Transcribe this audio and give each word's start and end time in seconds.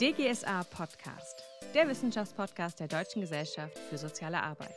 DGSA 0.00 0.62
Podcast, 0.64 1.42
der 1.74 1.88
Wissenschaftspodcast 1.88 2.80
der 2.80 2.88
Deutschen 2.88 3.22
Gesellschaft 3.22 3.78
für 3.88 3.96
soziale 3.96 4.42
Arbeit. 4.42 4.76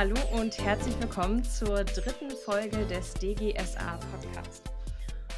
Hallo 0.00 0.16
und 0.32 0.56
herzlich 0.56 0.98
willkommen 0.98 1.44
zur 1.44 1.84
dritten 1.84 2.30
Folge 2.30 2.86
des 2.86 3.12
DGSA 3.12 3.98
Podcast. 3.98 4.70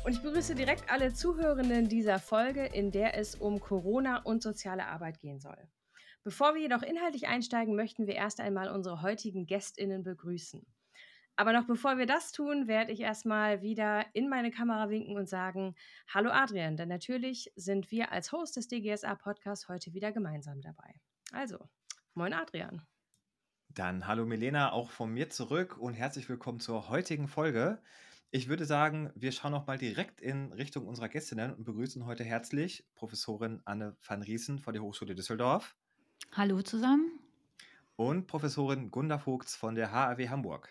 Und 0.04 0.12
ich 0.12 0.22
begrüße 0.22 0.54
direkt 0.54 0.88
alle 0.88 1.12
Zuhörenden 1.12 1.88
dieser 1.88 2.20
Folge, 2.20 2.66
in 2.66 2.92
der 2.92 3.18
es 3.18 3.34
um 3.34 3.58
Corona 3.58 4.18
und 4.18 4.40
soziale 4.40 4.86
Arbeit 4.86 5.18
gehen 5.18 5.40
soll. 5.40 5.68
Bevor 6.22 6.54
wir 6.54 6.62
jedoch 6.62 6.84
inhaltlich 6.84 7.26
einsteigen, 7.26 7.74
möchten 7.74 8.06
wir 8.06 8.14
erst 8.14 8.38
einmal 8.38 8.70
unsere 8.70 9.02
heutigen 9.02 9.48
Gästinnen 9.48 10.04
begrüßen. 10.04 10.64
Aber 11.34 11.52
noch 11.52 11.66
bevor 11.66 11.98
wir 11.98 12.06
das 12.06 12.30
tun, 12.30 12.68
werde 12.68 12.92
ich 12.92 13.00
erstmal 13.00 13.62
wieder 13.62 14.06
in 14.12 14.28
meine 14.28 14.52
Kamera 14.52 14.90
winken 14.90 15.16
und 15.16 15.28
sagen, 15.28 15.74
hallo 16.14 16.30
Adrian, 16.30 16.76
denn 16.76 16.88
natürlich 16.88 17.52
sind 17.56 17.90
wir 17.90 18.12
als 18.12 18.30
Host 18.30 18.56
des 18.56 18.68
DGSA 18.68 19.16
Podcasts 19.16 19.66
heute 19.66 19.92
wieder 19.92 20.12
gemeinsam 20.12 20.60
dabei. 20.60 20.94
Also, 21.32 21.68
moin 22.14 22.32
Adrian. 22.32 22.86
Dann 23.74 24.06
hallo 24.06 24.26
Milena, 24.26 24.72
auch 24.72 24.90
von 24.90 25.14
mir 25.14 25.30
zurück 25.30 25.78
und 25.78 25.94
herzlich 25.94 26.28
willkommen 26.28 26.60
zur 26.60 26.90
heutigen 26.90 27.26
Folge. 27.26 27.80
Ich 28.30 28.48
würde 28.48 28.66
sagen, 28.66 29.10
wir 29.14 29.32
schauen 29.32 29.52
noch 29.52 29.66
mal 29.66 29.78
direkt 29.78 30.20
in 30.20 30.52
Richtung 30.52 30.86
unserer 30.86 31.08
Gästinnen 31.08 31.54
und 31.54 31.64
begrüßen 31.64 32.04
heute 32.04 32.22
herzlich 32.22 32.84
Professorin 32.94 33.62
Anne 33.64 33.96
van 34.06 34.20
Riesen 34.20 34.58
von 34.58 34.74
der 34.74 34.82
Hochschule 34.82 35.14
Düsseldorf. 35.14 35.74
Hallo 36.32 36.60
zusammen. 36.60 37.18
Und 37.96 38.26
Professorin 38.26 38.90
Gunda 38.90 39.18
Vogts 39.18 39.56
von 39.56 39.74
der 39.74 39.90
HAW 39.90 40.28
Hamburg. 40.28 40.68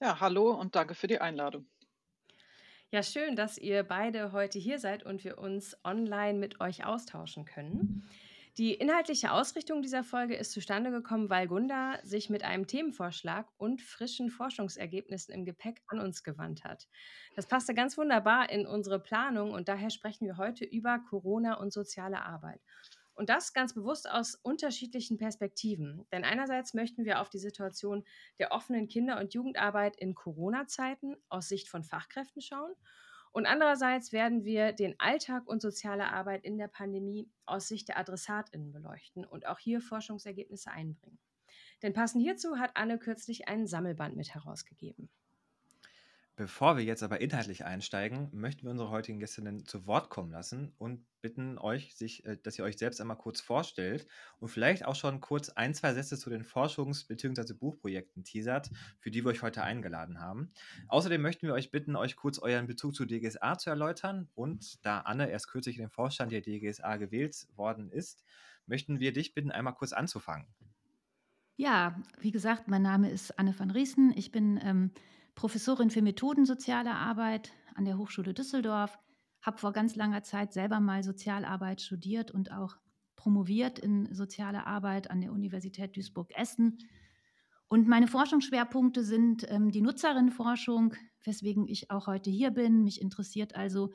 Ja, 0.00 0.20
hallo 0.20 0.52
und 0.52 0.76
danke 0.76 0.94
für 0.94 1.08
die 1.08 1.20
Einladung. 1.20 1.66
Ja, 2.92 3.02
schön, 3.02 3.34
dass 3.34 3.58
ihr 3.58 3.82
beide 3.82 4.30
heute 4.30 4.60
hier 4.60 4.78
seid 4.78 5.02
und 5.02 5.24
wir 5.24 5.38
uns 5.38 5.76
online 5.82 6.38
mit 6.38 6.60
euch 6.60 6.84
austauschen 6.84 7.46
können. 7.46 8.08
Die 8.58 8.74
inhaltliche 8.74 9.30
Ausrichtung 9.30 9.82
dieser 9.82 10.02
Folge 10.02 10.34
ist 10.34 10.50
zustande 10.50 10.90
gekommen, 10.90 11.30
weil 11.30 11.46
Gunda 11.46 12.00
sich 12.02 12.28
mit 12.28 12.42
einem 12.42 12.66
Themenvorschlag 12.66 13.46
und 13.56 13.80
frischen 13.80 14.30
Forschungsergebnissen 14.30 15.32
im 15.32 15.44
Gepäck 15.44 15.80
an 15.86 16.00
uns 16.00 16.24
gewandt 16.24 16.64
hat. 16.64 16.88
Das 17.36 17.46
passte 17.46 17.72
ganz 17.72 17.96
wunderbar 17.96 18.50
in 18.50 18.66
unsere 18.66 18.98
Planung 18.98 19.52
und 19.52 19.68
daher 19.68 19.90
sprechen 19.90 20.26
wir 20.26 20.38
heute 20.38 20.64
über 20.64 20.98
Corona 21.08 21.54
und 21.54 21.72
soziale 21.72 22.20
Arbeit. 22.24 22.60
Und 23.14 23.28
das 23.28 23.52
ganz 23.52 23.74
bewusst 23.74 24.10
aus 24.10 24.34
unterschiedlichen 24.34 25.18
Perspektiven. 25.18 26.04
Denn 26.10 26.24
einerseits 26.24 26.74
möchten 26.74 27.04
wir 27.04 27.20
auf 27.20 27.28
die 27.30 27.38
Situation 27.38 28.04
der 28.40 28.50
offenen 28.50 28.88
Kinder- 28.88 29.20
und 29.20 29.34
Jugendarbeit 29.34 29.94
in 29.94 30.16
Corona-Zeiten 30.16 31.16
aus 31.28 31.48
Sicht 31.48 31.68
von 31.68 31.84
Fachkräften 31.84 32.42
schauen 32.42 32.74
und 33.32 33.46
andererseits 33.46 34.12
werden 34.12 34.44
wir 34.44 34.72
den 34.72 34.98
Alltag 34.98 35.46
und 35.46 35.62
soziale 35.62 36.12
Arbeit 36.12 36.44
in 36.44 36.58
der 36.58 36.68
Pandemie 36.68 37.30
aus 37.46 37.68
Sicht 37.68 37.88
der 37.88 37.98
AdressatInnen 37.98 38.72
beleuchten 38.72 39.24
und 39.24 39.46
auch 39.46 39.58
hier 39.58 39.80
Forschungsergebnisse 39.80 40.70
einbringen. 40.70 41.18
Denn 41.82 41.92
passend 41.92 42.22
hierzu 42.22 42.58
hat 42.58 42.72
Anne 42.74 42.98
kürzlich 42.98 43.48
einen 43.48 43.66
Sammelband 43.66 44.16
mit 44.16 44.34
herausgegeben. 44.34 45.08
Bevor 46.38 46.76
wir 46.76 46.84
jetzt 46.84 47.02
aber 47.02 47.20
inhaltlich 47.20 47.64
einsteigen, 47.64 48.28
möchten 48.32 48.62
wir 48.62 48.70
unsere 48.70 48.90
heutigen 48.90 49.18
Gästinnen 49.18 49.66
zu 49.66 49.88
Wort 49.88 50.08
kommen 50.08 50.30
lassen 50.30 50.72
und 50.78 51.04
bitten 51.20 51.58
euch, 51.58 51.96
sich, 51.96 52.24
äh, 52.26 52.36
dass 52.40 52.56
ihr 52.56 52.64
euch 52.64 52.78
selbst 52.78 53.00
einmal 53.00 53.16
kurz 53.16 53.40
vorstellt 53.40 54.06
und 54.38 54.46
vielleicht 54.46 54.84
auch 54.84 54.94
schon 54.94 55.20
kurz 55.20 55.48
ein, 55.48 55.74
zwei 55.74 55.94
Sätze 55.94 56.16
zu 56.16 56.30
den 56.30 56.44
Forschungs- 56.44 57.08
bzw. 57.08 57.54
Buchprojekten 57.54 58.22
teasert, 58.22 58.70
für 59.00 59.10
die 59.10 59.24
wir 59.24 59.32
euch 59.32 59.42
heute 59.42 59.64
eingeladen 59.64 60.20
haben. 60.20 60.52
Außerdem 60.86 61.20
möchten 61.20 61.48
wir 61.48 61.54
euch 61.54 61.72
bitten, 61.72 61.96
euch 61.96 62.14
kurz 62.14 62.38
euren 62.38 62.68
Bezug 62.68 62.94
zu 62.94 63.04
DGSA 63.04 63.58
zu 63.58 63.70
erläutern. 63.70 64.28
Und 64.36 64.86
da 64.86 65.00
Anne 65.00 65.28
erst 65.28 65.48
kürzlich 65.48 65.74
in 65.74 65.86
den 65.86 65.90
Vorstand 65.90 66.30
der 66.30 66.42
DGSA 66.42 66.98
gewählt 66.98 67.48
worden 67.56 67.90
ist, 67.90 68.22
möchten 68.66 69.00
wir 69.00 69.12
dich 69.12 69.34
bitten, 69.34 69.50
einmal 69.50 69.74
kurz 69.74 69.92
anzufangen. 69.92 70.46
Ja, 71.56 72.00
wie 72.20 72.30
gesagt, 72.30 72.68
mein 72.68 72.82
Name 72.82 73.10
ist 73.10 73.40
Anne 73.40 73.58
van 73.58 73.72
Riesen. 73.72 74.12
Ich 74.16 74.30
bin 74.30 74.60
ähm, 74.62 74.92
Professorin 75.38 75.88
für 75.88 76.02
Methodensoziale 76.02 76.90
Arbeit 76.90 77.52
an 77.76 77.84
der 77.84 77.96
Hochschule 77.96 78.34
Düsseldorf, 78.34 78.98
habe 79.40 79.56
vor 79.58 79.72
ganz 79.72 79.94
langer 79.94 80.24
Zeit 80.24 80.52
selber 80.52 80.80
mal 80.80 81.04
Sozialarbeit 81.04 81.80
studiert 81.80 82.32
und 82.32 82.50
auch 82.50 82.74
promoviert 83.14 83.78
in 83.78 84.12
soziale 84.12 84.66
Arbeit 84.66 85.12
an 85.12 85.20
der 85.20 85.30
Universität 85.30 85.94
Duisburg-Essen. 85.94 86.78
Und 87.68 87.86
meine 87.86 88.08
Forschungsschwerpunkte 88.08 89.04
sind 89.04 89.48
ähm, 89.48 89.70
die 89.70 89.80
Nutzerinnenforschung, 89.80 90.94
weswegen 91.22 91.68
ich 91.68 91.88
auch 91.92 92.08
heute 92.08 92.30
hier 92.30 92.50
bin. 92.50 92.82
Mich 92.82 93.00
interessiert 93.00 93.54
also, 93.54 93.92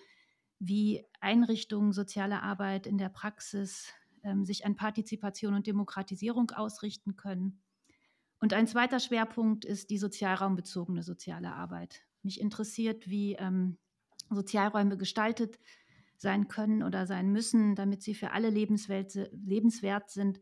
wie 0.59 1.03
Einrichtungen 1.19 1.91
soziale 1.91 2.41
Arbeit 2.41 2.87
in 2.87 2.97
der 2.97 3.09
Praxis 3.09 3.91
ähm, 4.23 4.45
sich 4.45 4.65
an 4.65 4.77
Partizipation 4.77 5.55
und 5.55 5.67
Demokratisierung 5.67 6.51
ausrichten 6.51 7.17
können. 7.17 7.61
Und 8.43 8.51
ein 8.53 8.67
zweiter 8.67 8.99
Schwerpunkt 8.99 9.63
ist 9.63 9.89
die 9.89 9.97
sozialraumbezogene 9.97 11.01
soziale 11.01 11.53
Arbeit. 11.53 12.03
Mich 12.23 12.41
interessiert, 12.41 13.09
wie 13.09 13.35
ähm, 13.35 13.77
Sozialräume 14.29 14.97
gestaltet 14.97 15.61
sein 16.17 16.49
können 16.49 16.83
oder 16.83 17.07
sein 17.07 17.31
müssen, 17.31 17.73
damit 17.75 18.03
sie 18.03 18.13
für 18.13 18.31
alle 18.31 18.49
lebenswert 18.49 20.09
sind. 20.09 20.41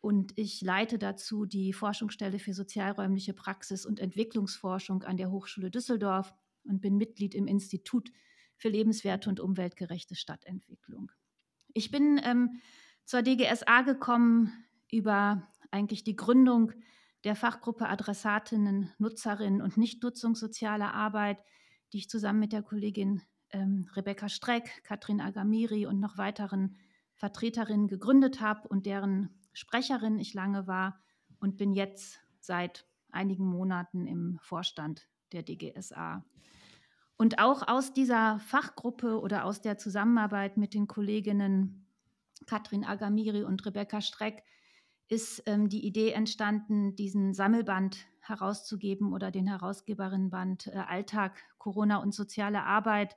Und 0.00 0.36
ich 0.36 0.62
leite 0.62 0.98
dazu 0.98 1.46
die 1.46 1.72
Forschungsstelle 1.72 2.40
für 2.40 2.54
sozialräumliche 2.54 3.34
Praxis 3.34 3.86
und 3.86 4.00
Entwicklungsforschung 4.00 5.04
an 5.04 5.16
der 5.16 5.30
Hochschule 5.30 5.70
Düsseldorf 5.70 6.34
und 6.64 6.80
bin 6.80 6.96
Mitglied 6.96 7.36
im 7.36 7.46
Institut 7.46 8.10
für 8.56 8.68
lebenswerte 8.68 9.30
und 9.30 9.38
umweltgerechte 9.38 10.16
Stadtentwicklung. 10.16 11.12
Ich 11.72 11.92
bin 11.92 12.20
ähm, 12.24 12.58
zur 13.04 13.22
DGSA 13.22 13.82
gekommen 13.82 14.52
über 14.90 15.48
eigentlich 15.70 16.02
die 16.02 16.16
Gründung 16.16 16.72
der 17.28 17.36
Fachgruppe 17.36 17.90
Adressatinnen, 17.90 18.90
Nutzerinnen 18.96 19.60
und 19.60 19.76
Nichtnutzungssoziale 19.76 20.94
Arbeit, 20.94 21.36
die 21.92 21.98
ich 21.98 22.08
zusammen 22.08 22.38
mit 22.38 22.54
der 22.54 22.62
Kollegin 22.62 23.20
ähm, 23.50 23.86
Rebecca 23.94 24.30
Streck, 24.30 24.82
Katrin 24.82 25.20
Agamiri 25.20 25.84
und 25.84 26.00
noch 26.00 26.16
weiteren 26.16 26.78
Vertreterinnen 27.16 27.86
gegründet 27.86 28.40
habe 28.40 28.66
und 28.68 28.86
deren 28.86 29.38
Sprecherin 29.52 30.18
ich 30.18 30.32
lange 30.32 30.66
war 30.66 31.02
und 31.38 31.58
bin 31.58 31.74
jetzt 31.74 32.18
seit 32.40 32.86
einigen 33.10 33.44
Monaten 33.44 34.06
im 34.06 34.38
Vorstand 34.40 35.10
der 35.32 35.42
DGSA. 35.42 36.24
Und 37.18 37.40
auch 37.40 37.68
aus 37.68 37.92
dieser 37.92 38.38
Fachgruppe 38.38 39.20
oder 39.20 39.44
aus 39.44 39.60
der 39.60 39.76
Zusammenarbeit 39.76 40.56
mit 40.56 40.72
den 40.72 40.86
Kolleginnen 40.86 41.86
Katrin 42.46 42.86
Agamiri 42.86 43.44
und 43.44 43.66
Rebecca 43.66 44.00
Streck 44.00 44.44
ist 45.08 45.42
ähm, 45.46 45.68
die 45.68 45.86
Idee 45.86 46.10
entstanden, 46.12 46.94
diesen 46.94 47.32
Sammelband 47.34 48.06
herauszugeben 48.20 49.12
oder 49.12 49.30
den 49.30 49.46
Herausgeberinnenband 49.46 50.68
äh, 50.68 50.76
Alltag, 50.76 51.42
Corona 51.56 51.96
und 51.96 52.14
soziale 52.14 52.62
Arbeit. 52.62 53.16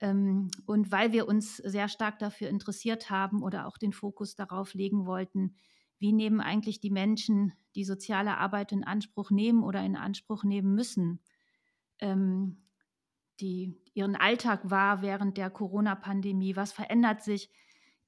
Ähm, 0.00 0.50
und 0.66 0.92
weil 0.92 1.12
wir 1.12 1.26
uns 1.26 1.56
sehr 1.56 1.88
stark 1.88 2.18
dafür 2.20 2.48
interessiert 2.48 3.10
haben 3.10 3.42
oder 3.42 3.66
auch 3.66 3.76
den 3.76 3.92
Fokus 3.92 4.36
darauf 4.36 4.72
legen 4.74 5.04
wollten, 5.04 5.56
wie 5.98 6.12
nehmen 6.12 6.40
eigentlich 6.40 6.80
die 6.80 6.90
Menschen, 6.90 7.52
die 7.74 7.84
soziale 7.84 8.38
Arbeit 8.38 8.72
in 8.72 8.84
Anspruch 8.84 9.30
nehmen 9.30 9.62
oder 9.62 9.84
in 9.84 9.96
Anspruch 9.96 10.44
nehmen 10.44 10.74
müssen, 10.74 11.20
ähm, 11.98 12.56
die 13.40 13.74
ihren 13.94 14.16
Alltag 14.16 14.70
war 14.70 15.02
während 15.02 15.36
der 15.36 15.50
Corona-Pandemie, 15.50 16.56
was 16.56 16.72
verändert 16.72 17.22
sich 17.22 17.50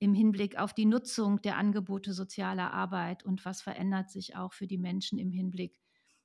im 0.02 0.14
Hinblick 0.14 0.58
auf 0.58 0.74
die 0.74 0.84
Nutzung 0.84 1.40
der 1.42 1.56
Angebote 1.56 2.12
sozialer 2.12 2.72
Arbeit 2.72 3.22
und 3.24 3.44
was 3.44 3.62
verändert 3.62 4.10
sich 4.10 4.34
auch 4.34 4.52
für 4.52 4.66
die 4.66 4.76
Menschen 4.78 5.16
im 5.16 5.30
Hinblick 5.30 5.80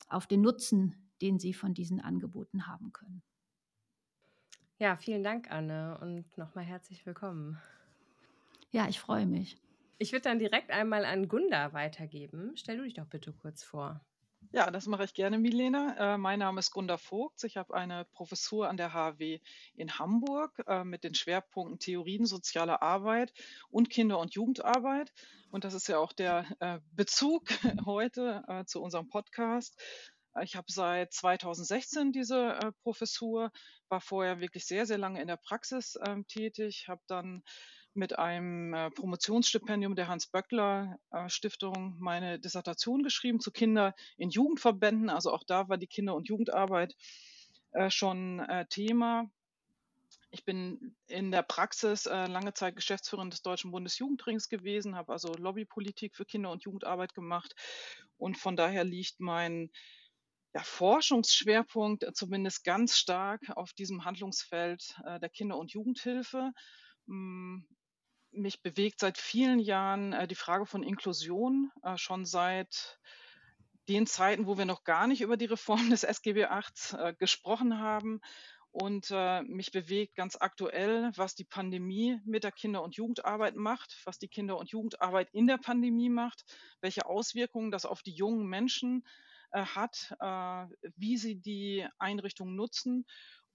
auf 0.08 0.26
den 0.26 0.42
Nutzen, 0.42 1.12
den 1.22 1.38
sie 1.38 1.54
von 1.54 1.76
diesen 1.76 2.02
Angeboten 2.02 2.66
haben 2.66 2.92
können. 2.92 3.22
Ja, 4.80 4.98
vielen 4.98 5.24
Dank, 5.24 5.52
Anne, 5.52 6.00
und 6.02 6.36
nochmal 6.38 6.66
herzlich 6.66 7.06
willkommen. 7.06 7.62
Ja, 8.72 8.88
ich 8.88 9.00
freue 9.00 9.26
mich. 9.26 9.58
Ich 10.00 10.12
würde 10.12 10.24
dann 10.24 10.40
direkt 10.40 10.72
einmal 10.72 11.06
an 11.06 11.28
Gunda 11.28 11.72
weitergeben. 11.72 12.54
Stell 12.58 12.78
du 12.78 12.84
dich 12.84 12.96
doch 12.96 13.06
bitte 13.06 13.32
kurz 13.32 13.64
vor. 13.64 14.04
Ja, 14.52 14.72
das 14.72 14.88
mache 14.88 15.04
ich 15.04 15.14
gerne, 15.14 15.38
Milena. 15.38 16.14
Äh, 16.14 16.18
mein 16.18 16.40
Name 16.40 16.60
ist 16.60 16.72
Gunda 16.72 16.98
Vogt. 16.98 17.44
Ich 17.44 17.58
habe 17.58 17.74
eine 17.74 18.06
Professur 18.14 18.70
an 18.70 18.78
der 18.78 18.94
HW 18.94 19.40
in 19.76 20.00
Hamburg 20.00 20.64
äh, 20.68 20.86
mit 20.86 21.04
den 21.04 21.14
Schwerpunkten 21.16 21.80
Theorien 21.80 22.26
sozialer 22.26 22.82
Arbeit 22.82 23.34
und 23.70 23.90
Kinder- 23.90 24.20
und 24.20 24.36
Jugendarbeit. 24.36 25.12
Und 25.52 25.66
das 25.66 25.74
ist 25.74 25.88
ja 25.90 25.98
auch 25.98 26.14
der 26.14 26.46
äh, 26.60 26.80
Bezug 26.94 27.50
heute 27.86 28.64
zu 28.68 28.82
unserem 28.82 29.10
Podcast. 29.10 29.76
Ich 30.42 30.56
habe 30.56 30.72
seit 30.72 31.14
2016 31.14 32.12
diese 32.12 32.60
Professur, 32.84 33.52
war 33.90 34.02
vorher 34.02 34.40
wirklich 34.40 34.66
sehr, 34.66 34.86
sehr 34.86 34.98
lange 34.98 35.22
in 35.22 35.28
der 35.28 35.38
Praxis 35.38 35.98
ähm, 36.06 36.28
tätig, 36.28 36.86
habe 36.88 37.02
dann 37.08 37.44
mit 37.98 38.18
einem 38.18 38.74
äh, 38.74 38.92
Promotionsstipendium 38.92 39.96
der 39.96 40.08
Hans-Böckler-Stiftung 40.08 41.98
meine 42.00 42.40
Dissertation 42.40 43.04
geschrieben 43.04 43.40
zu 43.40 43.52
Kinder 43.52 43.96
in 44.18 44.30
Jugendverbänden. 44.30 45.10
Also 45.10 45.34
auch 45.34 45.44
da 45.44 45.68
war 45.68 45.78
die 45.78 45.88
Kinder- 45.88 46.16
und 46.16 46.30
Jugendarbeit 46.30 46.96
äh, 47.72 47.90
schon 47.90 48.40
äh, 48.40 48.66
Thema. 48.70 49.30
Ich 50.30 50.46
bin 50.46 50.96
in 51.08 51.32
der 51.32 51.42
Praxis 51.42 52.04
lange 52.04 52.54
Zeit 52.54 52.76
Geschäftsführerin 52.76 53.30
des 53.30 53.42
Deutschen 53.44 53.72
Bundesjugendrings 53.72 54.50
gewesen, 54.50 54.98
habe 54.98 55.14
also 55.14 55.32
Lobbypolitik 55.34 56.18
für 56.18 56.26
Kinder- 56.26 56.52
und 56.52 56.64
Jugendarbeit 56.64 57.14
gemacht. 57.14 57.56
Und 58.18 58.38
von 58.38 58.58
daher 58.58 58.84
liegt 58.84 59.22
mein 59.22 59.72
ja, 60.54 60.62
Forschungsschwerpunkt 60.64 62.06
zumindest 62.14 62.66
ganz 62.66 62.98
stark 62.98 63.42
auf 63.56 63.72
diesem 63.72 64.04
Handlungsfeld 64.04 65.00
der 65.06 65.30
Kinder- 65.30 65.58
und 65.58 65.72
Jugendhilfe. 65.72 66.52
Mich 68.38 68.62
bewegt 68.62 69.00
seit 69.00 69.18
vielen 69.18 69.58
Jahren 69.58 70.14
äh, 70.14 70.28
die 70.28 70.36
Frage 70.36 70.68
von 70.68 70.84
Inklusion, 70.84 71.72
äh, 71.82 71.98
schon 71.98 72.24
seit 72.24 73.00
den 73.90 74.06
Zeiten, 74.06 74.46
wo 74.46 74.60
wir 74.60 74.66
noch 74.66 74.84
gar 74.84 75.08
nicht 75.08 75.22
über 75.22 75.38
die 75.38 75.46
Reform 75.46 75.90
des 75.90 76.04
SGB 76.04 76.48
VIII 76.48 77.00
äh, 77.02 77.14
gesprochen 77.16 77.80
haben. 77.80 78.22
Und 78.70 79.08
äh, 79.10 79.42
mich 79.42 79.72
bewegt 79.72 80.14
ganz 80.14 80.38
aktuell, 80.40 81.12
was 81.16 81.34
die 81.34 81.46
Pandemie 81.46 82.20
mit 82.26 82.44
der 82.44 82.52
Kinder- 82.52 82.84
und 82.84 82.96
Jugendarbeit 82.96 83.56
macht, 83.56 83.98
was 84.06 84.20
die 84.20 84.28
Kinder- 84.28 84.58
und 84.60 84.70
Jugendarbeit 84.70 85.30
in 85.32 85.48
der 85.48 85.58
Pandemie 85.58 86.10
macht, 86.10 86.44
welche 86.80 87.08
Auswirkungen 87.08 87.72
das 87.72 87.88
auf 87.88 88.04
die 88.04 88.14
jungen 88.14 88.46
Menschen 88.46 89.04
äh, 89.52 89.64
hat, 89.66 90.14
wie 90.96 91.18
sie 91.18 91.42
die 91.42 91.88
Einrichtungen 91.98 92.56
nutzen 92.56 93.06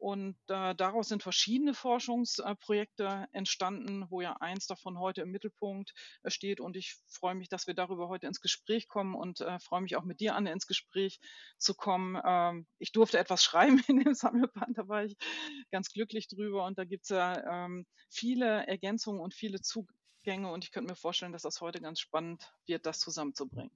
und 0.03 0.35
äh, 0.49 0.75
daraus 0.75 1.07
sind 1.07 1.23
verschiedene 1.23 1.75
Forschungsprojekte 1.75 3.29
entstanden, 3.31 4.05
wo 4.11 4.21
ja 4.21 4.33
eins 4.41 4.67
davon 4.67 4.99
heute 4.99 5.21
im 5.21 5.31
Mittelpunkt 5.31 5.95
äh, 6.25 6.31
steht. 6.31 6.59
Und 6.59 6.77
ich 6.77 6.97
freue 7.07 7.37
mich, 7.37 7.49
dass 7.49 7.69
wir 7.69 7.75
darüber 7.75 8.09
heute 8.09 8.27
ins 8.27 8.41
Gespräch 8.41 8.89
kommen 8.89 9.15
und 9.15 9.43
äh, 9.43 9.61
freue 9.61 9.81
mich 9.81 9.95
auch 9.95 10.03
mit 10.03 10.19
dir, 10.19 10.35
Anne, 10.35 10.51
ins 10.51 10.67
Gespräch 10.67 11.21
zu 11.57 11.75
kommen. 11.75 12.21
Ähm, 12.25 12.67
ich 12.81 12.91
durfte 12.91 13.17
etwas 13.17 13.45
schreiben 13.45 13.81
in 13.87 14.01
dem 14.01 14.15
Sammelband, 14.15 14.77
da 14.77 14.89
war 14.89 15.05
ich 15.05 15.17
ganz 15.71 15.93
glücklich 15.93 16.27
drüber. 16.27 16.65
Und 16.65 16.79
da 16.79 16.85
gibt 16.85 17.05
es 17.05 17.11
ja 17.11 17.65
ähm, 17.65 17.87
viele 18.11 18.67
Ergänzungen 18.67 19.21
und 19.21 19.35
viele 19.35 19.61
Zugänge. 19.61 20.51
Und 20.51 20.65
ich 20.65 20.73
könnte 20.73 20.91
mir 20.91 20.97
vorstellen, 20.97 21.33
dass 21.33 21.43
das 21.43 21.61
heute 21.61 21.81
ganz 21.81 22.01
spannend 22.01 22.53
wird, 22.67 22.87
das 22.87 22.99
zusammenzubringen. 22.99 23.71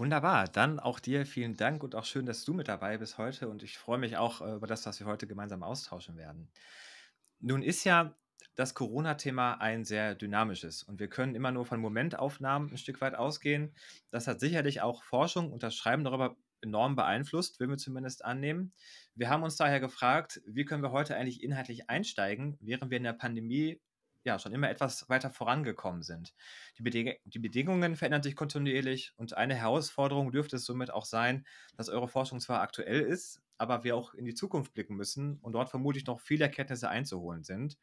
Wunderbar. 0.00 0.48
Dann 0.48 0.80
auch 0.80 0.98
dir 0.98 1.26
vielen 1.26 1.58
Dank 1.58 1.82
und 1.82 1.94
auch 1.94 2.06
schön, 2.06 2.24
dass 2.24 2.42
du 2.46 2.54
mit 2.54 2.68
dabei 2.68 2.96
bist 2.96 3.18
heute. 3.18 3.50
Und 3.50 3.62
ich 3.62 3.76
freue 3.76 3.98
mich 3.98 4.16
auch 4.16 4.40
äh, 4.40 4.54
über 4.54 4.66
das, 4.66 4.86
was 4.86 4.98
wir 4.98 5.06
heute 5.06 5.26
gemeinsam 5.26 5.62
austauschen 5.62 6.16
werden. 6.16 6.48
Nun 7.38 7.62
ist 7.62 7.84
ja 7.84 8.16
das 8.54 8.72
Corona-Thema 8.72 9.60
ein 9.60 9.84
sehr 9.84 10.14
dynamisches 10.14 10.82
und 10.82 11.00
wir 11.00 11.08
können 11.08 11.34
immer 11.34 11.52
nur 11.52 11.66
von 11.66 11.80
Momentaufnahmen 11.80 12.70
ein 12.70 12.78
Stück 12.78 13.02
weit 13.02 13.14
ausgehen. 13.14 13.74
Das 14.10 14.26
hat 14.26 14.40
sicherlich 14.40 14.80
auch 14.80 15.04
Forschung 15.04 15.52
und 15.52 15.62
das 15.62 15.74
Schreiben 15.74 16.02
darüber 16.02 16.34
enorm 16.62 16.96
beeinflusst, 16.96 17.60
will 17.60 17.68
wir 17.68 17.76
zumindest 17.76 18.24
annehmen. 18.24 18.72
Wir 19.14 19.28
haben 19.28 19.42
uns 19.42 19.56
daher 19.56 19.80
gefragt, 19.80 20.40
wie 20.46 20.64
können 20.64 20.82
wir 20.82 20.92
heute 20.92 21.14
eigentlich 21.14 21.42
inhaltlich 21.42 21.90
einsteigen, 21.90 22.56
während 22.62 22.90
wir 22.90 22.96
in 22.96 23.04
der 23.04 23.12
Pandemie 23.12 23.82
ja, 24.24 24.38
schon 24.38 24.52
immer 24.52 24.68
etwas 24.68 25.08
weiter 25.08 25.30
vorangekommen 25.30 26.02
sind. 26.02 26.34
Die, 26.78 26.82
Beding 26.82 27.14
die 27.24 27.38
Bedingungen 27.38 27.96
verändern 27.96 28.22
sich 28.22 28.36
kontinuierlich 28.36 29.12
und 29.16 29.36
eine 29.36 29.54
Herausforderung 29.54 30.32
dürfte 30.32 30.56
es 30.56 30.64
somit 30.64 30.90
auch 30.90 31.06
sein, 31.06 31.46
dass 31.76 31.88
eure 31.88 32.08
Forschung 32.08 32.40
zwar 32.40 32.60
aktuell 32.60 33.00
ist, 33.00 33.40
aber 33.56 33.84
wir 33.84 33.96
auch 33.96 34.14
in 34.14 34.24
die 34.24 34.34
Zukunft 34.34 34.74
blicken 34.74 34.96
müssen 34.96 35.38
und 35.40 35.52
dort 35.52 35.70
vermutlich 35.70 36.06
noch 36.06 36.20
viele 36.20 36.44
Erkenntnisse 36.44 36.88
einzuholen 36.88 37.44
sind. 37.44 37.78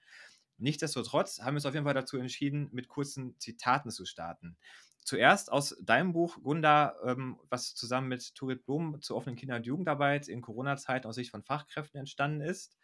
Nichtsdestotrotz 0.58 1.40
haben 1.40 1.54
wir 1.54 1.58
uns 1.58 1.66
auf 1.66 1.74
jeden 1.74 1.86
Fall 1.86 1.94
dazu 1.94 2.18
entschieden, 2.18 2.70
mit 2.72 2.88
kurzen 2.88 3.40
Zitaten 3.40 3.92
zu 3.92 4.06
starten. 4.06 4.58
Zuerst 5.04 5.52
aus 5.52 5.78
deinem 5.82 6.12
Buch, 6.12 6.42
Gunda, 6.44 6.96
ähm, 7.06 7.40
was 7.50 7.76
zusammen 7.76 8.10
mit 8.10 8.36
Turit 8.36 8.66
Blum 8.66 9.02
zur 9.02 9.16
offenen 9.16 9.38
Kinder- 9.38 9.56
und 9.56 9.66
Jugendarbeit 9.66 10.28
in 10.28 10.42
Corona-Zeiten 10.42 11.08
aus 11.08 11.16
Sicht 11.16 11.32
von 11.32 11.44
Fachkräften 11.44 12.00
entstanden 12.00 12.42
ist. 12.42 12.78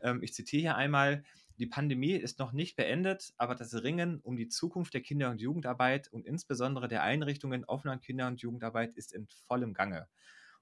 Ähm, 0.00 0.22
ich 0.22 0.32
zitiere 0.32 0.62
hier 0.62 0.76
einmal, 0.76 1.24
die 1.58 1.66
Pandemie 1.66 2.12
ist 2.12 2.38
noch 2.38 2.52
nicht 2.52 2.76
beendet, 2.76 3.34
aber 3.36 3.54
das 3.54 3.74
Ringen 3.82 4.20
um 4.20 4.36
die 4.36 4.48
Zukunft 4.48 4.94
der 4.94 5.00
Kinder- 5.00 5.30
und 5.30 5.40
Jugendarbeit 5.40 6.08
und 6.08 6.24
insbesondere 6.24 6.88
der 6.88 7.02
Einrichtungen 7.02 7.64
offener 7.64 7.98
Kinder- 7.98 8.28
und 8.28 8.40
Jugendarbeit 8.40 8.94
ist 8.96 9.12
in 9.12 9.26
vollem 9.26 9.74
Gange. 9.74 10.08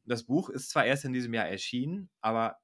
Und 0.04 0.10
das 0.10 0.24
Buch 0.24 0.48
ist 0.48 0.70
zwar 0.70 0.86
erst 0.86 1.04
in 1.04 1.12
diesem 1.12 1.34
Jahr 1.34 1.48
erschienen, 1.48 2.08
aber 2.20 2.58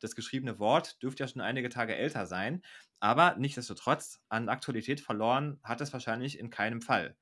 das 0.00 0.14
geschriebene 0.14 0.60
Wort 0.60 1.02
dürfte 1.02 1.24
ja 1.24 1.28
schon 1.28 1.42
einige 1.42 1.68
Tage 1.68 1.96
älter 1.96 2.26
sein, 2.26 2.62
aber 3.00 3.36
nichtsdestotrotz 3.36 4.20
an 4.28 4.48
Aktualität 4.48 5.00
verloren 5.00 5.58
hat 5.64 5.80
es 5.80 5.92
wahrscheinlich 5.92 6.38
in 6.38 6.50
keinem 6.50 6.80
Fall. 6.80 7.16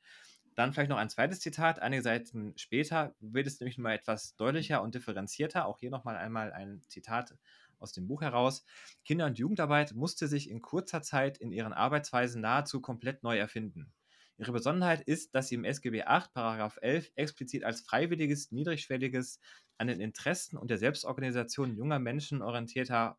Dann 0.54 0.72
vielleicht 0.72 0.88
noch 0.90 0.96
ein 0.96 1.10
zweites 1.10 1.40
Zitat. 1.40 1.80
Einige 1.80 2.02
Seiten 2.02 2.54
später 2.56 3.14
wird 3.20 3.46
es 3.46 3.60
nämlich 3.60 3.76
mal 3.76 3.94
etwas 3.94 4.36
deutlicher 4.36 4.82
und 4.82 4.94
differenzierter. 4.94 5.66
Auch 5.66 5.78
hier 5.80 5.90
nochmal 5.90 6.16
einmal 6.16 6.50
ein 6.52 6.82
Zitat 6.88 7.36
aus 7.78 7.92
dem 7.92 8.06
Buch 8.06 8.22
heraus. 8.22 8.64
Kinder- 9.04 9.26
und 9.26 9.38
Jugendarbeit 9.38 9.94
musste 9.94 10.28
sich 10.28 10.50
in 10.50 10.62
kurzer 10.62 11.02
Zeit 11.02 11.38
in 11.38 11.52
ihren 11.52 11.72
Arbeitsweisen 11.72 12.40
nahezu 12.40 12.80
komplett 12.80 13.22
neu 13.22 13.38
erfinden. 13.38 13.92
Ihre 14.38 14.52
Besonderheit 14.52 15.00
ist, 15.00 15.34
dass 15.34 15.48
sie 15.48 15.54
im 15.54 15.64
SGB 15.64 16.02
8, 16.02 16.34
Paragraph 16.34 16.78
11 16.82 17.10
explizit 17.14 17.64
als 17.64 17.80
freiwilliges, 17.80 18.52
niedrigschwelliges, 18.52 19.40
an 19.78 19.86
den 19.88 20.00
Interessen 20.00 20.58
und 20.58 20.70
der 20.70 20.78
Selbstorganisation 20.78 21.74
junger 21.74 21.98
Menschen 21.98 22.42
orientierter 22.42 23.18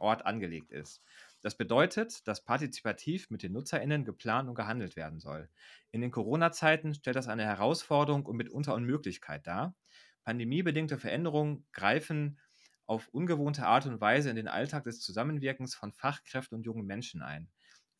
Ort 0.00 0.26
angelegt 0.26 0.72
ist. 0.72 1.02
Das 1.40 1.56
bedeutet, 1.56 2.26
dass 2.26 2.44
partizipativ 2.44 3.30
mit 3.30 3.42
den 3.42 3.52
NutzerInnen 3.52 4.04
geplant 4.04 4.48
und 4.48 4.54
gehandelt 4.54 4.96
werden 4.96 5.20
soll. 5.20 5.48
In 5.92 6.00
den 6.00 6.10
Corona-Zeiten 6.10 6.94
stellt 6.94 7.16
das 7.16 7.28
eine 7.28 7.44
Herausforderung 7.44 8.26
und 8.26 8.36
mitunter 8.36 8.74
Unmöglichkeit 8.74 9.46
dar. 9.46 9.76
Pandemiebedingte 10.24 10.98
Veränderungen 10.98 11.66
greifen 11.72 12.38
auf 12.88 13.08
ungewohnte 13.08 13.66
Art 13.66 13.86
und 13.86 14.00
Weise 14.00 14.30
in 14.30 14.36
den 14.36 14.48
Alltag 14.48 14.84
des 14.84 15.00
Zusammenwirkens 15.00 15.74
von 15.74 15.92
Fachkräften 15.92 16.56
und 16.56 16.64
jungen 16.64 16.86
Menschen 16.86 17.22
ein. 17.22 17.48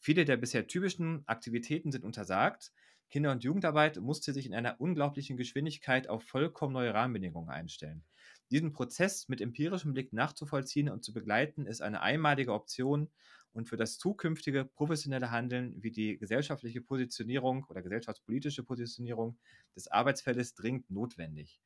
Viele 0.01 0.25
der 0.25 0.39
bisher 0.39 0.67
typischen 0.67 1.23
Aktivitäten 1.27 1.93
sind 1.93 2.05
untersagt. 2.05 2.73
Kinder- 3.11 3.33
und 3.33 3.45
Jugendarbeit 3.45 3.99
musste 4.01 4.33
sich 4.33 4.47
in 4.47 4.55
einer 4.55 4.81
unglaublichen 4.81 5.37
Geschwindigkeit 5.37 6.09
auf 6.09 6.25
vollkommen 6.25 6.73
neue 6.73 6.95
Rahmenbedingungen 6.95 7.51
einstellen. 7.51 8.03
Diesen 8.51 8.73
Prozess 8.73 9.29
mit 9.29 9.43
empirischem 9.43 9.93
Blick 9.93 10.15
nachzuvollziehen 10.15 10.89
und 10.89 11.05
zu 11.05 11.13
begleiten, 11.13 11.67
ist 11.67 11.83
eine 11.83 12.01
einmalige 12.01 12.55
Option 12.55 13.11
und 13.53 13.69
für 13.69 13.77
das 13.77 13.99
zukünftige 13.99 14.65
professionelle 14.65 15.31
Handeln 15.31 15.75
wie 15.83 15.91
die 15.91 16.17
gesellschaftliche 16.17 16.81
Positionierung 16.81 17.65
oder 17.69 17.83
gesellschaftspolitische 17.83 18.63
Positionierung 18.63 19.39
des 19.77 19.89
Arbeitsfeldes 19.89 20.55
dringend 20.55 20.91
notwendig. 20.91 21.61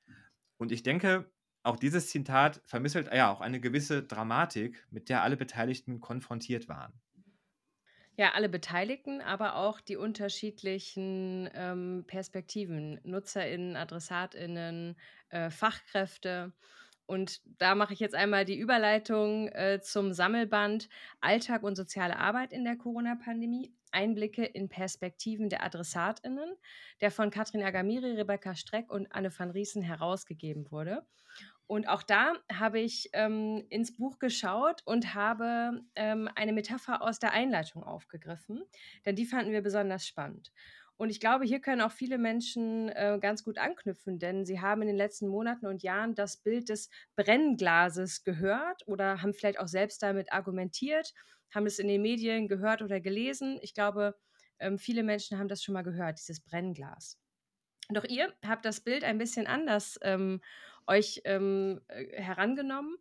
Und 0.56 0.72
ich 0.72 0.82
denke, 0.82 1.30
auch 1.62 1.76
dieses 1.76 2.08
Zitat 2.08 2.60
vermittelt 2.64 3.12
ja 3.12 3.32
auch 3.32 3.40
eine 3.40 3.60
gewisse 3.60 4.02
Dramatik, 4.02 4.86
mit 4.90 5.08
der 5.08 5.22
alle 5.22 5.36
Beteiligten 5.36 6.00
konfrontiert 6.00 6.68
waren. 6.68 6.92
Ja, 8.16 8.32
alle 8.32 8.48
Beteiligten, 8.48 9.20
aber 9.22 9.56
auch 9.56 9.80
die 9.80 9.96
unterschiedlichen 9.96 11.48
ähm, 11.54 12.04
Perspektiven, 12.06 13.00
NutzerInnen, 13.04 13.74
AdressatInnen, 13.74 14.96
äh, 15.30 15.50
Fachkräfte. 15.50 16.52
Und 17.06 17.40
da 17.58 17.74
mache 17.74 17.94
ich 17.94 18.00
jetzt 18.00 18.14
einmal 18.14 18.44
die 18.44 18.58
Überleitung 18.58 19.48
äh, 19.48 19.80
zum 19.82 20.12
Sammelband 20.12 20.88
Alltag 21.20 21.62
und 21.62 21.74
soziale 21.74 22.18
Arbeit 22.18 22.52
in 22.52 22.64
der 22.64 22.76
Corona-Pandemie. 22.76 23.72
Einblicke 23.92 24.44
in 24.44 24.68
Perspektiven 24.68 25.48
der 25.48 25.62
AdressatInnen, 25.62 26.56
der 27.00 27.10
von 27.10 27.30
Katrin 27.30 27.62
Agamiri, 27.62 28.12
Rebecca 28.12 28.54
Streck 28.54 28.90
und 28.90 29.12
Anne 29.12 29.30
van 29.36 29.50
Riesen 29.50 29.82
herausgegeben 29.82 30.70
wurde. 30.70 31.06
Und 31.66 31.88
auch 31.88 32.02
da 32.02 32.34
habe 32.52 32.80
ich 32.80 33.08
ähm, 33.12 33.64
ins 33.70 33.96
Buch 33.96 34.18
geschaut 34.18 34.82
und 34.84 35.14
habe 35.14 35.80
ähm, 35.94 36.28
eine 36.34 36.52
Metapher 36.52 37.02
aus 37.02 37.18
der 37.18 37.32
Einleitung 37.32 37.82
aufgegriffen, 37.82 38.62
denn 39.06 39.16
die 39.16 39.26
fanden 39.26 39.52
wir 39.52 39.62
besonders 39.62 40.06
spannend. 40.06 40.52
Und 40.96 41.10
ich 41.10 41.18
glaube, 41.18 41.44
hier 41.44 41.60
können 41.60 41.80
auch 41.80 41.90
viele 41.90 42.18
Menschen 42.18 42.88
äh, 42.90 43.18
ganz 43.20 43.42
gut 43.42 43.58
anknüpfen, 43.58 44.18
denn 44.18 44.44
sie 44.44 44.60
haben 44.60 44.82
in 44.82 44.88
den 44.88 44.96
letzten 44.96 45.28
Monaten 45.28 45.66
und 45.66 45.82
Jahren 45.82 46.14
das 46.14 46.36
Bild 46.36 46.68
des 46.68 46.90
Brennglases 47.16 48.22
gehört 48.22 48.86
oder 48.86 49.22
haben 49.22 49.34
vielleicht 49.34 49.58
auch 49.58 49.66
selbst 49.66 50.02
damit 50.02 50.32
argumentiert, 50.32 51.12
haben 51.52 51.66
es 51.66 51.78
in 51.78 51.88
den 51.88 52.02
Medien 52.02 52.46
gehört 52.48 52.82
oder 52.82 53.00
gelesen. 53.00 53.58
Ich 53.62 53.74
glaube, 53.74 54.14
ähm, 54.58 54.78
viele 54.78 55.02
Menschen 55.02 55.38
haben 55.38 55.48
das 55.48 55.62
schon 55.62 55.72
mal 55.72 55.82
gehört, 55.82 56.18
dieses 56.18 56.40
Brennglas. 56.40 57.18
Doch 57.90 58.04
ihr 58.04 58.32
habt 58.46 58.64
das 58.64 58.80
Bild 58.80 59.04
ein 59.04 59.18
bisschen 59.18 59.46
anders 59.46 59.98
ähm, 60.02 60.40
euch 60.86 61.22
ähm, 61.24 61.80
äh, 61.88 62.20
herangenommen 62.20 62.96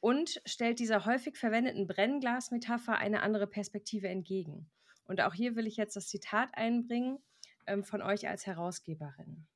und 0.00 0.40
stellt 0.44 0.78
dieser 0.78 1.04
häufig 1.04 1.36
verwendeten 1.36 1.86
Brennglas-Metapher 1.86 2.96
eine 2.96 3.22
andere 3.22 3.46
Perspektive 3.46 4.08
entgegen. 4.08 4.70
Und 5.06 5.20
auch 5.20 5.34
hier 5.34 5.56
will 5.56 5.66
ich 5.66 5.76
jetzt 5.76 5.96
das 5.96 6.08
Zitat 6.08 6.50
einbringen 6.54 7.18
ähm, 7.66 7.84
von 7.84 8.02
euch 8.02 8.28
als 8.28 8.46
Herausgeberin. 8.46 9.46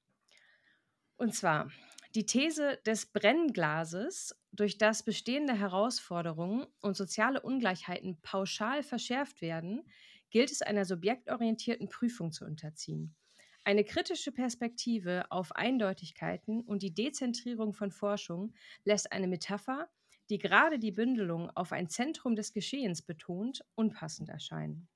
Und 1.16 1.34
zwar, 1.34 1.70
Die 2.14 2.26
These 2.26 2.78
des 2.86 3.06
Brennglases, 3.06 4.34
durch 4.52 4.78
das 4.78 5.04
bestehende 5.04 5.54
Herausforderungen 5.54 6.66
und 6.80 6.96
soziale 6.96 7.40
Ungleichheiten 7.40 8.20
pauschal 8.20 8.82
verschärft 8.82 9.42
werden, 9.42 9.84
gilt 10.30 10.50
es 10.50 10.62
einer 10.62 10.84
subjektorientierten 10.84 11.88
Prüfung 11.88 12.32
zu 12.32 12.44
unterziehen. 12.44 13.14
Eine 13.62 13.84
kritische 13.84 14.32
Perspektive 14.32 15.30
auf 15.30 15.54
Eindeutigkeiten 15.54 16.62
und 16.62 16.82
die 16.82 16.94
Dezentrierung 16.94 17.74
von 17.74 17.90
Forschung 17.92 18.54
lässt 18.84 19.12
eine 19.12 19.28
Metapher, 19.28 19.90
die 20.30 20.38
gerade 20.38 20.78
die 20.78 20.92
Bündelung 20.92 21.50
auf 21.54 21.72
ein 21.72 21.88
Zentrum 21.88 22.36
des 22.36 22.52
Geschehens 22.52 23.02
betont, 23.02 23.64
unpassend 23.74 24.28
erscheinen. 24.28 24.88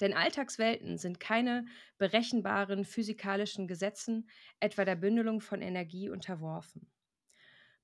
Denn 0.00 0.12
Alltagswelten 0.12 0.98
sind 0.98 1.18
keine 1.18 1.64
berechenbaren 1.96 2.84
physikalischen 2.84 3.66
Gesetzen, 3.66 4.28
etwa 4.60 4.84
der 4.84 4.96
Bündelung 4.96 5.40
von 5.40 5.62
Energie, 5.62 6.08
unterworfen. 6.08 6.90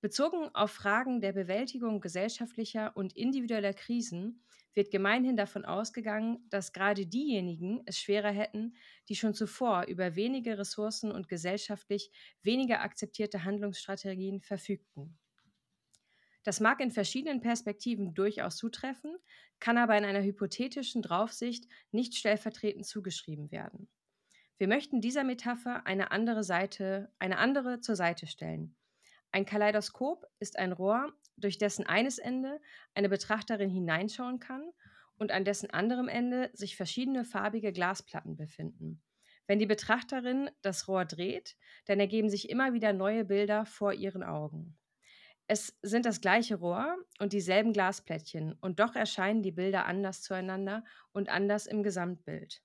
Bezogen 0.00 0.54
auf 0.54 0.70
Fragen 0.70 1.20
der 1.20 1.32
Bewältigung 1.32 2.00
gesellschaftlicher 2.00 2.94
und 2.94 3.16
individueller 3.16 3.72
Krisen 3.72 4.44
wird 4.74 4.90
gemeinhin 4.90 5.36
davon 5.36 5.64
ausgegangen, 5.64 6.46
dass 6.50 6.72
gerade 6.72 7.06
diejenigen 7.06 7.82
es 7.86 7.98
schwerer 7.98 8.30
hätten, 8.30 8.76
die 9.08 9.16
schon 9.16 9.34
zuvor 9.34 9.84
über 9.84 10.16
wenige 10.16 10.58
Ressourcen 10.58 11.12
und 11.12 11.28
gesellschaftlich 11.28 12.10
weniger 12.42 12.80
akzeptierte 12.80 13.44
Handlungsstrategien 13.44 14.40
verfügten. 14.40 15.18
Das 16.42 16.60
mag 16.60 16.80
in 16.80 16.90
verschiedenen 16.90 17.40
Perspektiven 17.40 18.14
durchaus 18.14 18.56
zutreffen, 18.56 19.16
kann 19.60 19.78
aber 19.78 19.96
in 19.96 20.04
einer 20.04 20.22
hypothetischen 20.22 21.00
Draufsicht 21.00 21.66
nicht 21.90 22.14
stellvertretend 22.14 22.84
zugeschrieben 22.84 23.50
werden. 23.50 23.88
Wir 24.58 24.68
möchten 24.68 25.00
dieser 25.00 25.24
Metapher 25.24 25.86
eine 25.86 26.10
andere 26.10 26.44
Seite, 26.44 27.10
eine 27.18 27.38
andere 27.38 27.80
zur 27.80 27.96
Seite 27.96 28.26
stellen. 28.26 28.76
Ein 29.34 29.46
Kaleidoskop 29.46 30.28
ist 30.38 30.60
ein 30.60 30.70
Rohr, 30.70 31.12
durch 31.36 31.58
dessen 31.58 31.84
eines 31.84 32.18
Ende 32.18 32.60
eine 32.94 33.08
Betrachterin 33.08 33.68
hineinschauen 33.68 34.38
kann 34.38 34.70
und 35.18 35.32
an 35.32 35.44
dessen 35.44 35.70
anderem 35.70 36.06
Ende 36.06 36.50
sich 36.52 36.76
verschiedene 36.76 37.24
farbige 37.24 37.72
Glasplatten 37.72 38.36
befinden. 38.36 39.02
Wenn 39.48 39.58
die 39.58 39.66
Betrachterin 39.66 40.50
das 40.62 40.86
Rohr 40.86 41.04
dreht, 41.04 41.56
dann 41.86 41.98
ergeben 41.98 42.30
sich 42.30 42.48
immer 42.48 42.74
wieder 42.74 42.92
neue 42.92 43.24
Bilder 43.24 43.66
vor 43.66 43.92
ihren 43.92 44.22
Augen. 44.22 44.78
Es 45.48 45.76
sind 45.82 46.06
das 46.06 46.20
gleiche 46.20 46.54
Rohr 46.54 46.96
und 47.18 47.32
dieselben 47.32 47.72
Glasplättchen, 47.72 48.52
und 48.60 48.78
doch 48.78 48.94
erscheinen 48.94 49.42
die 49.42 49.50
Bilder 49.50 49.86
anders 49.86 50.22
zueinander 50.22 50.84
und 51.10 51.28
anders 51.28 51.66
im 51.66 51.82
Gesamtbild. 51.82 52.62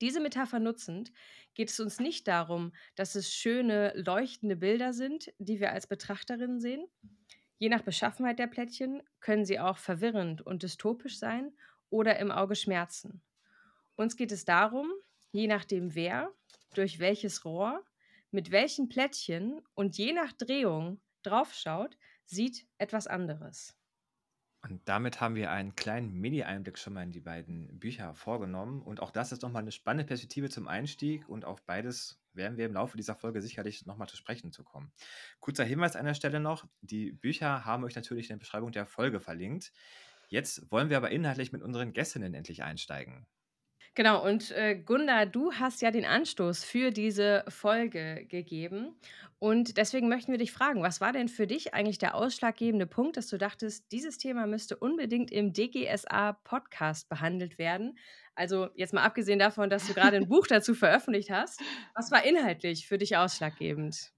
Diese 0.00 0.20
Metapher 0.20 0.58
nutzend 0.58 1.12
geht 1.54 1.70
es 1.70 1.80
uns 1.80 2.00
nicht 2.00 2.26
darum, 2.28 2.72
dass 2.94 3.14
es 3.14 3.32
schöne, 3.32 3.92
leuchtende 3.94 4.56
Bilder 4.56 4.92
sind, 4.92 5.32
die 5.38 5.60
wir 5.60 5.72
als 5.72 5.86
Betrachterinnen 5.86 6.60
sehen. 6.60 6.86
Je 7.58 7.68
nach 7.68 7.82
Beschaffenheit 7.82 8.38
der 8.38 8.48
Plättchen 8.48 9.02
können 9.20 9.44
sie 9.44 9.60
auch 9.60 9.78
verwirrend 9.78 10.42
und 10.42 10.62
dystopisch 10.62 11.18
sein 11.18 11.52
oder 11.90 12.18
im 12.18 12.30
Auge 12.30 12.56
schmerzen. 12.56 13.22
Uns 13.96 14.16
geht 14.16 14.32
es 14.32 14.44
darum, 14.44 14.90
je 15.30 15.46
nachdem 15.46 15.94
wer, 15.94 16.32
durch 16.74 16.98
welches 16.98 17.44
Rohr, 17.44 17.84
mit 18.30 18.50
welchen 18.50 18.88
Plättchen 18.88 19.62
und 19.74 19.96
je 19.96 20.12
nach 20.12 20.32
Drehung 20.32 21.00
draufschaut, 21.22 21.96
sieht 22.24 22.66
etwas 22.78 23.06
anderes. 23.06 23.76
Und 24.64 24.80
damit 24.86 25.20
haben 25.20 25.34
wir 25.34 25.50
einen 25.50 25.76
kleinen 25.76 26.14
Mini-Einblick 26.14 26.78
schon 26.78 26.94
mal 26.94 27.02
in 27.02 27.12
die 27.12 27.20
beiden 27.20 27.78
Bücher 27.78 28.14
vorgenommen. 28.14 28.80
Und 28.80 29.00
auch 29.00 29.10
das 29.10 29.30
ist 29.30 29.42
nochmal 29.42 29.60
eine 29.60 29.72
spannende 29.72 30.06
Perspektive 30.06 30.48
zum 30.48 30.68
Einstieg. 30.68 31.28
Und 31.28 31.44
auf 31.44 31.62
beides 31.66 32.18
werden 32.32 32.56
wir 32.56 32.64
im 32.64 32.72
Laufe 32.72 32.96
dieser 32.96 33.14
Folge 33.14 33.42
sicherlich 33.42 33.84
nochmal 33.84 34.08
zu 34.08 34.16
sprechen 34.16 34.52
zu 34.52 34.64
kommen. 34.64 34.90
Kurzer 35.40 35.64
Hinweis 35.64 35.96
an 35.96 36.06
der 36.06 36.14
Stelle 36.14 36.40
noch: 36.40 36.66
Die 36.80 37.12
Bücher 37.12 37.66
haben 37.66 37.84
euch 37.84 37.94
natürlich 37.94 38.30
in 38.30 38.36
der 38.36 38.40
Beschreibung 38.40 38.72
der 38.72 38.86
Folge 38.86 39.20
verlinkt. 39.20 39.70
Jetzt 40.28 40.70
wollen 40.70 40.88
wir 40.88 40.96
aber 40.96 41.10
inhaltlich 41.10 41.52
mit 41.52 41.62
unseren 41.62 41.92
Gästinnen 41.92 42.32
endlich 42.32 42.62
einsteigen. 42.62 43.26
Genau, 43.96 44.24
und 44.26 44.50
äh, 44.50 44.74
Gunda, 44.74 45.24
du 45.24 45.52
hast 45.52 45.80
ja 45.80 45.92
den 45.92 46.04
Anstoß 46.04 46.64
für 46.64 46.90
diese 46.90 47.44
Folge 47.48 48.26
gegeben. 48.28 48.96
Und 49.38 49.76
deswegen 49.76 50.08
möchten 50.08 50.32
wir 50.32 50.38
dich 50.38 50.52
fragen, 50.52 50.82
was 50.82 51.00
war 51.00 51.12
denn 51.12 51.28
für 51.28 51.46
dich 51.46 51.74
eigentlich 51.74 51.98
der 51.98 52.14
ausschlaggebende 52.14 52.86
Punkt, 52.86 53.16
dass 53.16 53.28
du 53.28 53.36
dachtest, 53.38 53.92
dieses 53.92 54.18
Thema 54.18 54.46
müsste 54.46 54.76
unbedingt 54.76 55.30
im 55.30 55.52
DGSA-Podcast 55.52 57.08
behandelt 57.08 57.58
werden? 57.58 57.98
Also 58.34 58.68
jetzt 58.74 58.94
mal 58.94 59.04
abgesehen 59.04 59.38
davon, 59.38 59.70
dass 59.70 59.86
du 59.86 59.94
gerade 59.94 60.16
ein 60.16 60.28
Buch 60.28 60.46
dazu 60.48 60.74
veröffentlicht 60.74 61.30
hast, 61.30 61.60
was 61.94 62.10
war 62.10 62.24
inhaltlich 62.24 62.88
für 62.88 62.98
dich 62.98 63.16
ausschlaggebend? 63.16 64.13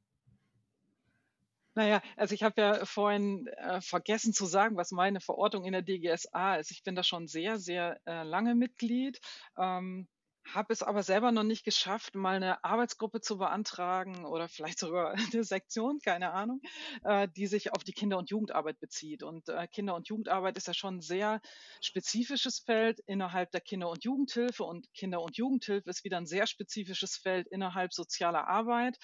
Naja, 1.77 2.01
also 2.17 2.35
ich 2.35 2.43
habe 2.43 2.61
ja 2.61 2.85
vorhin 2.87 3.47
äh, 3.49 3.81
vergessen 3.83 4.33
zu 4.33 4.47
sagen, 4.47 4.77
was 4.79 4.93
meine 4.93 5.21
Verortung 5.21 5.65
in 5.65 5.73
der 5.73 5.83
DGSA 5.83 6.57
ist. 6.57 6.71
Ich 6.71 6.83
bin 6.83 6.95
da 6.97 7.03
schon 7.05 7.27
sehr, 7.29 7.59
sehr 7.59 8.01
äh, 8.07 8.23
lange 8.23 8.55
Mitglied, 8.55 9.21
ähm, 9.59 10.09
habe 10.55 10.73
es 10.73 10.83
aber 10.83 11.03
selber 11.03 11.33
noch 11.33 11.43
nicht 11.43 11.65
geschafft, 11.65 12.15
mal 12.15 12.37
eine 12.37 12.65
Arbeitsgruppe 12.65 13.21
zu 13.21 13.37
beantragen 13.37 14.25
oder 14.25 14.49
vielleicht 14.49 14.79
sogar 14.79 15.13
eine 15.35 15.45
Sektion, 15.45 15.99
keine 16.03 16.33
Ahnung, 16.33 16.63
äh, 17.05 17.29
die 17.37 17.47
sich 17.47 17.73
auf 17.75 17.85
die 17.85 17.93
Kinder- 17.93 18.17
und 18.19 18.31
Jugendarbeit 18.31 18.81
bezieht. 18.81 19.23
Und 19.23 19.51
äh, 19.51 19.67
Kinder- 19.69 19.97
und 19.97 20.09
Jugendarbeit 20.09 20.57
ist 20.57 20.69
ja 20.69 20.75
schon 20.75 20.97
ein 20.97 21.01
sehr 21.03 21.41
spezifisches 21.83 22.61
Feld 22.61 23.01
innerhalb 23.07 23.51
der 23.51 23.61
Kinder- 23.61 23.91
und 23.91 24.03
Jugendhilfe 24.05 24.65
und 24.65 24.87
Kinder- 24.95 25.21
und 25.21 25.37
Jugendhilfe 25.37 25.91
ist 25.91 26.05
wieder 26.05 26.17
ein 26.17 26.27
sehr 26.27 26.47
spezifisches 26.47 27.19
Feld 27.19 27.49
innerhalb 27.49 27.93
sozialer 27.93 28.49
Arbeit. 28.49 28.97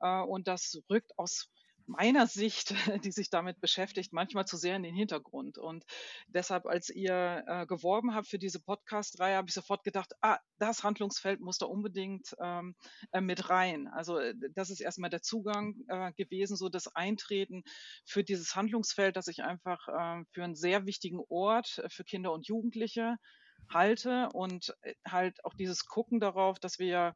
Äh, 0.00 0.20
und 0.22 0.46
das 0.46 0.80
rückt 0.88 1.18
aus 1.18 1.50
meiner 1.90 2.26
Sicht, 2.26 2.74
die 3.04 3.12
sich 3.12 3.30
damit 3.30 3.60
beschäftigt, 3.60 4.12
manchmal 4.12 4.46
zu 4.46 4.56
sehr 4.56 4.76
in 4.76 4.82
den 4.82 4.94
Hintergrund. 4.94 5.58
Und 5.58 5.84
deshalb, 6.28 6.66
als 6.66 6.88
ihr 6.88 7.44
äh, 7.46 7.66
geworben 7.66 8.14
habt 8.14 8.28
für 8.28 8.38
diese 8.38 8.60
Podcast-Reihe, 8.60 9.36
habe 9.36 9.48
ich 9.48 9.54
sofort 9.54 9.84
gedacht, 9.84 10.12
ah, 10.20 10.38
das 10.58 10.82
Handlungsfeld 10.84 11.40
muss 11.40 11.58
da 11.58 11.66
unbedingt 11.66 12.34
ähm, 12.40 12.74
äh, 13.12 13.20
mit 13.20 13.50
rein. 13.50 13.88
Also 13.88 14.18
äh, 14.18 14.34
das 14.54 14.70
ist 14.70 14.80
erstmal 14.80 15.10
der 15.10 15.22
Zugang 15.22 15.74
äh, 15.88 16.12
gewesen, 16.12 16.56
so 16.56 16.68
das 16.68 16.94
Eintreten 16.94 17.64
für 18.04 18.24
dieses 18.24 18.54
Handlungsfeld, 18.54 19.16
das 19.16 19.28
ich 19.28 19.42
einfach 19.42 19.88
äh, 19.88 20.24
für 20.32 20.44
einen 20.44 20.56
sehr 20.56 20.86
wichtigen 20.86 21.20
Ort 21.28 21.78
äh, 21.78 21.88
für 21.88 22.04
Kinder 22.04 22.32
und 22.32 22.46
Jugendliche 22.46 23.16
halte 23.68 24.28
und 24.32 24.74
halt 25.06 25.44
auch 25.44 25.54
dieses 25.54 25.84
Gucken 25.84 26.18
darauf, 26.18 26.58
dass 26.58 26.78
wir 26.78 26.86
ja 26.86 27.14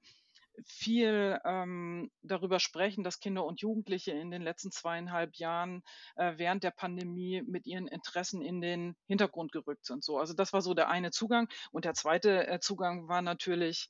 viel 0.64 1.38
ähm, 1.44 2.10
darüber 2.22 2.60
sprechen, 2.60 3.04
dass 3.04 3.20
Kinder 3.20 3.44
und 3.44 3.60
Jugendliche 3.60 4.12
in 4.12 4.30
den 4.30 4.42
letzten 4.42 4.70
zweieinhalb 4.70 5.36
Jahren 5.36 5.82
äh, 6.16 6.34
während 6.36 6.62
der 6.62 6.70
Pandemie 6.70 7.42
mit 7.46 7.66
ihren 7.66 7.86
Interessen 7.88 8.42
in 8.42 8.60
den 8.60 8.96
Hintergrund 9.06 9.52
gerückt 9.52 9.84
sind. 9.84 10.04
So, 10.04 10.18
also 10.18 10.34
das 10.34 10.52
war 10.52 10.62
so 10.62 10.74
der 10.74 10.88
eine 10.88 11.10
Zugang. 11.10 11.48
Und 11.72 11.84
der 11.84 11.94
zweite 11.94 12.46
äh, 12.46 12.60
Zugang 12.60 13.08
war 13.08 13.22
natürlich 13.22 13.88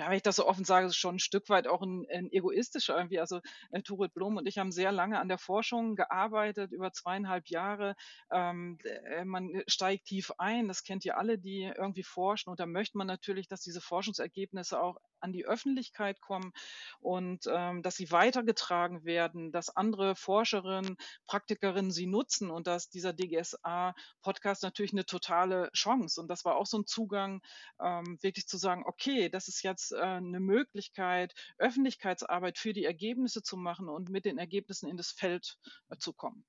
ja, 0.00 0.08
wenn 0.08 0.16
ich 0.16 0.22
das 0.22 0.36
so 0.36 0.46
offen 0.46 0.64
sage, 0.64 0.86
ist 0.86 0.96
schon 0.96 1.16
ein 1.16 1.18
Stück 1.18 1.50
weit 1.50 1.66
auch 1.66 1.82
ein, 1.82 2.06
ein 2.10 2.32
egoistischer 2.32 2.96
irgendwie. 2.96 3.20
Also 3.20 3.40
äh, 3.70 3.82
Turit 3.82 4.14
Blum 4.14 4.38
und 4.38 4.46
ich 4.46 4.56
haben 4.56 4.72
sehr 4.72 4.92
lange 4.92 5.20
an 5.20 5.28
der 5.28 5.36
Forschung 5.36 5.94
gearbeitet, 5.94 6.72
über 6.72 6.90
zweieinhalb 6.90 7.48
Jahre. 7.48 7.94
Ähm, 8.32 8.78
äh, 8.84 9.26
man 9.26 9.62
steigt 9.66 10.06
tief 10.06 10.32
ein, 10.38 10.68
das 10.68 10.84
kennt 10.84 11.04
ihr 11.04 11.18
alle, 11.18 11.38
die 11.38 11.70
irgendwie 11.76 12.02
forschen. 12.02 12.48
Und 12.48 12.60
da 12.60 12.64
möchte 12.64 12.96
man 12.96 13.08
natürlich, 13.08 13.46
dass 13.46 13.60
diese 13.60 13.82
Forschungsergebnisse 13.82 14.80
auch 14.80 14.96
an 15.20 15.32
die 15.32 15.46
Öffentlichkeit 15.46 16.20
kommen 16.20 16.52
und 17.00 17.44
ähm, 17.46 17.82
dass 17.82 17.96
sie 17.96 18.10
weitergetragen 18.10 19.04
werden, 19.04 19.52
dass 19.52 19.74
andere 19.74 20.16
Forscherinnen, 20.16 20.96
Praktikerinnen 21.26 21.90
sie 21.90 22.06
nutzen 22.06 22.50
und 22.50 22.66
dass 22.66 22.88
dieser 22.88 23.12
DGSA-Podcast 23.12 24.62
natürlich 24.62 24.92
eine 24.92 25.06
totale 25.06 25.70
Chance. 25.72 26.20
Und 26.20 26.28
das 26.28 26.44
war 26.44 26.56
auch 26.56 26.66
so 26.66 26.78
ein 26.78 26.86
Zugang, 26.86 27.40
ähm, 27.80 28.18
wirklich 28.20 28.46
zu 28.46 28.58
sagen, 28.58 28.84
okay, 28.86 29.28
das 29.28 29.48
ist 29.48 29.62
jetzt 29.62 29.92
äh, 29.92 30.00
eine 30.00 30.40
Möglichkeit, 30.40 31.34
Öffentlichkeitsarbeit 31.58 32.58
für 32.58 32.72
die 32.72 32.84
Ergebnisse 32.84 33.42
zu 33.42 33.56
machen 33.56 33.88
und 33.88 34.08
mit 34.10 34.24
den 34.24 34.38
Ergebnissen 34.38 34.88
in 34.88 34.96
das 34.96 35.10
Feld 35.10 35.58
äh, 35.88 35.96
zu 35.96 36.12
kommen. 36.12 36.44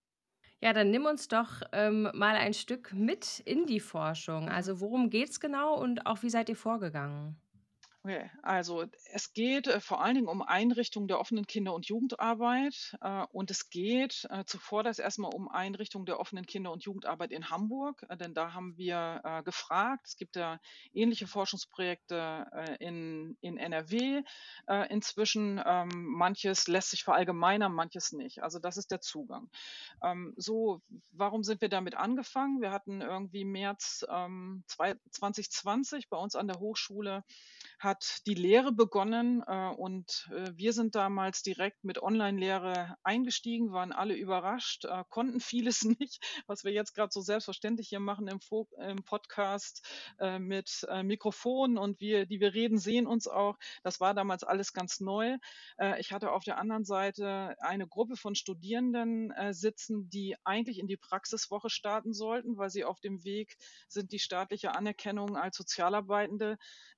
Ja, 0.63 0.73
dann 0.73 0.91
nimm 0.91 1.05
uns 1.05 1.27
doch 1.27 1.63
ähm, 1.71 2.03
mal 2.13 2.35
ein 2.35 2.53
Stück 2.53 2.93
mit 2.93 3.39
in 3.39 3.65
die 3.65 3.79
Forschung. 3.79 4.47
Also 4.47 4.79
worum 4.79 5.09
geht 5.09 5.31
es 5.31 5.39
genau 5.39 5.75
und 5.75 6.05
auch 6.05 6.21
wie 6.21 6.29
seid 6.29 6.49
ihr 6.49 6.55
vorgegangen? 6.55 7.41
Okay, 8.03 8.31
also 8.41 8.85
es 9.13 9.31
geht 9.31 9.67
äh, 9.67 9.79
vor 9.79 10.01
allen 10.03 10.15
Dingen 10.15 10.27
um 10.27 10.41
Einrichtungen 10.41 11.07
der 11.07 11.19
offenen 11.19 11.45
Kinder- 11.45 11.75
und 11.75 11.85
Jugendarbeit 11.85 12.97
äh, 13.01 13.25
und 13.31 13.51
es 13.51 13.69
geht 13.69 14.25
äh, 14.31 14.43
zuvor 14.45 14.81
das 14.81 14.97
erstmal 14.97 15.31
um 15.35 15.47
Einrichtungen 15.47 16.07
der 16.07 16.19
offenen 16.19 16.47
Kinder- 16.47 16.71
und 16.71 16.83
Jugendarbeit 16.83 17.31
in 17.31 17.51
Hamburg, 17.51 18.03
äh, 18.09 18.17
denn 18.17 18.33
da 18.33 18.55
haben 18.55 18.75
wir 18.75 19.21
äh, 19.23 19.43
gefragt. 19.43 20.07
Es 20.07 20.17
gibt 20.17 20.35
ja 20.35 20.59
ähnliche 20.93 21.27
Forschungsprojekte 21.27 22.47
äh, 22.51 22.75
in, 22.83 23.37
in 23.41 23.57
NRW 23.57 24.23
inzwischen. 24.89 25.61
Ähm, 25.63 25.89
manches 25.89 26.67
lässt 26.67 26.91
sich 26.91 27.03
verallgemeinern, 27.03 27.73
manches 27.73 28.11
nicht. 28.11 28.41
Also 28.41 28.59
das 28.59 28.77
ist 28.77 28.91
der 28.91 29.01
Zugang. 29.01 29.49
Ähm, 30.03 30.33
so, 30.37 30.81
warum 31.11 31.43
sind 31.43 31.61
wir 31.61 31.69
damit 31.69 31.95
angefangen? 31.95 32.61
Wir 32.61 32.71
hatten 32.71 33.01
irgendwie 33.01 33.43
März 33.43 34.05
ähm, 34.09 34.63
2020 34.67 36.09
bei 36.09 36.17
uns 36.17 36.35
an 36.35 36.47
der 36.47 36.59
Hochschule 36.59 37.23
hat 37.91 38.25
die 38.25 38.35
Lehre 38.35 38.71
begonnen 38.71 39.43
äh, 39.45 39.67
und 39.75 40.29
äh, 40.33 40.51
wir 40.55 40.71
sind 40.71 40.95
damals 40.95 41.43
direkt 41.43 41.83
mit 41.83 42.01
Online-Lehre 42.01 42.95
eingestiegen, 43.03 43.73
waren 43.73 43.91
alle 43.91 44.15
überrascht, 44.15 44.85
äh, 44.85 45.03
konnten 45.09 45.39
vieles 45.51 45.83
nicht, 45.83 46.23
was 46.47 46.63
wir 46.63 46.71
jetzt 46.71 46.93
gerade 46.93 47.11
so 47.11 47.19
selbstverständlich 47.19 47.89
hier 47.89 47.99
machen 47.99 48.29
im, 48.29 48.39
im 48.77 49.03
Podcast 49.03 49.85
mit 50.39 50.85
Mikrofonen 51.03 51.77
und 51.77 51.99
wir, 51.99 52.25
die 52.25 52.39
wir 52.39 52.53
reden, 52.53 52.77
sehen 52.77 53.07
uns 53.07 53.27
auch. 53.27 53.57
Das 53.83 53.99
war 53.99 54.13
damals 54.13 54.43
alles 54.43 54.73
ganz 54.73 54.99
neu. 54.99 55.37
Ich 55.97 56.11
hatte 56.11 56.31
auf 56.31 56.43
der 56.43 56.57
anderen 56.57 56.85
Seite 56.85 57.55
eine 57.59 57.87
Gruppe 57.87 58.15
von 58.15 58.35
Studierenden 58.35 59.33
sitzen, 59.51 60.09
die 60.09 60.35
eigentlich 60.43 60.79
in 60.79 60.87
die 60.87 60.97
Praxiswoche 60.97 61.69
starten 61.69 62.13
sollten, 62.13 62.57
weil 62.57 62.69
sie 62.69 62.83
auf 62.83 62.99
dem 62.99 63.23
Weg 63.23 63.57
sind, 63.87 64.11
die 64.11 64.19
staatliche 64.19 64.75
Anerkennung 64.75 65.35
als 65.35 65.57
Sozialarbeitende 65.57 66.57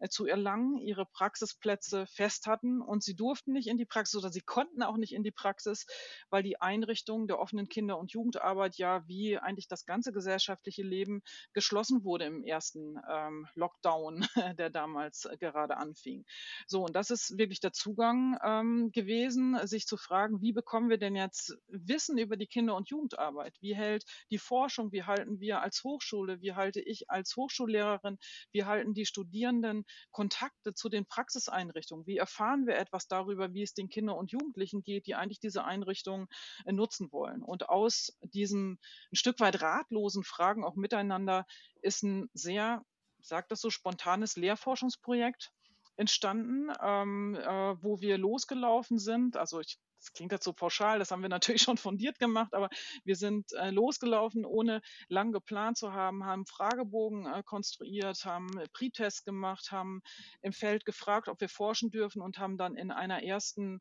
zu 0.10 0.26
erlangen, 0.26 0.78
ihre 0.84 1.06
Praxisplätze 1.06 2.06
fest 2.08 2.48
hatten 2.48 2.82
und 2.82 3.04
sie 3.04 3.16
durften 3.16 3.54
nicht 3.54 3.68
in 3.68 3.78
die 3.78 3.86
Praxis 3.86 4.20
oder 4.20 4.32
sie 4.32 4.42
konnten 4.42 4.84
auch 4.84 4.98
nicht 4.98 5.13
in 5.13 5.24
die 5.24 5.32
Praxis, 5.32 5.86
weil 6.30 6.44
die 6.44 6.60
Einrichtung 6.62 7.28
der 7.28 7.40
offenen 7.40 7.68
Kinder- 7.68 7.98
und 7.98 8.12
Jugendarbeit 8.12 8.78
ja 8.78 9.08
wie 9.08 9.38
eigentlich 9.38 9.68
das 9.68 9.86
ganze 9.86 10.12
gesellschaftliche 10.12 10.84
Leben 10.84 11.22
geschlossen 11.54 12.04
wurde 12.04 12.25
im 12.25 12.44
ersten 12.44 13.00
ähm, 13.10 13.48
Lockdown, 13.56 14.25
der 14.58 14.70
damals 14.70 15.28
gerade 15.40 15.78
anfing. 15.78 16.25
So, 16.68 16.84
und 16.84 16.96
das 16.96 17.10
ist 17.10 17.38
wirklich 17.38 17.60
der 17.60 17.74
Zugang 17.74 18.38
ähm, 18.44 18.92
gewesen, 18.92 19.58
sich 19.68 19.86
zu 19.88 19.98
fragen, 19.98 20.42
wie 20.42 20.54
bekommen 20.54 20.90
wir 20.90 20.98
denn 20.98 21.16
jetzt 21.16 21.58
Wissen 21.68 22.18
über 22.18 22.38
die 22.38 22.48
Kinder- 22.48 22.75
und 22.75 22.90
Jugendarbeit? 22.90 23.56
Wie 23.62 23.75
hält 23.75 24.06
die 24.32 24.38
Forschung, 24.38 24.92
wie 24.92 25.04
halten 25.04 25.40
wir 25.40 25.62
als 25.62 25.84
Hochschule, 25.84 26.42
wie 26.42 26.54
halte 26.54 26.82
ich 26.82 27.10
als 27.10 27.36
Hochschullehrerin, 27.36 28.18
wie 28.52 28.66
halten 28.66 28.94
die 28.94 29.06
Studierenden 29.06 29.86
Kontakte 30.12 30.73
zu 30.74 30.89
den 30.89 31.06
Praxiseinrichtungen? 31.06 32.06
Wie 32.06 32.18
erfahren 32.18 32.65
wir 32.68 32.77
etwas 32.77 33.08
darüber, 33.08 33.53
wie 33.53 33.63
es 33.63 33.74
den 33.74 33.89
Kindern 33.89 34.18
und 34.18 34.32
Jugendlichen 34.32 34.84
geht, 34.84 35.08
die 35.08 35.15
eigentlich 35.15 35.39
diese 35.39 35.63
Einrichtungen 35.63 36.27
äh, 36.65 36.72
nutzen 36.72 37.12
wollen? 37.12 37.44
Und 37.44 37.70
aus 37.70 38.18
diesen 38.22 38.80
ein 39.12 39.15
Stück 39.15 39.39
weit 39.39 39.62
ratlosen 39.62 40.24
Fragen 40.24 40.63
auch 40.63 40.75
miteinander 40.75 41.46
ist 41.82 42.03
ein 42.03 42.30
sehr, 42.34 42.84
sagt 43.22 43.51
das 43.51 43.62
so, 43.62 43.70
spontanes 43.70 44.36
Lehrforschungsprojekt 44.36 45.51
entstanden, 45.96 46.72
ähm, 46.82 47.36
äh, 47.36 47.84
wo 47.84 48.01
wir 48.01 48.18
losgelaufen 48.18 48.98
sind. 48.98 49.38
Also 49.38 49.60
ich 49.60 49.80
das 50.04 50.12
klingt 50.12 50.34
jetzt 50.34 50.44
so 50.44 50.52
pauschal, 50.52 51.00
das 51.00 51.12
haben 51.12 51.22
wir 51.22 51.30
natürlich 51.30 51.62
schon 51.62 51.78
fundiert 51.78 52.20
gemacht, 52.20 52.54
aber 52.54 52.70
wir 53.04 53.16
sind 53.16 53.54
äh, 53.54 53.72
losgelaufen, 53.72 54.46
ohne 54.46 54.82
lang 55.08 55.32
geplant 55.32 55.78
zu 55.78 55.94
haben, 55.94 56.26
haben 56.26 56.46
Fragebogen 56.46 57.26
äh, 57.26 57.44
konstruiert, 57.44 58.26
haben 58.26 58.50
Pre-Tests 58.74 59.24
gemacht, 59.24 59.72
haben 59.72 60.02
im 60.42 60.52
Feld 60.52 60.86
gefragt, 60.86 61.30
ob 61.30 61.40
wir 61.40 61.50
forschen 61.50 61.90
dürfen 61.90 62.22
und 62.22 62.38
haben 62.38 62.58
dann 62.58 62.76
in 62.76 62.92
einer 62.92 63.24
ersten 63.24 63.80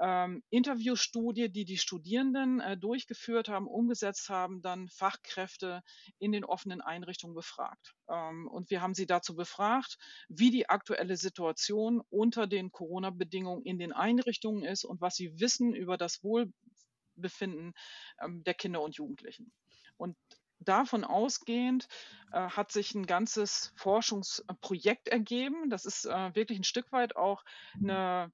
ähm, 0.00 0.42
Interviewstudie, 0.50 1.50
die 1.50 1.64
die 1.64 1.76
Studierenden 1.76 2.60
äh, 2.60 2.76
durchgeführt 2.76 3.48
haben, 3.48 3.66
umgesetzt 3.66 4.28
haben, 4.28 4.62
dann 4.62 4.88
Fachkräfte 4.88 5.82
in 6.18 6.32
den 6.32 6.44
offenen 6.44 6.80
Einrichtungen 6.80 7.34
befragt. 7.34 7.94
Ähm, 8.08 8.48
und 8.48 8.70
wir 8.70 8.80
haben 8.80 8.94
sie 8.94 9.06
dazu 9.06 9.34
befragt, 9.34 9.98
wie 10.28 10.50
die 10.50 10.68
aktuelle 10.68 11.16
Situation 11.16 12.00
unter 12.10 12.46
den 12.46 12.70
Corona-Bedingungen 12.70 13.64
in 13.64 13.78
den 13.78 13.92
Einrichtungen 13.92 14.64
ist 14.64 14.84
und 14.84 15.00
was 15.00 15.16
sie 15.16 15.38
wissen 15.40 15.57
über 15.60 15.96
das 15.96 16.22
Wohlbefinden 16.22 17.74
ähm, 18.22 18.42
der 18.44 18.54
Kinder 18.54 18.82
und 18.82 18.96
Jugendlichen. 18.96 19.52
Und 19.96 20.16
davon 20.60 21.04
ausgehend 21.04 21.88
äh, 22.32 22.48
hat 22.48 22.72
sich 22.72 22.94
ein 22.94 23.06
ganzes 23.06 23.72
Forschungsprojekt 23.76 25.08
ergeben. 25.08 25.70
Das 25.70 25.84
ist 25.84 26.04
äh, 26.06 26.34
wirklich 26.34 26.58
ein 26.58 26.64
Stück 26.64 26.90
weit 26.92 27.16
auch 27.16 27.44
eine 27.74 28.32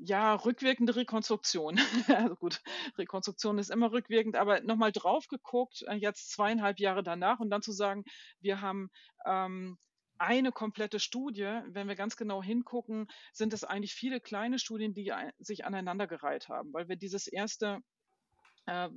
ja, 0.00 0.34
rückwirkende 0.34 0.96
Rekonstruktion. 0.96 1.78
also 2.08 2.36
gut, 2.36 2.62
Rekonstruktion 2.98 3.58
ist 3.58 3.70
immer 3.70 3.92
rückwirkend, 3.92 4.36
aber 4.36 4.60
nochmal 4.60 4.92
drauf 4.92 5.28
geguckt, 5.28 5.84
äh, 5.88 5.94
jetzt 5.94 6.30
zweieinhalb 6.30 6.78
Jahre 6.78 7.02
danach 7.02 7.40
und 7.40 7.50
dann 7.50 7.62
zu 7.62 7.72
sagen, 7.72 8.04
wir 8.40 8.60
haben 8.60 8.90
ähm, 9.26 9.78
eine 10.18 10.52
komplette 10.52 11.00
Studie, 11.00 11.60
wenn 11.68 11.88
wir 11.88 11.96
ganz 11.96 12.16
genau 12.16 12.42
hingucken, 12.42 13.08
sind 13.32 13.52
es 13.52 13.64
eigentlich 13.64 13.94
viele 13.94 14.20
kleine 14.20 14.58
Studien, 14.58 14.94
die 14.94 15.12
sich 15.38 15.64
aneinandergereiht 15.64 16.48
haben, 16.48 16.72
weil 16.72 16.88
wir 16.88 16.96
dieses 16.96 17.26
erste 17.26 17.80
äh, 18.66 18.88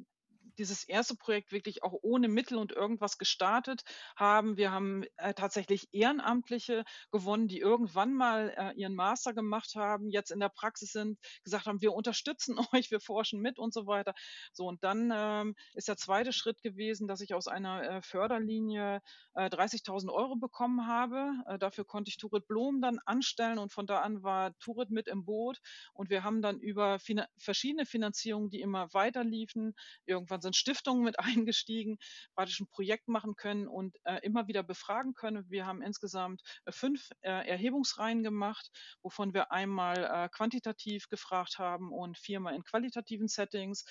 dieses 0.58 0.84
erste 0.84 1.16
Projekt 1.16 1.52
wirklich 1.52 1.84
auch 1.84 1.94
ohne 2.02 2.28
Mittel 2.28 2.58
und 2.58 2.72
irgendwas 2.72 3.18
gestartet 3.18 3.84
haben. 4.16 4.58
Wir 4.58 4.72
haben 4.72 5.04
äh, 5.18 5.34
tatsächlich 5.34 5.88
Ehrenamtliche 5.94 6.84
gewonnen, 7.12 7.48
die 7.48 7.60
irgendwann 7.60 8.14
mal 8.14 8.54
äh, 8.58 8.74
ihren 8.80 8.96
Master 8.96 9.34
gemacht 9.34 9.76
haben, 9.76 10.10
jetzt 10.10 10.32
in 10.32 10.40
der 10.40 10.50
Praxis 10.50 10.92
sind, 10.92 11.20
gesagt 11.44 11.66
haben, 11.66 11.82
wir 11.82 11.94
unterstützen 11.94 12.58
euch, 12.74 12.92
wir 12.92 13.00
forschen 13.00 13.42
mit 13.42 13.60
und 13.60 13.74
so 13.74 13.88
weiter. 13.88 14.14
So, 14.54 14.66
und 14.66 14.84
dann 14.84 15.12
ähm, 15.14 15.56
ist 15.74 15.88
der 15.88 15.98
zweite 15.98 16.34
Schritt 16.34 16.62
gewesen, 16.62 17.08
dass 17.08 17.22
ich 17.22 17.34
aus 17.34 17.48
einer 17.48 17.84
äh, 17.84 18.02
Förderlinie 18.02 19.02
30.000 19.36 20.08
äh, 20.08 20.12
Euro 20.12 20.36
bekommen 20.36 20.88
habe. 20.88 21.32
Äh, 21.48 21.60
dafür 21.60 21.86
konnte 21.86 22.10
ich 22.10 22.18
Turit 22.18 22.48
Blom 22.48 22.82
dann 22.82 23.00
anstellen 23.06 23.60
und 23.60 23.72
von 23.72 23.86
da 23.86 24.00
an 24.00 24.24
war 24.24 24.58
Turit 24.60 24.90
mit 24.90 25.08
im 25.08 25.26
Boot 25.26 25.60
und 25.94 26.10
wir 26.10 26.24
haben 26.24 26.42
dann 26.42 26.60
über 26.60 27.00
fina 27.00 27.28
verschiedene 27.38 27.86
Finanzierungen, 27.86 28.50
die 28.50 28.62
immer 28.62 28.94
weiter 28.94 29.24
liefen, 29.24 29.76
irgendwann 30.06 30.42
sind 30.48 30.56
Stiftungen 30.56 31.04
mit 31.04 31.20
eingestiegen, 31.48 31.98
praktisch 32.36 32.60
ein 32.60 32.68
Projekt 32.68 33.08
machen 33.08 33.36
können 33.36 33.68
und 33.68 33.96
äh, 34.04 34.20
immer 34.24 34.48
wieder 34.48 34.64
befragen 34.64 35.14
können. 35.14 35.50
Wir 35.50 35.66
haben 35.66 35.82
insgesamt 35.82 36.42
äh, 36.66 36.72
fünf 36.72 37.10
äh, 37.22 37.48
Erhebungsreihen 37.48 38.24
gemacht, 38.24 38.70
wovon 39.02 39.34
wir 39.34 39.52
einmal 39.52 39.98
äh, 39.98 40.30
quantitativ 40.30 41.10
gefragt 41.10 41.60
haben 41.60 41.92
und 41.92 42.18
viermal 42.18 42.56
in 42.56 42.64
qualitativen 42.64 43.28
Settings. 43.28 43.86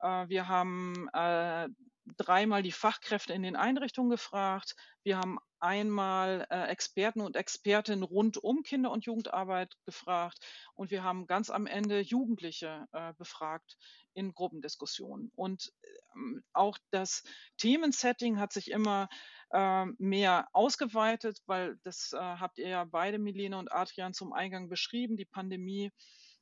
Äh, 0.00 0.28
wir 0.28 0.48
haben 0.48 1.08
äh, 1.12 1.68
dreimal 2.16 2.62
die 2.62 2.72
Fachkräfte 2.72 3.32
in 3.32 3.42
den 3.42 3.56
Einrichtungen 3.56 4.10
gefragt. 4.10 4.76
Wir 5.02 5.18
haben 5.18 5.38
einmal 5.60 6.46
äh, 6.50 6.68
Experten 6.68 7.20
und 7.20 7.36
Expertinnen 7.36 8.02
rund 8.02 8.36
um 8.38 8.62
Kinder- 8.62 8.90
und 8.90 9.04
Jugendarbeit 9.04 9.74
gefragt 9.84 10.38
und 10.74 10.90
wir 10.90 11.02
haben 11.02 11.26
ganz 11.26 11.50
am 11.50 11.66
Ende 11.66 12.00
Jugendliche 12.00 12.86
äh, 12.92 13.12
befragt 13.14 13.76
in 14.14 14.32
Gruppendiskussionen. 14.32 15.30
Und 15.34 15.72
ähm, 16.14 16.42
auch 16.52 16.78
das 16.90 17.22
Themensetting 17.58 18.38
hat 18.38 18.52
sich 18.52 18.70
immer 18.70 19.08
äh, 19.50 19.86
mehr 19.98 20.48
ausgeweitet, 20.52 21.42
weil 21.46 21.78
das 21.82 22.12
äh, 22.12 22.18
habt 22.18 22.58
ihr 22.58 22.68
ja 22.68 22.84
beide, 22.84 23.18
Milena 23.18 23.58
und 23.58 23.70
Adrian, 23.72 24.14
zum 24.14 24.32
Eingang 24.32 24.68
beschrieben. 24.68 25.16
Die 25.16 25.26
Pandemie 25.26 25.92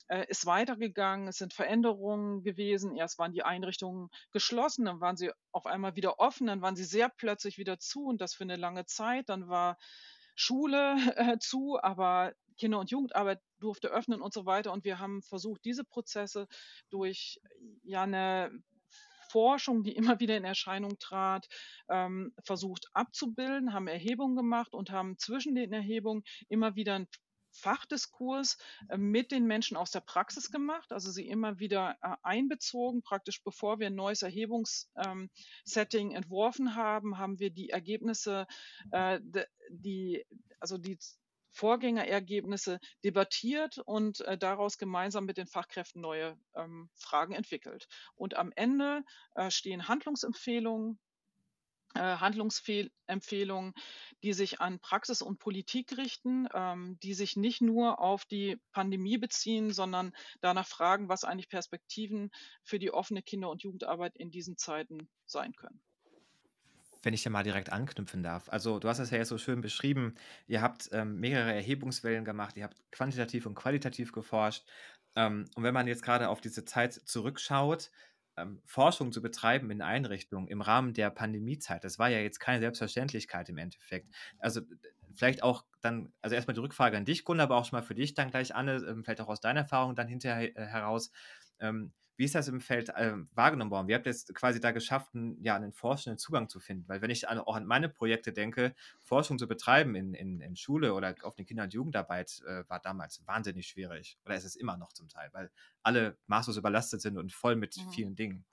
äh, 0.09 0.27
ist 0.29 0.47
weitergegangen, 0.47 1.29
es 1.29 1.39
sind 1.39 1.55
Veränderungen 1.55 2.43
gewesen. 2.43 2.97
Erst 2.97 3.19
waren 3.19 3.33
die 3.33 3.43
Einrichtungen 3.43 4.09
geschlossen, 4.33 4.85
dann 4.85 5.01
waren 5.01 5.17
sie 5.17 5.31
auf 5.53 5.67
einmal 5.67 5.97
wieder 5.97 6.19
offen, 6.19 6.47
dann 6.47 6.63
waren 6.63 6.77
sie 6.77 6.85
sehr 6.85 7.09
plötzlich 7.09 7.59
wieder 7.59 7.79
zu 7.79 8.07
und 8.07 8.21
das 8.21 8.35
für 8.35 8.45
eine 8.45 8.57
lange 8.57 8.87
Zeit. 8.87 9.29
Dann 9.29 9.49
war 9.49 9.79
Schule 10.37 10.97
äh, 11.17 11.39
zu, 11.39 11.79
aber 11.83 12.33
Kinder- 12.57 12.79
und 12.79 12.91
Jugendarbeit 12.91 13.41
durfte 13.59 13.89
öffnen 13.89 14.21
und 14.21 14.33
so 14.33 14.47
weiter. 14.47 14.73
Und 14.73 14.85
wir 14.85 14.99
haben 14.99 15.23
versucht, 15.23 15.65
diese 15.65 15.85
Prozesse 15.85 16.47
durch 16.91 17.41
ja 17.83 18.03
eine 18.03 18.51
Forschung, 19.31 19.83
die 19.83 19.97
immer 19.97 20.21
wieder 20.21 20.37
in 20.37 20.45
Erscheinung 20.45 20.97
trat, 21.01 21.49
ähm, 21.89 22.33
versucht 22.45 22.87
abzubilden, 22.93 23.73
haben 23.73 23.89
Erhebungen 23.89 24.37
gemacht 24.37 24.75
und 24.75 24.91
haben 24.91 25.19
zwischen 25.19 25.57
den 25.57 25.73
Erhebungen 25.73 26.23
immer 26.49 26.77
wieder 26.77 26.95
ein 26.95 27.09
Fachdiskurs 27.55 28.59
äh, 28.89 28.97
mit 28.97 29.33
den 29.33 29.47
Menschen 29.47 29.77
aus 29.77 29.91
der 29.91 30.01
Praxis 30.01 30.51
gemacht, 30.51 30.93
also 30.93 31.11
sie 31.11 31.29
immer 31.29 31.59
wieder 31.59 31.97
äh, 32.03 32.17
einbezogen. 32.23 33.03
Praktisch 33.03 33.43
bevor 33.43 33.79
wir 33.79 33.87
ein 33.89 33.95
neues 33.95 34.23
Erhebungssetting 34.23 36.11
ähm, 36.11 36.17
entworfen 36.17 36.75
haben, 36.75 37.19
haben 37.19 37.39
wir 37.39 37.51
die 37.51 37.71
Ergebnisse, 37.71 38.47
äh, 38.91 39.21
die, 39.71 40.25
also 40.61 40.79
die 40.79 40.99
Vorgängerergebnisse 41.55 42.81
debattiert 43.05 43.79
und 43.79 44.21
äh, 44.23 44.37
daraus 44.37 44.77
gemeinsam 44.77 45.25
mit 45.25 45.37
den 45.37 45.47
Fachkräften 45.47 46.03
neue 46.03 46.37
ähm, 46.57 46.91
Fragen 46.97 47.33
entwickelt. 47.33 47.87
Und 48.17 48.35
am 48.35 48.53
Ende 48.57 49.05
äh, 49.37 49.51
stehen 49.51 49.87
Handlungsempfehlungen 49.87 50.99
Handlungsempfehlungen, 52.01 53.75
die 54.23 54.33
sich 54.33 54.61
an 54.61 54.79
Praxis 54.81 55.23
und 55.23 55.39
Politik 55.39 55.97
richten, 55.97 56.49
ähm, 56.55 56.99
die 57.03 57.15
sich 57.15 57.37
nicht 57.37 57.61
nur 57.61 58.01
auf 58.01 58.25
die 58.25 58.59
Pandemie 58.73 59.19
beziehen, 59.19 59.73
sondern 59.73 60.13
danach 60.41 60.67
fragen, 60.67 61.09
was 61.09 61.25
eigentlich 61.25 61.49
Perspektiven 61.49 62.31
für 62.63 62.79
die 62.79 62.93
offene 62.93 63.23
Kinder- 63.23 63.51
und 63.51 63.63
Jugendarbeit 63.63 64.17
in 64.17 64.31
diesen 64.31 64.57
Zeiten 64.57 65.09
sein 65.27 65.53
können. 65.55 65.81
Wenn 67.03 67.13
ich 67.13 67.23
da 67.23 67.29
mal 67.29 67.43
direkt 67.45 67.71
anknüpfen 67.71 68.23
darf. 68.23 68.49
Also 68.49 68.79
du 68.79 68.89
hast 68.89 68.99
es 68.99 69.11
ja 69.11 69.19
jetzt 69.19 69.29
so 69.29 69.37
schön 69.37 69.61
beschrieben, 69.61 70.15
ihr 70.47 70.63
habt 70.63 70.89
ähm, 70.93 71.21
mehrere 71.21 71.53
Erhebungswellen 71.53 72.25
gemacht, 72.25 72.57
ihr 72.57 72.65
habt 72.65 72.81
quantitativ 72.91 73.45
und 73.45 73.55
qualitativ 73.55 74.13
geforscht. 74.13 74.65
Ähm, 75.15 75.49
und 75.55 75.63
wenn 75.63 75.75
man 75.75 75.87
jetzt 75.87 76.03
gerade 76.03 76.31
auf 76.31 76.41
diese 76.41 76.65
Zeit 76.65 76.95
zurückschaut, 76.95 77.91
ähm, 78.37 78.61
Forschung 78.65 79.13
zu 79.13 79.23
betreiben 79.23 79.71
in 79.71 79.83
Einrichtungen 79.83 80.49
im 80.49 80.61
Rahmen 80.61 80.95
der 80.95 81.11
Pandemiezeit, 81.11 81.85
das 81.85 81.99
war 81.99 82.09
ja 82.09 82.19
jetzt 82.19 82.41
keine 82.41 82.61
Selbstverständlichkeit 82.61 83.49
im 83.49 83.59
Endeffekt. 83.59 84.09
Also 84.39 84.61
vielleicht 85.15 85.43
auch 85.43 85.65
dann, 85.81 86.13
also 86.21 86.35
erstmal 86.35 86.55
die 86.55 86.61
Rückfrage 86.61 86.97
an 86.97 87.05
dich, 87.05 87.25
Gunnar, 87.25 87.45
aber 87.45 87.57
auch 87.57 87.65
schon 87.65 87.79
mal 87.79 87.87
für 87.87 87.95
dich 87.95 88.15
dann 88.15 88.31
gleich, 88.31 88.55
Anne, 88.55 88.77
ähm, 88.89 89.05
vielleicht 89.05 89.21
auch 89.21 89.29
aus 89.29 89.41
deiner 89.41 89.61
Erfahrung 89.61 89.95
dann 89.95 90.09
hinterher 90.09 90.57
äh, 90.57 90.67
heraus. 90.67 91.11
Ähm, 91.61 91.93
wie 92.17 92.25
ist 92.25 92.35
das 92.35 92.49
im 92.49 92.61
Feld 92.61 92.91
äh, 92.91 93.15
wahrgenommen 93.35 93.71
worden? 93.71 93.89
Wie 93.89 93.95
habt 93.95 94.07
ihr 94.07 94.11
es 94.11 94.27
quasi 94.35 94.61
da 94.61 94.71
geschafft, 94.71 95.15
einen, 95.15 95.43
ja, 95.43 95.57
einen 95.57 95.73
forschenden 95.73 96.19
Zugang 96.19 96.49
zu 96.49 96.61
finden? 96.61 96.89
Weil 96.89 97.03
wenn 97.03 97.11
ich 97.11 97.29
an, 97.29 97.39
auch 97.39 97.57
an 97.57 97.67
meine 97.67 97.89
Projekte 97.89 98.33
denke, 98.33 98.75
Forschung 99.03 99.39
zu 99.39 99.49
betreiben 99.49 99.95
in, 99.95 100.15
in, 100.15 100.41
in 100.41 100.57
Schule 100.57 100.95
oder 100.95 101.15
auf 101.23 101.37
eine 101.37 101.45
Kinder- 101.45 101.65
und 101.65 101.75
Jugendarbeit 101.75 102.43
äh, 102.47 102.65
war 102.69 102.81
damals 102.81 103.27
wahnsinnig 103.27 103.67
schwierig. 103.67 104.19
Oder 104.25 104.37
ist 104.37 104.45
es 104.45 104.57
immer 104.57 104.77
noch 104.77 104.93
zum 104.93 105.09
Teil, 105.09 105.29
weil 105.33 105.51
alle 105.83 106.17
maßlos 106.27 106.57
überlastet 106.57 107.01
sind 107.01 107.19
und 107.19 107.33
voll 107.33 107.57
mit 107.57 107.77
mhm. 107.77 107.91
vielen 107.91 108.15
Dingen. 108.15 108.45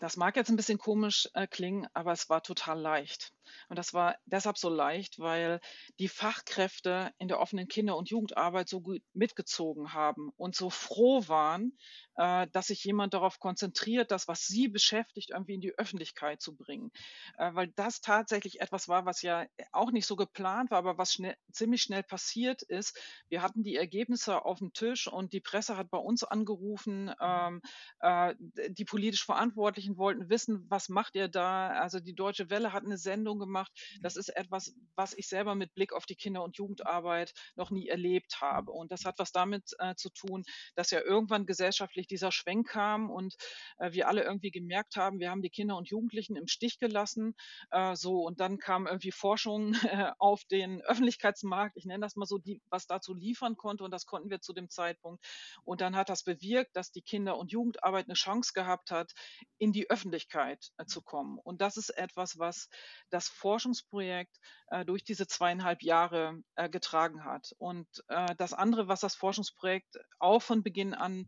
Das 0.00 0.16
mag 0.16 0.36
jetzt 0.36 0.50
ein 0.50 0.56
bisschen 0.56 0.78
komisch 0.78 1.28
äh, 1.34 1.46
klingen, 1.46 1.86
aber 1.94 2.12
es 2.12 2.28
war 2.28 2.42
total 2.42 2.78
leicht. 2.78 3.32
Und 3.68 3.78
das 3.78 3.94
war 3.94 4.16
deshalb 4.26 4.58
so 4.58 4.68
leicht, 4.68 5.18
weil 5.18 5.60
die 5.98 6.08
Fachkräfte 6.08 7.12
in 7.18 7.28
der 7.28 7.40
offenen 7.40 7.68
Kinder- 7.68 7.96
und 7.96 8.10
Jugendarbeit 8.10 8.68
so 8.68 8.80
gut 8.80 9.02
mitgezogen 9.12 9.92
haben 9.92 10.30
und 10.36 10.54
so 10.54 10.70
froh 10.70 11.22
waren, 11.28 11.76
äh, 12.16 12.48
dass 12.52 12.66
sich 12.66 12.82
jemand 12.84 13.14
darauf 13.14 13.38
konzentriert, 13.38 14.10
das, 14.10 14.28
was 14.28 14.46
sie 14.46 14.68
beschäftigt, 14.68 15.30
irgendwie 15.30 15.54
in 15.54 15.60
die 15.60 15.78
Öffentlichkeit 15.78 16.42
zu 16.42 16.56
bringen. 16.56 16.90
Äh, 17.38 17.54
weil 17.54 17.68
das 17.68 18.00
tatsächlich 18.00 18.60
etwas 18.60 18.88
war, 18.88 19.06
was 19.06 19.22
ja 19.22 19.46
auch 19.72 19.92
nicht 19.92 20.06
so 20.06 20.16
geplant 20.16 20.70
war, 20.70 20.78
aber 20.78 20.98
was 20.98 21.12
schnell, 21.12 21.36
ziemlich 21.52 21.82
schnell 21.82 22.02
passiert 22.02 22.62
ist. 22.62 22.98
Wir 23.28 23.42
hatten 23.42 23.62
die 23.62 23.76
Ergebnisse 23.76 24.44
auf 24.44 24.58
dem 24.58 24.72
Tisch 24.72 25.06
und 25.06 25.32
die 25.32 25.40
Presse 25.40 25.76
hat 25.76 25.90
bei 25.90 25.98
uns 25.98 26.24
angerufen. 26.24 27.12
Ähm, 27.20 27.62
äh, 28.00 28.34
die 28.70 28.84
politisch 28.84 29.24
Verantwortlichen 29.24 29.96
wollten 29.96 30.28
wissen, 30.28 30.66
was 30.68 30.88
macht 30.88 31.14
ihr 31.14 31.28
da? 31.28 31.68
Also 31.68 32.00
die 32.00 32.14
Deutsche 32.14 32.50
Welle 32.50 32.72
hat 32.72 32.84
eine 32.84 32.98
Sendung 32.98 33.37
gemacht. 33.38 33.72
Das 34.02 34.16
ist 34.16 34.28
etwas, 34.30 34.74
was 34.96 35.14
ich 35.14 35.28
selber 35.28 35.54
mit 35.54 35.74
Blick 35.74 35.92
auf 35.92 36.06
die 36.06 36.16
Kinder- 36.16 36.42
und 36.42 36.56
Jugendarbeit 36.56 37.32
noch 37.56 37.70
nie 37.70 37.88
erlebt 37.88 38.40
habe. 38.40 38.72
Und 38.72 38.92
das 38.92 39.04
hat 39.04 39.18
was 39.18 39.32
damit 39.32 39.70
äh, 39.78 39.94
zu 39.94 40.10
tun, 40.10 40.44
dass 40.74 40.90
ja 40.90 41.00
irgendwann 41.00 41.46
gesellschaftlich 41.46 42.06
dieser 42.06 42.32
Schwenk 42.32 42.68
kam 42.68 43.10
und 43.10 43.34
äh, 43.78 43.92
wir 43.92 44.08
alle 44.08 44.22
irgendwie 44.22 44.50
gemerkt 44.50 44.96
haben, 44.96 45.20
wir 45.20 45.30
haben 45.30 45.42
die 45.42 45.50
Kinder 45.50 45.76
und 45.76 45.88
Jugendlichen 45.88 46.36
im 46.36 46.46
Stich 46.46 46.78
gelassen. 46.78 47.34
Äh, 47.70 47.96
so 47.96 48.20
und 48.20 48.40
dann 48.40 48.58
kam 48.58 48.86
irgendwie 48.86 49.12
Forschung 49.12 49.74
äh, 49.82 50.12
auf 50.18 50.44
den 50.44 50.82
Öffentlichkeitsmarkt, 50.82 51.76
ich 51.76 51.84
nenne 51.84 52.00
das 52.00 52.16
mal 52.16 52.26
so, 52.26 52.38
die, 52.38 52.60
was 52.70 52.86
dazu 52.86 53.14
liefern 53.14 53.56
konnte 53.56 53.84
und 53.84 53.90
das 53.90 54.06
konnten 54.06 54.30
wir 54.30 54.40
zu 54.40 54.52
dem 54.52 54.68
Zeitpunkt. 54.70 55.24
Und 55.64 55.80
dann 55.80 55.96
hat 55.96 56.08
das 56.08 56.22
bewirkt, 56.24 56.76
dass 56.76 56.90
die 56.90 57.02
Kinder- 57.02 57.36
und 57.36 57.52
Jugendarbeit 57.52 58.06
eine 58.06 58.14
Chance 58.14 58.52
gehabt 58.54 58.90
hat, 58.90 59.12
in 59.58 59.72
die 59.72 59.90
Öffentlichkeit 59.90 60.70
äh, 60.76 60.86
zu 60.86 61.02
kommen. 61.02 61.38
Und 61.38 61.60
das 61.60 61.76
ist 61.76 61.90
etwas, 61.90 62.38
was 62.38 62.68
das 63.10 63.27
Forschungsprojekt 63.28 64.36
äh, 64.68 64.84
durch 64.84 65.04
diese 65.04 65.26
zweieinhalb 65.26 65.82
Jahre 65.82 66.42
äh, 66.56 66.68
getragen 66.68 67.24
hat. 67.24 67.54
Und 67.58 67.88
äh, 68.08 68.34
das 68.36 68.52
andere, 68.52 68.88
was 68.88 69.00
das 69.00 69.14
Forschungsprojekt 69.14 69.98
auch 70.18 70.42
von 70.42 70.62
Beginn 70.62 70.94
an 70.94 71.26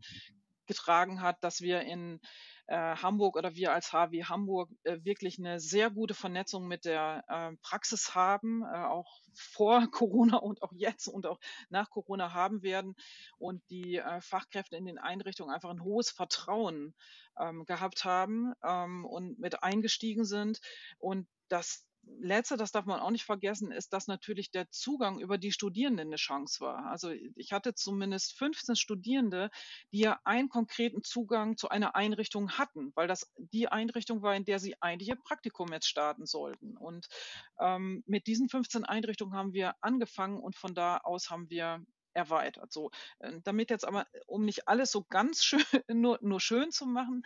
getragen 0.71 1.21
hat, 1.21 1.43
dass 1.43 1.59
wir 1.59 1.81
in 1.81 2.21
äh, 2.67 2.95
Hamburg 2.95 3.35
oder 3.35 3.55
wir 3.55 3.73
als 3.73 3.91
HW 3.91 4.23
Hamburg 4.23 4.69
äh, 4.83 4.99
wirklich 5.03 5.37
eine 5.37 5.59
sehr 5.59 5.89
gute 5.89 6.13
Vernetzung 6.13 6.67
mit 6.67 6.85
der 6.85 7.25
äh, 7.27 7.57
Praxis 7.61 8.15
haben, 8.15 8.63
äh, 8.63 8.77
auch 8.77 9.21
vor 9.33 9.85
Corona 9.91 10.37
und 10.37 10.61
auch 10.61 10.71
jetzt 10.73 11.07
und 11.07 11.25
auch 11.25 11.39
nach 11.69 11.89
Corona 11.89 12.33
haben 12.33 12.63
werden 12.63 12.95
und 13.37 13.61
die 13.69 13.97
äh, 13.97 14.21
Fachkräfte 14.21 14.77
in 14.77 14.85
den 14.85 14.97
Einrichtungen 14.97 15.53
einfach 15.53 15.71
ein 15.71 15.83
hohes 15.83 16.09
Vertrauen 16.09 16.95
ähm, 17.37 17.65
gehabt 17.65 18.05
haben 18.05 18.53
ähm, 18.63 19.05
und 19.05 19.39
mit 19.39 19.63
eingestiegen 19.63 20.23
sind 20.23 20.61
und 20.99 21.27
das 21.49 21.85
Letzte, 22.03 22.57
das 22.57 22.71
darf 22.71 22.85
man 22.85 22.99
auch 22.99 23.11
nicht 23.11 23.25
vergessen, 23.25 23.71
ist, 23.71 23.93
dass 23.93 24.07
natürlich 24.07 24.51
der 24.51 24.69
Zugang 24.69 25.19
über 25.19 25.37
die 25.37 25.51
Studierenden 25.51 26.07
eine 26.07 26.15
Chance 26.15 26.59
war. 26.59 26.85
Also 26.85 27.11
ich 27.11 27.51
hatte 27.51 27.73
zumindest 27.73 28.37
15 28.37 28.75
Studierende, 28.75 29.49
die 29.91 29.99
ja 29.99 30.19
einen 30.23 30.49
konkreten 30.49 31.03
Zugang 31.03 31.57
zu 31.57 31.69
einer 31.69 31.95
Einrichtung 31.95 32.51
hatten, 32.57 32.91
weil 32.95 33.07
das 33.07 33.31
die 33.37 33.67
Einrichtung 33.67 34.21
war, 34.21 34.35
in 34.35 34.45
der 34.45 34.59
sie 34.59 34.75
eigentlich 34.81 35.09
ihr 35.09 35.15
Praktikum 35.15 35.71
jetzt 35.71 35.87
starten 35.87 36.25
sollten. 36.25 36.77
Und 36.77 37.07
ähm, 37.59 38.03
mit 38.05 38.27
diesen 38.27 38.49
15 38.49 38.83
Einrichtungen 38.85 39.35
haben 39.35 39.53
wir 39.53 39.75
angefangen 39.81 40.39
und 40.39 40.55
von 40.55 40.73
da 40.73 40.97
aus 40.97 41.29
haben 41.29 41.49
wir 41.49 41.83
erweitert. 42.13 42.71
So, 42.71 42.91
äh, 43.19 43.39
damit 43.43 43.69
jetzt 43.69 43.85
aber, 43.85 44.05
um 44.27 44.45
nicht 44.45 44.67
alles 44.67 44.91
so 44.91 45.03
ganz 45.09 45.43
schön, 45.43 45.61
nur, 45.87 46.19
nur 46.21 46.39
schön 46.39 46.71
zu 46.71 46.85
machen, 46.85 47.23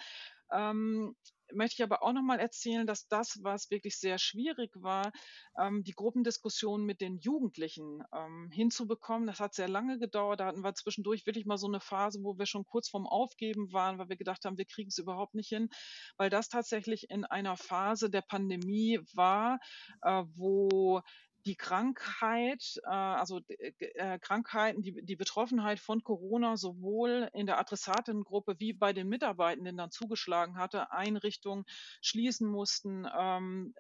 ähm, 0.52 1.16
möchte 1.54 1.76
ich 1.76 1.84
aber 1.84 2.04
auch 2.04 2.14
noch 2.14 2.22
mal 2.22 2.40
erzählen, 2.40 2.88
dass 2.88 3.08
das, 3.08 3.40
was 3.44 3.70
wirklich 3.70 3.98
sehr 4.00 4.18
schwierig 4.18 4.72
war, 4.76 5.12
ähm, 5.60 5.84
die 5.84 5.94
Gruppendiskussion 5.94 6.86
mit 6.86 7.02
den 7.02 7.18
Jugendlichen 7.18 8.04
ähm, 8.14 8.50
hinzubekommen. 8.52 9.28
Das 9.28 9.40
hat 9.40 9.54
sehr 9.54 9.68
lange 9.68 10.00
gedauert. 10.00 10.40
Da 10.40 10.48
hatten 10.48 10.64
wir 10.64 10.74
zwischendurch 10.74 11.26
wirklich 11.26 11.46
mal 11.46 11.58
so 11.58 11.68
eine 11.68 11.80
Phase, 11.80 12.20
wo 12.24 12.38
wir 12.38 12.46
schon 12.46 12.66
kurz 12.66 12.90
vorm 12.90 13.08
Aufgeben 13.08 13.72
waren, 13.74 13.98
weil 13.98 14.10
wir 14.10 14.18
gedacht 14.18 14.46
haben, 14.46 14.58
wir 14.58 14.66
kriegen 14.66 14.90
es 14.90 14.98
überhaupt 14.98 15.36
nicht 15.36 15.50
hin, 15.50 15.70
weil 16.18 16.30
das 16.30 16.50
tatsächlich 16.50 17.10
in 17.10 17.26
einer 17.26 17.58
Phase 17.58 18.10
der 18.10 18.22
Pandemie 18.22 19.00
war, 19.14 19.60
äh, 20.02 20.24
wo 20.36 21.02
die 21.46 21.56
Krankheit, 21.56 22.80
äh, 22.84 22.90
also 22.90 23.40
äh, 23.48 23.72
äh, 23.80 24.20
Krankheiten, 24.20 24.82
die, 24.82 25.06
die 25.06 25.16
Betroffenheit 25.16 25.80
von 25.80 26.04
Corona 26.04 26.58
sowohl 26.58 27.30
in 27.34 27.46
der 27.46 27.60
Adressatengruppe 27.60 28.56
wie 28.60 28.74
bei 28.74 28.94
den 28.94 29.08
Mitarbeitenden 29.08 29.78
dann 29.78 29.92
zugeschlagen 29.92 30.58
hatte, 30.58 30.92
Einrichtungen 30.92 31.66
schließen 32.02 32.48
mussten, 32.48 33.08
ähm, 33.18 33.74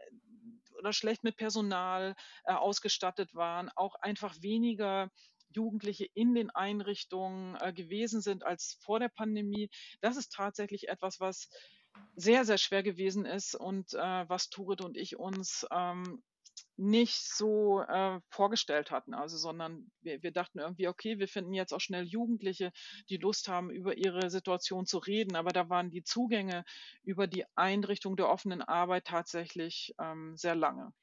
oder 0.77 0.93
schlecht 0.93 1.23
mit 1.23 1.37
Personal 1.37 2.15
äh, 2.43 2.53
ausgestattet 2.53 3.33
waren, 3.33 3.69
auch 3.75 3.95
einfach 3.95 4.35
weniger 4.41 5.09
Jugendliche 5.49 6.05
in 6.13 6.35
den 6.35 6.49
Einrichtungen 6.49 7.55
äh, 7.55 7.73
gewesen 7.73 8.21
sind 8.21 8.43
als 8.43 8.77
vor 8.81 8.99
der 8.99 9.09
Pandemie. 9.09 9.69
Das 10.01 10.17
ist 10.17 10.33
tatsächlich 10.33 10.89
etwas, 10.89 11.19
was 11.19 11.49
sehr, 12.15 12.45
sehr 12.45 12.57
schwer 12.57 12.83
gewesen 12.83 13.25
ist 13.25 13.55
und 13.55 13.93
äh, 13.93 14.29
was 14.29 14.49
Turit 14.49 14.81
und 14.81 14.97
ich 14.97 15.17
uns 15.17 15.65
ähm, 15.71 16.21
nicht 16.77 17.15
so 17.15 17.81
äh, 17.81 18.19
vorgestellt 18.29 18.91
hatten. 18.91 19.13
Also, 19.13 19.37
sondern 19.37 19.91
wir, 20.01 20.21
wir 20.23 20.31
dachten 20.31 20.59
irgendwie, 20.59 20.87
okay, 20.87 21.19
wir 21.19 21.27
finden 21.27 21.53
jetzt 21.53 21.73
auch 21.73 21.79
schnell 21.79 22.05
Jugendliche, 22.05 22.71
die 23.09 23.17
Lust 23.17 23.47
haben, 23.47 23.69
über 23.69 23.97
ihre 23.97 24.29
Situation 24.29 24.85
zu 24.85 24.97
reden. 24.97 25.35
Aber 25.35 25.51
da 25.51 25.69
waren 25.69 25.89
die 25.89 26.03
Zugänge 26.03 26.65
über 27.03 27.27
die 27.27 27.45
Einrichtung 27.55 28.15
der 28.17 28.29
offenen 28.29 28.61
Arbeit 28.61 29.05
tatsächlich 29.05 29.93
ähm, 29.99 30.35
sehr 30.35 30.55
lange, 30.55 30.93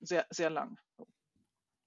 sehr, 0.00 0.26
sehr 0.30 0.50
lang. 0.50 0.78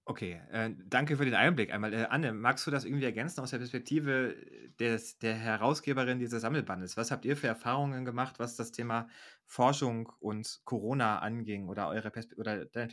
Okay, 0.09 0.41
äh, 0.49 0.71
danke 0.87 1.17
für 1.17 1.25
den 1.25 1.35
Einblick 1.35 1.71
einmal. 1.71 1.93
Äh, 1.93 2.07
Anne, 2.09 2.33
magst 2.33 2.65
du 2.65 2.71
das 2.71 2.83
irgendwie 2.83 3.05
ergänzen 3.05 3.41
aus 3.41 3.51
der 3.51 3.59
Perspektive 3.59 4.35
des, 4.79 5.19
der 5.19 5.35
Herausgeberin 5.35 6.17
dieses 6.17 6.41
Sammelbandes? 6.41 6.97
Was 6.97 7.11
habt 7.11 7.25
ihr 7.25 7.37
für 7.37 7.45
Erfahrungen 7.45 8.05
gemacht, 8.05 8.39
was 8.39 8.55
das 8.55 8.71
Thema 8.71 9.07
Forschung 9.45 10.11
und 10.19 10.61
Corona 10.65 11.19
anging 11.19 11.67
oder 11.67 11.89
eure 11.89 12.09
Perspe 12.09 12.35
oder 12.37 12.65
deine 12.65 12.87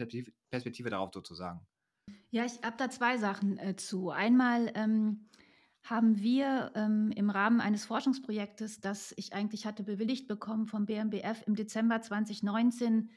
Perspektive, 0.51 0.91
darauf 0.91 1.09
sozusagen? 1.15 1.67
Ja, 2.29 2.45
ich 2.45 2.63
habe 2.63 2.77
da 2.77 2.91
zwei 2.91 3.17
Sachen 3.17 3.57
äh, 3.61 3.77
zu. 3.77 4.11
Einmal 4.11 4.71
ähm, 4.75 5.31
haben 5.85 6.21
wir 6.21 6.71
ähm, 6.75 7.13
im 7.17 7.31
Rahmen 7.31 7.63
eines 7.63 7.87
Forschungsprojektes, 7.87 8.83
das 8.83 9.15
ich 9.17 9.33
eigentlich 9.33 9.65
hatte 9.65 9.85
bewilligt 9.85 10.29
bekommen 10.29 10.67
vom 10.67 10.85
BMBF 10.85 11.45
im 11.47 11.55
Dezember 11.55 12.03
2019, 12.03 13.09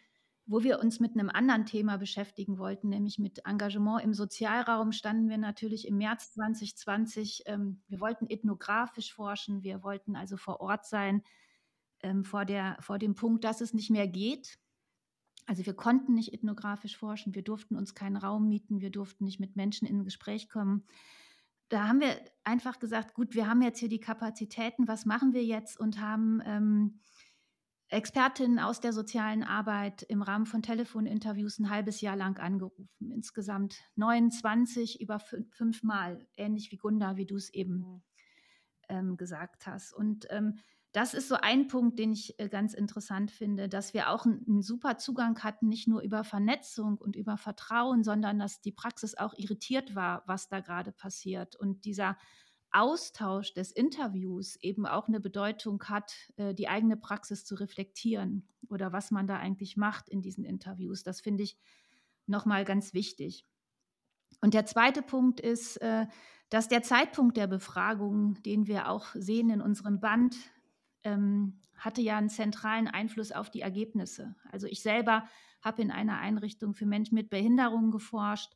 wo 0.49 0.63
wir 0.63 0.79
uns 0.79 0.99
mit 0.99 1.13
einem 1.13 1.29
anderen 1.29 1.67
Thema 1.67 1.97
beschäftigen 1.97 2.57
wollten, 2.57 2.89
nämlich 2.89 3.19
mit 3.19 3.45
Engagement 3.45 4.03
im 4.03 4.15
Sozialraum, 4.15 4.91
standen 4.91 5.29
wir 5.29 5.37
natürlich 5.37 5.87
im 5.87 5.97
März 5.99 6.33
2020. 6.33 7.43
Ähm, 7.45 7.83
wir 7.87 7.99
wollten 7.99 8.25
ethnografisch 8.27 9.13
forschen, 9.13 9.61
wir 9.61 9.83
wollten 9.83 10.15
also 10.15 10.37
vor 10.37 10.59
Ort 10.59 10.87
sein, 10.87 11.21
ähm, 12.01 12.25
vor, 12.25 12.45
der, 12.45 12.77
vor 12.79 12.97
dem 12.97 13.13
Punkt, 13.13 13.43
dass 13.43 13.61
es 13.61 13.75
nicht 13.75 13.91
mehr 13.91 14.07
geht. 14.07 14.57
Also 15.45 15.67
wir 15.67 15.75
konnten 15.75 16.15
nicht 16.15 16.33
ethnografisch 16.33 16.97
forschen, 16.97 17.35
wir 17.35 17.43
durften 17.43 17.75
uns 17.75 17.93
keinen 17.93 18.17
Raum 18.17 18.49
mieten, 18.49 18.81
wir 18.81 18.89
durften 18.89 19.25
nicht 19.25 19.39
mit 19.39 19.55
Menschen 19.55 19.87
in 19.87 19.99
ein 19.99 20.03
Gespräch 20.03 20.49
kommen. 20.49 20.83
Da 21.69 21.87
haben 21.87 21.99
wir 21.99 22.19
einfach 22.43 22.79
gesagt, 22.79 23.13
gut, 23.13 23.35
wir 23.35 23.47
haben 23.47 23.61
jetzt 23.61 23.77
hier 23.77 23.89
die 23.89 23.99
Kapazitäten, 23.99 24.87
was 24.87 25.05
machen 25.05 25.33
wir 25.33 25.45
jetzt? 25.45 25.79
Und 25.79 26.01
haben 26.01 26.41
ähm, 26.43 27.01
Expertinnen 27.89 28.59
aus 28.59 28.79
der 28.79 28.93
sozialen 28.93 29.43
Arbeit 29.43 30.03
im 30.03 30.21
Rahmen 30.21 30.45
von 30.45 30.61
Telefoninterviews 30.61 31.57
ein 31.59 31.69
halbes 31.71 32.01
Jahr 32.01 32.15
lang 32.15 32.37
angerufen. 32.37 33.11
Insgesamt 33.11 33.79
29 33.95 35.01
über 35.01 35.19
fünfmal, 35.19 36.27
ähnlich 36.37 36.71
wie 36.71 36.77
Gunda, 36.77 37.17
wie 37.17 37.25
du 37.25 37.35
es 37.35 37.51
eben 37.51 37.77
mhm. 37.77 38.01
ähm, 38.89 39.17
gesagt 39.17 39.65
hast. 39.65 39.91
Und 39.91 40.27
ähm, 40.29 40.59
das 40.91 41.13
ist 41.13 41.27
so 41.27 41.35
ein 41.35 41.67
Punkt, 41.67 41.99
den 41.99 42.13
ich 42.13 42.39
äh, 42.39 42.47
ganz 42.47 42.73
interessant 42.73 43.31
finde, 43.31 43.69
dass 43.69 43.93
wir 43.93 44.09
auch 44.09 44.25
einen 44.25 44.61
super 44.61 44.97
Zugang 44.97 45.39
hatten, 45.43 45.67
nicht 45.67 45.87
nur 45.87 46.01
über 46.01 46.23
Vernetzung 46.23 46.97
und 46.97 47.15
über 47.15 47.37
Vertrauen, 47.37 48.03
sondern 48.03 48.39
dass 48.39 48.61
die 48.61 48.71
Praxis 48.71 49.15
auch 49.15 49.33
irritiert 49.35 49.95
war, 49.95 50.23
was 50.27 50.47
da 50.47 50.59
gerade 50.59 50.91
passiert. 50.91 51.55
Und 51.55 51.85
dieser 51.85 52.17
Austausch 52.71 53.53
des 53.53 53.71
Interviews 53.71 54.55
eben 54.57 54.85
auch 54.85 55.07
eine 55.07 55.19
Bedeutung 55.19 55.83
hat, 55.85 56.13
äh, 56.37 56.53
die 56.53 56.67
eigene 56.67 56.97
Praxis 56.97 57.45
zu 57.45 57.55
reflektieren 57.55 58.47
oder 58.69 58.93
was 58.93 59.11
man 59.11 59.27
da 59.27 59.37
eigentlich 59.37 59.77
macht 59.77 60.09
in 60.09 60.21
diesen 60.21 60.45
Interviews. 60.45 61.03
Das 61.03 61.21
finde 61.21 61.43
ich 61.43 61.57
nochmal 62.27 62.65
ganz 62.65 62.93
wichtig. 62.93 63.45
Und 64.41 64.53
der 64.53 64.65
zweite 64.65 65.01
Punkt 65.01 65.39
ist, 65.39 65.77
äh, 65.77 66.05
dass 66.49 66.67
der 66.67 66.81
Zeitpunkt 66.81 67.37
der 67.37 67.47
Befragung, 67.47 68.41
den 68.43 68.67
wir 68.67 68.89
auch 68.89 69.07
sehen 69.13 69.49
in 69.49 69.61
unserem 69.61 69.99
Band, 69.99 70.35
ähm, 71.03 71.59
hatte 71.75 72.01
ja 72.01 72.17
einen 72.17 72.29
zentralen 72.29 72.87
Einfluss 72.87 73.31
auf 73.31 73.49
die 73.49 73.61
Ergebnisse. 73.61 74.35
Also 74.51 74.67
ich 74.67 74.81
selber 74.81 75.27
habe 75.61 75.81
in 75.81 75.91
einer 75.91 76.19
Einrichtung 76.19 76.73
für 76.73 76.85
Menschen 76.85 77.15
mit 77.15 77.29
Behinderungen 77.29 77.91
geforscht 77.91 78.55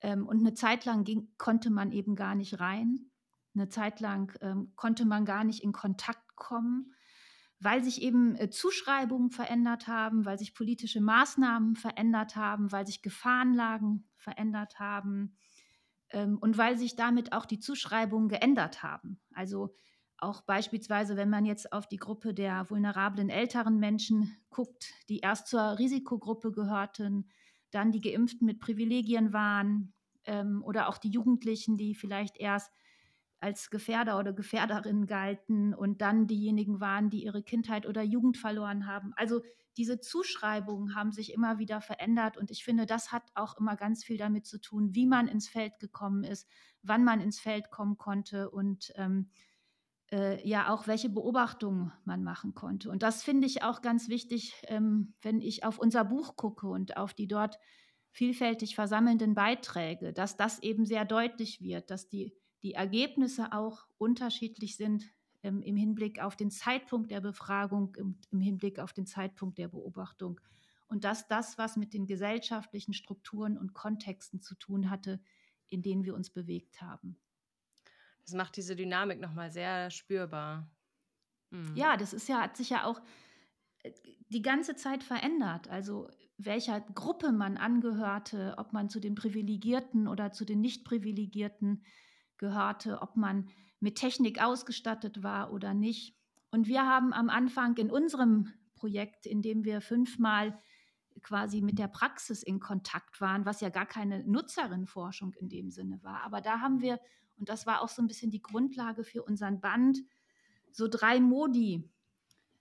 ähm, 0.00 0.26
und 0.26 0.40
eine 0.40 0.54
Zeit 0.54 0.84
lang 0.84 1.04
ging, 1.04 1.32
konnte 1.38 1.70
man 1.70 1.92
eben 1.92 2.16
gar 2.16 2.34
nicht 2.34 2.60
rein. 2.60 3.10
Eine 3.54 3.68
Zeit 3.68 4.00
lang 4.00 4.36
ähm, 4.40 4.72
konnte 4.76 5.04
man 5.04 5.24
gar 5.24 5.44
nicht 5.44 5.62
in 5.62 5.72
Kontakt 5.72 6.36
kommen, 6.36 6.94
weil 7.60 7.84
sich 7.84 8.02
eben 8.02 8.34
äh, 8.36 8.50
Zuschreibungen 8.50 9.30
verändert 9.30 9.86
haben, 9.86 10.24
weil 10.24 10.38
sich 10.38 10.54
politische 10.54 11.00
Maßnahmen 11.00 11.76
verändert 11.76 12.34
haben, 12.36 12.72
weil 12.72 12.86
sich 12.86 13.02
Gefahrenlagen 13.02 14.08
verändert 14.16 14.78
haben 14.80 15.36
ähm, 16.10 16.38
und 16.38 16.58
weil 16.58 16.78
sich 16.78 16.96
damit 16.96 17.32
auch 17.32 17.46
die 17.46 17.60
Zuschreibungen 17.60 18.28
geändert 18.28 18.82
haben. 18.82 19.20
Also 19.32 19.74
auch 20.18 20.42
beispielsweise, 20.42 21.16
wenn 21.16 21.30
man 21.30 21.44
jetzt 21.44 21.72
auf 21.72 21.88
die 21.88 21.96
Gruppe 21.96 22.32
der 22.32 22.70
vulnerablen 22.70 23.28
älteren 23.28 23.78
Menschen 23.78 24.36
guckt, 24.50 24.92
die 25.08 25.18
erst 25.18 25.48
zur 25.48 25.78
Risikogruppe 25.78 26.52
gehörten, 26.52 27.28
dann 27.72 27.90
die 27.90 28.00
Geimpften 28.00 28.46
mit 28.46 28.60
Privilegien 28.60 29.32
waren 29.32 29.94
ähm, 30.24 30.62
oder 30.64 30.88
auch 30.88 30.98
die 30.98 31.10
Jugendlichen, 31.10 31.76
die 31.76 31.94
vielleicht 31.94 32.36
erst 32.38 32.72
als 33.42 33.70
Gefährder 33.70 34.18
oder 34.18 34.32
Gefährderinnen 34.32 35.06
galten 35.06 35.74
und 35.74 36.00
dann 36.00 36.26
diejenigen 36.26 36.80
waren, 36.80 37.10
die 37.10 37.24
ihre 37.24 37.42
Kindheit 37.42 37.86
oder 37.86 38.02
Jugend 38.02 38.36
verloren 38.36 38.86
haben. 38.86 39.12
Also 39.16 39.42
diese 39.76 40.00
Zuschreibungen 40.00 40.94
haben 40.94 41.12
sich 41.12 41.32
immer 41.32 41.58
wieder 41.58 41.80
verändert 41.80 42.36
und 42.36 42.50
ich 42.50 42.62
finde, 42.62 42.86
das 42.86 43.10
hat 43.10 43.24
auch 43.34 43.58
immer 43.58 43.76
ganz 43.76 44.04
viel 44.04 44.16
damit 44.16 44.46
zu 44.46 44.60
tun, 44.60 44.94
wie 44.94 45.06
man 45.06 45.28
ins 45.28 45.48
Feld 45.48 45.78
gekommen 45.80 46.24
ist, 46.24 46.48
wann 46.82 47.04
man 47.04 47.20
ins 47.20 47.40
Feld 47.40 47.70
kommen 47.70 47.96
konnte 47.96 48.50
und 48.50 48.92
ähm, 48.96 49.30
äh, 50.12 50.46
ja 50.46 50.68
auch 50.72 50.86
welche 50.86 51.08
Beobachtungen 51.08 51.92
man 52.04 52.22
machen 52.22 52.54
konnte. 52.54 52.90
Und 52.90 53.02
das 53.02 53.22
finde 53.22 53.46
ich 53.46 53.62
auch 53.62 53.80
ganz 53.80 54.08
wichtig, 54.08 54.54
ähm, 54.68 55.14
wenn 55.22 55.40
ich 55.40 55.64
auf 55.64 55.78
unser 55.78 56.04
Buch 56.04 56.36
gucke 56.36 56.68
und 56.68 56.96
auf 56.96 57.14
die 57.14 57.26
dort 57.26 57.58
vielfältig 58.10 58.74
versammelnden 58.74 59.34
Beiträge, 59.34 60.12
dass 60.12 60.36
das 60.36 60.62
eben 60.62 60.84
sehr 60.84 61.06
deutlich 61.06 61.62
wird, 61.62 61.90
dass 61.90 62.08
die, 62.08 62.36
die 62.62 62.74
Ergebnisse 62.74 63.52
auch 63.52 63.86
unterschiedlich 63.98 64.76
sind 64.76 65.04
ähm, 65.42 65.62
im 65.62 65.76
Hinblick 65.76 66.20
auf 66.20 66.36
den 66.36 66.50
Zeitpunkt 66.50 67.10
der 67.10 67.20
Befragung, 67.20 67.94
im, 67.96 68.18
im 68.30 68.40
Hinblick 68.40 68.78
auf 68.78 68.92
den 68.92 69.06
Zeitpunkt 69.06 69.58
der 69.58 69.68
Beobachtung. 69.68 70.40
Und 70.86 71.04
dass 71.04 71.26
das, 71.26 71.58
was 71.58 71.76
mit 71.76 71.94
den 71.94 72.06
gesellschaftlichen 72.06 72.92
Strukturen 72.92 73.56
und 73.56 73.72
Kontexten 73.72 74.40
zu 74.40 74.54
tun 74.54 74.90
hatte, 74.90 75.20
in 75.68 75.82
denen 75.82 76.04
wir 76.04 76.14
uns 76.14 76.30
bewegt 76.30 76.82
haben. 76.82 77.16
Das 78.24 78.34
macht 78.34 78.56
diese 78.56 78.76
Dynamik 78.76 79.20
nochmal 79.20 79.50
sehr 79.50 79.90
spürbar. 79.90 80.70
Mhm. 81.50 81.74
Ja, 81.74 81.96
das 81.96 82.12
ist 82.12 82.28
ja, 82.28 82.42
hat 82.42 82.56
sich 82.56 82.70
ja 82.70 82.84
auch 82.84 83.00
äh, 83.82 83.92
die 84.28 84.42
ganze 84.42 84.76
Zeit 84.76 85.02
verändert. 85.02 85.68
Also 85.68 86.08
welcher 86.38 86.80
Gruppe 86.80 87.32
man 87.32 87.56
angehörte, 87.56 88.54
ob 88.58 88.72
man 88.72 88.88
zu 88.88 89.00
den 89.00 89.14
Privilegierten 89.14 90.06
oder 90.06 90.32
zu 90.32 90.44
den 90.44 90.60
Nicht-Privilegierten 90.60 91.82
gehörte, 92.42 93.00
ob 93.00 93.16
man 93.16 93.48
mit 93.78 93.94
Technik 93.94 94.42
ausgestattet 94.42 95.22
war 95.22 95.52
oder 95.52 95.74
nicht. 95.74 96.16
Und 96.50 96.66
wir 96.66 96.84
haben 96.86 97.12
am 97.12 97.30
Anfang 97.30 97.76
in 97.76 97.88
unserem 97.88 98.52
Projekt, 98.74 99.26
in 99.26 99.42
dem 99.42 99.64
wir 99.64 99.80
fünfmal 99.80 100.58
quasi 101.22 101.60
mit 101.60 101.78
der 101.78 101.86
Praxis 101.86 102.42
in 102.42 102.58
Kontakt 102.58 103.20
waren, 103.20 103.46
was 103.46 103.60
ja 103.60 103.68
gar 103.68 103.86
keine 103.86 104.24
Nutzerinnenforschung 104.24 105.34
in 105.34 105.48
dem 105.48 105.70
Sinne 105.70 106.02
war. 106.02 106.24
Aber 106.24 106.40
da 106.40 106.60
haben 106.60 106.80
wir 106.80 106.98
und 107.36 107.48
das 107.48 107.64
war 107.64 107.80
auch 107.80 107.88
so 107.88 108.02
ein 108.02 108.08
bisschen 108.08 108.30
die 108.30 108.42
Grundlage 108.42 109.04
für 109.04 109.22
unseren 109.22 109.60
Band, 109.60 109.98
so 110.72 110.88
drei 110.88 111.20
Modi 111.20 111.88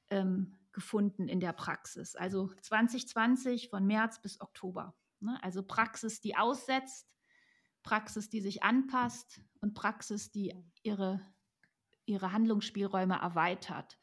ähm, 0.09 0.57
gefunden 0.71 1.27
in 1.27 1.39
der 1.39 1.53
Praxis. 1.53 2.15
Also 2.15 2.51
2020 2.61 3.69
von 3.69 3.85
März 3.85 4.21
bis 4.21 4.39
Oktober. 4.41 4.95
Ne? 5.19 5.37
Also 5.43 5.63
Praxis, 5.63 6.21
die 6.21 6.35
aussetzt, 6.35 7.07
Praxis, 7.83 8.29
die 8.29 8.41
sich 8.41 8.63
anpasst 8.63 9.41
und 9.59 9.73
Praxis, 9.73 10.31
die 10.31 10.53
ihre, 10.83 11.21
ihre 12.05 12.31
Handlungsspielräume 12.31 13.15
erweitert. 13.15 13.97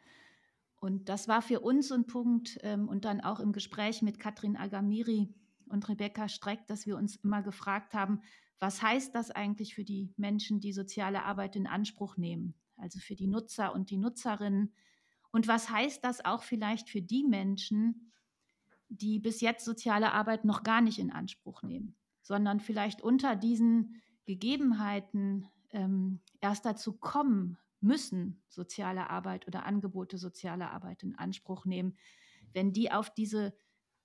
Und 0.81 1.09
das 1.09 1.29
war 1.29 1.43
für 1.43 1.61
uns 1.61 1.91
ein 1.91 2.07
Punkt 2.07 2.59
ähm, 2.63 2.89
und 2.89 3.05
dann 3.05 3.21
auch 3.21 3.41
im 3.41 3.53
Gespräch 3.53 4.03
mit 4.03 4.19
Katrin 4.19 4.57
Agamiri 4.57 5.35
und 5.69 5.89
Rebecca 5.89 6.29
Streck, 6.29 6.67
dass 6.67 6.87
wir 6.87 6.97
uns 6.97 7.17
immer 7.17 7.43
gefragt 7.43 7.95
haben, 7.95 8.23
was 8.61 8.83
heißt 8.83 9.15
das 9.15 9.31
eigentlich 9.31 9.75
für 9.75 9.85
die 9.85 10.13
Menschen, 10.17 10.61
die 10.61 10.73
soziale 10.73 11.25
Arbeit 11.25 11.57
in 11.57 11.67
Anspruch 11.67 12.17
nehmen? 12.17 12.55
Also 12.77 12.99
für 12.99 13.15
die 13.15 13.27
Nutzer 13.27 13.73
und 13.75 13.91
die 13.91 13.99
Nutzerinnen. 13.99 14.73
Und 15.31 15.47
was 15.47 15.71
heißt 15.71 16.03
das 16.03 16.25
auch 16.25 16.43
vielleicht 16.43 16.89
für 16.89 17.03
die 17.03 17.25
Menschen, 17.25 18.13
die 18.89 19.19
bis 19.19 19.41
jetzt 19.41 19.65
soziale 19.65 20.13
Arbeit 20.13 20.45
noch 20.45 20.63
gar 20.63 20.81
nicht 20.81 20.99
in 20.99 21.13
Anspruch 21.13 21.63
nehmen, 21.63 21.97
sondern 22.29 22.61
vielleicht 22.61 23.01
unter 23.01 23.37
diesen 23.37 24.03
Gegebenheiten 24.27 25.49
ähm, 25.71 26.21
erst 26.43 26.67
dazu 26.67 26.93
kommen 26.93 27.57
müssen, 27.81 28.43
soziale 28.51 29.09
Arbeit 29.09 29.49
oder 29.49 29.65
Angebote 29.65 30.19
sozialer 30.19 30.71
Arbeit 30.71 31.03
in 31.03 31.15
Anspruch 31.15 31.65
nehmen, 31.65 31.97
wenn 32.53 32.75
die 32.75 32.93
auf 32.93 33.09
diese 33.09 33.57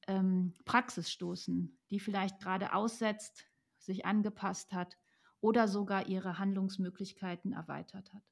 ähm, 0.07 0.53
Praxis 0.63 1.11
stoßen, 1.11 1.77
die 1.89 1.99
vielleicht 1.99 2.39
gerade 2.39 2.73
aussetzt, 2.73 3.45
sich 3.77 4.05
angepasst 4.05 4.71
hat 4.71 4.97
oder 5.41 5.67
sogar 5.67 6.07
ihre 6.07 6.39
Handlungsmöglichkeiten 6.39 7.51
erweitert 7.51 8.13
hat. 8.13 8.23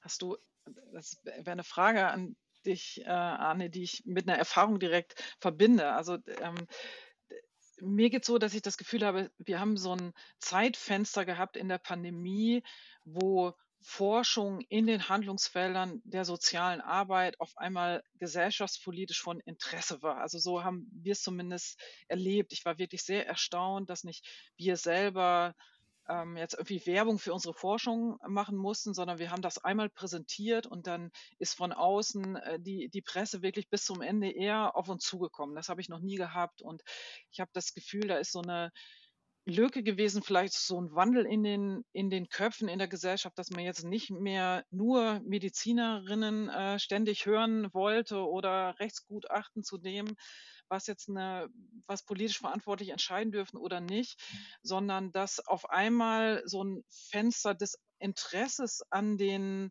Hast 0.00 0.20
du, 0.20 0.36
das 0.92 1.20
wäre 1.22 1.52
eine 1.52 1.62
Frage 1.62 2.08
an 2.08 2.34
dich, 2.66 3.02
äh, 3.02 3.08
Arne, 3.08 3.70
die 3.70 3.84
ich 3.84 4.02
mit 4.04 4.28
einer 4.28 4.36
Erfahrung 4.36 4.80
direkt 4.80 5.14
verbinde. 5.38 5.92
Also 5.92 6.18
ähm, 6.40 6.66
mir 7.80 8.10
geht 8.10 8.22
es 8.22 8.26
so, 8.26 8.38
dass 8.38 8.54
ich 8.54 8.62
das 8.62 8.76
Gefühl 8.76 9.04
habe, 9.04 9.30
wir 9.38 9.60
haben 9.60 9.76
so 9.76 9.94
ein 9.94 10.12
Zeitfenster 10.38 11.24
gehabt 11.24 11.56
in 11.56 11.68
der 11.68 11.78
Pandemie, 11.78 12.62
wo 13.04 13.54
Forschung 13.86 14.62
in 14.70 14.86
den 14.86 15.10
Handlungsfeldern 15.10 16.00
der 16.04 16.24
sozialen 16.24 16.80
Arbeit 16.80 17.38
auf 17.38 17.56
einmal 17.58 18.02
gesellschaftspolitisch 18.14 19.20
von 19.20 19.40
Interesse 19.40 20.00
war. 20.00 20.18
Also 20.18 20.38
so 20.38 20.64
haben 20.64 20.88
wir 20.90 21.12
es 21.12 21.22
zumindest 21.22 21.78
erlebt. 22.08 22.54
Ich 22.54 22.64
war 22.64 22.78
wirklich 22.78 23.02
sehr 23.02 23.26
erstaunt, 23.26 23.90
dass 23.90 24.02
nicht 24.02 24.26
wir 24.56 24.78
selber 24.78 25.54
ähm, 26.08 26.36
jetzt 26.36 26.54
irgendwie 26.54 26.84
Werbung 26.86 27.18
für 27.18 27.32
unsere 27.32 27.54
Forschung 27.54 28.18
machen 28.26 28.56
mussten, 28.56 28.94
sondern 28.94 29.18
wir 29.18 29.30
haben 29.30 29.42
das 29.42 29.58
einmal 29.58 29.90
präsentiert 29.90 30.66
und 30.66 30.86
dann 30.86 31.10
ist 31.38 31.54
von 31.54 31.72
außen 31.72 32.36
äh, 32.36 32.60
die, 32.60 32.88
die 32.88 33.02
Presse 33.02 33.42
wirklich 33.42 33.68
bis 33.68 33.84
zum 33.84 34.02
Ende 34.02 34.30
eher 34.30 34.76
auf 34.76 34.88
uns 34.88 35.04
zugekommen. 35.04 35.54
Das 35.54 35.68
habe 35.68 35.80
ich 35.80 35.88
noch 35.88 36.00
nie 36.00 36.16
gehabt 36.16 36.62
und 36.62 36.82
ich 37.30 37.40
habe 37.40 37.50
das 37.52 37.74
Gefühl, 37.74 38.08
da 38.08 38.16
ist 38.16 38.32
so 38.32 38.42
eine 38.42 38.70
Lücke 39.46 39.82
gewesen, 39.82 40.22
vielleicht 40.22 40.54
so 40.54 40.80
ein 40.80 40.94
Wandel 40.94 41.26
in 41.26 41.42
den 41.42 41.84
in 41.92 42.08
den 42.08 42.28
Köpfen 42.30 42.66
in 42.66 42.78
der 42.78 42.88
Gesellschaft, 42.88 43.38
dass 43.38 43.50
man 43.50 43.62
jetzt 43.62 43.84
nicht 43.84 44.10
mehr 44.10 44.64
nur 44.70 45.20
Medizinerinnen, 45.20 46.48
äh, 46.48 46.78
ständig 46.78 47.26
hören 47.26 47.68
wollte 47.74 48.26
oder 48.26 48.74
Rechtsgutachten 48.78 49.62
zu 49.62 49.76
dem, 49.76 50.16
was 50.68 50.86
jetzt 50.86 51.08
eine 51.08 51.48
was 51.86 52.04
politisch 52.04 52.38
verantwortlich 52.38 52.90
entscheiden 52.90 53.32
dürfen 53.32 53.56
oder 53.56 53.80
nicht, 53.80 54.20
sondern 54.62 55.12
dass 55.12 55.40
auf 55.40 55.68
einmal 55.70 56.42
so 56.46 56.64
ein 56.64 56.84
Fenster 56.88 57.54
des 57.54 57.78
Interesses 57.98 58.82
an 58.90 59.18
den 59.18 59.70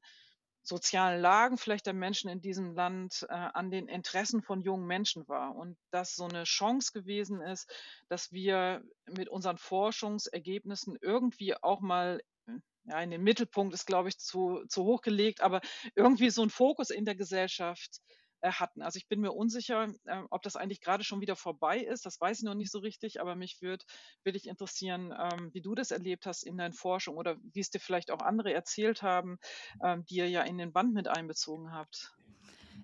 sozialen 0.64 1.22
Lagen 1.22 1.58
vielleicht 1.58 1.86
der 1.86 1.94
Menschen 1.94 2.30
in 2.30 2.42
diesem 2.42 2.74
Land 2.74 3.26
äh, 3.30 3.34
an 3.34 3.70
den 3.70 3.88
Interessen 3.88 4.42
von 4.42 4.62
jungen 4.62 4.88
Menschen 4.88 5.28
war. 5.28 5.56
Und 5.56 5.78
dass 5.92 6.16
so 6.16 6.26
eine 6.26 6.46
Chance 6.46 6.92
gewesen 6.94 7.42
ist, 7.42 7.70
dass 8.08 8.32
wir 8.32 8.82
mit 9.06 9.28
unseren 9.28 9.58
Forschungsergebnissen 9.58 10.98
irgendwie 11.02 11.56
auch 11.62 11.82
mal 11.82 12.22
hm, 12.46 12.64
ja, 12.86 13.02
in 13.02 13.12
den 13.12 13.24
Mittelpunkt 13.24 13.74
ist, 13.74 13.86
glaube 13.86 14.10
ich, 14.10 14.18
zu, 14.18 14.64
zu 14.70 14.84
hoch 14.86 15.02
gelegt, 15.02 15.42
aber 15.42 15.60
irgendwie 15.96 16.30
so 16.30 16.42
ein 16.42 16.50
Fokus 16.50 16.90
in 16.90 17.04
der 17.04 17.16
Gesellschaft 17.16 18.00
äh, 18.08 18.23
hatten. 18.52 18.82
Also 18.82 18.98
ich 18.98 19.08
bin 19.08 19.22
mir 19.22 19.32
unsicher, 19.32 19.88
äh, 20.06 20.22
ob 20.30 20.42
das 20.42 20.56
eigentlich 20.56 20.82
gerade 20.82 21.04
schon 21.04 21.22
wieder 21.22 21.36
vorbei 21.36 21.80
ist. 21.80 22.06
Das 22.06 22.20
weiß 22.20 22.40
ich 22.40 22.44
noch 22.44 22.56
nicht 22.56 22.72
so 22.72 22.80
richtig, 22.80 23.22
aber 23.22 23.36
mich 23.36 23.62
würde 23.62 23.86
wirklich 24.24 24.48
interessieren, 24.48 25.14
ähm, 25.18 25.50
wie 25.54 25.62
du 25.62 25.76
das 25.76 25.92
erlebt 25.92 26.26
hast 26.26 26.44
in 26.44 26.58
deinen 26.58 26.74
Forschungen 26.74 27.18
oder 27.18 27.38
wie 27.42 27.60
es 27.60 27.70
dir 27.70 27.80
vielleicht 27.80 28.12
auch 28.12 28.22
andere 28.22 28.54
erzählt 28.54 29.02
haben, 29.02 29.38
ähm, 29.82 30.06
die 30.06 30.16
ihr 30.16 30.30
ja 30.30 30.44
in 30.44 30.58
den 30.58 30.74
Band 30.74 30.94
mit 30.94 31.08
einbezogen 31.08 31.72
habt. 31.72 32.14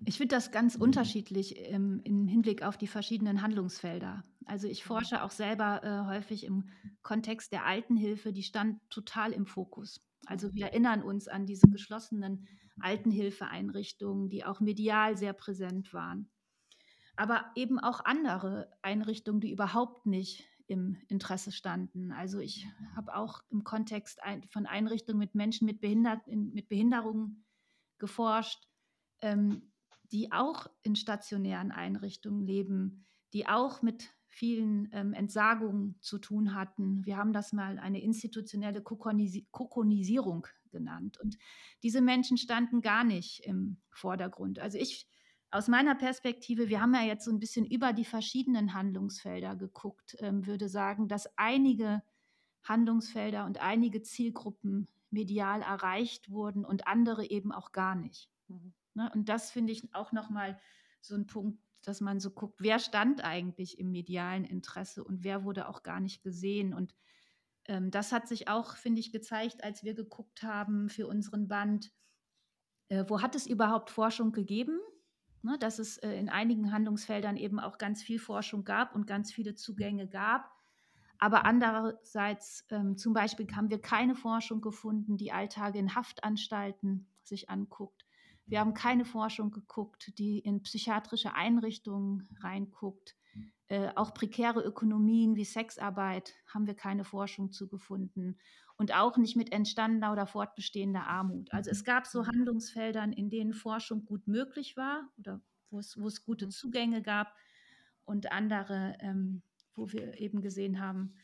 Ich 0.06 0.16
finde 0.16 0.34
das 0.34 0.50
ganz 0.50 0.76
unterschiedlich 0.76 1.56
im, 1.58 2.00
im, 2.04 2.26
Hinblick 2.26 2.62
auf 2.62 2.78
die 2.78 2.86
verschiedenen 2.86 3.42
Handlungsfelder. 3.42 4.24
Also 4.46 4.66
ich 4.66 4.84
mhm. 4.84 4.88
forsche 4.88 5.22
auch 5.22 5.30
selber 5.30 5.82
äh, 5.84 6.08
häufig 6.08 6.44
im 6.44 6.70
Kontext 7.02 7.52
der 7.52 7.66
Altenhilfe, 7.66 8.32
die 8.32 8.42
stand 8.42 8.80
total 8.88 9.32
im 9.32 9.46
Fokus. 9.46 10.00
Also 10.26 10.54
wir 10.54 10.66
erinnern 10.66 11.02
uns 11.02 11.28
an 11.28 11.46
diese 11.46 11.68
geschlossenen 11.68 12.46
Altenhilfeeinrichtungen, 12.82 14.28
die 14.28 14.44
auch 14.44 14.60
medial 14.60 15.16
sehr 15.16 15.32
präsent 15.32 15.92
waren. 15.92 16.30
aber 17.16 17.50
eben 17.54 17.78
auch 17.78 18.04
andere 18.04 18.72
Einrichtungen, 18.82 19.40
die 19.40 19.52
überhaupt 19.52 20.06
nicht 20.06 20.48
im 20.66 20.96
Interesse 21.08 21.52
standen. 21.52 22.12
Also 22.12 22.38
ich 22.38 22.66
habe 22.96 23.14
auch 23.14 23.42
im 23.50 23.64
Kontext 23.64 24.20
von 24.48 24.66
Einrichtungen 24.66 25.18
mit 25.18 25.34
Menschen 25.34 25.66
mit, 25.66 25.80
Behinder 25.80 26.22
mit 26.26 26.68
Behinderungen 26.68 27.44
geforscht, 27.98 28.66
ähm, 29.20 29.72
die 30.12 30.32
auch 30.32 30.66
in 30.82 30.96
stationären 30.96 31.72
Einrichtungen 31.72 32.40
leben, 32.40 33.04
die 33.32 33.46
auch 33.46 33.82
mit 33.82 34.08
vielen 34.28 34.88
ähm, 34.92 35.12
Entsagungen 35.12 35.96
zu 36.00 36.18
tun 36.18 36.54
hatten. 36.54 37.04
Wir 37.04 37.16
haben 37.16 37.32
das 37.32 37.52
mal 37.52 37.78
eine 37.78 38.00
institutionelle 38.00 38.80
Kokonisierung 38.80 40.46
genannt. 40.70 41.18
Und 41.18 41.36
diese 41.82 42.00
Menschen 42.00 42.36
standen 42.36 42.80
gar 42.80 43.04
nicht 43.04 43.40
im 43.44 43.78
Vordergrund. 43.90 44.58
Also 44.58 44.78
ich 44.78 45.06
aus 45.52 45.66
meiner 45.66 45.96
Perspektive, 45.96 46.68
wir 46.68 46.80
haben 46.80 46.94
ja 46.94 47.02
jetzt 47.02 47.24
so 47.24 47.32
ein 47.32 47.40
bisschen 47.40 47.66
über 47.66 47.92
die 47.92 48.04
verschiedenen 48.04 48.72
Handlungsfelder 48.72 49.56
geguckt, 49.56 50.16
ähm, 50.20 50.46
würde 50.46 50.68
sagen, 50.68 51.08
dass 51.08 51.28
einige 51.36 52.02
Handlungsfelder 52.62 53.44
und 53.46 53.60
einige 53.60 54.02
Zielgruppen 54.02 54.86
medial 55.10 55.62
erreicht 55.62 56.30
wurden 56.30 56.64
und 56.64 56.86
andere 56.86 57.28
eben 57.28 57.50
auch 57.50 57.72
gar 57.72 57.96
nicht. 57.96 58.30
Mhm. 58.48 58.74
Ne? 58.94 59.10
Und 59.12 59.28
das 59.28 59.50
finde 59.50 59.72
ich 59.72 59.92
auch 59.92 60.12
nochmal 60.12 60.60
so 61.00 61.16
ein 61.16 61.26
Punkt, 61.26 61.58
dass 61.82 62.00
man 62.00 62.20
so 62.20 62.30
guckt, 62.30 62.60
wer 62.60 62.78
stand 62.78 63.24
eigentlich 63.24 63.78
im 63.78 63.90
medialen 63.90 64.44
Interesse 64.44 65.02
und 65.02 65.24
wer 65.24 65.44
wurde 65.44 65.68
auch 65.68 65.82
gar 65.82 65.98
nicht 65.98 66.22
gesehen. 66.22 66.74
Und 66.74 66.94
ähm, 67.70 67.90
das 67.90 68.12
hat 68.12 68.28
sich 68.28 68.48
auch, 68.48 68.76
finde 68.76 69.00
ich, 69.00 69.12
gezeigt, 69.12 69.64
als 69.64 69.82
wir 69.84 69.94
geguckt 69.94 70.42
haben 70.42 70.88
für 70.88 71.06
unseren 71.06 71.48
Band, 71.48 71.90
äh, 72.88 73.04
wo 73.08 73.22
hat 73.22 73.34
es 73.34 73.46
überhaupt 73.46 73.90
Forschung 73.90 74.32
gegeben? 74.32 74.78
Ne, 75.42 75.56
dass 75.58 75.78
es 75.78 75.96
äh, 75.98 76.12
in 76.12 76.28
einigen 76.28 76.70
Handlungsfeldern 76.70 77.38
eben 77.38 77.60
auch 77.60 77.78
ganz 77.78 78.02
viel 78.02 78.18
Forschung 78.18 78.64
gab 78.64 78.94
und 78.94 79.06
ganz 79.06 79.32
viele 79.32 79.54
Zugänge 79.54 80.06
gab. 80.06 80.50
Aber 81.18 81.46
andererseits, 81.46 82.66
ähm, 82.68 82.98
zum 82.98 83.14
Beispiel, 83.14 83.46
haben 83.56 83.70
wir 83.70 83.80
keine 83.80 84.14
Forschung 84.14 84.60
gefunden, 84.60 85.16
die 85.16 85.32
Alltage 85.32 85.78
in 85.78 85.94
Haftanstalten 85.94 87.06
sich 87.22 87.48
anguckt 87.48 88.04
wir 88.50 88.58
haben 88.58 88.74
keine 88.74 89.04
Forschung 89.04 89.52
geguckt, 89.52 90.18
die 90.18 90.40
in 90.40 90.62
psychiatrische 90.62 91.34
Einrichtungen 91.34 92.28
reinguckt. 92.40 93.16
Äh, 93.68 93.92
auch 93.94 94.14
prekäre 94.14 94.62
Ökonomien 94.62 95.36
wie 95.36 95.44
Sexarbeit 95.44 96.34
haben 96.52 96.66
wir 96.66 96.74
keine 96.74 97.04
Forschung 97.04 97.52
zu 97.52 97.68
gefunden. 97.68 98.36
Und 98.76 98.94
auch 98.94 99.16
nicht 99.16 99.36
mit 99.36 99.52
entstandener 99.52 100.10
oder 100.10 100.26
fortbestehender 100.26 101.06
Armut. 101.06 101.52
Also 101.52 101.70
es 101.70 101.84
gab 101.84 102.06
so 102.06 102.26
Handlungsfeldern, 102.26 103.12
in 103.12 103.30
denen 103.30 103.52
Forschung 103.52 104.04
gut 104.06 104.26
möglich 104.26 104.76
war 104.76 105.08
oder 105.18 105.40
wo 105.70 105.78
es, 105.78 106.00
wo 106.00 106.08
es 106.08 106.24
gute 106.24 106.48
Zugänge 106.48 107.02
gab 107.02 107.32
und 108.04 108.32
andere, 108.32 108.96
ähm, 109.00 109.42
wo 109.74 109.92
wir 109.92 110.18
eben 110.18 110.40
gesehen 110.40 110.80
haben, 110.80 111.14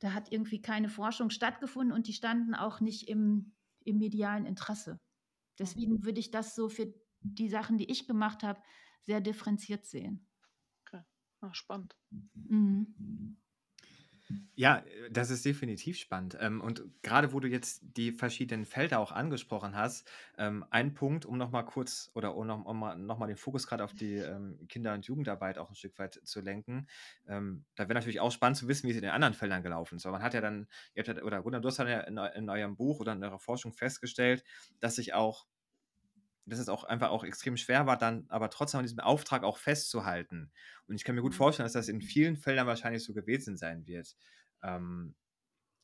da 0.00 0.12
hat 0.12 0.30
irgendwie 0.30 0.60
keine 0.60 0.90
Forschung 0.90 1.30
stattgefunden 1.30 1.94
und 1.94 2.06
die 2.06 2.12
standen 2.12 2.54
auch 2.54 2.80
nicht 2.80 3.08
im, 3.08 3.54
im 3.84 3.96
medialen 3.96 4.44
Interesse. 4.44 5.00
Deswegen 5.58 6.04
würde 6.04 6.20
ich 6.20 6.30
das 6.30 6.54
so 6.54 6.68
für 6.68 6.92
die 7.20 7.48
Sachen, 7.48 7.78
die 7.78 7.90
ich 7.90 8.06
gemacht 8.06 8.42
habe, 8.42 8.60
sehr 9.00 9.22
differenziert 9.22 9.86
sehen. 9.86 10.26
Ach, 11.44 11.54
spannend. 11.54 11.96
Mhm. 12.10 13.36
Ja, 14.56 14.84
das 15.10 15.30
ist 15.30 15.44
definitiv 15.44 15.98
spannend. 15.98 16.36
Ähm, 16.40 16.60
und 16.60 16.84
gerade 17.02 17.32
wo 17.32 17.40
du 17.40 17.48
jetzt 17.48 17.82
die 17.96 18.12
verschiedenen 18.12 18.64
Felder 18.64 19.00
auch 19.00 19.12
angesprochen 19.12 19.76
hast, 19.76 20.08
ähm, 20.38 20.64
ein 20.70 20.94
Punkt, 20.94 21.26
um 21.26 21.36
nochmal 21.36 21.64
kurz 21.66 22.10
oder 22.14 22.36
um 22.36 22.46
nochmal 22.46 22.96
noch 22.96 23.18
mal 23.18 23.26
den 23.26 23.36
Fokus 23.36 23.66
gerade 23.66 23.84
auf 23.84 23.92
die 23.94 24.14
ähm, 24.14 24.58
Kinder- 24.68 24.94
und 24.94 25.06
Jugendarbeit 25.06 25.58
auch 25.58 25.70
ein 25.70 25.74
Stück 25.74 25.98
weit 25.98 26.20
zu 26.24 26.40
lenken. 26.40 26.86
da 27.26 27.42
wäre 27.88 27.94
natürlich 27.94 28.20
auch 28.20 28.30
spannend 28.32 28.56
zu 28.56 28.68
wissen, 28.68 28.86
wie 28.86 28.92
es 28.92 28.96
in 28.96 29.02
den 29.02 29.10
anderen 29.10 29.34
Feldern 29.34 29.62
gelaufen 29.62 29.96
ist. 29.96 30.06
Aber 30.06 30.14
man 30.18 30.22
hat 30.22 30.34
ja 30.34 30.40
dann, 30.40 30.68
ihr 30.94 31.02
habt 31.04 31.18
ja, 31.18 31.24
oder 31.24 31.42
Gunnar, 31.42 31.60
du 31.60 31.68
hast 31.68 31.78
dann 31.78 31.88
ja 31.88 32.00
in, 32.00 32.16
in 32.16 32.48
eurem 32.48 32.76
Buch 32.76 33.00
oder 33.00 33.12
in 33.12 33.22
eurer 33.24 33.38
Forschung 33.38 33.72
festgestellt, 33.72 34.44
dass 34.80 34.96
sich 34.96 35.14
auch 35.14 35.46
dass 36.46 36.58
es 36.58 36.68
auch 36.68 36.84
einfach 36.84 37.10
auch 37.10 37.24
extrem 37.24 37.56
schwer 37.56 37.86
war, 37.86 37.96
dann 37.96 38.26
aber 38.28 38.50
trotzdem 38.50 38.78
an 38.78 38.84
diesem 38.84 39.00
Auftrag 39.00 39.44
auch 39.44 39.58
festzuhalten. 39.58 40.52
Und 40.86 40.96
ich 40.96 41.04
kann 41.04 41.14
mir 41.14 41.22
gut 41.22 41.32
mhm. 41.32 41.38
vorstellen, 41.38 41.64
dass 41.64 41.72
das 41.72 41.88
in 41.88 42.02
vielen 42.02 42.36
Feldern 42.36 42.66
wahrscheinlich 42.66 43.02
so 43.02 43.14
gewesen 43.14 43.56
sein 43.56 43.86
wird. 43.86 44.14
Ähm, 44.62 45.14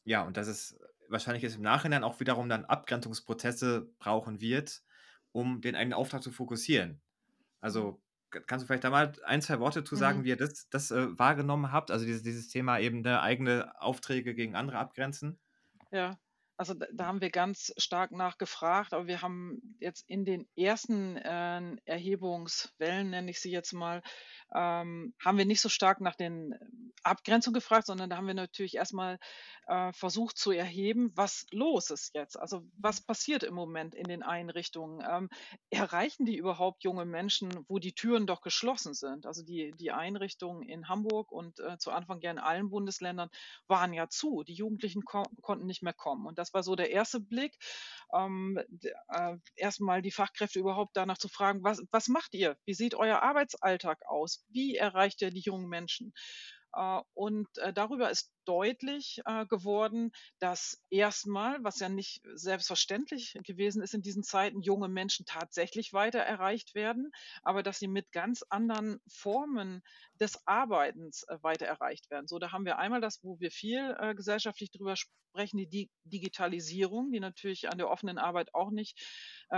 ja, 0.04 0.22
und 0.22 0.36
dass 0.36 0.48
es 0.48 0.78
wahrscheinlich 1.08 1.42
jetzt 1.42 1.56
im 1.56 1.62
Nachhinein 1.62 2.04
auch 2.04 2.20
wiederum 2.20 2.48
dann 2.48 2.64
Abgrenzungsprozesse 2.64 3.90
brauchen 3.98 4.40
wird, 4.40 4.82
um 5.32 5.60
den 5.60 5.76
eigenen 5.76 5.94
Auftrag 5.94 6.22
zu 6.22 6.30
fokussieren. 6.30 7.00
Also 7.60 8.02
mhm. 8.34 8.42
kannst 8.46 8.62
du 8.62 8.66
vielleicht 8.66 8.84
da 8.84 8.90
mal 8.90 9.12
ein, 9.24 9.42
zwei 9.42 9.60
Worte 9.60 9.82
zu 9.82 9.96
sagen, 9.96 10.20
mhm. 10.20 10.24
wie 10.24 10.30
ihr 10.30 10.36
das, 10.36 10.68
das 10.68 10.90
äh, 10.90 11.18
wahrgenommen 11.18 11.72
habt? 11.72 11.90
Also 11.90 12.04
dieses, 12.04 12.22
dieses 12.22 12.48
Thema 12.48 12.78
eben 12.78 13.00
ne, 13.00 13.20
eigene 13.22 13.80
Aufträge 13.80 14.34
gegen 14.34 14.56
andere 14.56 14.78
abgrenzen? 14.78 15.38
Ja, 15.90 16.18
also 16.60 16.74
da, 16.74 16.86
da, 16.92 17.06
haben 17.06 17.22
wir 17.22 17.30
ganz 17.30 17.72
stark 17.78 18.12
nachgefragt, 18.12 18.92
aber 18.92 19.06
wir 19.06 19.22
haben 19.22 19.62
jetzt 19.80 20.04
in 20.10 20.26
den 20.26 20.46
ersten 20.56 21.16
äh, 21.16 21.62
Erhebungswellen, 21.86 23.08
nenne 23.08 23.30
ich 23.30 23.40
sie 23.40 23.50
jetzt 23.50 23.72
mal, 23.72 24.02
ähm, 24.54 25.14
haben 25.24 25.38
wir 25.38 25.44
nicht 25.46 25.60
so 25.60 25.68
stark 25.68 26.00
nach 26.00 26.16
den 26.16 26.54
Abgrenzungen 27.02 27.54
gefragt, 27.54 27.86
sondern 27.86 28.10
da 28.10 28.16
haben 28.16 28.26
wir 28.26 28.34
natürlich 28.34 28.74
erstmal 28.74 29.18
äh, 29.66 29.92
versucht 29.92 30.36
zu 30.36 30.50
erheben, 30.50 31.12
was 31.14 31.46
los 31.52 31.90
ist 31.90 32.14
jetzt. 32.14 32.38
Also 32.38 32.62
was 32.76 33.00
passiert 33.00 33.42
im 33.42 33.54
Moment 33.54 33.94
in 33.94 34.04
den 34.04 34.22
Einrichtungen? 34.22 35.04
Ähm, 35.08 35.28
erreichen 35.70 36.26
die 36.26 36.36
überhaupt 36.36 36.82
junge 36.84 37.04
Menschen, 37.04 37.50
wo 37.68 37.78
die 37.78 37.94
Türen 37.94 38.26
doch 38.26 38.42
geschlossen 38.42 38.94
sind? 38.94 39.26
Also 39.26 39.42
die, 39.42 39.72
die 39.78 39.92
Einrichtungen 39.92 40.62
in 40.62 40.88
Hamburg 40.88 41.32
und 41.32 41.60
äh, 41.60 41.78
zu 41.78 41.90
Anfang 41.90 42.20
ja 42.20 42.30
in 42.30 42.38
allen 42.38 42.70
Bundesländern 42.70 43.30
waren 43.68 43.92
ja 43.92 44.08
zu. 44.08 44.42
Die 44.42 44.54
Jugendlichen 44.54 45.04
ko 45.04 45.22
konnten 45.42 45.66
nicht 45.66 45.82
mehr 45.82 45.94
kommen. 45.94 46.26
Und 46.26 46.38
das 46.38 46.52
war 46.52 46.62
so 46.62 46.74
der 46.74 46.90
erste 46.90 47.20
Blick. 47.20 47.56
Ähm, 48.12 48.58
äh, 49.08 49.36
erstmal 49.54 50.02
die 50.02 50.10
Fachkräfte 50.10 50.58
überhaupt 50.58 50.96
danach 50.96 51.18
zu 51.18 51.28
fragen, 51.28 51.62
was, 51.62 51.82
was 51.90 52.08
macht 52.08 52.34
ihr? 52.34 52.56
Wie 52.64 52.74
sieht 52.74 52.94
euer 52.94 53.22
Arbeitsalltag 53.22 53.98
aus? 54.06 54.39
Wie 54.48 54.76
erreicht 54.76 55.22
ihr 55.22 55.30
die 55.30 55.40
jungen 55.40 55.68
Menschen? 55.68 56.12
Äh, 56.72 57.00
und 57.14 57.48
äh, 57.58 57.72
darüber 57.72 58.10
ist 58.10 58.32
deutlich 58.44 59.20
äh, 59.26 59.46
geworden, 59.46 60.12
dass 60.38 60.82
erstmal, 60.90 61.62
was 61.62 61.80
ja 61.80 61.88
nicht 61.88 62.22
selbstverständlich 62.34 63.38
gewesen 63.44 63.82
ist 63.82 63.94
in 63.94 64.02
diesen 64.02 64.22
Zeiten, 64.22 64.62
junge 64.62 64.88
Menschen 64.88 65.26
tatsächlich 65.26 65.92
weiter 65.92 66.20
erreicht 66.20 66.74
werden, 66.74 67.10
aber 67.42 67.62
dass 67.62 67.78
sie 67.78 67.88
mit 67.88 68.12
ganz 68.12 68.44
anderen 68.48 69.00
Formen 69.08 69.82
des 70.20 70.46
Arbeitens 70.46 71.24
weiter 71.42 71.66
erreicht 71.66 72.10
werden. 72.10 72.26
So, 72.26 72.38
da 72.38 72.52
haben 72.52 72.64
wir 72.64 72.78
einmal 72.78 73.00
das, 73.00 73.20
wo 73.22 73.38
wir 73.40 73.50
viel 73.50 73.96
gesellschaftlich 74.16 74.70
drüber 74.70 74.96
sprechen, 74.96 75.58
die 75.70 75.90
Digitalisierung, 76.04 77.12
die 77.12 77.20
natürlich 77.20 77.68
an 77.68 77.78
der 77.78 77.88
offenen 77.88 78.18
Arbeit 78.18 78.54
auch 78.54 78.70
nicht 78.70 78.98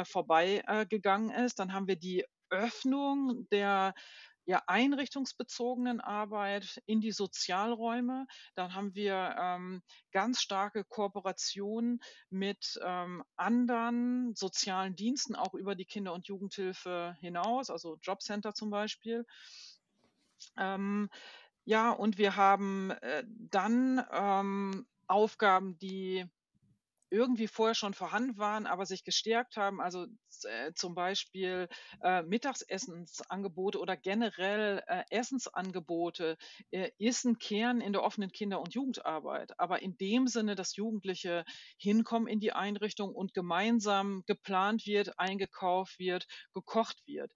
vorbeigegangen 0.04 1.30
ist. 1.30 1.58
Dann 1.58 1.72
haben 1.72 1.88
wir 1.88 1.96
die 1.96 2.24
Öffnung 2.50 3.48
der 3.50 3.94
ja, 4.44 4.62
einrichtungsbezogenen 4.66 6.00
Arbeit 6.00 6.82
in 6.86 7.00
die 7.00 7.12
Sozialräume. 7.12 8.26
Dann 8.54 8.74
haben 8.74 8.94
wir 8.94 9.36
ähm, 9.38 9.82
ganz 10.10 10.40
starke 10.40 10.84
Kooperationen 10.84 12.00
mit 12.30 12.80
ähm, 12.84 13.22
anderen 13.36 14.34
sozialen 14.34 14.96
Diensten, 14.96 15.36
auch 15.36 15.54
über 15.54 15.74
die 15.74 15.84
Kinder- 15.84 16.12
und 16.12 16.26
Jugendhilfe 16.26 17.16
hinaus, 17.20 17.70
also 17.70 17.98
Jobcenter 18.02 18.54
zum 18.54 18.70
Beispiel. 18.70 19.24
Ähm, 20.56 21.08
ja, 21.64 21.90
und 21.90 22.18
wir 22.18 22.34
haben 22.36 22.90
äh, 22.90 23.24
dann 23.26 24.04
ähm, 24.10 24.86
Aufgaben, 25.06 25.78
die 25.78 26.26
irgendwie 27.12 27.46
vorher 27.46 27.74
schon 27.74 27.94
vorhanden 27.94 28.38
waren, 28.38 28.66
aber 28.66 28.86
sich 28.86 29.04
gestärkt 29.04 29.56
haben. 29.56 29.80
Also 29.80 30.06
äh, 30.44 30.72
zum 30.74 30.94
Beispiel 30.94 31.68
äh, 32.02 32.22
Mittagsessensangebote 32.22 33.78
oder 33.78 33.96
generell 33.96 34.82
äh, 34.86 35.04
Essensangebote 35.10 36.38
äh, 36.70 36.90
ist 36.98 37.24
ein 37.24 37.38
Kern 37.38 37.80
in 37.80 37.92
der 37.92 38.02
offenen 38.02 38.32
Kinder- 38.32 38.60
und 38.60 38.74
Jugendarbeit. 38.74 39.58
Aber 39.58 39.82
in 39.82 39.96
dem 39.98 40.26
Sinne, 40.26 40.54
dass 40.54 40.74
Jugendliche 40.76 41.44
hinkommen 41.76 42.28
in 42.28 42.40
die 42.40 42.52
Einrichtung 42.52 43.14
und 43.14 43.34
gemeinsam 43.34 44.22
geplant 44.26 44.86
wird, 44.86 45.18
eingekauft 45.18 45.98
wird, 45.98 46.26
gekocht 46.54 47.02
wird 47.06 47.32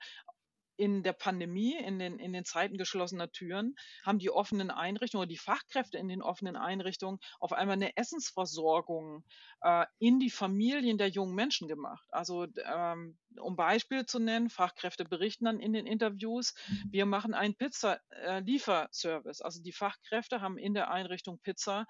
in 0.77 1.03
der 1.03 1.13
Pandemie, 1.13 1.77
in 1.77 1.99
den, 1.99 2.19
in 2.19 2.33
den 2.33 2.45
Zeiten 2.45 2.77
geschlossener 2.77 3.31
Türen, 3.31 3.75
haben 4.05 4.19
die 4.19 4.31
offenen 4.31 4.71
Einrichtungen 4.71 5.23
oder 5.23 5.29
die 5.29 5.37
Fachkräfte 5.39 5.99
in 5.99 6.09
den 6.09 6.23
offenen 6.23 6.57
Einrichtungen 6.57 7.19
auf 7.41 7.53
einmal 7.53 7.77
eine 7.77 7.97
Essensversorgung 7.97 9.25
äh, 9.63 9.87
in 9.99 10.19
die 10.19 10.31
Familien 10.31 10.99
der 10.99 11.09
jungen 11.09 11.35
Menschen 11.35 11.69
gemacht. 11.69 12.07
Also 12.11 12.47
ähm, 12.65 13.19
um 13.39 13.57
Beispiel 13.57 14.07
zu 14.07 14.19
nennen, 14.19 14.51
Fachkräfte 14.51 15.05
berichten 15.05 15.45
dann 15.45 15.61
in 15.61 15.73
den 15.73 15.87
Interviews, 15.87 16.55
wir 16.91 17.07
machen 17.07 17.35
einen 17.35 17.55
Pizza-Lieferservice. 17.55 19.41
Äh, 19.41 19.45
also 19.45 19.63
die 19.63 19.73
Fachkräfte 19.73 20.41
haben 20.41 20.59
in 20.59 20.75
der 20.75 20.91
Einrichtung 20.91 21.39
Pizza 21.41 21.87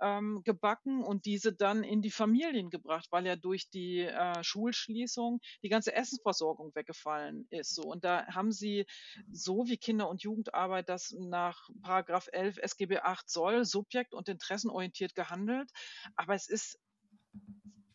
ähm, 0.00 0.42
gebacken 0.44 1.02
und 1.02 1.24
diese 1.26 1.52
dann 1.52 1.82
in 1.82 2.02
die 2.02 2.10
Familien 2.10 2.70
gebracht, 2.70 3.08
weil 3.10 3.26
ja 3.26 3.36
durch 3.36 3.68
die 3.70 4.00
äh, 4.00 4.42
Schulschließung 4.42 5.40
die 5.62 5.68
ganze 5.68 5.94
Essensversorgung 5.94 6.74
weggefallen 6.74 7.46
ist. 7.50 7.74
So. 7.74 7.82
Und 7.82 8.04
da 8.04 8.26
haben 8.26 8.52
sie 8.52 8.86
so 9.32 9.66
wie 9.66 9.76
Kinder- 9.76 10.08
und 10.08 10.22
Jugendarbeit 10.22 10.88
das 10.88 11.14
nach 11.18 11.68
Paragraph 11.82 12.28
11 12.32 12.58
SGB 12.58 12.98
8 12.98 13.28
soll, 13.28 13.64
subjekt- 13.64 14.14
und 14.14 14.28
interessenorientiert 14.28 15.14
gehandelt. 15.14 15.70
Aber 16.16 16.34
es 16.34 16.48
ist 16.48 16.78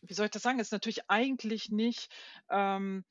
wie 0.02 0.14
soll 0.14 0.24
ich 0.24 0.32
das 0.32 0.42
sagen, 0.42 0.58
ist 0.58 0.72
natürlich 0.72 1.08
eigentlich 1.08 1.70
nicht 1.70 2.12
ähm, 2.50 3.04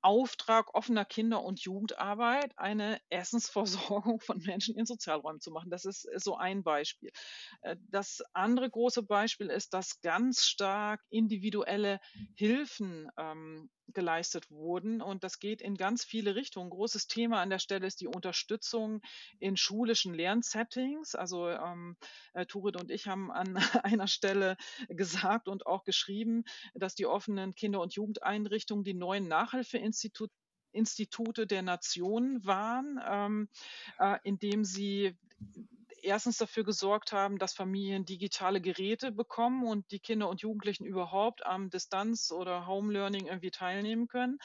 Auftrag 0.00 0.74
offener 0.74 1.04
Kinder- 1.04 1.42
und 1.42 1.60
Jugendarbeit, 1.60 2.52
eine 2.58 3.00
Essensversorgung 3.10 4.20
von 4.20 4.38
Menschen 4.38 4.76
in 4.76 4.86
Sozialräumen 4.86 5.40
zu 5.40 5.50
machen. 5.50 5.70
Das 5.70 5.84
ist 5.84 6.08
so 6.16 6.36
ein 6.36 6.62
Beispiel. 6.62 7.10
Äh, 7.62 7.76
das 7.90 8.22
andere 8.32 8.70
große 8.70 9.02
Beispiel 9.02 9.48
ist, 9.48 9.74
dass 9.74 10.00
ganz 10.00 10.44
stark 10.44 11.00
individuelle 11.10 12.00
Hilfen 12.34 13.08
ähm, 13.16 13.70
geleistet 13.88 14.50
wurden. 14.50 15.02
Und 15.02 15.24
das 15.24 15.38
geht 15.38 15.60
in 15.60 15.76
ganz 15.76 16.04
viele 16.04 16.34
Richtungen. 16.34 16.70
Großes 16.70 17.06
Thema 17.06 17.40
an 17.40 17.50
der 17.50 17.58
Stelle 17.58 17.86
ist 17.86 18.00
die 18.00 18.06
Unterstützung 18.06 19.02
in 19.38 19.56
schulischen 19.56 20.14
Lernsettings. 20.14 21.14
Also 21.14 21.48
ähm, 21.48 21.96
äh, 22.34 22.46
Turit 22.46 22.76
und 22.76 22.90
ich 22.90 23.06
haben 23.06 23.30
an 23.30 23.56
einer 23.82 24.08
Stelle 24.08 24.56
gesagt 24.88 25.48
und 25.48 25.66
auch 25.66 25.84
geschrieben, 25.84 26.44
dass 26.74 26.94
die 26.94 27.06
offenen 27.06 27.54
Kinder- 27.54 27.80
und 27.80 27.94
Jugendeinrichtungen 27.94 28.84
die 28.84 28.94
neuen 28.94 29.28
Nachhilfeinstitute 29.28 30.32
Institute 30.72 31.46
der 31.46 31.62
Nation 31.62 32.44
waren, 32.44 32.98
ähm, 33.06 33.48
äh, 33.98 34.18
indem 34.24 34.64
sie 34.64 35.16
erstens 36.02 36.38
dafür 36.38 36.64
gesorgt 36.64 37.12
haben, 37.12 37.38
dass 37.38 37.54
Familien 37.54 38.04
digitale 38.04 38.60
Geräte 38.60 39.12
bekommen 39.12 39.66
und 39.66 39.90
die 39.90 40.00
Kinder 40.00 40.28
und 40.28 40.42
Jugendlichen 40.42 40.84
überhaupt 40.84 41.44
am 41.46 41.70
Distanz- 41.70 42.32
oder 42.32 42.66
Home 42.66 42.92
Learning 42.92 43.26
irgendwie 43.26 43.50
teilnehmen 43.50 44.08
können. 44.08 44.38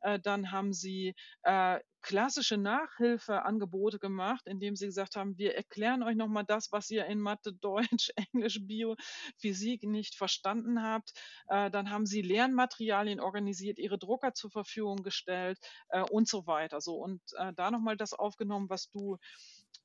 Äh, 0.00 0.18
dann 0.20 0.50
haben 0.50 0.72
sie 0.72 1.14
äh, 1.42 1.80
klassische 2.02 2.56
Nachhilfeangebote 2.56 3.98
gemacht, 3.98 4.46
indem 4.46 4.76
sie 4.76 4.86
gesagt 4.86 5.16
haben, 5.16 5.38
wir 5.38 5.54
erklären 5.54 6.02
euch 6.02 6.16
nochmal 6.16 6.44
das, 6.44 6.72
was 6.72 6.90
ihr 6.90 7.06
in 7.06 7.20
Mathe, 7.20 7.52
Deutsch, 7.60 8.10
Englisch, 8.16 8.58
Bio, 8.62 8.96
Physik 9.38 9.84
nicht 9.84 10.16
verstanden 10.16 10.82
habt. 10.82 11.12
Äh, 11.48 11.70
dann 11.70 11.90
haben 11.90 12.06
sie 12.06 12.22
Lernmaterialien 12.22 13.20
organisiert, 13.20 13.78
ihre 13.78 13.98
Drucker 13.98 14.34
zur 14.34 14.50
Verfügung 14.50 15.02
gestellt 15.02 15.58
äh, 15.88 16.02
und 16.02 16.28
so 16.28 16.46
weiter. 16.46 16.80
So 16.80 16.96
und 16.96 17.22
äh, 17.36 17.52
da 17.54 17.70
nochmal 17.70 17.96
das 17.96 18.12
aufgenommen, 18.12 18.68
was 18.68 18.90
du 18.90 19.18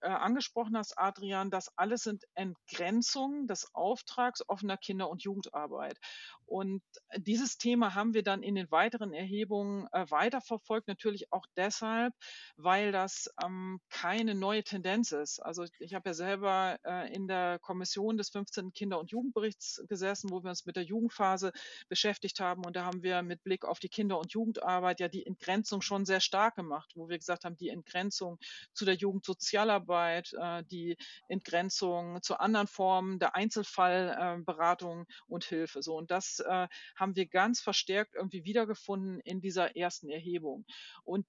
äh, 0.01 0.07
angesprochen 0.07 0.77
hast, 0.77 0.97
Adrian, 0.97 1.49
das 1.49 1.71
alles 1.77 2.03
sind 2.03 2.23
Entgrenzungen 2.35 3.47
des 3.47 3.73
Auftrags 3.73 4.43
offener 4.47 4.77
Kinder- 4.77 5.09
und 5.09 5.23
Jugendarbeit. 5.23 5.97
Und 6.45 6.81
dieses 7.17 7.57
Thema 7.57 7.93
haben 7.93 8.13
wir 8.13 8.23
dann 8.23 8.41
in 8.41 8.55
den 8.55 8.71
weiteren 8.71 9.13
Erhebungen 9.13 9.87
äh, 9.91 10.05
weiterverfolgt, 10.09 10.87
natürlich 10.87 11.31
auch 11.33 11.45
deshalb, 11.57 12.13
weil 12.55 12.93
das 12.93 13.29
ähm, 13.43 13.81
keine 13.89 14.33
neue 14.33 14.63
Tendenz 14.63 15.11
ist. 15.11 15.39
Also 15.39 15.65
ich 15.79 15.93
habe 15.93 16.09
ja 16.09 16.13
selber 16.13 16.79
äh, 16.85 17.13
in 17.13 17.27
der 17.27 17.59
Kommission 17.59 18.17
des 18.17 18.29
15. 18.29 18.71
Kinder- 18.71 18.99
und 18.99 19.11
Jugendberichts 19.11 19.83
gesessen, 19.89 20.29
wo 20.31 20.41
wir 20.41 20.49
uns 20.49 20.65
mit 20.65 20.77
der 20.77 20.83
Jugendphase 20.83 21.51
beschäftigt 21.89 22.39
haben. 22.39 22.65
Und 22.65 22.77
da 22.77 22.85
haben 22.85 23.03
wir 23.03 23.21
mit 23.23 23.43
Blick 23.43 23.65
auf 23.65 23.79
die 23.79 23.89
Kinder- 23.89 24.19
und 24.19 24.31
Jugendarbeit 24.31 25.01
ja 25.01 25.09
die 25.09 25.25
Entgrenzung 25.25 25.81
schon 25.81 26.05
sehr 26.05 26.21
stark 26.21 26.55
gemacht, 26.55 26.91
wo 26.95 27.09
wir 27.09 27.17
gesagt 27.17 27.43
haben, 27.43 27.57
die 27.57 27.69
Entgrenzung 27.69 28.39
zu 28.73 28.85
der 28.85 28.95
Jugendsozialarbeit, 28.95 29.86
äh, 29.89 30.63
die 30.69 30.97
Entgrenzung 31.27 32.21
zu 32.21 32.39
anderen 32.39 32.67
Formen 32.67 33.19
der 33.19 33.35
Einzelfallberatung 33.35 35.01
äh, 35.01 35.13
und 35.27 35.43
Hilfe. 35.43 35.81
So 35.81 35.95
und 35.95 36.11
das 36.11 36.39
äh, 36.39 36.67
haben 36.95 37.15
wir 37.15 37.27
ganz 37.27 37.61
verstärkt 37.61 38.15
irgendwie 38.15 38.43
wiedergefunden 38.43 39.19
in 39.21 39.41
dieser 39.41 39.75
ersten 39.75 40.09
Erhebung. 40.09 40.65
Und 41.03 41.25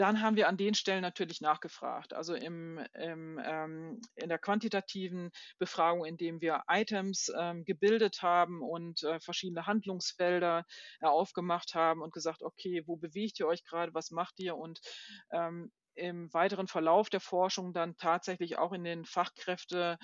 dann 0.00 0.22
haben 0.22 0.36
wir 0.36 0.48
an 0.48 0.56
den 0.56 0.72
Stellen 0.72 1.02
natürlich 1.02 1.42
nachgefragt. 1.42 2.14
Also 2.14 2.34
im, 2.34 2.78
im, 2.94 3.38
ähm, 3.44 4.00
in 4.14 4.30
der 4.30 4.38
quantitativen 4.38 5.30
Befragung, 5.58 6.06
indem 6.06 6.40
wir 6.40 6.62
Items 6.68 7.30
ähm, 7.38 7.66
gebildet 7.66 8.22
haben 8.22 8.62
und 8.62 9.02
äh, 9.02 9.20
verschiedene 9.20 9.66
Handlungsfelder 9.66 10.64
äh, 11.02 11.06
aufgemacht 11.06 11.74
haben 11.74 12.00
und 12.00 12.14
gesagt, 12.14 12.42
okay, 12.42 12.82
wo 12.86 12.96
bewegt 12.96 13.40
ihr 13.40 13.46
euch 13.46 13.62
gerade, 13.62 13.92
was 13.92 14.10
macht 14.10 14.40
ihr? 14.40 14.56
Und 14.56 14.80
ähm, 15.32 15.70
im 15.94 16.32
weiteren 16.32 16.68
Verlauf 16.68 17.10
der 17.10 17.20
Forschung 17.20 17.72
dann 17.72 17.96
tatsächlich 17.96 18.58
auch 18.58 18.72
in 18.72 18.84
den 18.84 19.04
Fachkräfte 19.04 19.98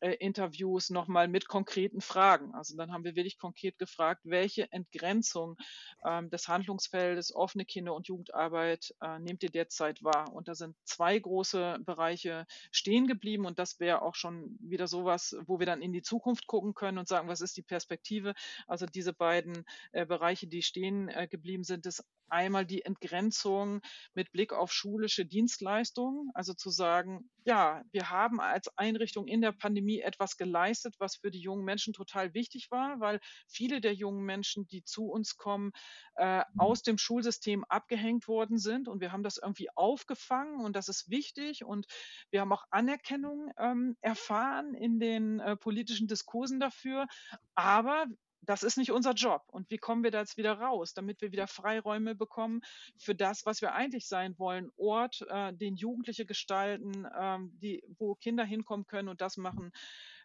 äh, 0.00 0.12
Interviews 0.14 0.90
nochmal 0.90 1.28
mit 1.28 1.48
konkreten 1.48 2.00
Fragen. 2.00 2.54
Also 2.54 2.76
dann 2.76 2.92
haben 2.92 3.04
wir 3.04 3.16
wirklich 3.16 3.38
konkret 3.38 3.78
gefragt, 3.78 4.22
welche 4.24 4.70
Entgrenzung 4.72 5.56
ähm, 6.04 6.30
des 6.30 6.48
Handlungsfeldes 6.48 7.34
offene 7.34 7.64
Kinder- 7.64 7.94
und 7.94 8.08
Jugendarbeit 8.08 8.94
äh, 9.00 9.18
nehmt 9.18 9.42
ihr 9.42 9.50
derzeit 9.50 10.02
wahr? 10.02 10.32
Und 10.32 10.48
da 10.48 10.54
sind 10.54 10.76
zwei 10.84 11.18
große 11.18 11.78
Bereiche 11.84 12.46
stehen 12.70 13.06
geblieben 13.06 13.46
und 13.46 13.58
das 13.58 13.80
wäre 13.80 14.02
auch 14.02 14.14
schon 14.14 14.56
wieder 14.60 14.86
sowas, 14.86 15.36
wo 15.46 15.58
wir 15.58 15.66
dann 15.66 15.82
in 15.82 15.92
die 15.92 16.02
Zukunft 16.02 16.46
gucken 16.46 16.74
können 16.74 16.98
und 16.98 17.08
sagen, 17.08 17.28
was 17.28 17.40
ist 17.40 17.56
die 17.56 17.62
Perspektive? 17.62 18.34
Also 18.66 18.86
diese 18.86 19.12
beiden 19.12 19.64
äh, 19.92 20.06
Bereiche, 20.06 20.46
die 20.46 20.62
stehen 20.62 21.08
äh, 21.08 21.28
geblieben 21.28 21.64
sind, 21.64 21.86
ist 21.86 22.04
einmal 22.30 22.64
die 22.64 22.84
Entgrenzung 22.84 23.80
mit 24.14 24.32
Blick 24.32 24.52
auf 24.52 24.72
schulische 24.72 25.26
Dienstleistungen, 25.26 26.30
also 26.34 26.54
zu 26.54 26.70
sagen, 26.70 27.28
ja, 27.44 27.82
wir 27.90 28.10
haben 28.10 28.40
als 28.40 28.68
Einrichtung 28.78 29.26
in 29.26 29.40
der 29.40 29.52
Pandemie 29.90 30.00
etwas 30.00 30.36
geleistet, 30.36 30.94
was 30.98 31.16
für 31.16 31.30
die 31.30 31.40
jungen 31.40 31.64
Menschen 31.64 31.92
total 31.92 32.34
wichtig 32.34 32.70
war, 32.70 33.00
weil 33.00 33.20
viele 33.46 33.80
der 33.80 33.94
jungen 33.94 34.24
Menschen, 34.24 34.66
die 34.68 34.84
zu 34.84 35.06
uns 35.06 35.36
kommen, 35.36 35.72
äh, 36.14 36.44
aus 36.56 36.82
dem 36.82 36.98
Schulsystem 36.98 37.64
abgehängt 37.64 38.28
worden 38.28 38.58
sind 38.58 38.88
und 38.88 39.00
wir 39.00 39.12
haben 39.12 39.22
das 39.22 39.38
irgendwie 39.38 39.68
aufgefangen 39.74 40.64
und 40.64 40.76
das 40.76 40.88
ist 40.88 41.10
wichtig 41.10 41.64
und 41.64 41.86
wir 42.30 42.40
haben 42.40 42.52
auch 42.52 42.64
Anerkennung 42.70 43.50
ähm, 43.58 43.96
erfahren 44.00 44.74
in 44.74 45.00
den 45.00 45.40
äh, 45.40 45.56
politischen 45.56 46.06
Diskursen 46.06 46.60
dafür, 46.60 47.06
aber 47.54 48.06
das 48.42 48.62
ist 48.62 48.78
nicht 48.78 48.90
unser 48.90 49.12
Job. 49.12 49.42
Und 49.48 49.70
wie 49.70 49.78
kommen 49.78 50.02
wir 50.02 50.10
da 50.10 50.20
jetzt 50.20 50.36
wieder 50.36 50.54
raus, 50.54 50.94
damit 50.94 51.20
wir 51.20 51.32
wieder 51.32 51.46
Freiräume 51.46 52.14
bekommen 52.14 52.62
für 52.96 53.14
das, 53.14 53.44
was 53.46 53.60
wir 53.60 53.72
eigentlich 53.74 54.08
sein 54.08 54.38
wollen? 54.38 54.70
Ort, 54.76 55.24
äh, 55.28 55.52
den 55.52 55.76
Jugendliche 55.76 56.24
gestalten, 56.26 57.06
ähm, 57.18 57.52
die, 57.60 57.82
wo 57.98 58.14
Kinder 58.14 58.44
hinkommen 58.44 58.86
können 58.86 59.08
und 59.08 59.20
das 59.20 59.36
machen 59.36 59.72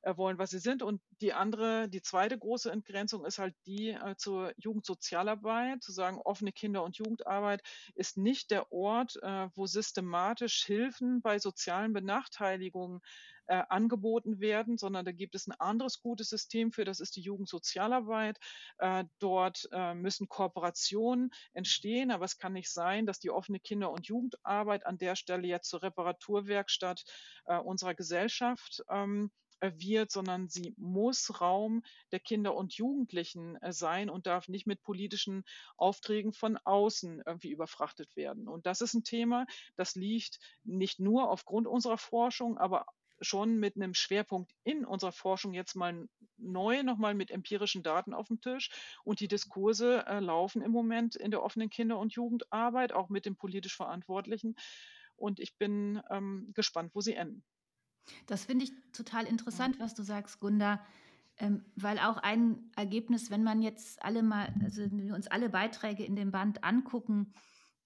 äh, 0.06 0.16
wollen, 0.18 0.38
was 0.38 0.52
sie 0.52 0.60
sind. 0.60 0.84
Und 0.84 1.02
die 1.22 1.34
andere, 1.34 1.90
die 1.90 2.02
zweite 2.02 2.38
große 2.38 2.72
Entgrenzung 2.72 3.26
ist 3.26 3.40
halt 3.40 3.56
die 3.66 3.90
äh, 3.90 4.16
zur 4.18 4.54
Jugendsozialarbeit, 4.58 5.82
zu 5.82 5.92
sagen, 5.92 6.22
offene 6.24 6.52
Kinder- 6.52 6.84
und 6.84 6.98
Jugendarbeit 6.98 7.62
ist 7.96 8.16
nicht 8.16 8.52
der 8.52 8.72
Ort, 8.72 9.18
äh, 9.24 9.50
wo 9.56 9.66
systematisch 9.66 10.64
Hilfen 10.66 11.22
bei 11.22 11.40
sozialen 11.40 11.92
Benachteiligungen 11.94 13.02
äh, 13.48 13.64
angeboten 13.70 14.40
werden, 14.40 14.78
sondern 14.78 15.06
da 15.06 15.12
gibt 15.12 15.34
es 15.36 15.48
ein 15.48 15.60
anderes 15.60 16.02
gutes 16.02 16.30
System 16.30 16.72
für, 16.72 16.86
das 16.86 17.00
ist 17.00 17.16
die 17.16 17.22
Jugendsozialarbeit. 17.22 18.38
Äh, 18.78 19.06
dort 19.20 19.68
äh, 19.72 19.96
müssen 19.96 20.28
Kooperationen 20.28 21.32
entstehen, 21.54 22.12
aber 22.12 22.26
es 22.26 22.38
kann 22.38 22.54
nicht 22.54 22.72
sein, 22.72 23.06
dass 23.06 23.20
die 23.20 23.32
offene 23.32 23.60
Kinder- 23.60 23.92
und 23.92 24.08
Jugendarbeit 24.08 24.86
an 24.86 24.98
der 24.98 25.16
Stelle 25.16 25.48
jetzt 25.48 25.70
zur 25.70 25.82
Reparaturwerkstatt 25.82 27.04
äh, 27.46 27.58
unserer 27.58 27.96
Gesellschaft 27.96 28.84
ähm, 28.90 29.32
wird, 29.62 30.12
sondern 30.12 30.48
sie 30.50 30.74
muss 30.78 31.42
Raum 31.42 31.84
der 32.12 32.20
Kinder 32.20 32.56
und 32.56 32.74
Jugendlichen 32.74 33.56
äh, 33.58 33.72
sein 33.72 34.10
und 34.10 34.28
darf 34.28 34.48
nicht 34.48 34.68
mit 34.68 34.82
politischen 34.82 35.44
Aufträgen 35.78 36.34
von 36.34 36.58
außen 36.58 37.24
irgendwie 37.26 37.52
überfrachtet 37.52 38.16
werden. 38.16 38.48
Und 38.48 38.66
das 38.66 38.82
ist 38.82 38.94
ein 38.94 39.04
Thema, 39.04 39.46
das 39.76 39.96
liegt 39.96 40.40
nicht 40.64 41.00
nur 41.00 41.30
aufgrund 41.30 41.68
unserer 41.68 41.98
Forschung, 41.98 42.58
aber 42.58 42.86
schon 43.22 43.58
mit 43.58 43.76
einem 43.76 43.94
Schwerpunkt 43.94 44.54
in 44.64 44.86
unserer 44.86 45.12
Forschung 45.12 45.54
jetzt 45.54 45.76
mal 45.76 46.08
neu 46.38 46.84
nochmal 46.84 47.14
mit 47.14 47.32
empirischen 47.32 47.84
Daten 47.84 48.14
auf 48.14 48.28
dem 48.28 48.42
Tisch. 48.42 48.72
Und 49.04 49.20
die 49.20 49.28
Diskurse 49.28 50.06
äh, 50.06 50.20
laufen 50.20 50.62
im 50.62 50.72
Moment 50.72 51.16
in 51.16 51.32
der 51.32 51.44
offenen 51.44 51.70
Kinder- 51.70 52.00
und 52.00 52.14
Jugendarbeit, 52.14 52.92
auch 52.92 53.10
mit 53.10 53.26
den 53.26 53.36
politisch 53.36 53.76
Verantwortlichen. 53.76 54.56
Und 55.16 55.40
ich 55.40 55.58
bin 55.58 56.02
ähm, 56.10 56.52
gespannt, 56.54 56.92
wo 56.94 57.02
sie 57.02 57.14
enden. 57.14 57.44
Das 58.26 58.46
finde 58.46 58.66
ich 58.66 58.72
total 58.92 59.26
interessant, 59.26 59.80
was 59.80 59.94
du 59.94 60.04
sagst, 60.04 60.40
Gunda. 60.40 60.84
Ähm, 61.38 61.66
weil 61.76 62.00
auch 62.00 62.18
ein 62.18 62.72
Ergebnis, 62.78 63.30
wenn 63.30 63.44
man 63.44 63.62
jetzt 63.62 64.02
alle 64.02 64.24
mal, 64.24 64.54
also 64.64 64.84
wenn 64.84 65.06
wir 65.06 65.16
uns 65.16 65.28
alle 65.28 65.50
Beiträge 65.50 66.06
in 66.06 66.16
dem 66.16 66.32
Band 66.32 66.64
angucken, 66.64 67.34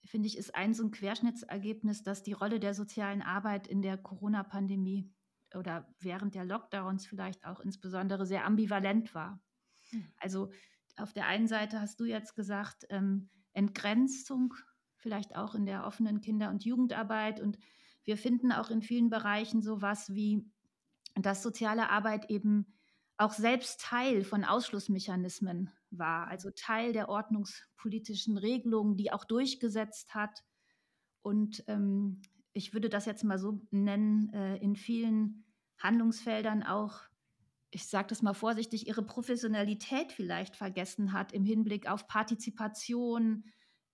finde 0.05 0.27
ich, 0.27 0.37
ist 0.37 0.55
ein 0.55 0.73
so 0.73 0.83
ein 0.83 0.91
Querschnittsergebnis, 0.91 2.03
dass 2.03 2.21
die 2.21 2.33
Rolle 2.33 2.59
der 2.59 2.73
sozialen 2.73 3.21
Arbeit 3.21 3.67
in 3.67 3.81
der 3.81 3.97
Corona-Pandemie 3.97 5.11
oder 5.55 5.87
während 5.99 6.35
der 6.35 6.45
Lockdowns 6.45 7.07
vielleicht 7.07 7.45
auch 7.45 7.59
insbesondere 7.59 8.25
sehr 8.25 8.45
ambivalent 8.45 9.15
war. 9.15 9.41
Mhm. 9.91 10.07
Also 10.17 10.51
auf 10.97 11.13
der 11.13 11.25
einen 11.25 11.47
Seite 11.47 11.81
hast 11.81 11.99
du 11.99 12.05
jetzt 12.05 12.35
gesagt, 12.35 12.85
ähm, 12.89 13.29
Entgrenzung, 13.53 14.53
vielleicht 14.95 15.35
auch 15.35 15.55
in 15.55 15.65
der 15.65 15.85
offenen 15.85 16.21
Kinder- 16.21 16.49
und 16.49 16.65
Jugendarbeit. 16.65 17.39
Und 17.39 17.57
wir 18.09 18.17
finden 18.17 18.51
auch 18.51 18.71
in 18.71 18.81
vielen 18.81 19.11
Bereichen 19.11 19.61
sowas 19.61 20.15
wie, 20.15 20.43
dass 21.13 21.43
soziale 21.43 21.91
Arbeit 21.91 22.31
eben 22.31 22.65
auch 23.17 23.33
selbst 23.33 23.81
Teil 23.81 24.23
von 24.23 24.43
Ausschlussmechanismen 24.43 25.69
war, 25.91 26.27
also 26.27 26.49
Teil 26.49 26.91
der 26.91 27.07
ordnungspolitischen 27.07 28.39
Regelungen, 28.39 28.97
die 28.97 29.11
auch 29.11 29.25
durchgesetzt 29.25 30.15
hat. 30.15 30.43
Und 31.21 31.63
ähm, 31.67 32.23
ich 32.51 32.73
würde 32.73 32.89
das 32.89 33.05
jetzt 33.05 33.23
mal 33.23 33.37
so 33.37 33.61
nennen, 33.69 34.33
äh, 34.33 34.57
in 34.57 34.75
vielen 34.75 35.45
Handlungsfeldern 35.77 36.63
auch, 36.63 37.01
ich 37.69 37.85
sage 37.85 38.07
das 38.07 38.23
mal 38.23 38.33
vorsichtig, 38.33 38.87
ihre 38.87 39.03
Professionalität 39.03 40.11
vielleicht 40.11 40.55
vergessen 40.55 41.13
hat 41.13 41.31
im 41.31 41.45
Hinblick 41.45 41.87
auf 41.87 42.07
Partizipation, 42.07 43.43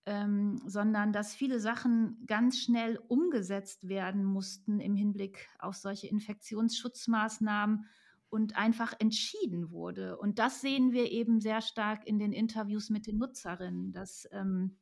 ähm, 0.06 0.60
sondern 0.64 1.12
dass 1.12 1.34
viele 1.34 1.58
Sachen 1.58 2.24
ganz 2.26 2.60
schnell 2.60 2.98
umgesetzt 3.08 3.88
werden 3.88 4.24
mussten 4.24 4.78
im 4.78 4.94
Hinblick 4.94 5.48
auf 5.58 5.74
solche 5.74 6.06
Infektionsschutzmaßnahmen 6.06 7.86
und 8.28 8.56
einfach 8.56 8.94
entschieden 8.98 9.70
wurde. 9.70 10.16
Und 10.16 10.38
das 10.38 10.60
sehen 10.60 10.92
wir 10.92 11.10
eben 11.10 11.40
sehr 11.40 11.60
stark 11.60 12.06
in 12.06 12.18
den 12.18 12.32
Interviews 12.32 12.88
mit 12.88 13.06
den 13.06 13.18
Nutzerinnen, 13.18 13.92
dass 13.92 14.28
ähm, 14.30 14.78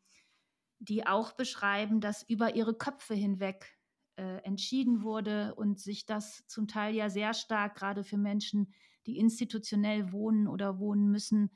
die 0.78 1.06
auch 1.06 1.32
beschreiben, 1.32 2.00
dass 2.00 2.22
über 2.28 2.54
ihre 2.54 2.74
Köpfe 2.74 3.14
hinweg 3.14 3.78
äh, 4.16 4.42
entschieden 4.44 5.02
wurde 5.02 5.54
und 5.54 5.80
sich 5.80 6.04
das 6.04 6.46
zum 6.46 6.68
Teil 6.68 6.94
ja 6.94 7.08
sehr 7.08 7.32
stark 7.32 7.76
gerade 7.76 8.04
für 8.04 8.18
Menschen, 8.18 8.72
die 9.06 9.18
institutionell 9.18 10.12
wohnen 10.12 10.48
oder 10.48 10.78
wohnen 10.78 11.10
müssen, 11.10 11.50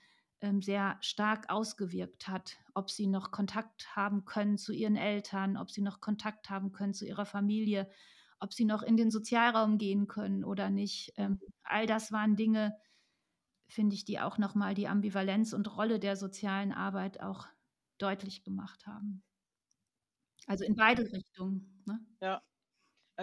sehr 0.60 0.96
stark 1.00 1.50
ausgewirkt 1.50 2.28
hat, 2.28 2.58
ob 2.74 2.90
sie 2.90 3.06
noch 3.06 3.30
Kontakt 3.30 3.96
haben 3.96 4.24
können 4.24 4.58
zu 4.58 4.72
ihren 4.72 4.96
Eltern, 4.96 5.56
ob 5.56 5.70
sie 5.70 5.82
noch 5.82 6.00
Kontakt 6.00 6.50
haben 6.50 6.72
können 6.72 6.94
zu 6.94 7.06
ihrer 7.06 7.26
Familie, 7.26 7.90
ob 8.40 8.52
sie 8.52 8.64
noch 8.64 8.82
in 8.82 8.96
den 8.96 9.10
Sozialraum 9.10 9.78
gehen 9.78 10.06
können 10.06 10.44
oder 10.44 10.70
nicht. 10.70 11.12
Ähm, 11.16 11.40
all 11.64 11.86
das 11.86 12.12
waren 12.12 12.36
Dinge, 12.36 12.76
finde 13.68 13.94
ich, 13.94 14.04
die 14.04 14.20
auch 14.20 14.38
nochmal 14.38 14.74
die 14.74 14.88
Ambivalenz 14.88 15.52
und 15.52 15.76
Rolle 15.76 15.98
der 15.98 16.16
sozialen 16.16 16.72
Arbeit 16.72 17.20
auch 17.20 17.48
deutlich 17.98 18.44
gemacht 18.44 18.86
haben. 18.86 19.22
Also 20.46 20.64
in 20.64 20.76
beide 20.76 21.02
Richtungen. 21.02 21.82
Ne? 21.84 22.00
Ja, 22.20 22.42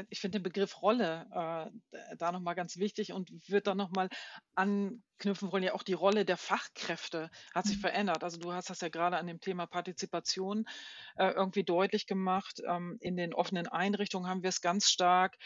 ich 0.10 0.20
finde 0.20 0.40
den 0.40 0.44
Begriff 0.44 0.82
Rolle 0.82 1.26
äh, 1.32 2.16
da 2.18 2.32
nochmal 2.32 2.56
ganz 2.56 2.78
wichtig 2.78 3.14
und 3.14 3.30
wird 3.48 3.68
dann 3.68 3.78
nochmal 3.78 4.10
anknüpfen 4.54 5.52
wollen. 5.52 5.64
Ja, 5.64 5.74
auch 5.74 5.84
die 5.84 5.94
Rolle 5.94 6.26
der 6.26 6.38
Fachkräfte 6.38 7.30
hat 7.54 7.66
sich 7.66 7.78
mhm. 7.78 7.82
verändert. 7.82 8.24
Also 8.24 8.38
du 8.38 8.54
hast 8.54 8.70
das 8.70 8.82
ja 8.82 8.90
gerade 8.90 9.18
an 9.18 9.28
dem 9.28 9.40
Thema 9.40 9.68
Partizipation 9.68 10.66
äh, 11.16 11.32
irgendwie 11.32 11.64
deutlich 11.64 12.08
gemacht. 12.08 12.62
Ähm, 12.68 12.98
in 13.00 13.16
den 13.16 13.34
offenen 13.34 13.68
Einrichtungen 13.68 14.30
haben 14.30 14.44
wir 14.44 14.50
es 14.50 14.62
ganz 14.62 14.90
stark 14.90 15.38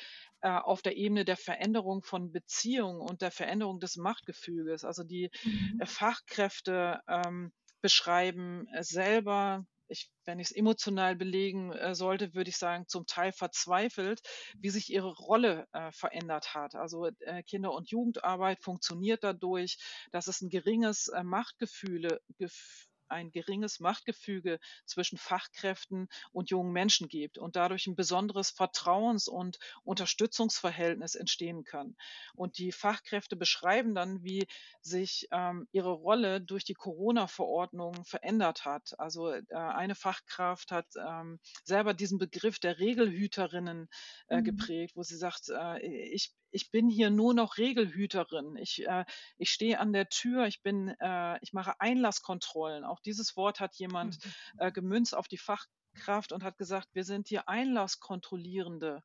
äh, 0.42 0.50
auf 0.50 0.82
der 0.82 0.98
Ebene 0.98 1.26
der 1.26 1.38
Veränderung 1.38 2.02
von 2.02 2.32
Beziehungen 2.32 3.02
und 3.02 3.22
der 3.22 3.32
Veränderung 3.32 3.80
des 3.80 3.98
Machtgefüges. 3.98 4.84
Also 4.84 5.04
die 5.04 5.30
mhm. 5.44 5.80
Äh, 5.80 5.86
Fachkräfte 5.86 7.02
ähm, 7.08 7.52
beschreiben 7.82 8.68
selber 8.82 9.66
ich, 9.90 10.10
wenn 10.26 10.40
ich 10.40 10.48
es 10.52 10.56
emotional 10.56 11.16
belegen 11.16 11.72
äh, 11.74 11.96
sollte, 11.96 12.34
würde 12.34 12.50
ich 12.50 12.58
sagen, 12.58 12.88
zum 12.88 13.06
Teil 13.06 13.32
verzweifelt, 13.32 14.22
wie 14.58 14.70
sich 14.70 14.92
ihre 14.92 15.14
Rolle 15.14 15.68
äh, 15.74 15.92
verändert 15.92 16.54
hat. 16.54 16.76
Also 16.76 17.08
äh, 17.20 17.44
Kinder- 17.44 17.74
und 17.74 17.90
Jugendarbeit 17.90 18.62
funktioniert 18.62 19.24
dadurch, 19.24 19.78
dass 20.12 20.28
es 20.28 20.42
ein 20.42 20.50
geringes 20.50 21.08
äh, 21.10 21.24
Machtgefühle, 21.24 22.22
gef 22.38 22.89
ein 23.10 23.32
geringes 23.32 23.80
Machtgefüge 23.80 24.60
zwischen 24.86 25.18
Fachkräften 25.18 26.08
und 26.32 26.50
jungen 26.50 26.72
Menschen 26.72 27.08
gibt 27.08 27.38
und 27.38 27.56
dadurch 27.56 27.88
ein 27.88 27.96
besonderes 27.96 28.52
Vertrauens- 28.52 29.30
und 29.30 29.60
Unterstützungsverhältnis 29.84 31.16
entstehen 31.16 31.64
kann. 31.64 31.96
Und 32.36 32.58
die 32.58 32.72
Fachkräfte 32.72 33.36
beschreiben 33.36 33.96
dann, 33.96 34.24
wie 34.24 34.48
sich 34.82 35.28
ähm, 35.32 35.68
ihre 35.72 35.92
Rolle 35.92 36.42
durch 36.42 36.64
die 36.64 36.74
Corona-Verordnung 36.74 38.06
verändert 38.06 38.66
hat. 38.66 39.00
Also 39.00 39.32
äh, 39.32 39.44
eine 39.50 39.96
Fachkraft 39.96 40.72
hat 40.72 40.88
ähm, 40.98 41.40
selber 41.64 41.94
diesen 41.94 42.18
Begriff 42.18 42.60
der 42.60 42.80
Regelhüterinnen 42.80 43.90
äh, 44.28 44.38
mhm. 44.38 44.44
geprägt, 44.44 44.96
wo 44.96 45.04
sie 45.04 45.18
sagt, 45.18 45.50
äh, 45.50 45.80
ich 45.86 46.34
ich 46.52 46.72
bin 46.72 46.90
hier 46.90 47.10
nur 47.10 47.34
noch 47.34 47.58
Regelhüterin. 47.58 48.56
Ich, 48.58 48.86
äh, 48.86 49.06
ich 49.38 49.52
stehe 49.52 49.80
an 49.80 49.94
der 49.94 50.10
Tür, 50.10 50.48
ich 50.48 50.62
bin, 50.62 50.90
äh, 51.00 51.38
ich 51.42 51.54
mache 51.54 51.80
Einlasskontrollen. 51.80 52.84
Auch 52.84 52.99
dieses 53.06 53.36
Wort 53.36 53.60
hat 53.60 53.76
jemand 53.76 54.24
mhm. 54.24 54.32
äh, 54.58 54.72
gemünzt 54.72 55.16
auf 55.16 55.28
die 55.28 55.38
Fachkraft 55.38 56.32
und 56.32 56.44
hat 56.44 56.58
gesagt, 56.58 56.90
wir 56.94 57.04
sind 57.04 57.28
hier 57.28 57.48
Einlasskontrollierende. 57.48 59.04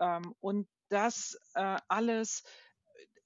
Ähm, 0.00 0.34
und 0.40 0.68
das 0.88 1.38
äh, 1.54 1.78
alles 1.88 2.42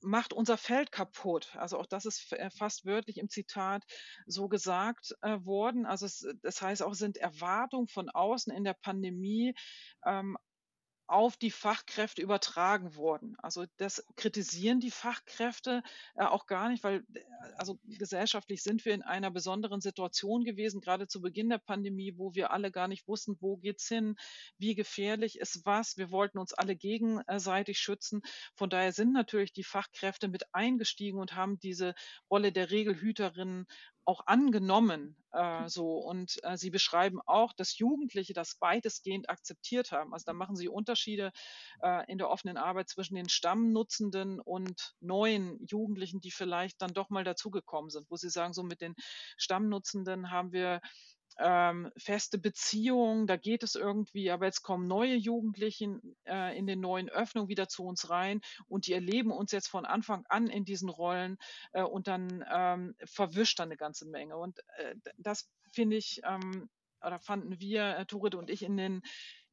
macht 0.01 0.33
unser 0.33 0.57
Feld 0.57 0.93
kaputt. 0.93 1.55
Also 1.57 1.79
auch 1.79 1.87
das 1.87 2.05
ist 2.05 2.33
äh, 2.33 2.51
fast 2.51 2.85
wörtlich 2.85 3.19
im 3.19 3.29
Zitat 3.29 3.85
so 4.27 4.49
gesagt 4.49 5.15
äh, 5.23 5.39
worden. 5.45 5.87
Also 5.87 6.07
es, 6.07 6.27
das 6.43 6.63
heißt 6.63 6.83
auch, 6.83 6.95
sind 6.95 7.17
Erwartungen 7.17 7.89
von 7.89 8.09
außen 8.11 8.53
in 8.53 8.65
der 8.65 8.75
Pandemie 8.75 9.55
ähm, 10.05 10.37
auf 11.09 11.37
die 11.37 11.51
Fachkräfte 11.51 12.23
übertragen 12.23 12.97
worden. 12.97 13.37
Also 13.39 13.65
das 13.77 14.05
kritisieren 14.17 14.81
die 14.81 14.91
Fachkräfte 14.91 15.83
äh, 16.17 16.25
auch 16.25 16.47
gar 16.47 16.69
nicht, 16.69 16.83
weil 16.83 17.05
äh, 17.15 17.21
also 17.57 17.79
gesellschaftlich 17.85 18.63
sind 18.63 18.85
wir 18.85 18.95
in 18.95 19.03
einer 19.03 19.31
besonderen 19.31 19.81
Situation 19.81 20.45
gewesen, 20.45 20.81
gerade 20.81 21.07
zu 21.07 21.21
Beginn 21.21 21.49
der 21.49 21.59
Pandemie, 21.59 22.15
wo 22.17 22.35
wir 22.35 22.51
alle 22.51 22.71
gar 22.71 22.89
nicht 22.89 23.07
wussten, 23.07 23.37
wo 23.41 23.57
geht's 23.57 23.89
hin, 23.89 24.17
wie 24.59 24.75
gefährlich 24.75 25.39
ist 25.39 25.65
was. 25.65 25.97
Wir 25.97 26.11
wollten 26.11 26.39
uns 26.39 26.53
alle 26.53 26.77
gegenseitig 26.77 27.79
schützen. 27.79 28.23
Von 28.55 28.71
daher 28.71 28.93
sind 28.93 29.13
natürlich 29.13 29.53
die 29.53 29.65
Fachkräfte 29.65 30.29
mit 30.29 30.55
eingestiegen 30.55 31.19
und 31.19 31.35
haben 31.35 31.59
diese 31.61 31.95
Rolle 32.31 32.53
der 32.53 32.71
Regelhüterinnen 32.71 33.67
auch 34.07 34.27
angenommen 34.27 35.17
äh, 35.33 35.69
so. 35.69 35.99
Und 35.99 36.43
äh, 36.45 36.57
sie 36.57 36.71
beschreiben 36.71 37.21
auch, 37.27 37.53
dass 37.53 37.79
Jugendliche 37.79 38.33
das 38.33 38.57
weitestgehend 38.61 39.29
akzeptiert 39.29 39.93
haben. 39.93 40.13
Also 40.13 40.25
da 40.27 40.33
machen 40.33 40.57
sie 40.57 40.69
Unterschiede 40.69 41.33
äh, 41.83 42.11
in 42.11 42.19
der 42.19 42.31
offenen 42.31 42.57
Arbeit 42.57 42.89
zwischen 42.89 43.17
den 43.17 43.29
Stammnutzenden 43.29 44.41
und 44.41 44.95
neuen 45.01 45.65
Jugendlichen, 45.67 46.21
die 46.21 46.31
vielleicht 46.31 46.81
dann 46.81 46.95
doch 46.95 47.11
mal 47.11 47.25
dazugekommen 47.25 47.91
sind, 47.91 48.07
wo 48.11 48.17
sie 48.17 48.31
sagen, 48.31 48.53
so 48.53 48.63
mit 48.63 48.81
den 48.81 48.95
Stammnutzenden 49.37 50.31
haben 50.31 50.53
wir 50.53 50.81
ähm, 51.39 51.91
feste 51.97 52.39
Beziehungen, 52.39 53.27
da 53.27 53.37
geht 53.37 53.63
es 53.63 53.75
irgendwie, 53.75 54.31
aber 54.31 54.47
jetzt 54.47 54.63
kommen 54.63 54.87
neue 54.87 55.15
Jugendliche 55.15 56.01
äh, 56.25 56.57
in 56.57 56.67
den 56.67 56.81
neuen 56.81 57.09
Öffnungen 57.09 57.49
wieder 57.49 57.69
zu 57.69 57.85
uns 57.85 58.11
rein 58.11 58.41
und 58.69 58.87
die 58.87 58.93
erleben 58.93 59.31
uns 59.31 59.53
jetzt 59.53 59.69
von 59.69 59.85
Anfang 59.85 60.25
an 60.29 60.49
in 60.49 60.65
diesen 60.65 60.89
Rollen 60.89 61.39
äh, 61.73 61.83
und 61.83 62.09
dann 62.09 62.45
ähm, 62.51 62.95
verwischt 63.05 63.59
dann 63.59 63.69
eine 63.69 63.77
ganze 63.77 64.07
Menge. 64.07 64.37
Und 64.37 64.59
äh, 64.79 64.95
das 65.19 65.49
finde 65.73 65.97
ich, 65.97 66.21
ähm, 66.25 66.69
oder 67.05 67.21
fanden 67.21 67.61
wir, 67.61 67.97
äh, 67.99 68.07
Turit 68.07 68.35
und 68.35 68.51
ich, 68.51 68.63
in 68.63 68.77
den 68.77 69.03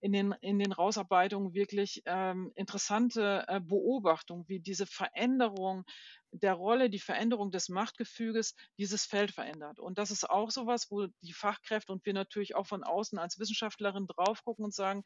in 0.04 0.12
den, 0.12 0.36
in 0.42 0.60
den 0.60 0.74
Rausarbeitungen 0.74 1.54
wirklich 1.54 2.04
ähm, 2.06 2.52
interessante 2.56 3.46
äh, 3.48 3.62
Beobachtungen, 3.62 4.44
wie 4.50 4.60
diese 4.60 4.86
Veränderung 4.86 5.86
der 6.34 6.54
Rolle, 6.54 6.90
die 6.90 7.00
Veränderung 7.00 7.52
des 7.52 7.70
Machtgefüges 7.70 8.56
dieses 8.78 9.06
Feld 9.06 9.32
verändert. 9.32 9.80
Und 9.80 9.98
das 9.98 10.12
ist 10.12 10.30
auch 10.30 10.52
sowas, 10.52 10.90
wo 10.90 11.08
die 11.22 11.34
Fachkräfte 11.34 11.92
und 11.92 12.06
wir 12.06 12.14
natürlich 12.14 12.56
auch 12.56 12.68
von 12.68 12.84
außen 12.84 13.20
als 13.20 13.40
Wissenschaftlerin 13.40 14.08
drauf 14.08 14.44
gucken 14.44 14.66
und 14.66 14.74
sagen, 14.74 15.04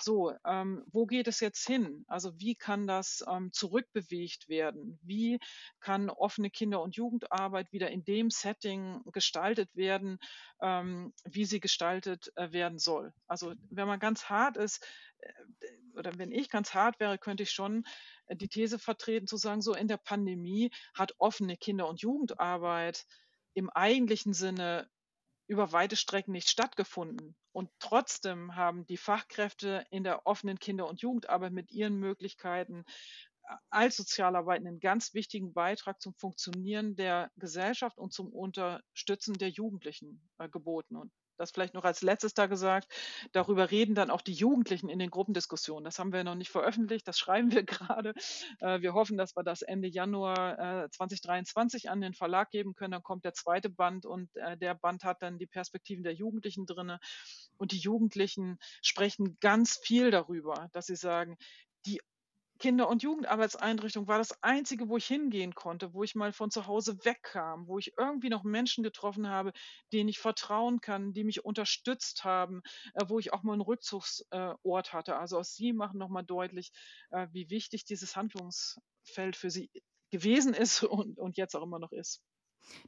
so, 0.00 0.32
ähm, 0.44 0.84
wo 0.90 1.06
geht 1.06 1.28
es 1.28 1.40
jetzt 1.40 1.66
hin? 1.66 2.04
Also 2.08 2.38
wie 2.38 2.54
kann 2.54 2.86
das 2.86 3.24
ähm, 3.28 3.52
zurückbewegt 3.52 4.48
werden? 4.48 4.98
Wie 5.02 5.38
kann 5.80 6.10
offene 6.10 6.50
Kinder- 6.50 6.82
und 6.82 6.96
Jugendarbeit 6.96 7.72
wieder 7.72 7.90
in 7.90 8.04
dem 8.04 8.30
Setting 8.30 9.02
gestaltet 9.12 9.68
werden, 9.74 10.18
ähm, 10.62 11.12
wie 11.24 11.44
sie 11.44 11.60
gestaltet 11.60 12.32
äh, 12.36 12.52
werden 12.52 12.78
soll? 12.78 13.12
Also 13.26 13.54
wenn 13.70 13.86
man 13.86 14.00
ganz 14.00 14.24
hart 14.24 14.56
ist, 14.56 14.84
oder 15.94 16.16
wenn 16.18 16.32
ich 16.32 16.50
ganz 16.50 16.74
hart 16.74 17.00
wäre, 17.00 17.18
könnte 17.18 17.42
ich 17.42 17.50
schon 17.50 17.84
die 18.30 18.48
These 18.48 18.78
vertreten, 18.78 19.26
zu 19.26 19.36
sagen, 19.36 19.60
so 19.60 19.74
in 19.74 19.88
der 19.88 19.98
Pandemie 19.98 20.70
hat 20.94 21.14
offene 21.18 21.56
Kinder- 21.56 21.88
und 21.88 22.00
Jugendarbeit 22.00 23.06
im 23.54 23.70
eigentlichen 23.70 24.32
Sinne 24.32 24.88
über 25.46 25.72
weite 25.72 25.96
Strecken 25.96 26.32
nicht 26.32 26.48
stattgefunden. 26.48 27.34
Und 27.52 27.70
trotzdem 27.80 28.54
haben 28.54 28.86
die 28.86 28.96
Fachkräfte 28.96 29.84
in 29.90 30.04
der 30.04 30.24
offenen 30.24 30.60
Kinder- 30.60 30.88
und 30.88 31.00
Jugendarbeit 31.00 31.52
mit 31.52 31.72
ihren 31.72 31.96
Möglichkeiten 31.96 32.84
äh, 33.42 33.56
als 33.68 33.96
Sozialarbeit 33.96 34.60
einen 34.60 34.78
ganz 34.78 35.12
wichtigen 35.12 35.52
Beitrag 35.52 36.00
zum 36.00 36.14
Funktionieren 36.14 36.94
der 36.94 37.32
Gesellschaft 37.36 37.98
und 37.98 38.12
zum 38.12 38.32
Unterstützen 38.32 39.34
der 39.34 39.48
Jugendlichen 39.48 40.30
äh, 40.38 40.48
geboten. 40.48 40.94
Und 40.94 41.10
das 41.40 41.50
vielleicht 41.50 41.74
noch 41.74 41.84
als 41.84 42.02
letztes 42.02 42.34
da 42.34 42.46
gesagt. 42.46 42.92
Darüber 43.32 43.70
reden 43.70 43.94
dann 43.94 44.10
auch 44.10 44.20
die 44.20 44.32
Jugendlichen 44.32 44.88
in 44.88 44.98
den 44.98 45.10
Gruppendiskussionen. 45.10 45.84
Das 45.84 45.98
haben 45.98 46.12
wir 46.12 46.22
noch 46.22 46.34
nicht 46.34 46.50
veröffentlicht, 46.50 47.08
das 47.08 47.18
schreiben 47.18 47.50
wir 47.52 47.62
gerade. 47.64 48.12
Äh, 48.60 48.80
wir 48.80 48.94
hoffen, 48.94 49.16
dass 49.16 49.36
wir 49.36 49.42
das 49.42 49.62
Ende 49.62 49.88
Januar 49.88 50.90
2023 50.90 51.84
äh, 51.84 51.88
an 51.88 52.00
den 52.00 52.14
Verlag 52.14 52.50
geben 52.50 52.74
können. 52.74 52.92
Dann 52.92 53.02
kommt 53.02 53.24
der 53.24 53.34
zweite 53.34 53.70
Band 53.70 54.06
und 54.06 54.34
äh, 54.36 54.56
der 54.56 54.74
Band 54.74 55.04
hat 55.04 55.22
dann 55.22 55.38
die 55.38 55.46
Perspektiven 55.46 56.04
der 56.04 56.14
Jugendlichen 56.14 56.66
drin. 56.66 56.98
Und 57.56 57.72
die 57.72 57.78
Jugendlichen 57.78 58.58
sprechen 58.82 59.36
ganz 59.40 59.78
viel 59.82 60.10
darüber, 60.10 60.68
dass 60.72 60.86
sie 60.86 60.96
sagen, 60.96 61.36
die 61.86 62.00
Kinder- 62.60 62.88
und 62.88 63.02
Jugendarbeitseinrichtung 63.02 64.06
war 64.06 64.18
das 64.18 64.42
einzige, 64.42 64.88
wo 64.88 64.96
ich 64.96 65.06
hingehen 65.06 65.54
konnte, 65.54 65.92
wo 65.94 66.04
ich 66.04 66.14
mal 66.14 66.32
von 66.32 66.50
zu 66.50 66.66
Hause 66.66 66.98
wegkam, 67.04 67.66
wo 67.66 67.78
ich 67.78 67.94
irgendwie 67.98 68.28
noch 68.28 68.44
Menschen 68.44 68.84
getroffen 68.84 69.28
habe, 69.28 69.52
denen 69.92 70.08
ich 70.08 70.18
vertrauen 70.20 70.80
kann, 70.80 71.12
die 71.12 71.24
mich 71.24 71.44
unterstützt 71.44 72.24
haben, 72.24 72.62
äh, 72.94 73.04
wo 73.08 73.18
ich 73.18 73.32
auch 73.32 73.42
mal 73.42 73.54
einen 73.54 73.62
Rückzugsort 73.62 74.28
äh, 74.88 74.92
hatte. 74.92 75.16
Also 75.18 75.38
auch 75.38 75.44
Sie 75.44 75.72
machen 75.72 75.98
nochmal 75.98 76.24
deutlich, 76.24 76.70
äh, 77.10 77.26
wie 77.32 77.50
wichtig 77.50 77.84
dieses 77.84 78.14
Handlungsfeld 78.16 79.36
für 79.36 79.50
Sie 79.50 79.70
gewesen 80.10 80.54
ist 80.54 80.82
und, 80.84 81.18
und 81.18 81.36
jetzt 81.36 81.56
auch 81.56 81.62
immer 81.62 81.78
noch 81.78 81.92
ist. 81.92 82.22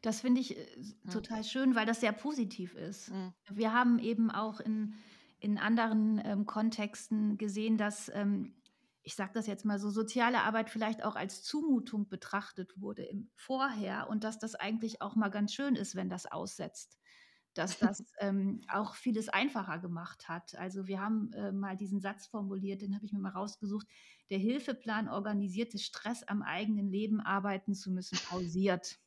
Das 0.02 0.20
finde 0.20 0.40
ich 0.40 0.56
äh, 0.56 0.66
Mhm. 1.04 1.10
total 1.12 1.44
schön, 1.44 1.74
weil 1.74 1.86
das 1.86 2.00
sehr 2.00 2.12
positiv 2.12 2.74
ist. 2.74 3.10
Mhm. 3.10 3.34
Wir 3.50 3.72
haben 3.72 3.98
eben 3.98 4.30
auch 4.30 4.60
in, 4.60 4.94
in 5.40 5.58
anderen 5.58 6.20
ähm, 6.24 6.46
Kontexten 6.46 7.38
gesehen, 7.38 7.76
dass, 7.78 8.10
ähm, 8.14 8.54
ich 9.02 9.14
sage 9.16 9.32
das 9.34 9.46
jetzt 9.46 9.64
mal 9.64 9.78
so, 9.78 9.90
soziale 9.90 10.42
Arbeit 10.42 10.70
vielleicht 10.70 11.02
auch 11.04 11.16
als 11.16 11.42
Zumutung 11.42 12.08
betrachtet 12.08 12.80
wurde 12.80 13.04
im 13.04 13.30
Vorher 13.36 14.08
und 14.08 14.24
dass 14.24 14.38
das 14.38 14.54
eigentlich 14.54 15.02
auch 15.02 15.16
mal 15.16 15.30
ganz 15.30 15.54
schön 15.54 15.76
ist, 15.76 15.96
wenn 15.96 16.08
das 16.08 16.26
aussetzt. 16.26 16.98
Dass 17.54 17.78
das 17.78 18.02
ähm, 18.20 18.62
auch 18.68 18.94
vieles 18.94 19.28
einfacher 19.28 19.78
gemacht 19.78 20.28
hat. 20.28 20.54
Also 20.56 20.86
wir 20.86 21.00
haben 21.00 21.32
äh, 21.34 21.52
mal 21.52 21.76
diesen 21.76 22.00
Satz 22.00 22.26
formuliert, 22.26 22.82
den 22.82 22.94
habe 22.94 23.04
ich 23.04 23.12
mir 23.12 23.20
mal 23.20 23.30
rausgesucht. 23.32 23.86
Der 24.30 24.38
Hilfeplan 24.38 25.08
organisierte 25.08 25.78
Stress 25.78 26.22
am 26.22 26.42
eigenen 26.42 26.88
Leben 26.90 27.20
arbeiten 27.20 27.74
zu 27.74 27.90
müssen, 27.90 28.18
pausiert. 28.20 28.98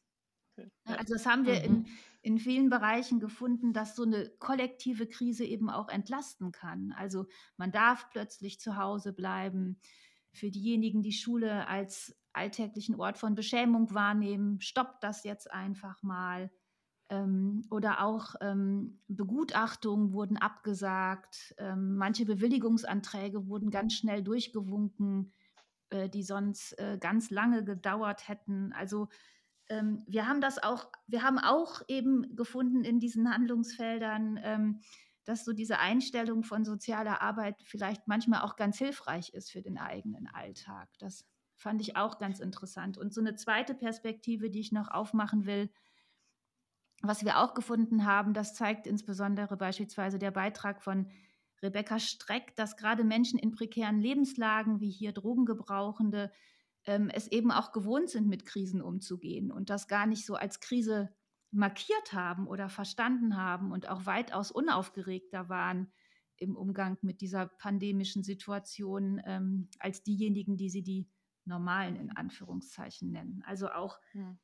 Ja. 0.88 0.98
Also 0.98 1.14
das 1.16 1.26
haben 1.26 1.46
wir 1.46 1.64
Mhm. 1.64 1.64
in, 1.64 1.88
in 2.26 2.40
vielen 2.40 2.72
Bereichen 2.72 3.20
gefunden, 3.20 3.72
dass 3.72 3.96
so 3.96 4.02
eine 4.02 4.32
kollektive 4.40 5.06
Krise 5.06 5.46
eben 5.46 5.70
auch 5.70 5.90
entlasten 5.90 6.52
kann. 6.52 6.92
Also 6.98 7.28
man 7.56 7.72
darf 7.72 8.10
plötzlich 8.10 8.60
zu 8.60 8.78
Hause 8.78 9.14
bleiben. 9.14 9.80
Für 10.34 10.50
diejenigen, 10.50 11.04
die 11.04 11.12
Schule 11.12 11.68
als 11.68 12.18
alltäglichen 12.34 12.96
Ort 12.96 13.20
von 13.20 13.36
Beschämung 13.36 13.94
wahrnehmen, 13.94 14.60
stoppt 14.60 15.04
das 15.04 15.24
jetzt 15.24 15.54
einfach 15.54 16.02
mal. 16.02 16.50
Ähm, 17.10 17.64
oder 17.70 18.04
auch 18.04 18.34
ähm, 18.42 19.00
Begutachtungen 19.08 20.12
wurden 20.12 20.38
abgesagt. 20.38 21.54
Ähm, 21.60 21.96
manche 21.96 22.26
Bewilligungsanträge 22.26 23.48
wurden 23.48 23.70
ganz 23.70 23.94
schnell 23.94 24.24
durchgewunken, 24.24 25.32
äh, 25.92 26.10
die 26.10 26.24
sonst 26.24 26.72
äh, 26.80 26.98
ganz 27.00 27.30
lange 27.30 27.64
gedauert 27.64 28.28
hätten. 28.28 28.74
Also 28.74 29.10
ähm, 29.70 30.03
wir 30.07 30.28
haben 30.28 30.41
das 30.41 30.61
auch, 30.61 30.91
wir 31.07 31.24
haben 31.24 31.39
auch 31.39 31.82
eben 31.88 32.36
gefunden 32.36 32.84
in 32.84 32.99
diesen 32.99 33.32
Handlungsfeldern, 33.32 34.39
ähm, 34.43 34.82
dass 35.24 35.43
so 35.43 35.53
diese 35.53 35.80
Einstellung 35.80 36.43
von 36.43 36.63
sozialer 36.63 37.22
Arbeit 37.22 37.55
vielleicht 37.66 38.07
manchmal 38.07 38.41
auch 38.41 38.55
ganz 38.55 38.78
hilfreich 38.78 39.34
ist 39.34 39.51
für 39.51 39.61
den 39.61 39.78
eigenen 39.78 40.28
Alltag. 40.28 40.88
Das 40.99 41.26
fand 41.55 41.82
ich 41.82 41.97
auch 41.97 42.20
ganz 42.20 42.39
interessant. 42.39 42.97
Und 42.97 43.13
so 43.13 43.22
eine 43.22 43.36
zweite 43.36 43.74
Perspektive, 43.74 44.49
die 44.49 44.59
ich 44.59 44.72
noch 44.72 44.89
aufmachen 44.89 45.45
will, 45.45 45.72
was 47.01 47.26
wir 47.26 47.39
auch 47.39 47.53
gefunden 47.53 48.05
haben, 48.05 48.34
das 48.34 48.53
zeigt 48.53 48.88
insbesondere 48.88 49.57
beispielsweise 49.57 50.20
der 50.20 50.32
Beitrag 50.32 50.84
von 50.84 51.09
Rebecca 51.61 51.99
Streck, 51.99 52.55
dass 52.55 52.78
gerade 52.78 53.03
Menschen 53.03 53.39
in 53.39 53.51
prekären 53.51 53.99
Lebenslagen 53.99 54.80
wie 54.80 54.91
hier 54.91 55.11
Drogengebrauchende 55.11 56.32
ähm, 56.86 57.10
es 57.10 57.28
eben 57.28 57.52
auch 57.52 57.72
gewohnt 57.72 58.10
sind, 58.10 58.28
mit 58.28 58.46
Krisen 58.46 58.82
umzugehen 58.82 59.52
und 59.52 59.70
das 59.70 59.88
gar 59.88 60.06
nicht 60.06 60.26
so 60.26 60.36
als 60.36 60.60
Krise 60.60 61.10
markiert 61.52 62.14
haben 62.14 62.48
oder 62.48 62.70
verstanden 62.70 63.38
haben 63.38 63.72
und 63.72 63.88
auch 63.90 64.06
weitaus 64.06 64.52
unaufgeregter 64.52 65.50
waren 65.50 65.92
im 66.38 66.56
Umgang 66.56 66.98
mit 67.02 67.22
dieser 67.22 67.48
pandemischen 67.48 68.24
Situation 68.24 69.22
ähm, 69.26 69.70
als 69.80 70.04
diejenigen, 70.04 70.58
die 70.58 70.70
sie 70.70 70.84
die 70.84 71.10
normalen 71.46 71.96
in 71.96 72.12
Anführungszeichen 72.12 73.12
nennen. 73.12 73.42
Also 73.46 73.70
auch 73.70 74.00
Mhm. 74.14 74.40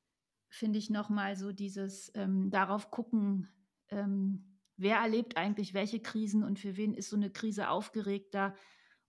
finde 0.50 0.80
ich 0.80 0.89
nochmal 0.89 1.36
so 1.36 1.52
dieses 1.52 2.12
ähm, 2.16 2.50
darauf 2.50 2.92
gucken, 2.92 3.50
ähm, 3.89 4.60
wer 4.78 4.98
erlebt 4.98 5.38
eigentlich 5.38 5.74
welche 5.74 6.02
Krisen 6.02 6.44
und 6.44 6.60
für 6.60 6.78
wen 6.78 6.94
ist 6.94 7.10
so 7.10 7.16
eine 7.16 7.32
Krise 7.32 7.70
aufgeregter 7.70 8.56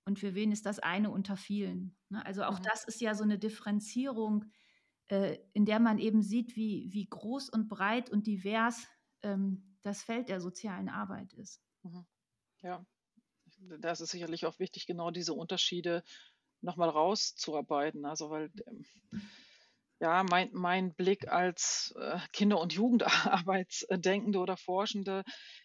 und 0.05 0.19
für 0.19 0.35
wen 0.35 0.53
ist 0.53 0.67
das 0.67 0.79
eine 0.79 1.11
unter 1.11 1.37
vielen. 1.37 1.97
Ne? 2.09 2.25
Also 2.25 2.45
auch 2.45 2.59
Mhm. 2.59 2.65
das 2.65 2.85
ist 2.85 3.01
ja 3.01 3.15
so 3.15 3.23
eine 3.25 3.39
Differenzierung, 3.39 4.47
äh, 5.09 5.39
in 5.53 5.65
der 5.65 5.81
man 5.81 5.99
eben 5.99 6.23
sieht, 6.23 6.57
wie, 6.57 6.89
wie 6.93 7.07
groß 7.07 7.51
und 7.51 7.69
breit 7.69 8.11
und 8.11 8.27
divers 8.27 8.87
ähm, 9.23 9.77
das 9.83 10.03
Feld 10.03 10.29
der 10.29 10.41
sozialen 10.41 10.89
Arbeit 10.89 11.33
ist. 11.35 11.63
Mhm. 11.83 12.07
Ja, 12.63 12.85
das 13.81 14.01
ist 14.01 14.11
sicherlich 14.11 14.47
auch 14.47 14.59
wichtig, 14.59 14.87
genau 14.87 15.11
diese 15.11 15.35
Unterschiede 15.35 16.03
nochmal 16.61 16.89
rauszuarbeiten. 16.89 18.05
Also, 18.05 18.31
weil 18.31 18.51
ähm, 18.67 18.85
ja, 20.01 20.25
mein, 20.25 20.51
mein 20.53 20.95
Blick 20.95 21.29
als 21.29 21.95
äh, 21.97 22.19
Kinder- 22.33 22.61
und 22.61 22.73
Jugendarbeitsdenkende 22.73 24.39
oder 24.41 24.57
Forschende 24.57 25.23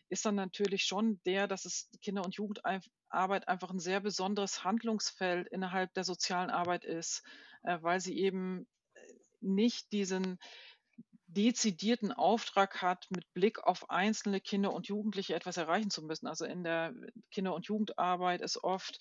ist 0.09 0.25
dann 0.25 0.35
natürlich 0.35 0.83
schon 0.83 1.19
der, 1.25 1.47
dass 1.47 1.65
es 1.65 1.89
Kinder- 2.01 2.23
und 2.23 2.35
Jugendarbeit 2.35 2.85
einfach 3.09 3.69
ein 3.69 3.79
sehr 3.79 3.99
besonderes 3.99 4.63
Handlungsfeld 4.63 5.47
innerhalb 5.47 5.93
der 5.93 6.03
sozialen 6.03 6.49
Arbeit 6.49 6.83
ist, 6.83 7.23
äh, 7.63 7.77
weil 7.81 7.99
sie 7.99 8.17
eben 8.17 8.67
äh, 8.93 8.99
nicht 9.41 9.91
diesen 9.91 10.39
dezidierten 11.29 12.13
Auftrag 12.13 12.81
hat, 12.81 13.05
mit 13.09 13.31
Blick 13.33 13.59
auf 13.59 13.89
einzelne 13.89 14.39
Kinder 14.39 14.73
und 14.73 14.87
Jugendliche 14.87 15.35
etwas 15.35 15.57
erreichen 15.57 15.89
zu 15.89 16.01
müssen. 16.01 16.25
Also 16.25 16.45
in 16.45 16.63
der 16.63 16.93
Kinder- 17.31 17.53
und 17.53 17.67
Jugendarbeit 17.67 18.41
ist 18.41 18.63
oft, 18.63 18.97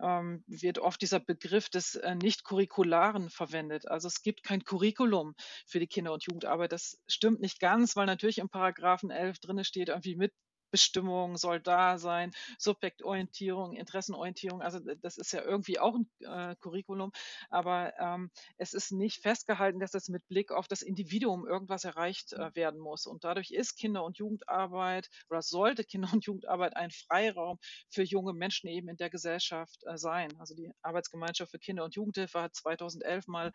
ähm, 0.00 0.44
wird 0.46 0.78
oft 0.78 1.00
dieser 1.00 1.20
Begriff 1.20 1.70
des 1.70 1.94
äh, 1.94 2.14
Nicht-Curricularen 2.16 3.30
verwendet. 3.30 3.88
Also 3.88 4.08
es 4.08 4.22
gibt 4.22 4.42
kein 4.42 4.62
Curriculum 4.62 5.34
für 5.66 5.80
die 5.80 5.86
Kinder- 5.86 6.12
und 6.12 6.24
Jugendarbeit. 6.24 6.72
Das 6.72 7.00
stimmt 7.08 7.40
nicht 7.40 7.60
ganz, 7.60 7.96
weil 7.96 8.06
natürlich 8.06 8.38
im 8.38 8.50
Paragraphen 8.50 9.10
11 9.10 9.38
drinne 9.40 9.64
steht, 9.64 9.88
irgendwie 9.88 10.16
mit 10.16 10.32
Bestimmung 10.70 11.36
soll 11.36 11.60
da 11.60 11.98
sein, 11.98 12.32
Subjektorientierung, 12.58 13.74
Interessenorientierung. 13.74 14.62
Also 14.62 14.78
das 14.78 15.18
ist 15.18 15.32
ja 15.32 15.42
irgendwie 15.42 15.78
auch 15.78 15.94
ein 15.94 16.08
äh, 16.20 16.56
Curriculum, 16.56 17.12
aber 17.50 17.92
ähm, 17.98 18.30
es 18.56 18.74
ist 18.74 18.92
nicht 18.92 19.22
festgehalten, 19.22 19.80
dass 19.80 19.94
es 19.94 20.08
mit 20.08 20.26
Blick 20.28 20.52
auf 20.52 20.68
das 20.68 20.82
Individuum 20.82 21.46
irgendwas 21.46 21.84
erreicht 21.84 22.32
äh, 22.32 22.54
werden 22.54 22.80
muss. 22.80 23.06
Und 23.06 23.24
dadurch 23.24 23.50
ist 23.50 23.76
Kinder- 23.76 24.04
und 24.04 24.18
Jugendarbeit 24.18 25.08
oder 25.28 25.42
sollte 25.42 25.84
Kinder- 25.84 26.12
und 26.12 26.24
Jugendarbeit 26.24 26.76
ein 26.76 26.90
Freiraum 26.90 27.58
für 27.88 28.02
junge 28.02 28.32
Menschen 28.32 28.68
eben 28.68 28.88
in 28.88 28.96
der 28.96 29.10
Gesellschaft 29.10 29.82
äh, 29.86 29.96
sein. 29.96 30.30
Also 30.38 30.54
die 30.54 30.72
Arbeitsgemeinschaft 30.82 31.50
für 31.50 31.58
Kinder- 31.58 31.84
und 31.84 31.94
Jugendhilfe 31.94 32.40
hat 32.40 32.54
2011 32.54 33.26
mal 33.26 33.52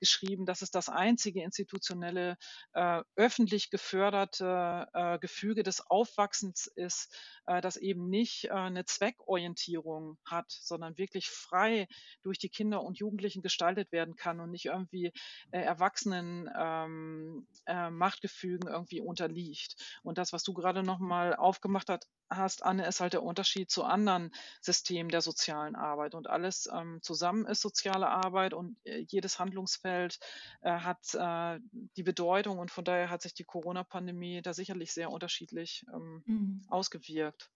geschrieben, 0.00 0.46
dass 0.46 0.62
es 0.62 0.70
das 0.70 0.88
einzige 0.88 1.42
institutionelle, 1.42 2.36
äh, 2.72 3.02
öffentlich 3.16 3.70
geförderte 3.70 4.86
äh, 4.92 5.18
Gefüge 5.18 5.62
des 5.62 5.80
Aufwachsens 5.90 6.57
ist, 6.66 7.14
äh, 7.46 7.60
das 7.60 7.76
eben 7.76 8.08
nicht 8.08 8.46
äh, 8.46 8.50
eine 8.50 8.84
Zweckorientierung 8.84 10.18
hat, 10.24 10.50
sondern 10.50 10.98
wirklich 10.98 11.30
frei 11.30 11.88
durch 12.22 12.38
die 12.38 12.48
Kinder 12.48 12.82
und 12.82 12.98
Jugendlichen 12.98 13.42
gestaltet 13.42 13.92
werden 13.92 14.16
kann 14.16 14.40
und 14.40 14.50
nicht 14.50 14.66
irgendwie 14.66 15.12
äh, 15.50 15.60
Erwachsenen 15.60 16.48
ähm, 16.58 17.46
äh, 17.66 17.90
Machtgefügen 17.90 18.68
irgendwie 18.68 19.00
unterliegt. 19.00 19.76
Und 20.02 20.18
das, 20.18 20.32
was 20.32 20.42
du 20.42 20.52
gerade 20.52 20.82
nochmal 20.82 21.34
aufgemacht 21.34 21.88
hat, 21.88 22.06
hast, 22.30 22.64
Anne, 22.64 22.86
ist 22.86 23.00
halt 23.00 23.12
der 23.12 23.22
Unterschied 23.22 23.70
zu 23.70 23.84
anderen 23.84 24.32
Systemen 24.60 25.10
der 25.10 25.20
sozialen 25.20 25.76
Arbeit. 25.76 26.14
Und 26.14 26.28
alles 26.28 26.68
ähm, 26.72 27.00
zusammen 27.02 27.46
ist 27.46 27.60
soziale 27.60 28.08
Arbeit 28.08 28.54
und 28.54 28.76
äh, 28.84 29.04
jedes 29.08 29.38
Handlungsfeld 29.38 30.18
äh, 30.62 30.70
hat 30.70 31.14
äh, 31.14 31.60
die 31.96 32.02
Bedeutung 32.02 32.58
und 32.58 32.70
von 32.70 32.84
daher 32.84 33.10
hat 33.10 33.22
sich 33.22 33.34
die 33.34 33.44
Corona-Pandemie 33.44 34.42
da 34.42 34.52
sicherlich 34.52 34.92
sehr 34.92 35.10
unterschiedlich 35.10 35.84
ähm, 35.92 36.22
Mhm. 36.26 36.62
ausgewirkt. 36.68 37.50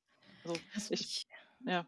Also 0.44 0.56
ich, 0.90 1.00
Ich, 1.00 1.26
ja. 1.66 1.86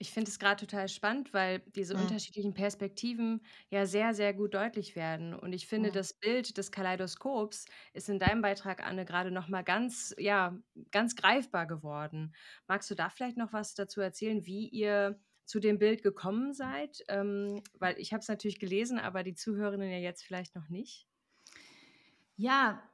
Ich 0.00 0.10
finde 0.12 0.30
es 0.30 0.38
gerade 0.38 0.66
total 0.66 0.88
spannend, 0.88 1.34
weil 1.34 1.60
diese 1.60 1.94
Mhm. 1.94 2.00
unterschiedlichen 2.00 2.54
Perspektiven 2.54 3.42
ja 3.70 3.86
sehr, 3.86 4.14
sehr 4.14 4.34
gut 4.34 4.54
deutlich 4.54 4.96
werden. 4.96 5.34
Und 5.34 5.52
ich 5.52 5.66
finde, 5.68 5.92
Mhm. 5.92 5.92
das 5.92 6.14
Bild 6.14 6.56
des 6.56 6.72
Kaleidoskops 6.72 7.66
ist 7.92 8.08
in 8.08 8.18
deinem 8.18 8.42
Beitrag, 8.42 8.82
Anne, 8.84 9.04
gerade 9.04 9.30
nochmal 9.30 9.62
ganz, 9.62 10.14
ja, 10.18 10.58
ganz 10.90 11.16
greifbar 11.16 11.66
geworden. 11.66 12.34
Magst 12.66 12.90
du 12.90 12.94
da 12.94 13.10
vielleicht 13.10 13.36
noch 13.36 13.52
was 13.52 13.74
dazu 13.74 14.00
erzählen, 14.00 14.46
wie 14.46 14.68
ihr 14.68 15.20
zu 15.44 15.60
dem 15.60 15.78
Bild 15.78 16.02
gekommen 16.02 16.54
seid? 16.54 17.04
Ähm, 17.08 17.62
weil 17.78 17.98
ich 17.98 18.12
habe 18.12 18.20
es 18.22 18.28
natürlich 18.28 18.58
gelesen, 18.58 18.98
aber 18.98 19.22
die 19.22 19.34
Zuhörerinnen 19.34 19.90
ja 19.90 19.98
jetzt 19.98 20.22
vielleicht 20.24 20.54
noch 20.56 20.68
nicht. 20.70 21.06
Ja, 22.36 22.89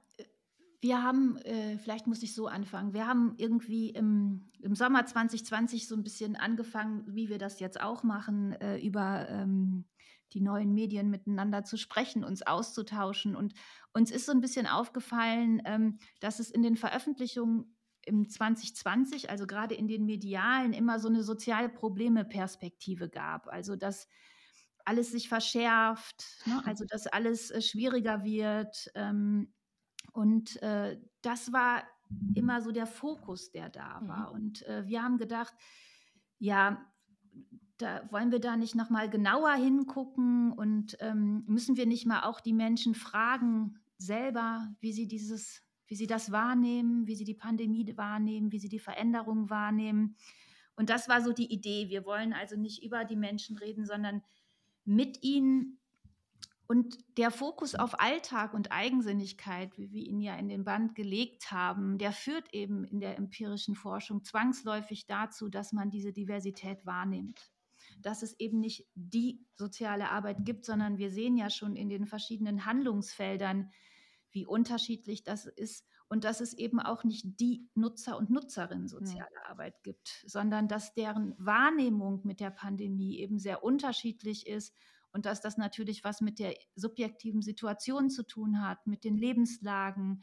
wir 0.80 1.02
haben, 1.02 1.36
äh, 1.38 1.78
vielleicht 1.78 2.06
muss 2.06 2.22
ich 2.22 2.34
so 2.34 2.46
anfangen, 2.46 2.92
wir 2.92 3.06
haben 3.06 3.34
irgendwie 3.36 3.90
im, 3.90 4.50
im 4.60 4.74
Sommer 4.74 5.04
2020 5.06 5.88
so 5.88 5.94
ein 5.94 6.02
bisschen 6.02 6.36
angefangen, 6.36 7.04
wie 7.06 7.28
wir 7.28 7.38
das 7.38 7.60
jetzt 7.60 7.80
auch 7.80 8.02
machen, 8.02 8.52
äh, 8.52 8.78
über 8.78 9.28
ähm, 9.28 9.86
die 10.32 10.40
neuen 10.40 10.74
Medien 10.74 11.10
miteinander 11.10 11.64
zu 11.64 11.76
sprechen, 11.76 12.24
uns 12.24 12.42
auszutauschen. 12.42 13.36
Und 13.36 13.54
uns 13.92 14.10
ist 14.10 14.26
so 14.26 14.32
ein 14.32 14.40
bisschen 14.40 14.66
aufgefallen, 14.66 15.62
ähm, 15.64 15.98
dass 16.20 16.40
es 16.40 16.50
in 16.50 16.62
den 16.62 16.76
Veröffentlichungen 16.76 17.76
im 18.04 18.28
2020, 18.28 19.30
also 19.30 19.46
gerade 19.46 19.74
in 19.74 19.88
den 19.88 20.04
medialen, 20.04 20.72
immer 20.72 20.98
so 21.00 21.08
eine 21.08 21.22
soziale 21.22 21.68
Probleme-Perspektive 21.68 23.08
gab. 23.08 23.48
Also 23.48 23.76
dass 23.76 24.08
alles 24.84 25.10
sich 25.10 25.28
verschärft, 25.28 26.24
ne? 26.46 26.62
also 26.64 26.84
dass 26.88 27.06
alles 27.06 27.50
äh, 27.50 27.60
schwieriger 27.60 28.24
wird. 28.24 28.90
Ähm, 28.94 29.52
und 30.16 30.60
äh, 30.62 30.98
das 31.20 31.52
war 31.52 31.82
immer 32.34 32.62
so 32.62 32.72
der 32.72 32.86
Fokus, 32.86 33.50
der 33.50 33.68
da 33.68 34.00
war. 34.04 34.30
Mhm. 34.30 34.34
Und 34.34 34.66
äh, 34.66 34.86
wir 34.86 35.02
haben 35.02 35.18
gedacht, 35.18 35.54
ja, 36.38 36.84
da 37.76 38.10
wollen 38.10 38.32
wir 38.32 38.40
da 38.40 38.56
nicht 38.56 38.74
nochmal 38.74 39.10
genauer 39.10 39.52
hingucken 39.52 40.52
und 40.52 40.96
ähm, 41.00 41.44
müssen 41.46 41.76
wir 41.76 41.86
nicht 41.86 42.06
mal 42.06 42.22
auch 42.22 42.40
die 42.40 42.54
Menschen 42.54 42.94
fragen 42.94 43.78
selber, 43.98 44.74
wie 44.80 44.92
sie 44.92 45.06
dieses, 45.06 45.62
wie 45.86 45.96
sie 45.96 46.06
das 46.06 46.32
wahrnehmen, 46.32 47.06
wie 47.06 47.16
sie 47.16 47.24
die 47.24 47.34
Pandemie 47.34 47.94
wahrnehmen, 47.96 48.52
wie 48.52 48.58
sie 48.58 48.70
die 48.70 48.78
Veränderungen 48.78 49.50
wahrnehmen. 49.50 50.16
Und 50.76 50.88
das 50.88 51.08
war 51.08 51.20
so 51.20 51.32
die 51.32 51.52
Idee. 51.52 51.88
Wir 51.90 52.06
wollen 52.06 52.32
also 52.32 52.56
nicht 52.56 52.82
über 52.82 53.04
die 53.04 53.16
Menschen 53.16 53.58
reden, 53.58 53.84
sondern 53.84 54.22
mit 54.84 55.22
ihnen. 55.22 55.78
Und 56.68 56.98
der 57.16 57.30
Fokus 57.30 57.74
auf 57.74 58.00
Alltag 58.00 58.54
und 58.54 58.72
Eigensinnigkeit, 58.72 59.76
wie 59.78 59.92
wir 59.92 60.04
ihn 60.04 60.20
ja 60.20 60.36
in 60.36 60.48
den 60.48 60.64
Band 60.64 60.94
gelegt 60.94 61.52
haben, 61.52 61.98
der 61.98 62.12
führt 62.12 62.52
eben 62.52 62.84
in 62.84 63.00
der 63.00 63.16
empirischen 63.16 63.74
Forschung 63.74 64.24
zwangsläufig 64.24 65.06
dazu, 65.06 65.48
dass 65.48 65.72
man 65.72 65.90
diese 65.90 66.12
Diversität 66.12 66.84
wahrnimmt 66.86 67.50
dass 68.02 68.22
es 68.22 68.38
eben 68.38 68.60
nicht 68.60 68.86
die 68.94 69.44
soziale 69.54 70.10
Arbeit 70.10 70.44
gibt, 70.44 70.64
sondern 70.64 70.98
wir 70.98 71.10
sehen 71.10 71.36
ja 71.36 71.50
schon 71.50 71.76
in 71.76 71.88
den 71.88 72.06
verschiedenen 72.06 72.66
Handlungsfeldern, 72.66 73.70
wie 74.32 74.46
unterschiedlich 74.46 75.24
das 75.24 75.46
ist 75.46 75.86
und 76.08 76.24
dass 76.24 76.40
es 76.40 76.52
eben 76.52 76.78
auch 76.78 77.04
nicht 77.04 77.40
die 77.40 77.68
Nutzer 77.74 78.18
und 78.18 78.30
Nutzerinnen 78.30 78.88
soziale. 78.88 79.26
Arbeit 79.46 79.82
gibt, 79.82 80.24
sondern 80.26 80.68
dass 80.68 80.92
deren 80.94 81.34
Wahrnehmung 81.38 82.20
mit 82.24 82.40
der 82.40 82.50
Pandemie 82.50 83.18
eben 83.18 83.38
sehr 83.38 83.64
unterschiedlich 83.64 84.46
ist 84.46 84.74
und 85.16 85.24
dass 85.24 85.40
das 85.40 85.56
natürlich 85.56 86.04
was 86.04 86.20
mit 86.20 86.38
der 86.38 86.54
subjektiven 86.74 87.40
Situation 87.40 88.10
zu 88.10 88.22
tun 88.22 88.60
hat, 88.60 88.86
mit 88.86 89.02
den 89.02 89.16
Lebenslagen, 89.16 90.20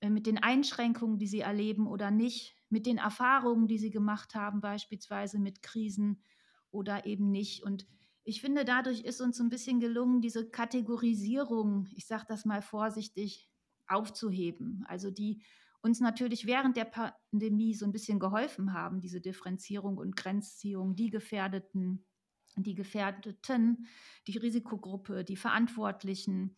äh, 0.00 0.10
mit 0.10 0.26
den 0.26 0.38
Einschränkungen, 0.42 1.16
die 1.16 1.28
sie 1.28 1.42
erleben 1.42 1.86
oder 1.86 2.10
nicht, 2.10 2.56
mit 2.68 2.86
den 2.86 2.98
Erfahrungen, 2.98 3.68
die 3.68 3.78
sie 3.78 3.90
gemacht 3.90 4.34
haben, 4.34 4.60
beispielsweise 4.60 5.38
mit 5.38 5.62
Krisen 5.62 6.20
oder 6.72 7.06
eben 7.06 7.30
nicht. 7.30 7.62
Und 7.62 7.86
ich 8.24 8.40
finde, 8.40 8.64
dadurch 8.64 9.02
ist 9.02 9.20
uns 9.20 9.40
ein 9.40 9.48
bisschen 9.48 9.78
gelungen, 9.78 10.20
diese 10.20 10.50
Kategorisierung, 10.50 11.86
ich 11.94 12.08
sage 12.08 12.24
das 12.26 12.44
mal 12.44 12.62
vorsichtig, 12.62 13.48
aufzuheben. 13.86 14.84
Also 14.88 15.12
die 15.12 15.40
uns 15.82 16.00
natürlich 16.00 16.46
während 16.46 16.76
der 16.76 16.86
Pandemie 16.86 17.74
so 17.74 17.84
ein 17.84 17.92
bisschen 17.92 18.18
geholfen 18.18 18.72
haben, 18.72 19.00
diese 19.00 19.20
Differenzierung 19.20 19.98
und 19.98 20.16
Grenzziehung, 20.16 20.96
die 20.96 21.10
Gefährdeten, 21.10 22.04
die 22.56 22.74
Gefährdeten, 22.74 23.86
die 24.26 24.38
Risikogruppe, 24.38 25.24
die 25.24 25.36
Verantwortlichen, 25.36 26.56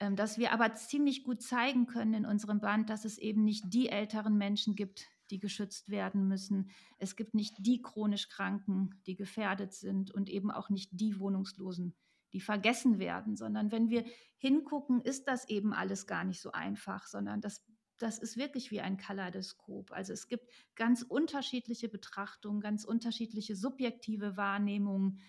ähm, 0.00 0.16
dass 0.16 0.38
wir 0.38 0.52
aber 0.52 0.74
ziemlich 0.74 1.24
gut 1.24 1.42
zeigen 1.42 1.86
können 1.86 2.14
in 2.14 2.26
unserem 2.26 2.60
Band, 2.60 2.90
dass 2.90 3.04
es 3.04 3.18
eben 3.18 3.44
nicht 3.44 3.64
die 3.72 3.88
älteren 3.88 4.36
Menschen 4.36 4.74
gibt, 4.74 5.06
die 5.30 5.38
geschützt 5.38 5.88
werden 5.88 6.28
müssen. 6.28 6.70
Es 6.98 7.16
gibt 7.16 7.34
nicht 7.34 7.54
die 7.58 7.80
chronisch 7.80 8.28
Kranken, 8.28 9.00
die 9.06 9.16
gefährdet 9.16 9.72
sind 9.72 10.10
und 10.10 10.28
eben 10.28 10.50
auch 10.50 10.70
nicht 10.70 10.90
die 10.92 11.18
Wohnungslosen, 11.18 11.94
die 12.32 12.40
vergessen 12.40 12.98
werden, 12.98 13.36
sondern 13.36 13.70
wenn 13.72 13.90
wir 13.90 14.04
hingucken, 14.36 15.00
ist 15.00 15.28
das 15.28 15.48
eben 15.48 15.72
alles 15.72 16.06
gar 16.06 16.24
nicht 16.24 16.40
so 16.40 16.52
einfach, 16.52 17.06
sondern 17.06 17.40
das, 17.40 17.64
das 18.02 18.18
ist 18.18 18.36
wirklich 18.36 18.72
wie 18.72 18.80
ein 18.80 18.96
Kaleidoskop. 18.96 19.92
Also 19.92 20.12
es 20.12 20.26
gibt 20.26 20.50
ganz 20.74 21.02
unterschiedliche 21.02 21.88
Betrachtungen, 21.88 22.60
ganz 22.60 22.84
unterschiedliche 22.84 23.54
subjektive 23.54 24.36
Wahrnehmungen 24.36 25.20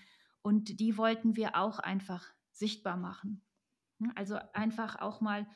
und 0.41 0.79
die 0.79 0.97
wollten 0.97 1.35
wir 1.35 1.55
auch 1.55 1.77
einfach 1.77 2.33
sichtbar 2.51 2.97
machen. 2.97 3.43
Also 4.15 4.39
einfach 4.53 4.99
auch 4.99 5.21
mal 5.21 5.47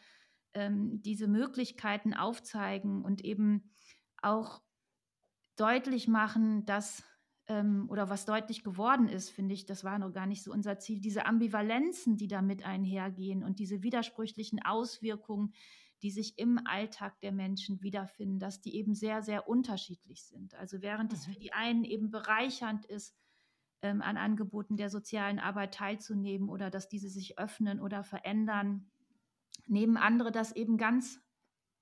ähm, 0.53 1.01
diese 1.01 1.27
Möglichkeiten 1.27 2.13
aufzeigen 2.13 3.03
und 3.03 3.25
eben 3.25 3.73
auch 4.21 4.61
deutlich 5.55 6.07
machen, 6.07 6.65
dass 6.65 7.03
ähm, 7.47 7.87
oder 7.89 8.09
was 8.09 8.25
deutlich 8.25 8.63
geworden 8.63 9.07
ist, 9.07 9.29
finde 9.31 9.55
ich, 9.55 9.65
das 9.65 9.83
war 9.83 9.97
noch 9.97 10.13
gar 10.13 10.27
nicht 10.27 10.43
so 10.43 10.51
unser 10.51 10.77
Ziel, 10.77 11.01
diese 11.01 11.25
Ambivalenzen, 11.25 12.15
die 12.15 12.27
damit 12.27 12.63
einhergehen 12.63 13.43
und 13.43 13.57
diese 13.57 13.81
widersprüchlichen 13.81 14.63
Auswirkungen, 14.63 15.53
die 16.01 16.11
sich 16.11 16.37
im 16.37 16.59
Alltag 16.65 17.19
der 17.21 17.31
Menschen 17.31 17.81
wiederfinden, 17.81 18.39
dass 18.39 18.61
die 18.61 18.75
eben 18.75 18.93
sehr, 18.93 19.21
sehr 19.21 19.47
unterschiedlich 19.47 20.23
sind. 20.25 20.53
Also 20.55 20.81
während 20.81 21.11
mhm. 21.11 21.17
es 21.17 21.25
für 21.25 21.39
die 21.39 21.53
einen 21.53 21.83
eben 21.83 22.11
bereichernd 22.11 22.85
ist, 22.85 23.15
ähm, 23.81 24.01
an 24.01 24.17
Angeboten 24.17 24.77
der 24.77 24.89
sozialen 24.89 25.39
Arbeit 25.39 25.73
teilzunehmen 25.73 26.49
oder 26.49 26.69
dass 26.69 26.89
diese 26.89 27.09
sich 27.09 27.37
öffnen 27.37 27.79
oder 27.79 28.03
verändern, 28.03 28.89
nehmen 29.67 29.97
andere 29.97 30.31
das 30.31 30.55
eben 30.55 30.77
ganz 30.77 31.19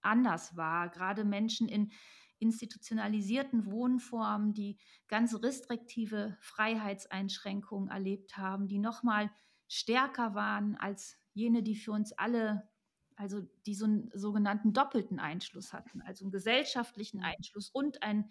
anders 0.02 0.56
wahr. 0.56 0.90
Gerade 0.90 1.26
Menschen 1.26 1.68
in 1.68 1.92
institutionalisierten 2.40 3.72
Wohnformen, 3.72 4.54
die 4.54 4.78
ganz 5.08 5.42
restriktive 5.42 6.38
Freiheitseinschränkungen 6.42 7.90
erlebt 7.90 8.38
haben, 8.38 8.68
die 8.68 8.80
noch 8.80 9.04
mal 9.04 9.32
stärker 9.68 10.36
waren 10.36 10.76
als 10.76 11.18
jene, 11.34 11.64
die 11.64 11.76
für 11.76 11.92
uns 11.92 12.14
alle, 12.14 12.70
also 13.16 13.42
die 13.66 13.76
so 13.76 13.86
einen 13.86 14.12
sogenannten 14.14 14.74
doppelten 14.74 15.20
Einschluss 15.20 15.74
hatten, 15.74 16.02
also 16.02 16.26
einen 16.26 16.32
gesellschaftlichen 16.32 17.20
mhm. 17.20 17.26
Einschluss 17.26 17.70
und 17.70 18.04
einen 18.04 18.30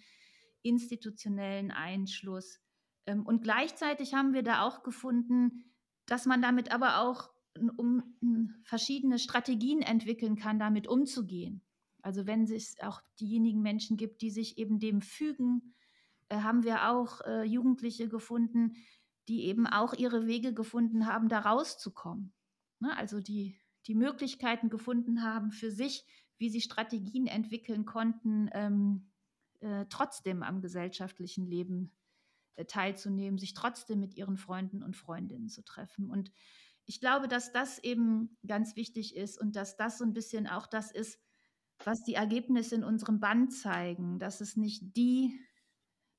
institutionellen 0.63 1.71
Einschluss. 1.71 2.61
Ähm, 3.07 3.25
und 3.25 3.43
gleichzeitig 3.43 4.15
haben 4.15 4.33
wir 4.33 4.43
da 4.43 4.63
auch 4.63 4.83
gefunden, 4.83 5.65
dass 6.07 6.27
man 6.27 6.43
damit 6.43 6.73
aber 6.73 7.01
auch 7.01 7.31
um, 7.77 8.03
verschiedene 8.65 9.19
Strategien 9.19 9.81
entwickeln 9.81 10.37
kann, 10.37 10.59
damit 10.59 10.89
umzugehen. 10.89 11.63
Also 12.03 12.27
wenn 12.27 12.43
es 12.43 12.77
auch 12.81 13.01
diejenigen 13.21 13.63
Menschen 13.63 13.97
gibt, 13.97 14.21
die 14.23 14.31
sich 14.31 14.59
eben 14.59 14.79
dem 14.79 15.01
fügen, 15.01 15.75
äh, 16.29 16.37
haben 16.39 16.65
wir 16.65 16.91
auch 16.91 17.21
äh, 17.23 17.45
Jugendliche 17.45 18.09
gefunden, 18.09 18.75
die 19.29 19.45
eben 19.45 19.67
auch 19.67 19.95
ihre 19.95 20.27
Wege 20.27 20.53
gefunden 20.53 21.07
haben, 21.07 21.29
da 21.29 21.41
rauszukommen. 21.41 22.35
Ne? 22.81 22.95
Also 22.97 23.21
die, 23.21 23.59
die 23.87 23.95
Möglichkeiten 23.95 24.71
gefunden 24.71 25.23
haben 25.23 25.51
für 25.51 25.71
sich, 25.71 26.05
wie 26.39 26.51
sie 26.51 26.61
Strategien 26.61 27.27
entwickeln 27.27 27.85
konnten, 27.85 28.49
ähm, 28.53 29.11
äh, 29.61 29.87
trotzdem 29.89 30.43
am 30.43 30.61
gesellschaftlichen 30.61 31.47
Leben 31.47 31.93
äh, 32.57 32.65
teilzunehmen, 32.65 33.39
sich 33.39 33.55
trotzdem 33.55 34.01
mit 34.01 34.15
ihren 34.15 34.37
Freunden 34.37 34.83
und 34.83 34.97
Freundinnen 34.97 35.49
zu 35.49 35.63
treffen. 35.63 36.11
Und 36.11 36.33
ich 36.87 37.01
glaube, 37.01 37.29
dass 37.29 37.53
das 37.53 37.79
eben 37.79 38.37
ganz 38.47 38.77
wichtig 38.77 39.17
ist 39.17 39.41
und 39.41 39.57
dass 39.57 39.77
das 39.77 39.99
so 39.99 40.05
ein 40.05 40.13
bisschen 40.13 40.47
auch 40.47 40.67
das 40.67 40.91
ist, 40.91 41.19
was 41.85 42.03
die 42.03 42.15
Ergebnisse 42.15 42.75
in 42.75 42.85
unserem 42.85 43.21
Band 43.21 43.53
zeigen, 43.53 44.19
dass 44.19 44.41
es 44.41 44.57
nicht 44.57 44.97
die 44.97 45.39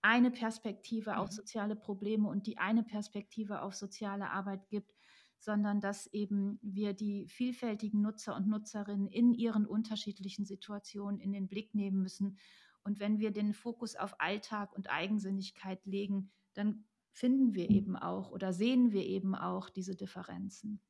eine 0.01 0.31
Perspektive 0.31 1.17
auf 1.17 1.29
mhm. 1.29 1.35
soziale 1.35 1.75
Probleme 1.75 2.27
und 2.27 2.47
die 2.47 2.57
eine 2.57 2.83
Perspektive 2.83 3.61
auf 3.61 3.75
soziale 3.75 4.29
Arbeit 4.29 4.67
gibt, 4.69 4.94
sondern 5.45 5.79
dass 5.79 6.07
eben 6.07 6.57
wir 6.63 6.93
die 6.93 7.27
vielfältigen 7.27 8.01
Nutzer 8.01 8.35
und 8.35 8.47
Nutzerinnen 8.47 9.07
in 9.07 9.31
ihren 9.31 9.67
unterschiedlichen 9.67 10.43
Situationen 10.43 11.19
in 11.21 11.31
den 11.31 11.47
Blick 11.47 11.75
nehmen 11.75 12.01
müssen. 12.01 12.37
Und 12.83 12.99
wenn 12.99 13.19
wir 13.19 13.31
den 13.31 13.53
Fokus 13.53 13.95
auf 13.95 14.19
Alltag 14.19 14.73
und 14.73 14.89
Eigensinnigkeit 14.89 15.85
legen, 15.85 16.31
dann 16.55 16.85
finden 17.11 17.53
wir 17.53 17.69
eben 17.69 17.95
auch 17.95 18.31
oder 18.31 18.53
sehen 18.53 18.91
wir 18.91 19.05
eben 19.05 19.35
auch 19.35 19.69
diese 19.69 19.95
Differenzen. 19.95 20.81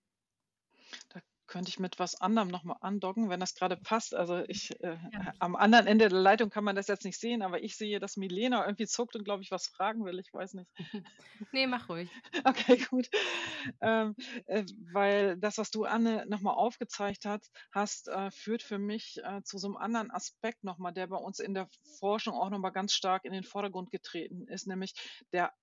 Da 1.09 1.21
könnte 1.55 1.69
ich 1.69 1.79
mit 1.79 1.99
was 1.99 2.19
anderem 2.19 2.49
nochmal 2.49 2.75
andocken, 2.81 3.29
wenn 3.29 3.39
das 3.39 3.55
gerade 3.55 3.77
passt. 3.77 4.13
Also 4.13 4.43
ich, 4.49 4.77
äh, 4.83 4.97
ja. 5.13 5.33
am 5.39 5.55
anderen 5.55 5.87
Ende 5.87 6.09
der 6.09 6.19
Leitung 6.19 6.49
kann 6.49 6.65
man 6.65 6.75
das 6.75 6.89
jetzt 6.89 7.05
nicht 7.05 7.17
sehen, 7.17 7.41
aber 7.41 7.63
ich 7.63 7.77
sehe, 7.77 8.01
dass 8.01 8.17
Milena 8.17 8.65
irgendwie 8.65 8.87
zuckt 8.87 9.15
und 9.15 9.23
glaube 9.23 9.41
ich 9.41 9.51
was 9.51 9.67
fragen 9.67 10.03
will. 10.03 10.19
Ich 10.19 10.33
weiß 10.33 10.55
nicht. 10.55 10.69
nee, 11.53 11.65
mach 11.65 11.87
ruhig. 11.87 12.09
Okay, 12.43 12.77
gut. 12.89 13.09
Ähm, 13.79 14.15
äh, 14.47 14.65
weil 14.91 15.37
das, 15.37 15.57
was 15.57 15.71
du, 15.71 15.85
Anne, 15.85 16.25
nochmal 16.27 16.55
aufgezeigt 16.55 17.23
hast, 17.23 17.49
hast 17.71 18.09
äh, 18.09 18.31
führt 18.31 18.61
für 18.61 18.77
mich 18.77 19.21
äh, 19.23 19.41
zu 19.43 19.57
so 19.57 19.67
einem 19.67 19.77
anderen 19.77 20.11
Aspekt 20.11 20.65
nochmal, 20.65 20.91
der 20.91 21.07
bei 21.07 21.15
uns 21.15 21.39
in 21.39 21.53
der 21.53 21.69
Forschung 21.99 22.33
auch 22.33 22.49
nochmal 22.49 22.73
ganz 22.73 22.91
stark 22.91 23.23
in 23.23 23.31
den 23.31 23.45
Vordergrund 23.45 23.91
getreten 23.91 24.45
ist, 24.49 24.67
nämlich 24.67 24.93
der 25.31 25.53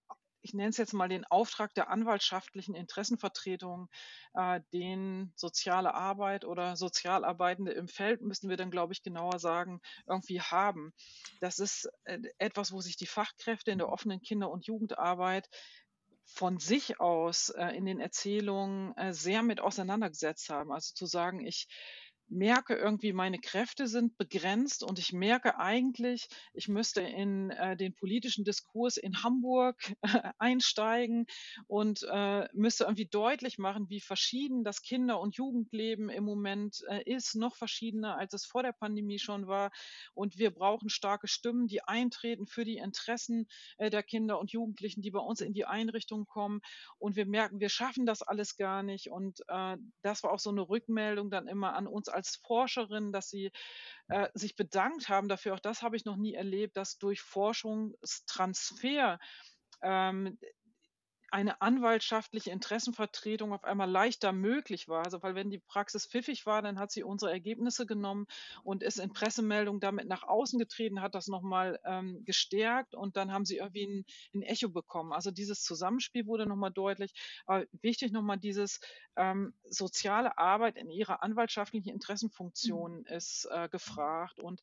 ich 0.43 0.55
nenne 0.55 0.71
es 0.71 0.77
jetzt 0.77 0.93
mal 0.93 1.09
den 1.09 1.25
Auftrag 1.25 1.73
der 1.75 1.89
anwaltschaftlichen 1.89 2.75
Interessenvertretung, 2.75 3.89
äh, 4.35 4.61
den 4.73 5.33
soziale 5.37 5.95
Arbeit 5.95 6.45
oder 6.45 6.77
Sozialarbeitende 6.77 7.73
im 7.73 7.89
Feld, 7.89 8.21
müssen 8.23 8.51
wir 8.51 8.57
dann, 8.57 8.71
glaube 8.71 8.93
ich, 8.93 9.03
genauer 9.03 9.39
sagen, 9.39 9.81
irgendwie 10.07 10.41
haben. 10.41 10.93
Das 11.41 11.59
ist 11.59 11.89
äh, 12.05 12.19
etwas, 12.39 12.73
wo 12.73 12.81
sich 12.81 12.97
die 12.97 13.07
Fachkräfte 13.07 13.71
in 13.71 13.79
der 13.79 13.89
offenen 13.89 14.21
Kinder- 14.21 14.51
und 14.51 14.67
Jugendarbeit 14.67 15.49
von 16.25 16.59
sich 16.59 17.01
aus 17.01 17.51
äh, 17.51 17.69
in 17.77 17.85
den 17.85 18.01
Erzählungen 18.01 18.97
äh, 18.97 19.13
sehr 19.13 19.43
mit 19.43 19.61
auseinandergesetzt 19.61 20.49
haben. 20.49 20.73
Also 20.73 20.93
zu 20.95 21.07
sagen, 21.07 21.45
ich 21.45 21.69
merke 22.29 22.75
irgendwie, 22.75 23.13
meine 23.13 23.39
Kräfte 23.39 23.87
sind 23.87 24.17
begrenzt 24.17 24.83
und 24.83 24.99
ich 24.99 25.13
merke 25.13 25.59
eigentlich, 25.59 26.29
ich 26.55 26.69
müsste 26.69 27.03
in 27.03 27.51
äh, 27.51 27.77
den 27.77 27.95
politischen 27.95 28.45
Diskurs 28.45 28.97
in 28.97 29.23
Hamburg 29.23 29.77
einsteigen 30.39 31.27
und 31.67 32.07
äh, 32.11 32.49
müsste 32.55 32.85
irgendwie 32.85 33.07
deutlich 33.07 33.59
machen, 33.59 33.89
wie 33.91 34.01
verschieden 34.01 34.65
das 34.65 34.83
Kinder- 34.83 35.21
und 35.21 35.37
Jugendleben 35.37 36.09
im 36.09 36.25
Moment 36.25 36.83
äh, 36.89 37.03
ist, 37.05 37.35
noch 37.35 37.57
verschiedener, 37.57 38.17
als 38.17 38.33
es 38.33 38.47
vor 38.47 38.63
der 38.63 38.73
Pandemie 38.73 39.19
schon 39.19 39.47
war. 39.47 39.71
Und 40.15 40.39
wir 40.39 40.51
brauchen 40.51 40.89
starke 40.89 41.29
Stimmen, 41.29 41.67
die 41.67 41.83
eintreten 41.83 42.47
für 42.47 42.65
die 42.65 42.79
Interessen 42.79 43.47
äh, 43.79 43.91
der 43.91 44.03
Kinder 44.03 44.39
und 44.39 44.53
Jugendlichen, 44.53 45.03
die 45.03 45.11
bei 45.11 45.21
uns 45.21 45.41
in 45.41 45.53
die 45.53 45.65
Einrichtung 45.65 46.27
kommen. 46.27 46.61
Und 46.99 47.17
wir 47.17 47.27
merken, 47.27 47.61
wir 47.61 47.69
schaffen 47.69 48.07
das 48.07 48.23
alles 48.23 48.57
gar 48.57 48.83
nicht. 48.83 49.11
Und 49.11 49.41
äh, 49.49 49.77
das 50.03 50.23
war 50.23 50.33
auch 50.33 50.39
so 50.39 50.51
eine 50.51 50.69
Rückmeldung 50.69 51.31
dann 51.31 51.49
immer 51.49 51.75
an 51.75 51.87
uns 51.87 52.09
als 52.09 52.22
als 52.23 52.37
Forscherin, 52.37 53.13
dass 53.13 53.29
sie 53.29 53.51
äh, 54.09 54.29
sich 54.35 54.55
bedankt 54.55 55.09
haben 55.09 55.29
dafür. 55.29 55.55
Auch 55.55 55.61
das 55.61 55.83
habe 55.83 55.97
ich 55.97 56.05
noch 56.05 56.17
nie 56.17 56.35
erlebt, 56.35 56.77
dass 56.77 56.99
durch 56.99 57.21
Forschungstransfer 57.21 59.19
ähm, 59.83 60.39
eine 61.33 61.63
anwaltschaftliche 61.63 62.51
Interessenvertretung 62.51 63.53
auf 63.55 63.65
einmal 63.65 63.91
leichter 63.91 64.33
möglich 64.33 64.87
war. 64.87 65.05
Also, 65.05 65.23
weil 65.23 65.35
wenn 65.35 65.51
die 65.51 65.59
Praxis 65.59 66.07
pfiffig 66.07 66.45
war, 66.45 66.61
dann 66.61 66.79
hat 66.79 66.93
sie 66.93 67.03
unsere 67.03 67.33
Ergebnisse 67.33 67.87
genommen 67.87 68.27
und 68.65 68.83
ist 68.83 68.99
in 68.99 69.13
Pressemeldungen 69.13 69.81
damit 69.81 70.07
nach 70.07 70.25
außen 70.25 70.59
getreten, 70.59 71.01
hat 71.01 71.15
das 71.15 71.29
nochmal 71.29 71.81
ähm, 71.85 72.23
gestärkt 72.25 72.95
und 72.95 73.17
dann 73.17 73.33
haben 73.33 73.47
sie 73.47 73.57
irgendwie 73.57 73.87
ein, 73.87 74.05
ein, 74.35 74.43
Echo 74.43 74.69
bekommen. 74.69 75.13
Also 75.13 75.31
dieses 75.31 75.63
Zusammenspiel 75.63 76.27
wurde 76.27 76.47
nochmal 76.47 76.71
deutlich. 76.71 77.15
Aber 77.47 77.65
wichtig 77.81 78.13
nochmal 78.13 78.39
dieses 78.39 78.81
ähm, 79.17 79.55
soziale 79.65 80.37
Arbeit 80.37 80.77
in 80.77 80.91
ihrer 80.91 81.23
anwaltschaftlichen 81.23 81.89
Interessenfunktion 81.89 82.99
mhm. 82.99 83.07
ist 83.07 83.49
äh, 83.51 83.71
gefragt 83.71 84.39
und 84.39 84.61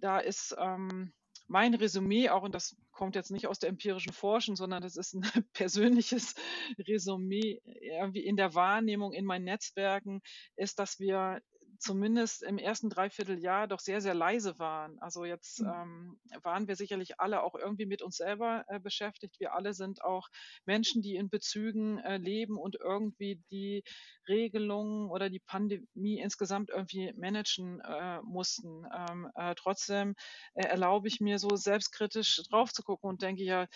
da 0.00 0.18
ist 0.18 0.56
ähm, 0.58 1.12
mein 1.46 1.74
Resümee 1.74 2.30
auch, 2.30 2.42
und 2.42 2.54
das 2.54 2.76
kommt 2.92 3.14
jetzt 3.16 3.30
nicht 3.30 3.46
aus 3.46 3.58
der 3.58 3.68
empirischen 3.68 4.12
Forschung, 4.12 4.56
sondern 4.56 4.82
das 4.82 4.96
ist 4.96 5.14
ein 5.14 5.22
persönliches 5.52 6.34
Resümee 6.78 7.60
irgendwie 7.64 8.24
in 8.24 8.36
der 8.36 8.54
Wahrnehmung 8.54 9.12
in 9.12 9.24
meinen 9.24 9.44
Netzwerken, 9.44 10.22
ist, 10.56 10.78
dass 10.78 10.98
wir 11.00 11.40
zumindest 11.84 12.42
im 12.42 12.58
ersten 12.58 12.88
Dreivierteljahr 12.88 13.68
doch 13.68 13.78
sehr, 13.78 14.00
sehr 14.00 14.14
leise 14.14 14.58
waren. 14.58 14.98
Also 15.00 15.24
jetzt 15.24 15.60
mhm. 15.60 15.68
ähm, 15.68 16.40
waren 16.42 16.66
wir 16.66 16.76
sicherlich 16.76 17.20
alle 17.20 17.42
auch 17.42 17.54
irgendwie 17.54 17.86
mit 17.86 18.00
uns 18.02 18.16
selber 18.16 18.64
äh, 18.68 18.80
beschäftigt. 18.80 19.38
Wir 19.38 19.54
alle 19.54 19.74
sind 19.74 20.02
auch 20.02 20.28
Menschen, 20.64 21.02
die 21.02 21.16
in 21.16 21.28
Bezügen 21.28 21.98
äh, 21.98 22.16
leben 22.16 22.56
und 22.56 22.76
irgendwie 22.80 23.42
die 23.50 23.84
Regelungen 24.26 25.10
oder 25.10 25.28
die 25.28 25.40
Pandemie 25.40 26.18
insgesamt 26.20 26.70
irgendwie 26.70 27.12
managen 27.16 27.80
äh, 27.80 28.20
mussten. 28.22 28.86
Ähm, 28.96 29.30
äh, 29.34 29.54
trotzdem 29.54 30.14
äh, 30.54 30.66
erlaube 30.66 31.08
ich 31.08 31.20
mir 31.20 31.38
so 31.38 31.54
selbstkritisch 31.54 32.42
drauf 32.50 32.72
zu 32.72 32.82
gucken 32.82 33.10
und 33.10 33.22
denke 33.22 33.42
ja, 33.42 33.66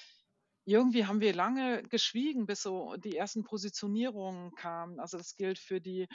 irgendwie 0.68 1.06
haben 1.06 1.20
wir 1.20 1.34
lange 1.34 1.82
geschwiegen, 1.84 2.46
bis 2.46 2.62
so 2.62 2.96
die 2.96 3.16
ersten 3.16 3.42
Positionierungen 3.42 4.54
kamen. 4.54 5.00
Also 5.00 5.16
das 5.16 5.34
gilt 5.34 5.58
für 5.58 5.80
die 5.80 6.08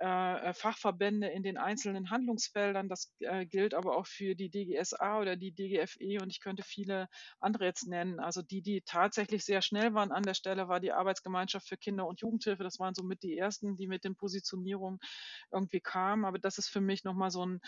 äh, 0.00 0.50
äh, 0.50 0.54
Fachverbände 0.54 1.26
in 1.26 1.42
den 1.42 1.56
einzelnen 1.56 2.10
Handlungsfeldern. 2.10 2.88
Das 2.88 3.12
äh, 3.18 3.44
gilt 3.46 3.74
aber 3.74 3.96
auch 3.96 4.06
für 4.06 4.36
die 4.36 4.48
DGSA 4.48 5.20
oder 5.20 5.34
die 5.34 5.52
DGFE 5.52 6.22
und 6.22 6.30
ich 6.30 6.40
könnte 6.40 6.62
viele 6.62 7.08
andere 7.40 7.64
jetzt 7.64 7.88
nennen. 7.88 8.20
Also 8.20 8.40
die, 8.42 8.62
die 8.62 8.82
tatsächlich 8.82 9.44
sehr 9.44 9.60
schnell 9.60 9.94
waren 9.94 10.12
an 10.12 10.22
der 10.22 10.34
Stelle, 10.34 10.68
war 10.68 10.78
die 10.78 10.92
Arbeitsgemeinschaft 10.92 11.66
für 11.68 11.76
Kinder- 11.76 12.06
und 12.06 12.20
Jugendhilfe. 12.20 12.62
Das 12.62 12.78
waren 12.78 12.94
somit 12.94 13.24
die 13.24 13.36
ersten, 13.36 13.76
die 13.76 13.88
mit 13.88 14.04
den 14.04 14.14
Positionierungen 14.14 15.00
irgendwie 15.52 15.80
kamen. 15.80 16.24
Aber 16.24 16.38
das 16.38 16.58
ist 16.58 16.68
für 16.68 16.80
mich 16.80 17.02
nochmal 17.02 17.32
so 17.32 17.44
ein 17.44 17.60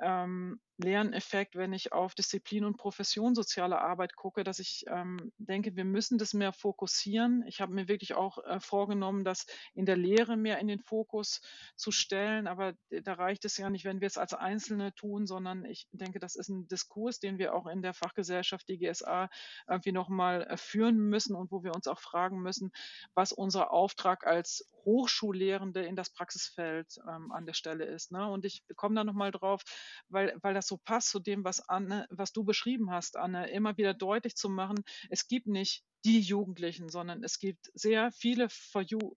ähm, 0.00 0.60
Lerneffekt, 0.78 1.56
wenn 1.56 1.72
ich 1.72 1.92
auf 1.92 2.14
Disziplin 2.14 2.64
und 2.64 2.76
Profession 2.76 3.34
soziale 3.34 3.80
Arbeit 3.80 4.14
gucke, 4.14 4.44
dass 4.44 4.60
ich 4.60 4.84
ähm, 4.88 5.32
denke, 5.38 5.67
wir 5.76 5.84
müssen 5.84 6.18
das 6.18 6.34
mehr 6.34 6.52
fokussieren. 6.52 7.44
Ich 7.46 7.60
habe 7.60 7.72
mir 7.72 7.88
wirklich 7.88 8.14
auch 8.14 8.38
äh, 8.44 8.60
vorgenommen, 8.60 9.24
das 9.24 9.46
in 9.74 9.86
der 9.86 9.96
Lehre 9.96 10.36
mehr 10.36 10.58
in 10.58 10.68
den 10.68 10.80
Fokus 10.80 11.40
zu 11.76 11.90
stellen, 11.90 12.46
aber 12.46 12.74
da 12.90 13.14
reicht 13.14 13.44
es 13.44 13.56
ja 13.56 13.70
nicht, 13.70 13.84
wenn 13.84 14.00
wir 14.00 14.06
es 14.06 14.18
als 14.18 14.34
Einzelne 14.34 14.94
tun, 14.94 15.26
sondern 15.26 15.64
ich 15.64 15.88
denke, 15.92 16.18
das 16.18 16.36
ist 16.36 16.48
ein 16.48 16.68
Diskurs, 16.68 17.20
den 17.20 17.38
wir 17.38 17.54
auch 17.54 17.66
in 17.66 17.82
der 17.82 17.94
Fachgesellschaft 17.94 18.68
DGSA 18.68 19.28
irgendwie 19.68 19.92
nochmal 19.92 20.42
äh, 20.44 20.56
führen 20.56 20.96
müssen 20.96 21.34
und 21.34 21.50
wo 21.50 21.62
wir 21.62 21.74
uns 21.74 21.86
auch 21.86 22.00
fragen 22.00 22.40
müssen, 22.40 22.72
was 23.14 23.32
unser 23.32 23.72
Auftrag 23.72 24.26
als 24.26 24.68
Hochschullehrende 24.84 25.84
in 25.84 25.96
das 25.96 26.10
Praxisfeld 26.10 26.98
ähm, 27.06 27.30
an 27.32 27.44
der 27.44 27.52
Stelle 27.52 27.84
ist. 27.84 28.10
Ne? 28.10 28.26
Und 28.30 28.44
ich 28.44 28.64
komme 28.76 28.94
da 28.94 29.04
nochmal 29.04 29.30
drauf, 29.30 29.62
weil, 30.08 30.36
weil 30.40 30.54
das 30.54 30.66
so 30.66 30.78
passt 30.78 31.10
zu 31.10 31.20
dem, 31.20 31.44
was 31.44 31.68
Anne, 31.68 32.06
was 32.10 32.32
du 32.32 32.44
beschrieben 32.44 32.90
hast, 32.90 33.16
Anne, 33.16 33.50
immer 33.50 33.76
wieder 33.76 33.92
deutlich 33.92 34.34
zu 34.34 34.48
machen, 34.48 34.82
es 35.10 35.28
gibt 35.28 35.46
nicht 35.48 35.84
die 36.04 36.20
Jugendlichen, 36.20 36.88
sondern 36.88 37.24
es 37.24 37.38
gibt 37.38 37.70
sehr 37.74 38.12
viele 38.12 38.48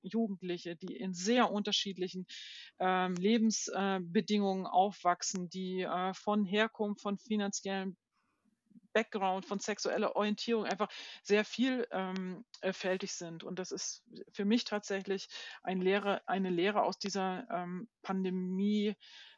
Jugendliche, 0.02 0.76
die 0.76 0.96
in 0.96 1.14
sehr 1.14 1.52
unterschiedlichen 1.52 2.26
ähm, 2.80 3.14
Lebensbedingungen 3.16 4.66
äh, 4.66 4.70
aufwachsen, 4.70 5.50
die 5.50 5.82
äh, 5.82 6.14
von 6.14 6.44
Herkunft, 6.44 7.02
von 7.02 7.18
finanziellen 7.18 7.96
Background, 8.94 9.46
von 9.46 9.60
sexueller 9.60 10.16
Orientierung 10.16 10.66
einfach 10.66 10.90
sehr 11.24 11.46
vielfältig 11.46 11.92
ähm, 13.12 13.18
sind. 13.18 13.44
Und 13.44 13.60
das 13.60 13.72
ist 13.72 14.04
für 14.34 14.46
mich 14.46 14.66
tatsächlich 14.66 15.30
ein 15.64 15.82
Lehre, 15.82 16.28
eine 16.28 16.50
Lehre 16.50 16.84
aus 16.84 16.98
dieser 16.98 17.48
ähm, 17.50 17.88
Pandemie, 18.02 18.96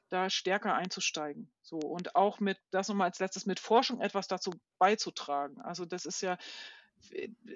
da 0.09 0.29
stärker 0.29 0.75
einzusteigen. 0.75 1.51
So 1.61 1.77
und 1.77 2.15
auch 2.15 2.39
mit, 2.39 2.59
das 2.71 2.87
nochmal 2.87 3.07
als 3.07 3.19
letztes, 3.19 3.45
mit 3.45 3.59
Forschung 3.59 3.99
etwas 4.01 4.27
dazu 4.27 4.51
beizutragen. 4.77 5.59
Also 5.61 5.85
das 5.85 6.05
ist 6.05 6.21
ja 6.21 6.37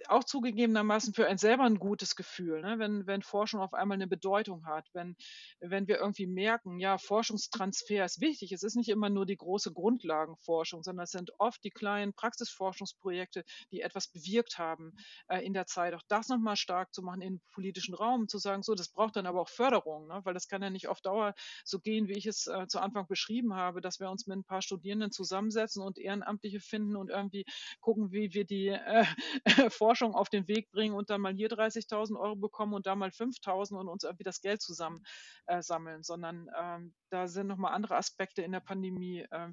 auch 0.07 0.23
zugegebenermaßen 0.23 1.13
für 1.13 1.27
einen 1.27 1.37
selber 1.37 1.63
ein 1.63 1.79
gutes 1.79 2.15
Gefühl, 2.15 2.61
ne? 2.61 2.79
wenn, 2.79 3.07
wenn 3.07 3.21
Forschung 3.21 3.61
auf 3.61 3.73
einmal 3.73 3.95
eine 3.95 4.07
Bedeutung 4.07 4.65
hat, 4.65 4.87
wenn, 4.93 5.15
wenn 5.59 5.87
wir 5.87 5.97
irgendwie 5.97 6.27
merken, 6.27 6.79
ja, 6.79 6.97
Forschungstransfer 6.97 8.05
ist 8.05 8.21
wichtig. 8.21 8.51
Es 8.51 8.63
ist 8.63 8.75
nicht 8.75 8.89
immer 8.89 9.09
nur 9.09 9.25
die 9.25 9.37
große 9.37 9.71
Grundlagenforschung, 9.73 10.83
sondern 10.83 11.05
es 11.05 11.11
sind 11.11 11.31
oft 11.39 11.63
die 11.63 11.71
kleinen 11.71 12.13
Praxisforschungsprojekte, 12.13 13.43
die 13.71 13.81
etwas 13.81 14.07
bewirkt 14.07 14.57
haben 14.57 14.93
äh, 15.27 15.45
in 15.45 15.53
der 15.53 15.65
Zeit. 15.65 15.93
Auch 15.93 16.03
das 16.07 16.27
nochmal 16.27 16.55
stark 16.55 16.93
zu 16.93 17.01
machen 17.01 17.21
im 17.21 17.41
politischen 17.51 17.95
Raum, 17.95 18.27
zu 18.27 18.37
sagen, 18.37 18.63
so, 18.63 18.75
das 18.75 18.89
braucht 18.89 19.15
dann 19.15 19.25
aber 19.25 19.41
auch 19.41 19.49
Förderung, 19.49 20.07
ne? 20.07 20.21
weil 20.23 20.33
das 20.33 20.47
kann 20.47 20.61
ja 20.61 20.69
nicht 20.69 20.87
auf 20.87 21.01
Dauer 21.01 21.33
so 21.63 21.79
gehen, 21.79 22.07
wie 22.07 22.17
ich 22.17 22.25
es 22.25 22.47
äh, 22.47 22.67
zu 22.67 22.79
Anfang 22.79 23.07
beschrieben 23.07 23.53
habe, 23.55 23.81
dass 23.81 23.99
wir 23.99 24.09
uns 24.09 24.27
mit 24.27 24.37
ein 24.37 24.43
paar 24.43 24.61
Studierenden 24.61 25.11
zusammensetzen 25.11 25.81
und 25.81 25.97
Ehrenamtliche 25.97 26.59
finden 26.59 26.95
und 26.95 27.09
irgendwie 27.09 27.45
gucken, 27.79 28.11
wie 28.11 28.33
wir 28.33 28.45
die 28.45 28.67
äh, 28.67 29.05
Forschung 29.71 30.15
auf 30.15 30.29
den 30.29 30.47
Weg 30.47 30.69
bringen 30.71 30.95
und 30.95 31.09
dann 31.09 31.21
mal 31.21 31.33
hier 31.33 31.49
30.000 31.49 32.19
Euro 32.19 32.35
bekommen 32.35 32.73
und 32.73 32.85
da 32.85 32.95
mal 32.95 33.09
5.000 33.09 33.79
und 33.79 33.87
uns 33.87 34.03
irgendwie 34.03 34.23
das 34.23 34.41
Geld 34.41 34.61
zusammen 34.61 35.03
äh, 35.47 35.61
sammeln, 35.61 36.03
sondern 36.03 36.49
ähm, 36.59 36.93
da 37.09 37.27
sind 37.27 37.47
nochmal 37.47 37.73
andere 37.73 37.95
Aspekte 37.95 38.41
in 38.41 38.51
der 38.51 38.59
Pandemie 38.59 39.25
äh, 39.29 39.49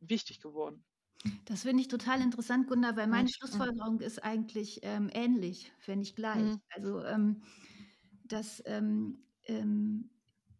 wichtig 0.00 0.40
geworden. 0.40 0.84
Das 1.46 1.62
finde 1.62 1.80
ich 1.80 1.88
total 1.88 2.20
interessant, 2.20 2.68
Gunda, 2.68 2.96
weil 2.96 3.06
meine 3.06 3.28
Schlussfolgerung 3.28 4.00
ist 4.00 4.22
eigentlich 4.22 4.80
ähm, 4.82 5.08
ähnlich, 5.12 5.72
wenn 5.86 6.00
nicht 6.00 6.16
gleich. 6.16 6.42
Mhm. 6.42 6.60
Also, 6.74 7.02
ähm, 7.02 7.42
dass 8.24 8.62
ähm, 8.66 9.24
ähm, 9.44 10.10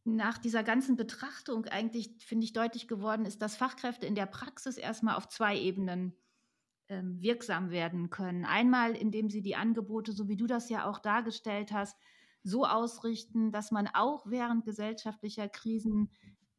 nach 0.05 0.39
dieser 0.39 0.63
ganzen 0.63 0.97
Betrachtung 0.97 1.67
eigentlich, 1.67 2.11
finde 2.25 2.45
ich, 2.45 2.53
deutlich 2.53 2.89
geworden 2.89 3.27
ist, 3.27 3.43
dass 3.43 3.57
Fachkräfte 3.57 4.07
in 4.07 4.15
der 4.15 4.27
Praxis 4.27 4.77
erstmal 4.77 5.17
auf 5.17 5.29
zwei 5.29 5.59
Ebenen 5.59 6.15
ähm, 6.89 7.21
wirksam 7.21 7.71
werden 7.71 8.11
können. 8.11 8.45
Einmal, 8.45 8.95
indem 8.95 9.31
sie 9.31 9.43
die 9.43 9.57
Angebote, 9.57 10.13
so 10.13 10.29
wie 10.29 10.37
du 10.37 10.47
das 10.47 10.69
ja 10.69 10.89
auch 10.89 10.99
dargestellt 10.99 11.73
hast, 11.73 11.97
so 12.43 12.67
ausrichten, 12.67 13.53
dass 13.53 13.71
man 13.71 13.89
auch 13.93 14.27
während 14.27 14.65
gesellschaftlicher 14.65 15.49
Krisen 15.49 16.11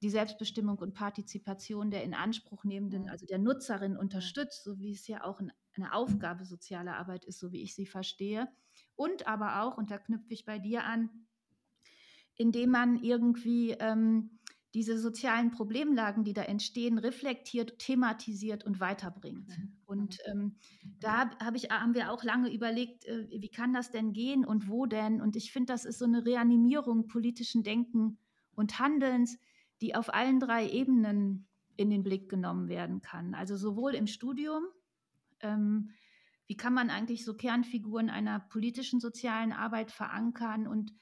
die 0.01 0.09
Selbstbestimmung 0.09 0.77
und 0.79 0.93
Partizipation 0.93 1.89
der 1.89 2.03
Inanspruchnehmenden, 2.03 3.09
also 3.09 3.25
der 3.25 3.39
Nutzerin 3.39 3.95
unterstützt, 3.95 4.63
so 4.63 4.77
wie 4.79 4.93
es 4.93 5.07
ja 5.07 5.23
auch 5.23 5.39
eine 5.75 5.93
Aufgabe 5.93 6.45
sozialer 6.45 6.97
Arbeit 6.97 7.25
ist, 7.25 7.39
so 7.39 7.51
wie 7.51 7.61
ich 7.61 7.75
sie 7.75 7.85
verstehe. 7.85 8.47
Und 8.95 9.27
aber 9.27 9.61
auch, 9.61 9.77
und 9.77 9.91
da 9.91 9.97
knüpfe 9.97 10.33
ich 10.33 10.45
bei 10.45 10.59
dir 10.59 10.83
an, 10.83 11.09
indem 12.35 12.71
man 12.71 12.97
irgendwie 13.01 13.71
ähm, 13.71 14.39
diese 14.75 14.99
sozialen 14.99 15.51
Problemlagen, 15.51 16.25
die 16.25 16.33
da 16.33 16.43
entstehen, 16.43 16.97
reflektiert, 16.97 17.79
thematisiert 17.79 18.65
und 18.65 18.81
weiterbringt. 18.81 19.47
Mhm. 19.47 19.77
Und 19.85 20.19
mhm. 20.27 20.31
ähm, 20.31 20.55
da 20.99 21.29
hab 21.39 21.55
ich, 21.55 21.69
haben 21.69 21.95
wir 21.95 22.11
auch 22.11 22.23
lange 22.23 22.53
überlegt, 22.53 23.05
äh, 23.05 23.27
wie 23.31 23.49
kann 23.49 23.73
das 23.73 23.89
denn 23.89 24.11
gehen 24.11 24.45
und 24.45 24.67
wo 24.67 24.85
denn? 24.85 25.21
Und 25.21 25.37
ich 25.37 25.53
finde, 25.53 25.71
das 25.71 25.85
ist 25.85 25.97
so 25.97 26.05
eine 26.05 26.25
Reanimierung 26.25 27.07
politischen 27.07 27.63
Denken 27.63 28.17
und 28.53 28.77
Handelns, 28.77 29.39
die 29.81 29.95
auf 29.95 30.13
allen 30.13 30.41
drei 30.41 30.69
Ebenen 30.69 31.47
in 31.77 31.89
den 31.89 32.03
Blick 32.03 32.29
genommen 32.29 32.67
werden 32.67 33.01
kann. 33.01 33.33
Also 33.33 33.55
sowohl 33.55 33.95
im 33.95 34.07
Studium, 34.07 34.65
ähm, 35.39 35.91
wie 36.47 36.57
kann 36.57 36.73
man 36.73 36.89
eigentlich 36.89 37.23
so 37.23 37.33
Kernfiguren 37.33 38.09
einer 38.09 38.41
politischen 38.41 38.99
sozialen 38.99 39.53
Arbeit 39.53 39.91
verankern 39.91 40.67
und 40.67 40.93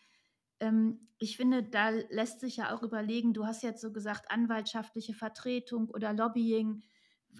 ich 1.19 1.37
finde, 1.37 1.63
da 1.63 1.89
lässt 1.89 2.39
sich 2.41 2.57
ja 2.57 2.75
auch 2.75 2.83
überlegen, 2.83 3.33
du 3.33 3.45
hast 3.45 3.63
jetzt 3.63 3.81
so 3.81 3.91
gesagt, 3.91 4.29
anwaltschaftliche 4.29 5.13
Vertretung 5.13 5.89
oder 5.89 6.13
Lobbying. 6.13 6.83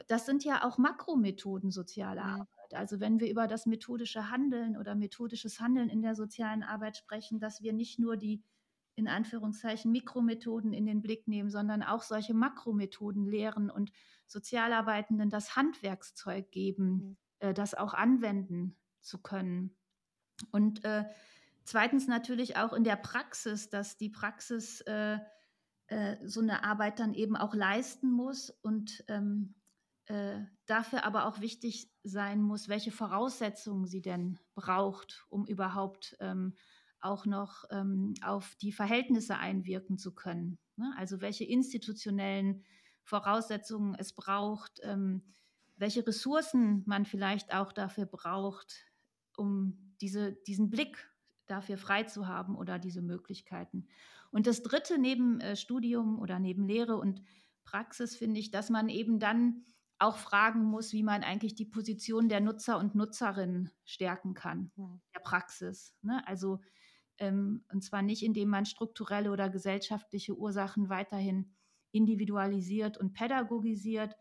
Das 0.08 0.26
sind 0.26 0.44
ja 0.44 0.64
auch 0.64 0.78
Makromethoden 0.78 1.70
sozialer 1.70 2.24
mhm. 2.24 2.42
Arbeit. 2.42 2.74
Also 2.74 3.00
wenn 3.00 3.20
wir 3.20 3.30
über 3.30 3.48
das 3.48 3.66
methodische 3.66 4.30
Handeln 4.32 4.78
oder 4.78 4.96
methodisches 4.96 5.60
Handeln 5.60 5.90
in 5.90 6.02
der 6.02 6.16
sozialen 6.16 6.64
Arbeit 6.64 6.98
sprechen, 6.98 7.40
dass 7.40 7.62
wir 7.62 7.74
nicht 7.74 8.00
nur 8.00 8.18
die 8.18 8.44
in 8.96 9.08
Anführungszeichen 9.08 9.92
Mikromethoden 9.92 10.72
in 10.72 10.86
den 10.86 11.02
Blick 11.02 11.28
nehmen, 11.28 11.50
sondern 11.50 11.84
auch 11.84 12.04
solche 12.04 12.34
Makromethoden 12.34 13.26
lehren 13.26 13.70
und 13.70 13.92
Sozialarbeitenden 14.28 15.30
das 15.30 15.56
Handwerkszeug 15.56 16.52
geben, 16.52 16.92
mhm. 16.92 17.18
äh, 17.40 17.54
das 17.54 17.74
auch 17.74 17.94
anwenden 17.94 18.76
zu 19.02 19.22
können. 19.22 19.76
Und 20.52 20.84
äh, 20.86 21.06
zweitens 21.66 22.08
natürlich 22.08 22.58
auch 22.58 22.74
in 22.74 22.84
der 22.84 22.96
Praxis, 22.96 23.70
dass 23.70 23.98
die 23.98 24.10
Praxis 24.10 24.82
äh, 24.82 25.18
äh 25.88 26.18
so 26.26 26.42
eine 26.42 26.64
Arbeit 26.64 27.00
dann 27.00 27.14
eben 27.14 27.36
auch 27.36 27.54
leisten 27.54 28.12
muss 28.12 28.50
und 28.50 29.04
ähm, 29.08 29.56
äh, 30.06 30.42
dafür 30.66 31.06
aber 31.06 31.26
auch 31.28 31.40
wichtig 31.40 31.90
sein 32.04 32.42
muss, 32.42 32.68
welche 32.68 32.92
Voraussetzungen 32.92 33.86
sie 33.86 34.02
denn 34.02 34.38
braucht, 34.54 35.26
um 35.30 35.46
überhaupt 35.46 36.18
ähm, 36.20 36.56
auch 37.00 37.26
noch 37.26 37.66
ähm, 37.70 38.14
auf 38.22 38.56
die 38.56 38.72
Verhältnisse 38.72 39.38
einwirken 39.38 39.98
zu 39.98 40.14
können. 40.14 40.58
Ne? 40.76 40.94
Also 40.98 41.22
welche 41.22 41.46
institutionellen 41.46 42.64
Voraussetzungen 43.04 43.96
es 43.96 44.14
braucht, 44.14 44.80
ähm, 44.84 45.24
welche 45.76 46.06
Ressourcen 46.06 46.84
man 46.86 47.06
vielleicht 47.06 47.54
auch 47.54 47.74
dafür 47.74 48.06
braucht, 48.06 48.86
um 49.36 49.96
diese, 50.02 50.34
diesen 50.48 50.70
Blick 50.70 51.10
dafür 51.48 51.78
frei 51.78 52.04
zu 52.04 52.28
haben 52.28 52.56
oder 52.56 52.80
diese 52.80 53.02
Möglichkeiten. 53.02 53.88
Und 54.32 54.48
das 54.48 54.64
Dritte 54.64 54.98
neben 54.98 55.40
äh, 55.42 55.56
Studium 55.56 56.20
oder 56.20 56.40
neben 56.40 56.68
Lehre 56.68 56.98
und 56.98 57.22
Praxis 57.64 58.16
finde 58.16 58.40
ich, 58.40 58.52
dass 58.52 58.70
man 58.70 58.90
eben 58.90 59.20
dann 59.20 59.66
auch 60.00 60.18
fragen 60.18 60.64
muss, 60.64 60.92
wie 60.92 61.04
man 61.04 61.24
eigentlich 61.24 61.56
die 61.56 61.66
Position 61.66 62.28
der 62.28 62.42
Nutzer 62.42 62.78
und 62.78 62.96
Nutzerinnen 62.96 63.70
stärken 63.86 64.34
kann, 64.34 64.72
mhm. 64.76 65.02
der 65.16 65.22
Praxis. 65.22 65.94
Ne? 66.02 66.26
Also 66.28 66.60
ähm, 67.20 67.64
und 67.72 67.84
zwar 67.84 68.02
nicht, 68.02 68.24
indem 68.24 68.50
man 68.50 68.66
strukturelle 68.66 69.32
oder 69.32 69.50
gesellschaftliche 69.50 70.38
Ursachen 70.38 70.90
weiterhin 70.90 71.54
individualisiert 71.92 72.98
und 72.98 73.14
pädagogisiert, 73.14 74.16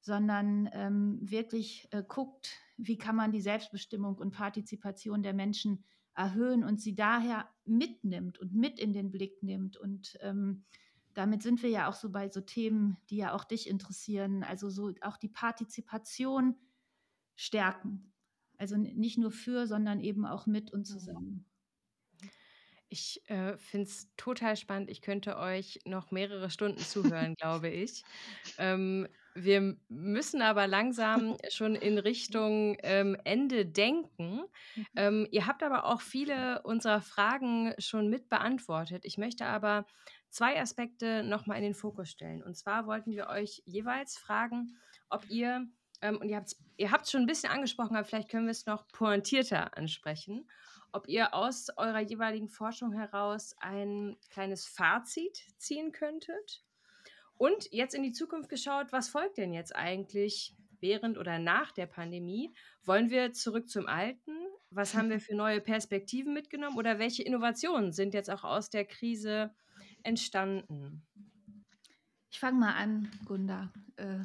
sondern 0.00 0.68
ähm, 0.72 1.18
wirklich 1.22 1.88
äh, 1.92 2.02
guckt, 2.06 2.58
wie 2.76 2.98
kann 2.98 3.16
man 3.16 3.32
die 3.32 3.40
Selbstbestimmung 3.40 4.16
und 4.16 4.32
Partizipation 4.32 5.22
der 5.22 5.32
Menschen 5.32 5.84
erhöhen 6.14 6.64
und 6.64 6.80
sie 6.80 6.94
daher 6.94 7.48
mitnimmt 7.64 8.38
und 8.38 8.54
mit 8.54 8.78
in 8.78 8.92
den 8.92 9.10
Blick 9.10 9.42
nimmt. 9.42 9.76
Und 9.76 10.16
ähm, 10.20 10.64
damit 11.14 11.42
sind 11.42 11.62
wir 11.62 11.70
ja 11.70 11.88
auch 11.88 11.94
so 11.94 12.10
bei 12.10 12.28
so 12.28 12.40
Themen, 12.40 12.96
die 13.10 13.16
ja 13.16 13.34
auch 13.34 13.44
dich 13.44 13.68
interessieren, 13.68 14.42
also 14.42 14.70
so 14.70 14.92
auch 15.00 15.16
die 15.16 15.28
Partizipation 15.28 16.56
stärken. 17.36 18.12
Also 18.56 18.76
nicht 18.76 19.18
nur 19.18 19.32
für, 19.32 19.66
sondern 19.66 20.00
eben 20.00 20.26
auch 20.26 20.46
mit 20.46 20.72
und 20.72 20.84
zusammen. 20.84 21.44
Ich 22.88 23.28
äh, 23.28 23.58
finde 23.58 23.88
es 23.88 24.08
total 24.16 24.56
spannend. 24.56 24.88
Ich 24.88 25.02
könnte 25.02 25.36
euch 25.36 25.80
noch 25.84 26.12
mehrere 26.12 26.48
Stunden 26.50 26.78
zuhören, 26.78 27.34
glaube 27.38 27.68
ich. 27.68 28.04
Ähm, 28.58 29.08
wir 29.34 29.76
müssen 29.88 30.42
aber 30.42 30.66
langsam 30.68 31.36
schon 31.48 31.74
in 31.74 31.98
Richtung 31.98 32.76
ähm, 32.82 33.16
Ende 33.24 33.66
denken. 33.66 34.44
Mhm. 34.76 34.86
Ähm, 34.96 35.28
ihr 35.30 35.46
habt 35.46 35.62
aber 35.62 35.86
auch 35.86 36.00
viele 36.00 36.62
unserer 36.62 37.00
Fragen 37.00 37.74
schon 37.78 38.08
mit 38.08 38.28
beantwortet. 38.28 39.04
Ich 39.04 39.18
möchte 39.18 39.46
aber 39.46 39.86
zwei 40.30 40.60
Aspekte 40.60 41.22
nochmal 41.24 41.58
in 41.58 41.64
den 41.64 41.74
Fokus 41.74 42.10
stellen. 42.10 42.42
Und 42.42 42.56
zwar 42.56 42.86
wollten 42.86 43.12
wir 43.12 43.28
euch 43.28 43.62
jeweils 43.66 44.16
fragen, 44.16 44.76
ob 45.10 45.28
ihr, 45.28 45.66
ähm, 46.00 46.18
und 46.18 46.28
ihr 46.28 46.36
habt 46.36 46.48
es 46.48 46.64
ihr 46.76 46.90
schon 47.06 47.22
ein 47.22 47.26
bisschen 47.26 47.50
angesprochen, 47.50 47.96
aber 47.96 48.04
vielleicht 48.04 48.30
können 48.30 48.46
wir 48.46 48.52
es 48.52 48.66
noch 48.66 48.86
pointierter 48.88 49.76
ansprechen, 49.76 50.48
ob 50.92 51.08
ihr 51.08 51.34
aus 51.34 51.68
eurer 51.76 52.00
jeweiligen 52.00 52.48
Forschung 52.48 52.92
heraus 52.92 53.54
ein 53.58 54.16
kleines 54.30 54.66
Fazit 54.66 55.44
ziehen 55.58 55.92
könntet. 55.92 56.64
Und 57.36 57.68
jetzt 57.72 57.94
in 57.94 58.02
die 58.02 58.12
Zukunft 58.12 58.48
geschaut, 58.48 58.92
was 58.92 59.08
folgt 59.08 59.38
denn 59.38 59.52
jetzt 59.52 59.74
eigentlich 59.74 60.54
während 60.80 61.18
oder 61.18 61.38
nach 61.38 61.72
der 61.72 61.86
Pandemie? 61.86 62.52
Wollen 62.84 63.10
wir 63.10 63.32
zurück 63.32 63.68
zum 63.68 63.86
Alten? 63.86 64.32
Was 64.70 64.94
haben 64.94 65.10
wir 65.10 65.20
für 65.20 65.34
neue 65.34 65.60
Perspektiven 65.60 66.32
mitgenommen? 66.32 66.76
Oder 66.76 66.98
welche 66.98 67.22
Innovationen 67.22 67.92
sind 67.92 68.14
jetzt 68.14 68.30
auch 68.30 68.44
aus 68.44 68.70
der 68.70 68.84
Krise 68.84 69.54
entstanden? 70.02 71.02
Ich 72.30 72.40
fange 72.40 72.58
mal 72.58 72.74
an, 72.74 73.10
Gunda. 73.26 73.72
Äh, 73.96 74.24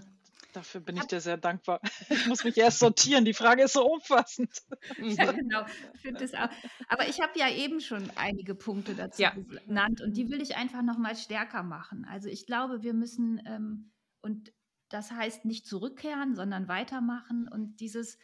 Dafür 0.59 0.81
bin 0.81 0.97
ich 0.97 1.05
dir 1.05 1.21
sehr 1.21 1.37
dankbar. 1.37 1.79
Ich 2.09 2.27
muss 2.27 2.43
mich 2.43 2.57
erst 2.57 2.79
sortieren. 2.79 3.23
Die 3.23 3.33
Frage 3.33 3.63
ist 3.63 3.73
so 3.73 3.89
umfassend. 3.89 4.51
Ja, 4.99 5.31
genau. 5.31 5.65
Ich 6.03 6.37
auch. 6.37 6.49
Aber 6.89 7.07
ich 7.07 7.21
habe 7.21 7.31
ja 7.39 7.49
eben 7.49 7.79
schon 7.79 8.11
einige 8.15 8.55
Punkte 8.55 8.93
dazu 8.93 9.21
ja. 9.21 9.31
genannt 9.31 10.01
und 10.01 10.17
die 10.17 10.29
will 10.29 10.41
ich 10.41 10.57
einfach 10.57 10.81
noch 10.81 10.97
mal 10.97 11.15
stärker 11.15 11.63
machen. 11.63 12.05
Also 12.05 12.27
ich 12.27 12.45
glaube, 12.45 12.83
wir 12.83 12.93
müssen 12.93 13.41
ähm, 13.45 13.91
und 14.21 14.51
das 14.89 15.11
heißt 15.11 15.45
nicht 15.45 15.65
zurückkehren, 15.65 16.35
sondern 16.35 16.67
weitermachen 16.67 17.47
und 17.47 17.79
dieses 17.79 18.17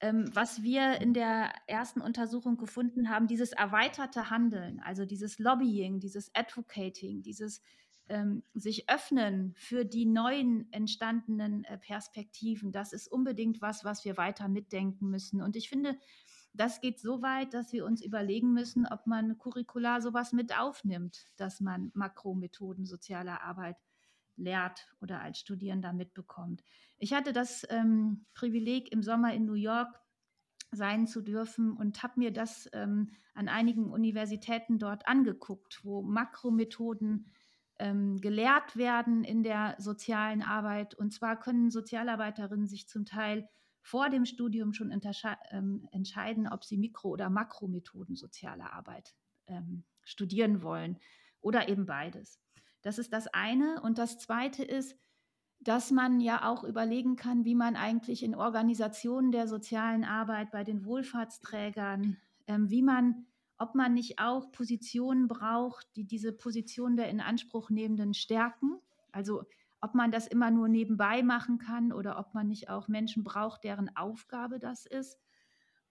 ähm, 0.00 0.30
was 0.34 0.62
wir 0.62 1.00
in 1.00 1.14
der 1.14 1.52
ersten 1.66 2.00
Untersuchung 2.00 2.56
gefunden 2.58 3.08
haben, 3.08 3.26
dieses 3.26 3.52
erweiterte 3.52 4.30
Handeln, 4.30 4.80
also 4.80 5.04
dieses 5.04 5.38
Lobbying, 5.38 5.98
dieses 5.98 6.32
Advocating, 6.34 7.22
dieses 7.22 7.60
ähm, 8.12 8.42
sich 8.52 8.90
öffnen 8.90 9.54
für 9.56 9.86
die 9.86 10.04
neuen 10.04 10.70
entstandenen 10.70 11.64
äh, 11.64 11.78
Perspektiven, 11.78 12.70
das 12.70 12.92
ist 12.92 13.08
unbedingt 13.08 13.62
was, 13.62 13.84
was 13.84 14.04
wir 14.04 14.18
weiter 14.18 14.48
mitdenken 14.48 15.10
müssen. 15.10 15.40
Und 15.40 15.56
ich 15.56 15.70
finde, 15.70 15.98
das 16.52 16.82
geht 16.82 17.00
so 17.00 17.22
weit, 17.22 17.54
dass 17.54 17.72
wir 17.72 17.86
uns 17.86 18.04
überlegen 18.04 18.52
müssen, 18.52 18.86
ob 18.86 19.06
man 19.06 19.38
curricular 19.38 20.02
sowas 20.02 20.32
mit 20.32 20.56
aufnimmt, 20.58 21.26
dass 21.36 21.60
man 21.60 21.90
Makromethoden 21.94 22.84
sozialer 22.84 23.42
Arbeit 23.42 23.76
lehrt 24.36 24.86
oder 25.00 25.20
als 25.22 25.38
Studierender 25.38 25.94
mitbekommt. 25.94 26.62
Ich 26.98 27.14
hatte 27.14 27.32
das 27.32 27.66
ähm, 27.70 28.26
Privileg, 28.34 28.92
im 28.92 29.02
Sommer 29.02 29.32
in 29.32 29.46
New 29.46 29.54
York 29.54 29.98
sein 30.70 31.06
zu 31.06 31.22
dürfen 31.22 31.72
und 31.72 32.02
habe 32.02 32.20
mir 32.20 32.32
das 32.32 32.68
ähm, 32.72 33.10
an 33.34 33.48
einigen 33.48 33.90
Universitäten 33.90 34.78
dort 34.78 35.06
angeguckt, 35.06 35.80
wo 35.84 36.02
Makromethoden 36.02 37.30
ähm, 37.82 38.20
gelehrt 38.20 38.76
werden 38.76 39.24
in 39.24 39.42
der 39.42 39.74
sozialen 39.78 40.40
Arbeit. 40.40 40.94
Und 40.94 41.12
zwar 41.12 41.38
können 41.38 41.72
Sozialarbeiterinnen 41.72 42.68
sich 42.68 42.88
zum 42.88 43.04
Teil 43.04 43.48
vor 43.82 44.08
dem 44.08 44.24
Studium 44.24 44.72
schon 44.72 44.92
ähm, 45.50 45.88
entscheiden, 45.90 46.46
ob 46.46 46.64
sie 46.64 46.78
Mikro- 46.78 47.10
oder 47.10 47.28
Makromethoden 47.28 48.14
sozialer 48.14 48.72
Arbeit 48.72 49.16
ähm, 49.48 49.82
studieren 50.04 50.62
wollen 50.62 51.00
oder 51.40 51.68
eben 51.68 51.84
beides. 51.84 52.40
Das 52.82 52.98
ist 52.98 53.12
das 53.12 53.26
eine. 53.26 53.82
Und 53.82 53.98
das 53.98 54.18
zweite 54.18 54.62
ist, 54.62 54.96
dass 55.58 55.90
man 55.90 56.20
ja 56.20 56.48
auch 56.48 56.62
überlegen 56.62 57.16
kann, 57.16 57.44
wie 57.44 57.56
man 57.56 57.74
eigentlich 57.74 58.22
in 58.22 58.36
Organisationen 58.36 59.32
der 59.32 59.48
sozialen 59.48 60.04
Arbeit 60.04 60.52
bei 60.52 60.62
den 60.62 60.84
Wohlfahrtsträgern, 60.84 62.16
ähm, 62.46 62.70
wie 62.70 62.82
man 62.82 63.26
ob 63.62 63.76
man 63.76 63.94
nicht 63.94 64.18
auch 64.18 64.50
Positionen 64.50 65.28
braucht, 65.28 65.86
die 65.94 66.04
diese 66.04 66.32
Position 66.32 66.96
der 66.96 67.08
Inanspruchnehmenden 67.08 68.12
stärken. 68.12 68.80
Also 69.12 69.44
ob 69.80 69.94
man 69.94 70.10
das 70.10 70.26
immer 70.26 70.50
nur 70.50 70.68
nebenbei 70.68 71.22
machen 71.22 71.58
kann 71.58 71.92
oder 71.92 72.18
ob 72.18 72.34
man 72.34 72.48
nicht 72.48 72.68
auch 72.68 72.88
Menschen 72.88 73.22
braucht, 73.22 73.62
deren 73.62 73.96
Aufgabe 73.96 74.58
das 74.58 74.84
ist 74.84 75.18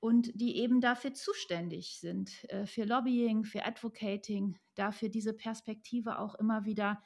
und 0.01 0.31
die 0.33 0.57
eben 0.57 0.81
dafür 0.81 1.13
zuständig 1.13 1.99
sind, 1.99 2.43
äh, 2.49 2.65
für 2.65 2.83
Lobbying, 2.83 3.45
für 3.45 3.65
Advocating, 3.65 4.57
dafür 4.75 5.07
diese 5.07 5.33
Perspektive 5.33 6.19
auch 6.19 6.35
immer 6.35 6.65
wieder 6.65 7.01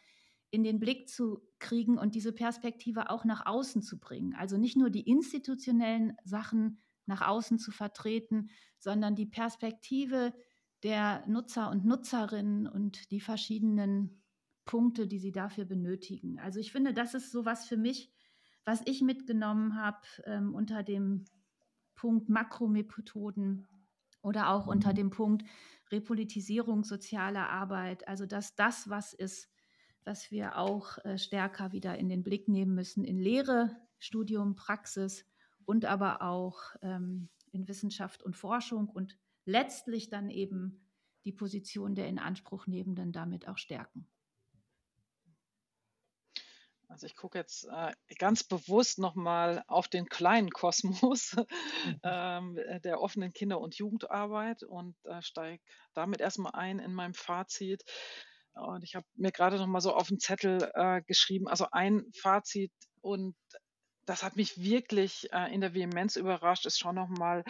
in 0.50 0.64
den 0.64 0.80
Blick 0.80 1.10
zu 1.10 1.42
kriegen 1.60 1.98
und 2.00 2.16
diese 2.16 2.34
Perspektive 2.34 3.10
auch 3.12 3.26
nach 3.26 3.46
außen 3.46 3.84
zu 3.84 4.00
bringen. 4.00 4.34
Also 4.34 4.58
nicht 4.58 4.78
nur 4.78 4.90
die 4.90 5.08
institutionellen 5.08 6.18
Sachen 6.24 6.80
nach 7.06 7.22
außen 7.22 7.60
zu 7.60 7.72
vertreten, 7.72 8.50
sondern 8.80 9.16
die 9.16 9.26
Perspektive 9.26 10.34
der 10.86 11.24
Nutzer 11.26 11.72
und 11.72 11.84
Nutzerinnen 11.84 12.68
und 12.68 13.10
die 13.10 13.20
verschiedenen 13.20 14.22
Punkte, 14.66 15.08
die 15.08 15.18
sie 15.18 15.32
dafür 15.32 15.66
benötigen. 15.66 16.38
Also 16.38 16.60
ich 16.60 16.72
finde, 16.72 16.94
das 16.94 17.16
ist 17.16 17.32
so 17.32 17.44
was 17.44 17.68
für 17.68 17.76
mich, 17.76 18.14
was 18.66 18.84
ich 18.86 19.02
mitgenommen 19.02 19.76
habe 19.82 20.06
ähm, 20.26 20.54
unter 20.54 20.84
dem 20.84 21.26
Punkt 21.96 22.30
Makromethoden 22.30 23.68
oder 24.22 24.52
auch 24.52 24.68
unter 24.68 24.92
mhm. 24.92 24.96
dem 24.96 25.10
Punkt 25.10 25.44
Repolitisierung 25.92 26.84
sozialer 26.84 27.50
Arbeit. 27.50 28.08
Also 28.08 28.28
dass 28.28 28.56
das 28.56 28.88
was 28.88 29.14
ist, 29.14 29.50
was 30.04 30.30
wir 30.30 30.56
auch 30.56 31.04
äh, 31.04 31.18
stärker 31.18 31.72
wieder 31.72 31.98
in 31.98 32.10
den 32.10 32.22
Blick 32.22 32.48
nehmen 32.48 32.76
müssen 32.76 33.04
in 33.04 33.18
Lehre, 33.18 33.76
Studium, 33.98 34.54
Praxis 34.54 35.26
und 35.66 35.84
aber 35.86 36.22
auch 36.22 36.60
ähm, 36.84 37.30
in 37.52 37.68
Wissenschaft 37.68 38.22
und 38.22 38.36
Forschung 38.36 38.88
und 38.88 39.18
letztlich 39.46 40.10
dann 40.10 40.30
eben 40.30 40.88
die 41.24 41.32
Position 41.32 41.96
der 41.96 42.08
Inanspruchnehmenden 42.08 43.12
damit 43.12 43.48
auch 43.48 43.58
stärken. 43.58 44.08
Also 46.88 47.08
ich 47.08 47.16
gucke 47.16 47.38
jetzt 47.38 47.66
äh, 47.66 47.94
ganz 48.20 48.44
bewusst 48.44 49.00
nochmal 49.00 49.64
auf 49.68 49.88
den 49.88 50.08
kleinen 50.08 50.50
Kosmos 50.52 51.36
mhm. 51.86 52.00
ähm, 52.04 52.60
der 52.84 53.02
offenen 53.02 53.34
Kinder- 53.34 53.60
und 53.60 53.76
Jugendarbeit 53.76 54.64
und 54.64 54.96
äh, 55.06 55.22
steige 55.22 55.64
damit 55.94 56.22
erstmal 56.22 56.54
ein 56.54 56.80
in 56.80 56.94
meinem 56.94 57.14
Fazit. 57.14 57.84
Und 58.54 58.84
ich 58.84 58.96
habe 58.96 59.06
mir 59.16 59.32
gerade 59.32 59.58
nochmal 59.58 59.82
so 59.82 59.94
auf 59.94 60.08
den 60.08 60.20
Zettel 60.20 60.72
äh, 60.76 61.02
geschrieben, 61.02 61.48
also 61.48 61.68
ein 61.72 62.06
Fazit 62.14 62.72
und 63.02 63.36
das 64.06 64.24
hat 64.24 64.36
mich 64.36 64.62
wirklich 64.62 65.32
äh, 65.34 65.54
in 65.54 65.62
der 65.62 65.74
Vehemenz 65.74 66.16
überrascht, 66.16 66.66
ist 66.66 66.80
schon 66.80 66.96
nochmal 66.96 67.44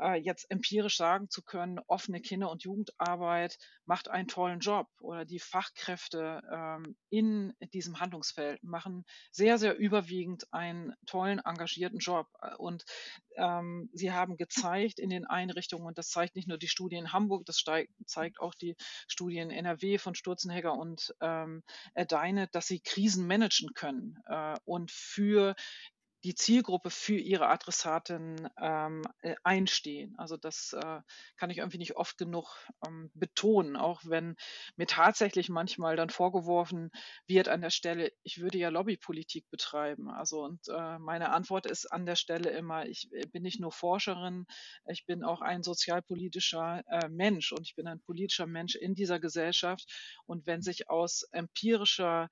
äh, 0.00 0.16
jetzt 0.20 0.50
empirisch 0.50 0.96
sagen 0.96 1.30
zu 1.30 1.42
können, 1.42 1.78
offene 1.86 2.20
Kinder- 2.20 2.50
und 2.50 2.64
Jugendarbeit 2.64 3.58
macht 3.84 4.08
einen 4.08 4.28
tollen 4.28 4.60
Job 4.60 4.88
oder 5.00 5.24
die 5.24 5.38
Fachkräfte 5.38 6.42
ähm, 6.52 6.96
in 7.10 7.54
diesem 7.72 8.00
Handlungsfeld 8.00 8.62
machen 8.62 9.04
sehr, 9.30 9.58
sehr 9.58 9.76
überwiegend 9.76 10.52
einen 10.52 10.94
tollen, 11.06 11.38
engagierten 11.38 11.98
Job. 11.98 12.28
Und 12.58 12.84
ähm, 13.36 13.90
sie 13.92 14.12
haben 14.12 14.36
gezeigt 14.36 14.98
in 14.98 15.10
den 15.10 15.26
Einrichtungen, 15.26 15.86
und 15.86 15.98
das 15.98 16.08
zeigt 16.08 16.36
nicht 16.36 16.48
nur 16.48 16.58
die 16.58 16.68
Studie 16.68 16.96
in 16.96 17.12
Hamburg, 17.12 17.44
das 17.46 17.62
zeigt 18.06 18.40
auch 18.40 18.54
die 18.54 18.76
Studie 19.08 19.38
in 19.38 19.50
NRW 19.50 19.98
von 19.98 20.14
Sturzenhegger 20.14 20.74
und 20.74 21.14
ähm, 21.20 21.62
Deine, 22.08 22.48
dass 22.48 22.66
sie 22.66 22.80
Krisen 22.80 23.26
managen 23.26 23.74
können 23.74 24.18
äh, 24.26 24.56
und 24.64 24.90
für 24.90 25.54
die 26.24 26.34
Zielgruppe 26.34 26.88
für 26.88 27.16
ihre 27.16 27.48
Adressaten 27.48 28.48
ähm, 28.60 29.02
äh, 29.20 29.34
einstehen. 29.42 30.14
Also 30.16 30.38
das 30.38 30.72
äh, 30.72 31.00
kann 31.36 31.50
ich 31.50 31.58
irgendwie 31.58 31.76
nicht 31.78 31.96
oft 31.96 32.16
genug 32.16 32.56
ähm, 32.86 33.10
betonen, 33.14 33.76
auch 33.76 34.00
wenn 34.04 34.34
mir 34.76 34.86
tatsächlich 34.86 35.50
manchmal 35.50 35.96
dann 35.96 36.08
vorgeworfen 36.08 36.90
wird 37.26 37.48
an 37.48 37.60
der 37.60 37.70
Stelle, 37.70 38.10
ich 38.22 38.40
würde 38.40 38.56
ja 38.56 38.70
Lobbypolitik 38.70 39.50
betreiben. 39.50 40.08
Also 40.08 40.42
und 40.42 40.66
äh, 40.68 40.98
meine 40.98 41.30
Antwort 41.30 41.66
ist 41.66 41.92
an 41.92 42.06
der 42.06 42.16
Stelle 42.16 42.50
immer, 42.50 42.86
ich 42.86 43.12
äh, 43.12 43.26
bin 43.26 43.42
nicht 43.42 43.60
nur 43.60 43.72
Forscherin, 43.72 44.46
ich 44.86 45.04
bin 45.04 45.24
auch 45.24 45.42
ein 45.42 45.62
sozialpolitischer 45.62 46.82
äh, 46.88 47.08
Mensch 47.10 47.52
und 47.52 47.62
ich 47.62 47.74
bin 47.74 47.86
ein 47.86 48.00
politischer 48.00 48.46
Mensch 48.46 48.76
in 48.76 48.94
dieser 48.94 49.20
Gesellschaft. 49.20 49.92
Und 50.24 50.46
wenn 50.46 50.62
sich 50.62 50.88
aus 50.88 51.24
empirischer 51.32 52.30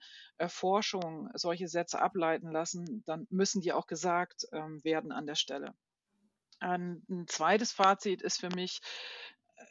Forschung 0.49 1.29
solche 1.35 1.69
Sätze 1.69 2.01
ableiten 2.01 2.51
lassen, 2.51 3.03
dann 3.07 3.27
müssen 3.31 3.61
die 3.61 3.73
auch 3.73 3.82
gesagt 3.87 4.47
ähm, 4.53 4.83
werden 4.85 5.13
an 5.13 5.27
der 5.27 5.35
Stelle. 5.35 5.75
Ein 6.61 7.03
zweites 7.27 7.73
Fazit 7.73 8.23
ist 8.23 8.39
für 8.39 8.51
mich, 8.51 8.81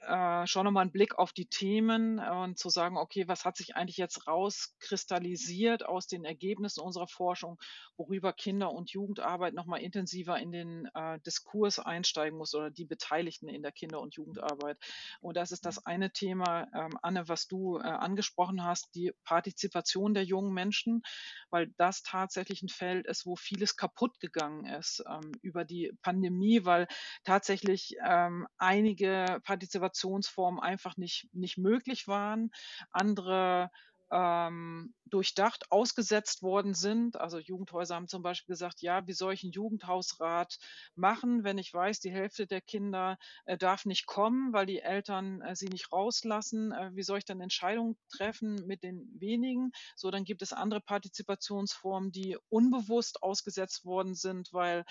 äh, 0.08 0.48
schon 0.48 0.66
nochmal 0.66 0.82
einen 0.82 0.92
Blick 0.92 1.18
auf 1.20 1.32
die 1.32 1.46
Themen 1.46 2.20
und 2.20 2.58
zu 2.58 2.70
sagen, 2.70 2.98
okay, 2.98 3.28
was 3.28 3.46
hat 3.46 3.56
sich 3.56 3.76
eigentlich 3.76 3.98
jetzt 3.98 4.28
rauskristallisiert 4.28 5.86
aus 5.86 6.08
den 6.08 6.26
Ergebnissen 6.26 6.82
unserer 6.82 7.08
Forschung, 7.08 7.60
worüber 7.98 8.34
Kinder- 8.34 8.72
und 8.72 8.92
Jugendarbeit 8.92 9.54
nochmal 9.54 9.82
intensiver 9.82 10.40
in 10.40 10.52
den 10.52 10.90
äh, 10.96 11.20
Diskurs 11.20 11.78
einsteigen 11.78 12.38
muss 12.38 12.56
oder 12.56 12.72
die 12.72 12.86
Beteiligten 12.86 13.48
in 13.48 13.62
der 13.62 13.72
Kinder- 13.72 14.02
und 14.02 14.16
Jugendarbeit. 14.16 14.78
Und 15.20 15.38
das 15.38 15.52
ist 15.52 15.66
das 15.66 15.86
eine 15.86 16.12
Thema, 16.12 16.68
ähm, 16.74 16.98
Anne, 17.04 17.28
was 17.28 17.48
du 17.48 17.78
äh, 17.78 17.84
angesprochen 17.84 18.64
hast, 18.64 18.96
die 18.96 19.14
Partizipation 19.24 20.16
der 20.16 20.24
jungen 20.24 20.54
Menschen, 20.54 21.04
weil 21.52 21.68
das 21.78 22.02
tatsächlich 22.02 22.64
ein 22.64 22.70
Feld 22.70 23.06
ist, 23.06 23.26
wo 23.26 23.36
vieles 23.36 23.76
kaputt 23.76 24.20
gegangen 24.20 24.66
ist 24.66 25.04
ähm, 25.08 25.32
über 25.42 25.64
die 25.64 25.92
Pandemie, 26.02 26.66
weil 26.66 26.88
tatsächlich 27.24 27.96
ähm, 28.04 28.48
einige 28.58 29.40
Partizipationen 29.44 29.91
Motivationsformen 29.92 30.60
einfach 30.60 30.98
nicht, 30.98 31.28
nicht 31.34 31.58
möglich 31.58 32.08
waren, 32.08 32.52
andere 32.92 33.70
ähm, 34.14 34.94
durchdacht 35.06 35.72
ausgesetzt 35.72 36.42
worden 36.42 36.74
sind. 36.74 37.16
Also 37.16 37.40
Jugendhäuser 37.40 37.96
haben 37.96 38.10
zum 38.10 38.22
Beispiel 38.22 38.52
gesagt, 38.52 38.82
ja, 38.82 39.08
wie 39.08 39.14
soll 39.14 39.34
ich 39.34 39.44
einen 39.44 39.54
Jugendhausrat 39.54 40.58
machen, 40.96 41.46
wenn 41.46 41.58
ich 41.58 41.74
weiß, 41.74 42.02
die 42.02 42.12
Hälfte 42.12 42.46
der 42.46 42.60
Kinder 42.60 43.18
äh, 43.46 43.58
darf 43.58 43.86
nicht 43.86 44.08
kommen, 44.08 44.52
weil 44.52 44.66
die 44.66 44.82
Eltern 44.82 45.42
äh, 45.42 45.56
sie 45.56 45.70
nicht 45.70 45.94
rauslassen. 45.94 46.74
Äh, 46.74 46.92
wie 46.94 47.04
soll 47.04 47.20
ich 47.20 47.26
dann 47.26 47.40
Entscheidungen 47.40 47.98
treffen 48.10 48.56
mit 48.68 48.84
den 48.84 49.08
wenigen? 49.18 49.72
So, 49.96 50.12
dann 50.12 50.26
gibt 50.26 50.42
es 50.42 50.52
andere 50.52 50.82
Partizipationsformen, 50.82 52.12
die 52.12 52.38
unbewusst 52.50 53.24
ausgesetzt 53.24 53.86
worden 53.86 54.14
sind, 54.14 54.52
weil 54.52 54.84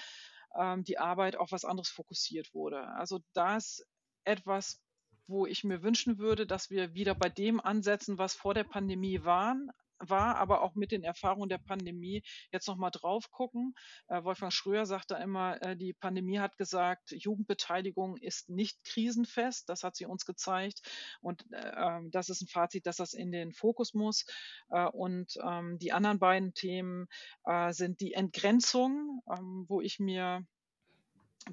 ähm, 0.59 0.83
die 0.85 0.99
Arbeit 0.99 1.37
auf 1.37 1.53
was 1.53 1.67
anderes 1.67 1.91
fokussiert 1.91 2.55
wurde. 2.55 2.87
Also 2.95 3.21
das 3.35 3.85
etwas, 4.25 4.81
wo 5.31 5.47
ich 5.47 5.65
mir 5.65 5.83
wünschen 5.83 6.19
würde, 6.19 6.47
dass 6.47 6.69
wir 6.69 6.93
wieder 6.95 7.15
bei 7.15 7.29
dem 7.29 7.61
ansetzen, 7.61 8.19
was 8.19 8.35
vor 8.35 8.53
der 8.53 8.65
Pandemie 8.65 9.25
waren, 9.25 9.71
war, 10.01 10.37
aber 10.37 10.63
auch 10.63 10.75
mit 10.75 10.93
den 10.93 11.05
Erfahrungen 11.05 11.49
der 11.49 11.59
Pandemie 11.59 12.23
jetzt 12.51 12.67
nochmal 12.69 12.91
drauf 12.91 13.31
gucken. 13.31 13.75
Äh, 14.09 14.25
Wolfgang 14.25 14.53
Schröer 14.53 14.87
sagte 14.87 15.15
immer, 15.15 15.61
äh, 15.63 15.77
die 15.77 15.93
Pandemie 15.93 16.39
hat 16.39 16.57
gesagt, 16.57 17.13
Jugendbeteiligung 17.13 18.17
ist 18.17 18.49
nicht 18.49 18.83
krisenfest. 18.85 19.69
Das 19.69 19.83
hat 19.83 19.97
sie 19.97 20.07
uns 20.07 20.25
gezeigt. 20.25 20.81
Und 21.21 21.45
äh, 21.53 21.73
ähm, 21.77 22.11
das 22.11 22.29
ist 22.29 22.43
ein 22.43 22.49
Fazit, 22.49 22.87
dass 22.87 22.97
das 22.97 23.13
in 23.13 23.31
den 23.31 23.53
Fokus 23.53 23.95
muss. 23.95 24.25
Und 24.93 25.35
ähm, 25.45 25.79
die 25.79 25.93
anderen 25.93 26.19
beiden 26.19 26.55
Themen 26.55 27.07
sind 27.71 28.01
die 28.01 28.13
Entgrenzung, 28.13 29.23
ähm, 29.31 29.65
wo 29.69 29.81
ich 29.81 29.99
mir 29.99 30.45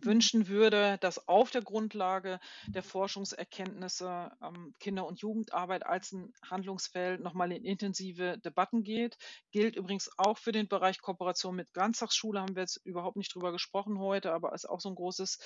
wünschen 0.01 0.47
würde, 0.47 0.97
dass 0.99 1.27
auf 1.27 1.49
der 1.51 1.61
Grundlage 1.61 2.39
der 2.67 2.83
Forschungserkenntnisse 2.83 4.31
ähm, 4.43 4.73
Kinder- 4.79 5.07
und 5.07 5.21
Jugendarbeit 5.21 5.85
als 5.85 6.11
ein 6.11 6.33
Handlungsfeld 6.43 7.21
nochmal 7.21 7.51
in 7.51 7.63
intensive 7.63 8.38
Debatten 8.38 8.83
geht. 8.83 9.17
Gilt 9.51 9.75
übrigens 9.75 10.09
auch 10.17 10.38
für 10.38 10.51
den 10.51 10.67
Bereich 10.67 11.01
Kooperation 11.01 11.55
mit 11.55 11.73
Ganztagsschule, 11.73 12.41
haben 12.41 12.55
wir 12.55 12.63
jetzt 12.63 12.77
überhaupt 12.85 13.17
nicht 13.17 13.33
drüber 13.33 13.51
gesprochen 13.51 13.99
heute, 13.99 14.33
aber 14.33 14.53
ist 14.53 14.69
auch 14.69 14.81
so 14.81 14.89
ein 14.89 14.95
großes 14.95 15.39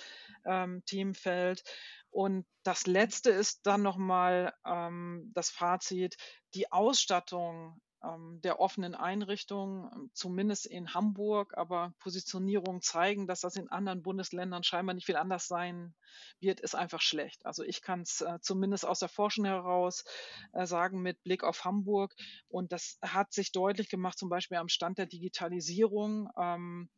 ähm, 0.46 0.84
Themenfeld. 0.86 1.64
Und 2.10 2.46
das 2.64 2.88
Letzte 2.88 3.30
ist 3.30 3.66
dann 3.66 3.84
nochmal 3.84 4.54
ähm, 4.66 5.32
das 5.34 5.50
Fazit, 5.50 6.18
die 6.54 6.72
Ausstattung 6.72 7.80
der 8.44 8.60
offenen 8.60 8.96
Einrichtungen, 8.96 9.92
ähm, 9.94 10.12
zumindest 10.14 10.66
in 10.66 10.94
Hamburg, 10.94 11.56
aber 11.56 11.94
Positionierungen 12.00 12.82
zeigen, 12.82 13.28
dass 13.28 13.42
das 13.42 13.56
in 13.56 13.70
anderen 13.70 14.02
Bundesländern 14.02 14.64
scheinbar 14.64 14.96
nicht 14.96 15.06
viel 15.06 15.18
anders 15.18 15.48
sein 15.48 15.94
wird, 16.40 16.60
ist 16.60 16.76
einfach 16.76 17.02
schlecht. 17.02 17.46
Also 17.46 17.64
ich 17.64 17.82
kann 17.82 18.02
es 18.02 18.22
äh, 18.22 18.40
zumindest 18.42 18.88
aus 18.88 19.00
der 19.00 19.10
Forschung 19.10 19.46
heraus 19.46 20.04
äh, 20.54 20.66
sagen 20.66 21.02
mit 21.02 21.22
Blick 21.24 21.44
auf 21.44 21.64
Hamburg. 21.64 22.16
Und 22.50 22.72
das 22.72 22.98
hat 23.02 23.34
sich 23.34 23.52
deutlich 23.52 23.90
gemacht, 23.90 24.18
zum 24.18 24.30
Beispiel 24.30 24.58
am 24.58 24.70
Stand 24.70 24.98
der 24.98 25.06
Digitalisierung. 25.06 26.30
Ähm, 26.38 26.90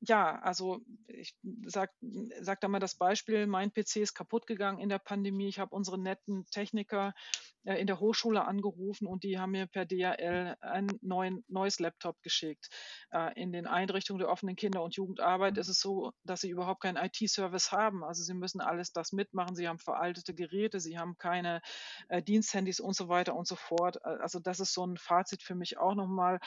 ja, 0.00 0.38
also 0.40 0.80
ich 1.06 1.34
sage 1.66 1.92
sag 2.40 2.60
da 2.60 2.68
mal 2.68 2.80
das 2.80 2.94
Beispiel, 2.94 3.46
mein 3.46 3.72
PC 3.72 3.96
ist 3.96 4.14
kaputt 4.14 4.46
gegangen 4.46 4.78
in 4.78 4.88
der 4.88 4.98
Pandemie. 4.98 5.48
Ich 5.48 5.58
habe 5.58 5.74
unsere 5.74 5.98
netten 5.98 6.44
Techniker 6.50 7.08
äh, 7.08 7.53
in 7.64 7.86
der 7.86 7.98
Hochschule 7.98 8.44
angerufen 8.44 9.06
und 9.06 9.24
die 9.24 9.38
haben 9.38 9.52
mir 9.52 9.66
per 9.66 9.86
DHL 9.86 10.56
ein 10.60 10.86
neuen, 11.00 11.44
neues 11.48 11.80
Laptop 11.80 12.20
geschickt. 12.22 12.68
Äh, 13.10 13.40
in 13.40 13.52
den 13.52 13.66
Einrichtungen 13.66 14.18
der 14.18 14.28
offenen 14.28 14.54
Kinder- 14.54 14.82
und 14.82 14.96
Jugendarbeit 14.96 15.56
ist 15.56 15.68
es 15.68 15.80
so, 15.80 16.12
dass 16.24 16.42
sie 16.42 16.50
überhaupt 16.50 16.82
keinen 16.82 17.02
IT-Service 17.02 17.72
haben. 17.72 18.04
Also 18.04 18.22
sie 18.22 18.34
müssen 18.34 18.60
alles 18.60 18.92
das 18.92 19.12
mitmachen. 19.12 19.56
Sie 19.56 19.66
haben 19.66 19.78
veraltete 19.78 20.34
Geräte, 20.34 20.78
sie 20.78 20.98
haben 20.98 21.16
keine 21.16 21.62
äh, 22.08 22.22
Diensthandys 22.22 22.80
und 22.80 22.94
so 22.94 23.08
weiter 23.08 23.34
und 23.34 23.46
so 23.46 23.56
fort. 23.56 24.04
Also 24.04 24.40
das 24.40 24.60
ist 24.60 24.74
so 24.74 24.86
ein 24.86 24.98
Fazit 24.98 25.42
für 25.42 25.54
mich 25.54 25.78
auch 25.78 25.94
nochmal 25.94 26.40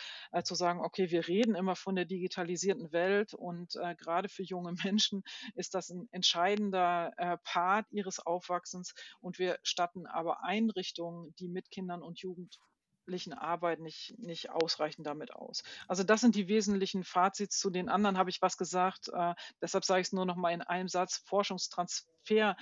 zu 0.44 0.56
sagen, 0.56 0.82
okay, 0.82 1.10
wir 1.10 1.28
reden 1.28 1.56
immer 1.56 1.76
von 1.76 1.96
der 1.96 2.06
digitalisierten 2.06 2.92
Welt 2.92 3.34
und 3.34 3.74
gerade 3.98 4.30
für 4.30 4.44
junge 4.44 4.74
Menschen 4.84 5.24
ist 5.56 5.74
das 5.74 5.90
ein 5.90 6.08
entscheidender 6.12 7.40
Part 7.44 7.86
ihres 7.92 8.20
Aufwachsens 8.20 8.94
und 9.20 9.40
wir 9.40 9.58
statten 9.64 10.06
aber 10.06 10.44
Einrichtungen 10.44 11.07
Einrichtungen, 11.08 11.34
die 11.40 11.48
mit 11.48 11.72
Kindern 11.72 12.02
und 12.02 12.20
Jugendlichen 12.20 13.34
arbeiten, 13.34 13.84
nicht, 13.84 14.18
nicht 14.20 14.50
ausreichend 14.50 15.08
damit 15.08 15.34
aus. 15.34 15.64
Also 15.88 16.04
das 16.04 16.22
sind 16.22 16.36
die 16.36 16.48
wesentlichen 16.48 17.04
Fazits. 17.04 17.58
Zu 17.60 17.70
den 17.70 17.90
anderen 17.90 18.18
habe 18.18 18.30
ich 18.30 18.42
was 18.42 18.58
gesagt. 18.58 19.10
Äh, 19.14 19.34
deshalb 19.62 19.86
sage 19.86 20.02
ich 20.02 20.08
es 20.08 20.14
nur 20.14 20.26
noch 20.26 20.36
mal 20.36 20.52
in 20.52 20.62
einem 20.62 20.88
Satz. 20.88 21.24
Forschungstransfer. 21.26 22.58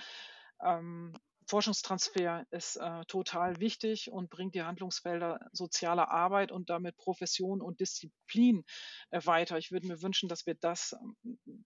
Ähm, 0.62 1.12
Forschungstransfer 1.48 2.44
ist 2.50 2.76
äh, 2.76 3.04
total 3.04 3.60
wichtig 3.60 4.10
und 4.10 4.30
bringt 4.30 4.56
die 4.56 4.64
Handlungsfelder 4.64 5.48
sozialer 5.52 6.10
Arbeit 6.10 6.50
und 6.50 6.70
damit 6.70 6.96
Profession 6.96 7.62
und 7.62 7.78
Disziplin 7.78 8.64
äh, 9.10 9.20
weiter. 9.24 9.56
Ich 9.56 9.70
würde 9.70 9.86
mir 9.86 10.02
wünschen, 10.02 10.28
dass 10.28 10.46
wir 10.46 10.56
das 10.56 10.96
ähm, 11.00 11.64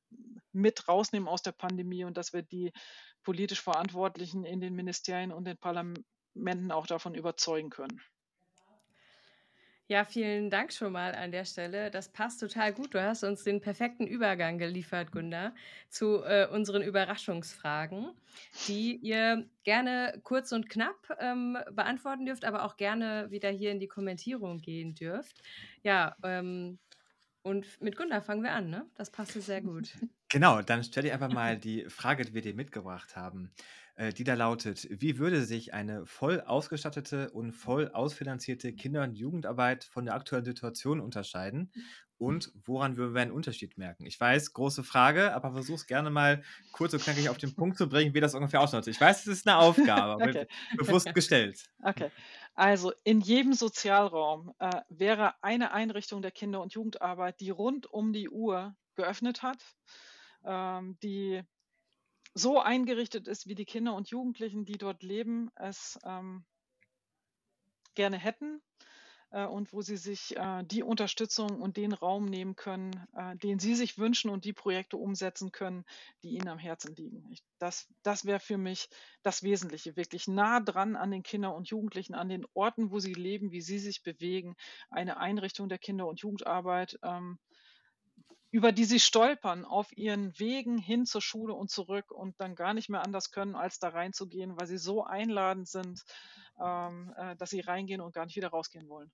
mit 0.53 0.87
rausnehmen 0.87 1.29
aus 1.29 1.41
der 1.41 1.53
Pandemie 1.53 2.05
und 2.05 2.19
dass 2.19 2.35
wir 2.35 2.43
die 2.43 2.73
politisch 3.23 3.63
Verantwortlichen 3.63 4.45
in 4.45 4.61
den 4.61 4.75
Ministerien 4.75 5.33
und 5.33 5.47
den 5.47 5.57
Parlamenten 5.57 6.05
Menden 6.35 6.73
auch 6.73 6.87
davon 6.87 7.15
überzeugen 7.15 7.71
können. 7.71 8.01
Ja, 9.91 10.05
vielen 10.05 10.51
Dank 10.51 10.73
schon 10.73 10.93
mal 10.93 11.17
an 11.17 11.33
der 11.33 11.45
Stelle. 11.45 11.91
Das 11.91 12.13
passt 12.13 12.39
total 12.39 12.73
gut. 12.73 12.95
Du 12.95 13.03
hast 13.03 13.25
uns 13.25 13.43
den 13.43 13.61
perfekten 13.61 14.07
Übergang 14.07 14.57
geliefert, 14.57 15.11
Gunda, 15.11 15.53
zu 15.89 16.23
äh, 16.23 16.47
unseren 16.47 16.83
Überraschungsfragen, 16.83 18.13
die 18.69 18.95
ihr 18.95 19.49
gerne 19.65 20.21
kurz 20.23 20.53
und 20.53 20.71
knapp 20.71 20.95
ähm, 21.19 21.59
beantworten 21.73 22.25
dürft, 22.25 22.45
aber 22.45 22.65
auch 22.67 22.77
gerne 22.77 23.33
wieder 23.33 23.51
hier 23.51 23.73
in 23.73 23.81
die 23.81 23.89
Kommentierung 23.89 24.59
gehen 24.59 24.95
dürft. 24.95 25.43
Ja, 25.83 26.15
ähm, 26.23 26.79
und 27.43 27.81
mit 27.81 27.97
Gunda 27.97 28.21
fangen 28.21 28.45
wir 28.45 28.53
an, 28.53 28.71
ne? 28.71 28.89
Das 28.95 29.11
passte 29.11 29.41
sehr 29.41 29.61
gut. 29.61 29.91
Genau, 30.33 30.63
dann 30.63 30.85
stell 30.85 31.03
dir 31.03 31.13
einfach 31.13 31.33
mal 31.33 31.59
die 31.59 31.87
Frage, 31.91 32.25
die 32.25 32.33
wir 32.33 32.41
dir 32.41 32.55
mitgebracht 32.55 33.17
haben. 33.17 33.51
Äh, 34.01 34.15
die 34.15 34.25
da 34.25 34.33
lautet: 34.33 34.87
Wie 34.91 35.19
würde 35.19 35.45
sich 35.45 35.75
eine 35.75 36.07
voll 36.07 36.41
ausgestattete 36.41 37.31
und 37.33 37.53
voll 37.53 37.91
ausfinanzierte 37.93 38.73
Kinder- 38.73 39.03
und 39.03 39.13
Jugendarbeit 39.13 39.85
von 39.85 40.07
der 40.07 40.15
aktuellen 40.15 40.47
Situation 40.47 41.01
unterscheiden? 41.01 41.71
Und 42.17 42.51
woran 42.65 42.97
würden 42.97 43.15
wir 43.15 43.21
einen 43.21 43.31
Unterschied 43.31 43.77
merken? 43.77 44.07
Ich 44.07 44.19
weiß, 44.19 44.55
große 44.55 44.85
Frage, 44.85 45.35
aber 45.35 45.53
versuch's 45.53 45.87
gerne 45.87 46.09
mal 46.09 46.43
kurz 46.73 46.95
und 46.95 47.03
knackig 47.03 47.29
auf 47.29 47.37
den 47.37 47.55
Punkt 47.55 47.77
zu 47.77 47.91
bringen, 47.91 48.15
wie 48.15 48.21
das 48.21 48.35
ungefähr 48.35 48.63
ausschaut. 48.63 48.87
Ich 48.87 49.01
weiß, 49.01 49.21
es 49.21 49.27
ist 49.27 49.47
eine 49.47 49.59
Aufgabe, 49.59 50.13
aber 50.13 50.25
Okay. 50.25 50.47
bewusst 50.79 51.13
gestellt. 51.15 51.67
Okay. 51.83 52.11
Also 52.55 52.93
in 53.05 53.21
jedem 53.21 53.53
Sozialraum 53.53 54.55
äh, 54.59 54.81
wäre 54.89 55.35
eine 55.43 55.73
Einrichtung 55.73 56.23
der 56.23 56.31
Kinder- 56.31 56.63
und 56.63 56.73
Jugendarbeit, 56.73 57.39
die 57.41 57.51
rund 57.51 57.87
um 57.87 58.15
die 58.15 58.31
Uhr 58.31 58.77
geöffnet 58.97 59.43
hat, 59.43 59.63
ähm, 60.45 60.99
die 61.03 61.43
so 62.35 62.61
eingerichtet 62.61 63.29
ist, 63.29 63.47
wie 63.47 63.55
die 63.55 63.65
Kinder 63.65 63.95
und 63.95 64.09
Jugendlichen, 64.11 64.65
die 64.65 64.79
dort 64.79 65.03
leben, 65.03 65.51
es 65.57 65.99
ähm, 66.05 66.45
gerne 67.95 68.19
hätten 68.19 68.63
äh, 69.31 69.47
und 69.47 69.73
wo 69.73 69.83
sie 69.83 69.97
sich 69.97 70.37
äh, 70.37 70.65
die 70.65 70.83
Unterstützung 70.83 71.61
und 71.61 71.77
den 71.77 71.93
Raum 71.93 72.25
nehmen 72.25 72.57
können, 72.57 72.93
äh, 73.15 73.37
den 73.37 73.59
sie 73.59 73.75
sich 73.75 73.99
wünschen 73.99 74.31
und 74.31 74.45
die 74.45 74.53
Projekte 74.53 74.97
umsetzen 74.97 75.53
können, 75.53 75.85
die 76.23 76.31
ihnen 76.31 76.49
am 76.49 76.59
Herzen 76.59 76.95
liegen. 76.95 77.25
Ich, 77.31 77.43
das 77.59 77.89
das 78.03 78.25
wäre 78.25 78.41
für 78.41 78.59
mich 78.59 78.89
das 79.23 79.43
Wesentliche, 79.43 79.97
wirklich 79.97 80.29
nah 80.29 80.61
dran 80.61 80.97
an 80.97 81.11
den 81.11 81.23
Kindern 81.23 81.53
und 81.53 81.69
Jugendlichen, 81.69 82.15
an 82.15 82.29
den 82.29 82.47
Orten, 82.55 82.91
wo 82.91 82.99
sie 82.99 83.15
leben, 83.15 83.53
wie 83.53 83.63
sie 83.63 83.79
sich 83.79 84.03
bewegen, 84.03 84.57
eine 84.91 85.19
Einrichtung 85.19 85.69
der 85.69 85.79
Kinder- 85.79 86.09
und 86.09 86.21
Jugendarbeit. 86.21 86.99
Ähm, 87.03 87.39
über 88.51 88.73
die 88.73 88.85
sie 88.85 89.01
stolpern 89.01 89.65
auf 89.65 89.97
ihren 89.97 90.39
Wegen 90.39 90.79
hin 90.79 91.07
zur 91.07 91.23
Schule 91.23 91.55
und 91.55 91.71
zurück 91.71 92.11
und 92.11 92.41
dann 92.41 92.55
gar 92.55 92.75
nicht 92.75 92.89
mehr 92.89 93.03
anders 93.03 93.31
können, 93.31 93.55
als 93.55 93.79
da 93.79 93.89
reinzugehen, 93.89 94.59
weil 94.59 94.67
sie 94.67 94.79
so 94.79 95.05
einladend 95.05 95.69
sind, 95.69 96.03
ähm, 96.61 97.15
äh, 97.17 97.37
dass 97.37 97.51
sie 97.51 97.61
reingehen 97.61 98.01
und 98.01 98.15
gar 98.15 98.27
nicht 98.27 98.37
wieder 98.37 98.49
rausgehen 98.49 98.89
wollen. 98.89 99.11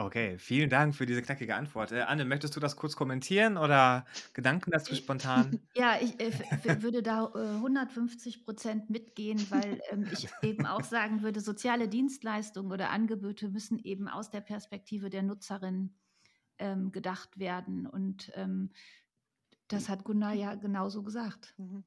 Okay, 0.00 0.38
vielen 0.38 0.70
Dank 0.70 0.94
für 0.94 1.06
diese 1.06 1.22
knackige 1.22 1.56
Antwort. 1.56 1.90
Äh, 1.90 2.02
Anne, 2.02 2.24
möchtest 2.24 2.54
du 2.54 2.60
das 2.60 2.76
kurz 2.76 2.94
kommentieren 2.94 3.56
oder 3.56 4.06
Gedanken 4.32 4.70
dazu 4.70 4.94
spontan? 4.94 5.60
Ja, 5.74 5.96
ich 6.00 6.20
äh, 6.20 6.82
würde 6.82 7.02
da 7.02 7.32
äh, 7.34 7.56
150 7.56 8.44
Prozent 8.44 8.90
mitgehen, 8.90 9.44
weil 9.50 9.80
ähm, 9.90 10.06
ich 10.12 10.28
eben 10.42 10.66
auch 10.66 10.84
sagen 10.84 11.22
würde, 11.22 11.40
soziale 11.40 11.88
Dienstleistungen 11.88 12.70
oder 12.70 12.90
Angebote 12.90 13.48
müssen 13.48 13.78
eben 13.78 14.06
aus 14.08 14.30
der 14.30 14.40
Perspektive 14.40 15.10
der 15.10 15.24
Nutzerin 15.24 15.96
ähm, 16.58 16.92
gedacht 16.92 17.38
werden. 17.38 17.86
Und 17.86 18.30
ähm, 18.34 18.70
das 19.68 19.88
hat 19.88 20.04
Gunnar 20.04 20.34
ja 20.34 20.54
genauso 20.54 21.02
gesagt. 21.02 21.54
Mhm. 21.58 21.84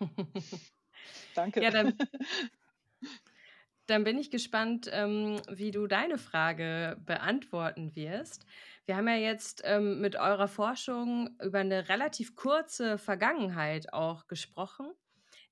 Danke. 1.34 1.62
Ja, 1.62 1.70
dann, 1.70 1.94
dann 3.86 4.04
bin 4.04 4.18
ich 4.18 4.30
gespannt, 4.30 4.88
ähm, 4.92 5.40
wie 5.50 5.70
du 5.70 5.86
deine 5.86 6.18
Frage 6.18 6.98
beantworten 7.04 7.94
wirst. 7.96 8.46
Wir 8.86 8.96
haben 8.96 9.08
ja 9.08 9.16
jetzt 9.16 9.62
ähm, 9.64 10.00
mit 10.00 10.16
eurer 10.16 10.48
Forschung 10.48 11.30
über 11.42 11.60
eine 11.60 11.88
relativ 11.88 12.34
kurze 12.34 12.98
Vergangenheit 12.98 13.92
auch 13.92 14.26
gesprochen, 14.26 14.90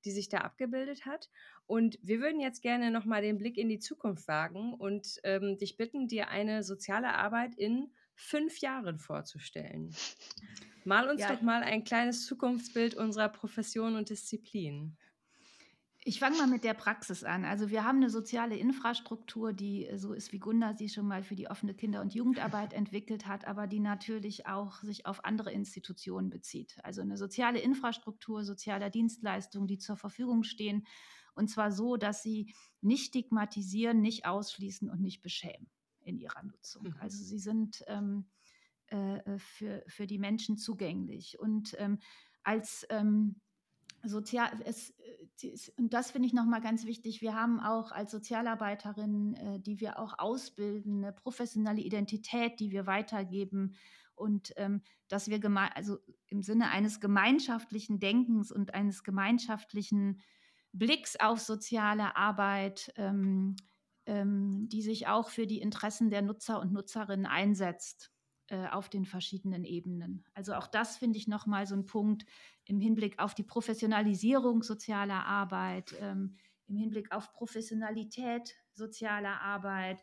die 0.04 0.10
sich 0.10 0.28
da 0.28 0.38
abgebildet 0.38 1.06
hat. 1.06 1.30
Und 1.66 1.98
wir 2.02 2.20
würden 2.20 2.40
jetzt 2.40 2.62
gerne 2.62 2.90
nochmal 2.90 3.22
den 3.22 3.38
Blick 3.38 3.58
in 3.58 3.68
die 3.68 3.78
Zukunft 3.78 4.26
wagen 4.26 4.74
und 4.74 5.20
ähm, 5.22 5.58
dich 5.58 5.76
bitten, 5.76 6.08
dir 6.08 6.28
eine 6.28 6.62
soziale 6.62 7.14
Arbeit 7.14 7.54
in 7.54 7.92
fünf 8.18 8.58
Jahren 8.58 8.98
vorzustellen. 8.98 9.94
Mal 10.84 11.08
uns 11.08 11.20
Ja. 11.20 11.34
doch 11.34 11.40
mal 11.40 11.62
ein 11.62 11.84
kleines 11.84 12.26
Zukunftsbild 12.26 12.94
unserer 12.94 13.28
Profession 13.28 13.94
und 13.94 14.10
Disziplin. 14.10 14.96
Ich 16.04 16.18
fange 16.20 16.38
mal 16.38 16.46
mit 16.46 16.64
der 16.64 16.74
Praxis 16.74 17.22
an. 17.22 17.44
Also 17.44 17.70
wir 17.70 17.84
haben 17.84 17.98
eine 17.98 18.10
soziale 18.10 18.56
Infrastruktur, 18.56 19.52
die 19.52 19.86
äh, 19.86 19.98
so 19.98 20.14
ist, 20.14 20.32
wie 20.32 20.38
Gunda 20.38 20.74
sie 20.74 20.88
schon 20.88 21.06
mal 21.06 21.22
für 21.22 21.36
die 21.36 21.48
offene 21.48 21.74
Kinder- 21.74 22.00
und 22.00 22.14
Jugendarbeit 22.14 22.72
entwickelt 22.72 23.26
hat, 23.26 23.46
aber 23.46 23.66
die 23.66 23.80
natürlich 23.80 24.46
auch 24.46 24.80
sich 24.82 25.06
auf 25.06 25.24
andere 25.24 25.52
Institutionen 25.52 26.30
bezieht. 26.30 26.78
Also 26.82 27.02
eine 27.02 27.16
soziale 27.18 27.60
Infrastruktur 27.60 28.44
sozialer 28.44 28.90
Dienstleistungen, 28.90 29.68
die 29.68 29.78
zur 29.78 29.96
Verfügung 29.96 30.42
stehen. 30.42 30.86
Und 31.34 31.48
zwar 31.48 31.70
so, 31.70 31.96
dass 31.96 32.22
sie 32.22 32.54
nicht 32.80 33.06
stigmatisieren, 33.06 34.00
nicht 34.00 34.26
ausschließen 34.26 34.90
und 34.90 35.00
nicht 35.00 35.20
beschämen 35.22 35.70
in 36.08 36.18
ihrer 36.18 36.42
Nutzung. 36.42 36.84
Mhm. 36.84 36.94
Also 37.00 37.22
sie 37.22 37.38
sind 37.38 37.84
ähm, 37.86 38.26
äh, 38.90 39.18
äh, 39.18 39.38
für, 39.38 39.84
für 39.86 40.06
die 40.06 40.18
Menschen 40.18 40.56
zugänglich. 40.56 41.38
Und 41.38 41.76
ähm, 41.78 41.98
als 42.42 42.86
ähm, 42.88 43.36
sozial, 44.02 44.50
es, 44.64 44.94
äh, 45.42 45.56
und 45.76 45.92
das 45.92 46.10
finde 46.10 46.26
ich 46.26 46.32
nochmal 46.32 46.62
ganz 46.62 46.86
wichtig. 46.86 47.20
Wir 47.20 47.34
haben 47.34 47.60
auch 47.60 47.92
als 47.92 48.10
Sozialarbeiterinnen, 48.10 49.34
äh, 49.34 49.60
die 49.60 49.80
wir 49.80 49.98
auch 49.98 50.18
ausbilden, 50.18 51.04
eine 51.04 51.12
professionelle 51.12 51.80
Identität, 51.82 52.60
die 52.60 52.70
wir 52.70 52.86
weitergeben 52.86 53.74
und 54.14 54.52
ähm, 54.56 54.82
dass 55.08 55.28
wir 55.28 55.40
also 55.74 55.98
im 56.26 56.42
Sinne 56.42 56.70
eines 56.70 57.00
gemeinschaftlichen 57.00 58.00
Denkens 58.00 58.50
und 58.50 58.74
eines 58.74 59.04
gemeinschaftlichen 59.04 60.20
Blicks 60.72 61.16
auf 61.16 61.40
soziale 61.40 62.16
Arbeit, 62.16 62.92
ähm, 62.96 63.56
ähm, 64.08 64.68
die 64.70 64.80
sich 64.80 65.06
auch 65.06 65.28
für 65.28 65.46
die 65.46 65.60
Interessen 65.60 66.08
der 66.08 66.22
Nutzer 66.22 66.58
und 66.60 66.72
Nutzerinnen 66.72 67.26
einsetzt 67.26 68.10
äh, 68.48 68.66
auf 68.68 68.88
den 68.88 69.04
verschiedenen 69.04 69.64
Ebenen. 69.64 70.24
Also 70.32 70.54
auch 70.54 70.66
das 70.66 70.96
finde 70.96 71.18
ich 71.18 71.28
nochmal 71.28 71.66
so 71.66 71.74
ein 71.74 71.84
Punkt 71.84 72.24
im 72.64 72.80
Hinblick 72.80 73.18
auf 73.18 73.34
die 73.34 73.42
Professionalisierung 73.42 74.62
sozialer 74.62 75.26
Arbeit, 75.26 75.94
ähm, 76.00 76.36
im 76.68 76.76
Hinblick 76.76 77.12
auf 77.12 77.32
Professionalität 77.34 78.56
sozialer 78.72 79.42
Arbeit, 79.42 80.02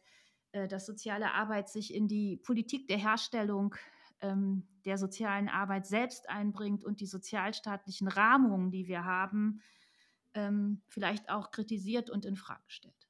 äh, 0.52 0.68
dass 0.68 0.86
soziale 0.86 1.34
Arbeit 1.34 1.68
sich 1.70 1.92
in 1.92 2.08
die 2.08 2.38
Politik 2.38 2.88
der 2.88 2.98
Herstellung 2.98 3.74
ähm, 4.22 4.68
der 4.86 5.00
sozialen 5.00 5.50
Arbeit 5.50 5.88
selbst 5.88 6.30
einbringt 6.30 6.84
und 6.84 7.02
die 7.02 7.08
sozialstaatlichen 7.08 8.08
Rahmungen, 8.08 8.70
die 8.70 8.86
wir 8.86 9.04
haben, 9.04 9.62
ähm, 10.36 10.84
vielleicht 10.90 11.32
auch 11.32 11.50
kritisiert 11.50 12.12
und 12.12 12.24
in 12.24 12.36
Frage 12.36 12.62
stellt. 12.68 13.05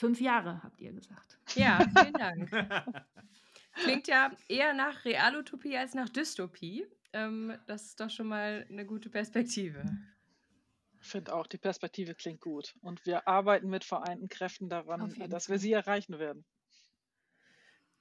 Fünf 0.00 0.18
Jahre, 0.18 0.62
habt 0.62 0.80
ihr 0.80 0.94
gesagt. 0.94 1.38
Ja, 1.56 1.86
vielen 1.94 2.14
Dank. 2.14 2.50
Klingt 3.74 4.08
ja 4.08 4.30
eher 4.48 4.72
nach 4.72 5.04
Realutopie 5.04 5.76
als 5.76 5.92
nach 5.92 6.08
Dystopie. 6.08 6.86
Ähm, 7.12 7.52
das 7.66 7.84
ist 7.84 8.00
doch 8.00 8.08
schon 8.08 8.28
mal 8.28 8.66
eine 8.70 8.86
gute 8.86 9.10
Perspektive. 9.10 9.84
Ich 11.02 11.06
finde 11.06 11.34
auch, 11.34 11.46
die 11.46 11.58
Perspektive 11.58 12.14
klingt 12.14 12.40
gut. 12.40 12.74
Und 12.80 13.04
wir 13.04 13.28
arbeiten 13.28 13.68
mit 13.68 13.84
vereinten 13.84 14.30
Kräften 14.30 14.70
daran, 14.70 15.14
dass 15.28 15.50
wir 15.50 15.58
sie 15.58 15.72
erreichen 15.72 16.18
werden. 16.18 16.46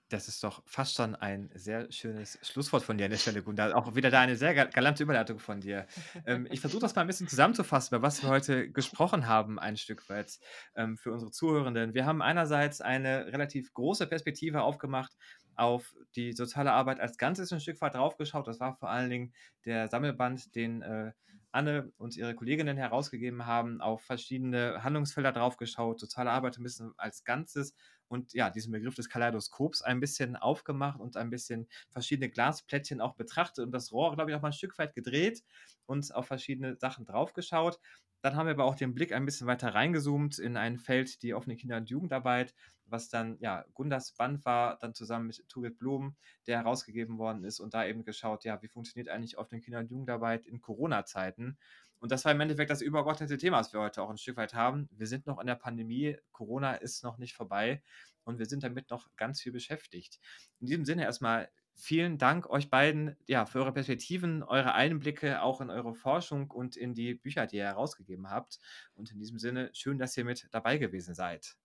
Das 0.09 0.27
ist 0.27 0.43
doch 0.43 0.63
fast 0.65 0.95
schon 0.95 1.15
ein 1.15 1.51
sehr 1.53 1.91
schönes 1.91 2.39
Schlusswort 2.41 2.81
von 2.81 2.97
dir 2.97 3.05
an 3.05 3.11
der 3.11 3.19
Stelle, 3.19 3.43
Gunda. 3.43 3.75
Auch 3.75 3.93
wieder 3.93 4.09
da 4.09 4.21
eine 4.21 4.35
sehr 4.35 4.55
ga- 4.55 4.65
galante 4.65 5.03
Überleitung 5.03 5.37
von 5.37 5.61
dir. 5.61 5.85
Ähm, 6.25 6.47
ich 6.49 6.59
versuche 6.61 6.81
das 6.81 6.95
mal 6.95 7.01
ein 7.01 7.07
bisschen 7.07 7.27
zusammenzufassen, 7.27 7.95
über 7.95 8.01
was 8.07 8.23
wir 8.23 8.29
heute 8.29 8.71
gesprochen 8.71 9.27
haben, 9.27 9.59
ein 9.59 9.77
Stück 9.77 10.09
weit 10.09 10.39
ähm, 10.75 10.97
für 10.97 11.11
unsere 11.11 11.29
Zuhörenden. 11.29 11.93
Wir 11.93 12.07
haben 12.07 12.23
einerseits 12.23 12.81
eine 12.81 13.27
relativ 13.27 13.71
große 13.73 14.07
Perspektive 14.07 14.63
aufgemacht 14.63 15.15
auf 15.55 15.93
die 16.15 16.33
soziale 16.33 16.71
Arbeit 16.71 16.99
als 16.99 17.19
Ganzes 17.19 17.53
ein 17.53 17.59
Stück 17.59 17.79
weit 17.81 17.93
draufgeschaut. 17.93 18.47
Das 18.47 18.59
war 18.59 18.75
vor 18.77 18.89
allen 18.89 19.11
Dingen 19.11 19.33
der 19.65 19.89
Sammelband, 19.89 20.55
den 20.55 20.81
äh, 20.81 21.11
Anne 21.51 21.91
und 21.97 22.15
ihre 22.15 22.33
Kolleginnen 22.33 22.77
herausgegeben 22.77 23.45
haben, 23.45 23.79
auf 23.79 24.01
verschiedene 24.03 24.83
Handlungsfelder 24.83 25.33
draufgeschaut, 25.33 25.99
soziale 25.99 26.31
Arbeit 26.31 26.57
ein 26.57 26.63
bisschen 26.63 26.93
als 26.97 27.23
Ganzes 27.23 27.75
und 28.09 28.33
ja, 28.33 28.49
diesen 28.49 28.71
Begriff 28.71 28.95
des 28.95 29.09
Kaleidoskops 29.09 29.81
ein 29.81 29.99
bisschen 29.99 30.35
aufgemacht 30.35 30.99
und 30.99 31.15
ein 31.17 31.29
bisschen 31.29 31.67
verschiedene 31.89 32.29
Glasplättchen 32.29 33.01
auch 33.01 33.15
betrachtet 33.15 33.65
und 33.65 33.71
das 33.71 33.91
Rohr, 33.93 34.13
glaube 34.15 34.31
ich, 34.31 34.37
auch 34.37 34.41
mal 34.41 34.49
ein 34.49 34.53
Stück 34.53 34.77
weit 34.77 34.93
gedreht 34.93 35.43
und 35.85 36.13
auf 36.13 36.27
verschiedene 36.27 36.75
Sachen 36.77 37.05
draufgeschaut. 37.05 37.79
Dann 38.21 38.35
haben 38.35 38.47
wir 38.47 38.53
aber 38.53 38.65
auch 38.65 38.75
den 38.75 38.93
Blick 38.93 39.13
ein 39.13 39.25
bisschen 39.25 39.47
weiter 39.47 39.73
reingezoomt 39.73 40.39
in 40.39 40.57
ein 40.57 40.77
Feld, 40.77 41.23
die 41.23 41.33
offene 41.33 41.55
Kinder- 41.55 41.77
und 41.77 41.89
Jugendarbeit, 41.89 42.53
was 42.85 43.09
dann, 43.09 43.37
ja, 43.39 43.65
Gundas 43.73 44.11
Band 44.13 44.43
war, 44.45 44.77
dann 44.79 44.93
zusammen 44.93 45.27
mit 45.27 45.47
Turit 45.47 45.77
Blum, 45.77 46.15
der 46.47 46.57
herausgegeben 46.57 47.17
worden 47.17 47.43
ist 47.43 47.59
und 47.59 47.73
da 47.73 47.85
eben 47.85 48.03
geschaut, 48.03 48.43
ja, 48.43 48.61
wie 48.61 48.67
funktioniert 48.67 49.09
eigentlich 49.09 49.37
offene 49.37 49.61
Kinder- 49.61 49.79
und 49.79 49.89
Jugendarbeit 49.89 50.45
in 50.47 50.59
Corona-Zeiten. 50.59 51.57
Und 51.99 52.11
das 52.11 52.25
war 52.25 52.31
im 52.31 52.39
Endeffekt 52.39 52.71
das 52.71 52.81
übergeordnete 52.81 53.37
Thema, 53.37 53.59
was 53.59 53.73
wir 53.73 53.81
heute 53.81 54.01
auch 54.01 54.09
ein 54.09 54.17
Stück 54.17 54.37
weit 54.37 54.53
haben. 54.53 54.89
Wir 54.91 55.07
sind 55.07 55.27
noch 55.27 55.39
in 55.39 55.47
der 55.47 55.55
Pandemie, 55.55 56.17
Corona 56.31 56.75
ist 56.75 57.03
noch 57.03 57.17
nicht 57.17 57.35
vorbei. 57.35 57.81
und 58.25 58.37
wir 58.37 58.45
sind 58.45 58.63
damit 58.63 58.89
noch 58.91 59.09
ganz 59.15 59.41
viel 59.41 59.51
beschäftigt. 59.51 60.19
In 60.59 60.67
diesem 60.67 60.85
Sinne 60.85 61.03
erstmal 61.03 61.49
vielen 61.79 62.17
Dank 62.17 62.49
euch 62.49 62.69
beiden 62.69 63.15
ja, 63.25 63.45
für 63.45 63.59
eure 63.59 63.73
Perspektiven, 63.73 64.43
eure 64.43 64.73
Einblicke 64.73 65.41
auch 65.41 65.61
in 65.61 65.69
eure 65.69 65.95
Forschung 65.95 66.51
und 66.51 66.75
in 66.75 66.93
die 66.93 67.15
Bücher, 67.15 67.47
die 67.47 67.57
ihr 67.57 67.65
herausgegeben 67.65 68.29
habt. 68.29 68.59
Und 68.93 69.11
in 69.11 69.19
diesem 69.19 69.39
Sinne, 69.39 69.69
schön, 69.73 69.97
dass 69.97 70.15
ihr 70.17 70.25
mit 70.25 70.47
dabei 70.51 70.77
gewesen 70.77 71.15
seid. 71.15 71.55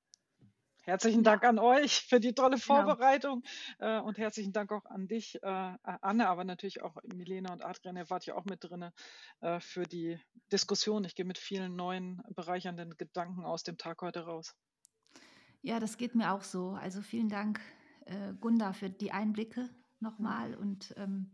Herzlichen 0.84 1.22
Dank 1.22 1.44
an 1.44 1.58
euch 1.58 2.04
für 2.06 2.20
die 2.20 2.34
tolle. 2.34 2.58
Vorbereitung 2.58 3.42
genau. 3.78 4.00
äh, 4.00 4.02
und 4.02 4.18
herzlichen 4.18 4.52
Dank 4.52 4.70
auch 4.70 4.84
an 4.84 5.08
dich, 5.08 5.42
äh, 5.42 5.76
Anne, 5.82 6.28
aber 6.28 6.44
natürlich 6.44 6.82
auch 6.82 6.96
Milena 7.14 7.54
und 7.54 7.64
Adrian, 7.64 7.96
ihr 7.96 8.10
wart 8.10 8.26
ja 8.26 8.34
auch 8.34 8.44
mit 8.44 8.62
drin 8.62 8.90
äh, 9.40 9.60
für 9.60 9.84
die 9.84 10.20
Diskussion. 10.52 11.04
Ich 11.04 11.14
gehe 11.14 11.24
mit 11.24 11.38
vielen 11.38 11.74
neuen, 11.74 12.22
bereichernden 12.34 12.98
Gedanken 12.98 13.44
aus 13.44 13.62
dem 13.62 13.78
Tag 13.78 14.02
heute 14.02 14.26
raus. 14.26 14.54
Ja, 15.62 15.80
das 15.80 15.96
geht 15.96 16.14
mir 16.14 16.32
auch 16.32 16.42
so. 16.42 16.72
Also 16.72 17.00
vielen 17.00 17.30
Dank, 17.30 17.60
Gunda, 18.42 18.74
für 18.74 18.90
die 18.90 19.12
Einblicke 19.12 19.70
nochmal. 20.04 20.54
Und 20.54 20.94
ähm, 20.96 21.32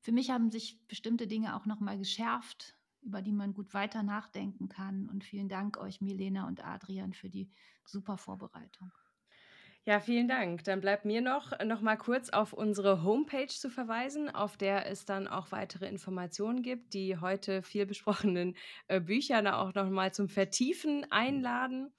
für 0.00 0.10
mich 0.10 0.30
haben 0.30 0.50
sich 0.50 0.84
bestimmte 0.88 1.28
Dinge 1.28 1.54
auch 1.54 1.66
nochmal 1.66 1.98
geschärft, 1.98 2.74
über 3.02 3.22
die 3.22 3.32
man 3.32 3.54
gut 3.54 3.72
weiter 3.72 4.02
nachdenken 4.02 4.68
kann. 4.68 5.08
Und 5.08 5.22
vielen 5.22 5.48
Dank 5.48 5.78
euch, 5.78 6.00
Milena 6.00 6.48
und 6.48 6.64
Adrian, 6.64 7.12
für 7.12 7.30
die 7.30 7.48
super 7.84 8.18
Vorbereitung. 8.18 8.90
Ja, 9.84 10.00
vielen 10.00 10.26
Dank. 10.26 10.64
Dann 10.64 10.80
bleibt 10.80 11.04
mir 11.04 11.20
noch, 11.20 11.56
noch 11.64 11.80
mal 11.80 11.94
kurz 11.94 12.30
auf 12.30 12.52
unsere 12.52 13.04
Homepage 13.04 13.46
zu 13.46 13.70
verweisen, 13.70 14.28
auf 14.28 14.56
der 14.56 14.90
es 14.90 15.04
dann 15.04 15.28
auch 15.28 15.52
weitere 15.52 15.86
Informationen 15.86 16.62
gibt, 16.62 16.92
die 16.92 17.18
heute 17.18 17.62
viel 17.62 17.86
besprochenen 17.86 18.56
äh, 18.88 19.00
Bücher 19.00 19.40
da 19.42 19.60
auch 19.60 19.74
noch 19.74 19.88
mal 19.88 20.12
zum 20.12 20.28
Vertiefen 20.28 21.06
einladen. 21.12 21.92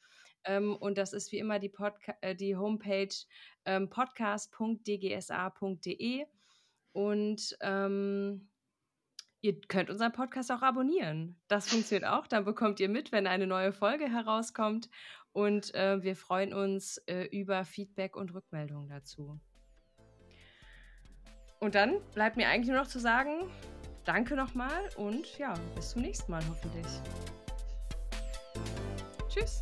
Ähm, 0.48 0.76
und 0.76 0.98
das 0.98 1.14
ist 1.14 1.32
wie 1.32 1.38
immer 1.38 1.60
die, 1.60 1.70
Podca 1.70 2.16
äh, 2.22 2.36
die 2.36 2.56
Homepage 2.56 3.14
ähm, 3.66 3.88
podcast.dgsa.de. 3.90 6.26
Und 6.94 7.56
ähm, 7.62 8.50
Ihr 9.42 9.62
könnt 9.62 9.90
unseren 9.90 10.12
Podcast 10.12 10.52
auch 10.52 10.62
abonnieren. 10.62 11.40
Das 11.48 11.70
funktioniert 11.70 12.10
auch. 12.10 12.28
Dann 12.28 12.44
bekommt 12.44 12.80
ihr 12.80 12.90
mit, 12.90 13.12
wenn 13.12 13.28
eine 13.28 13.46
neue 13.46 13.72
Folge 13.72 14.12
herauskommt. 14.12 14.90
Und 15.32 15.76
äh, 15.76 16.02
wir 16.02 16.16
freuen 16.16 16.54
uns 16.54 16.98
äh, 17.06 17.26
über 17.26 17.64
Feedback 17.64 18.16
und 18.16 18.34
Rückmeldungen 18.34 18.90
dazu. 18.90 19.40
Und 21.60 21.76
dann 21.76 22.02
bleibt 22.14 22.38
mir 22.38 22.50
eigentlich 22.50 22.70
nur 22.70 22.80
noch 22.80 22.88
zu 22.88 23.00
sagen, 23.00 23.50
danke 24.04 24.36
nochmal 24.36 24.90
und 24.96 25.38
ja, 25.38 25.54
bis 25.76 25.92
zum 25.92 26.02
nächsten 26.02 26.32
Mal 26.32 26.42
hoffentlich. 26.50 26.88
Tschüss. 29.30 29.62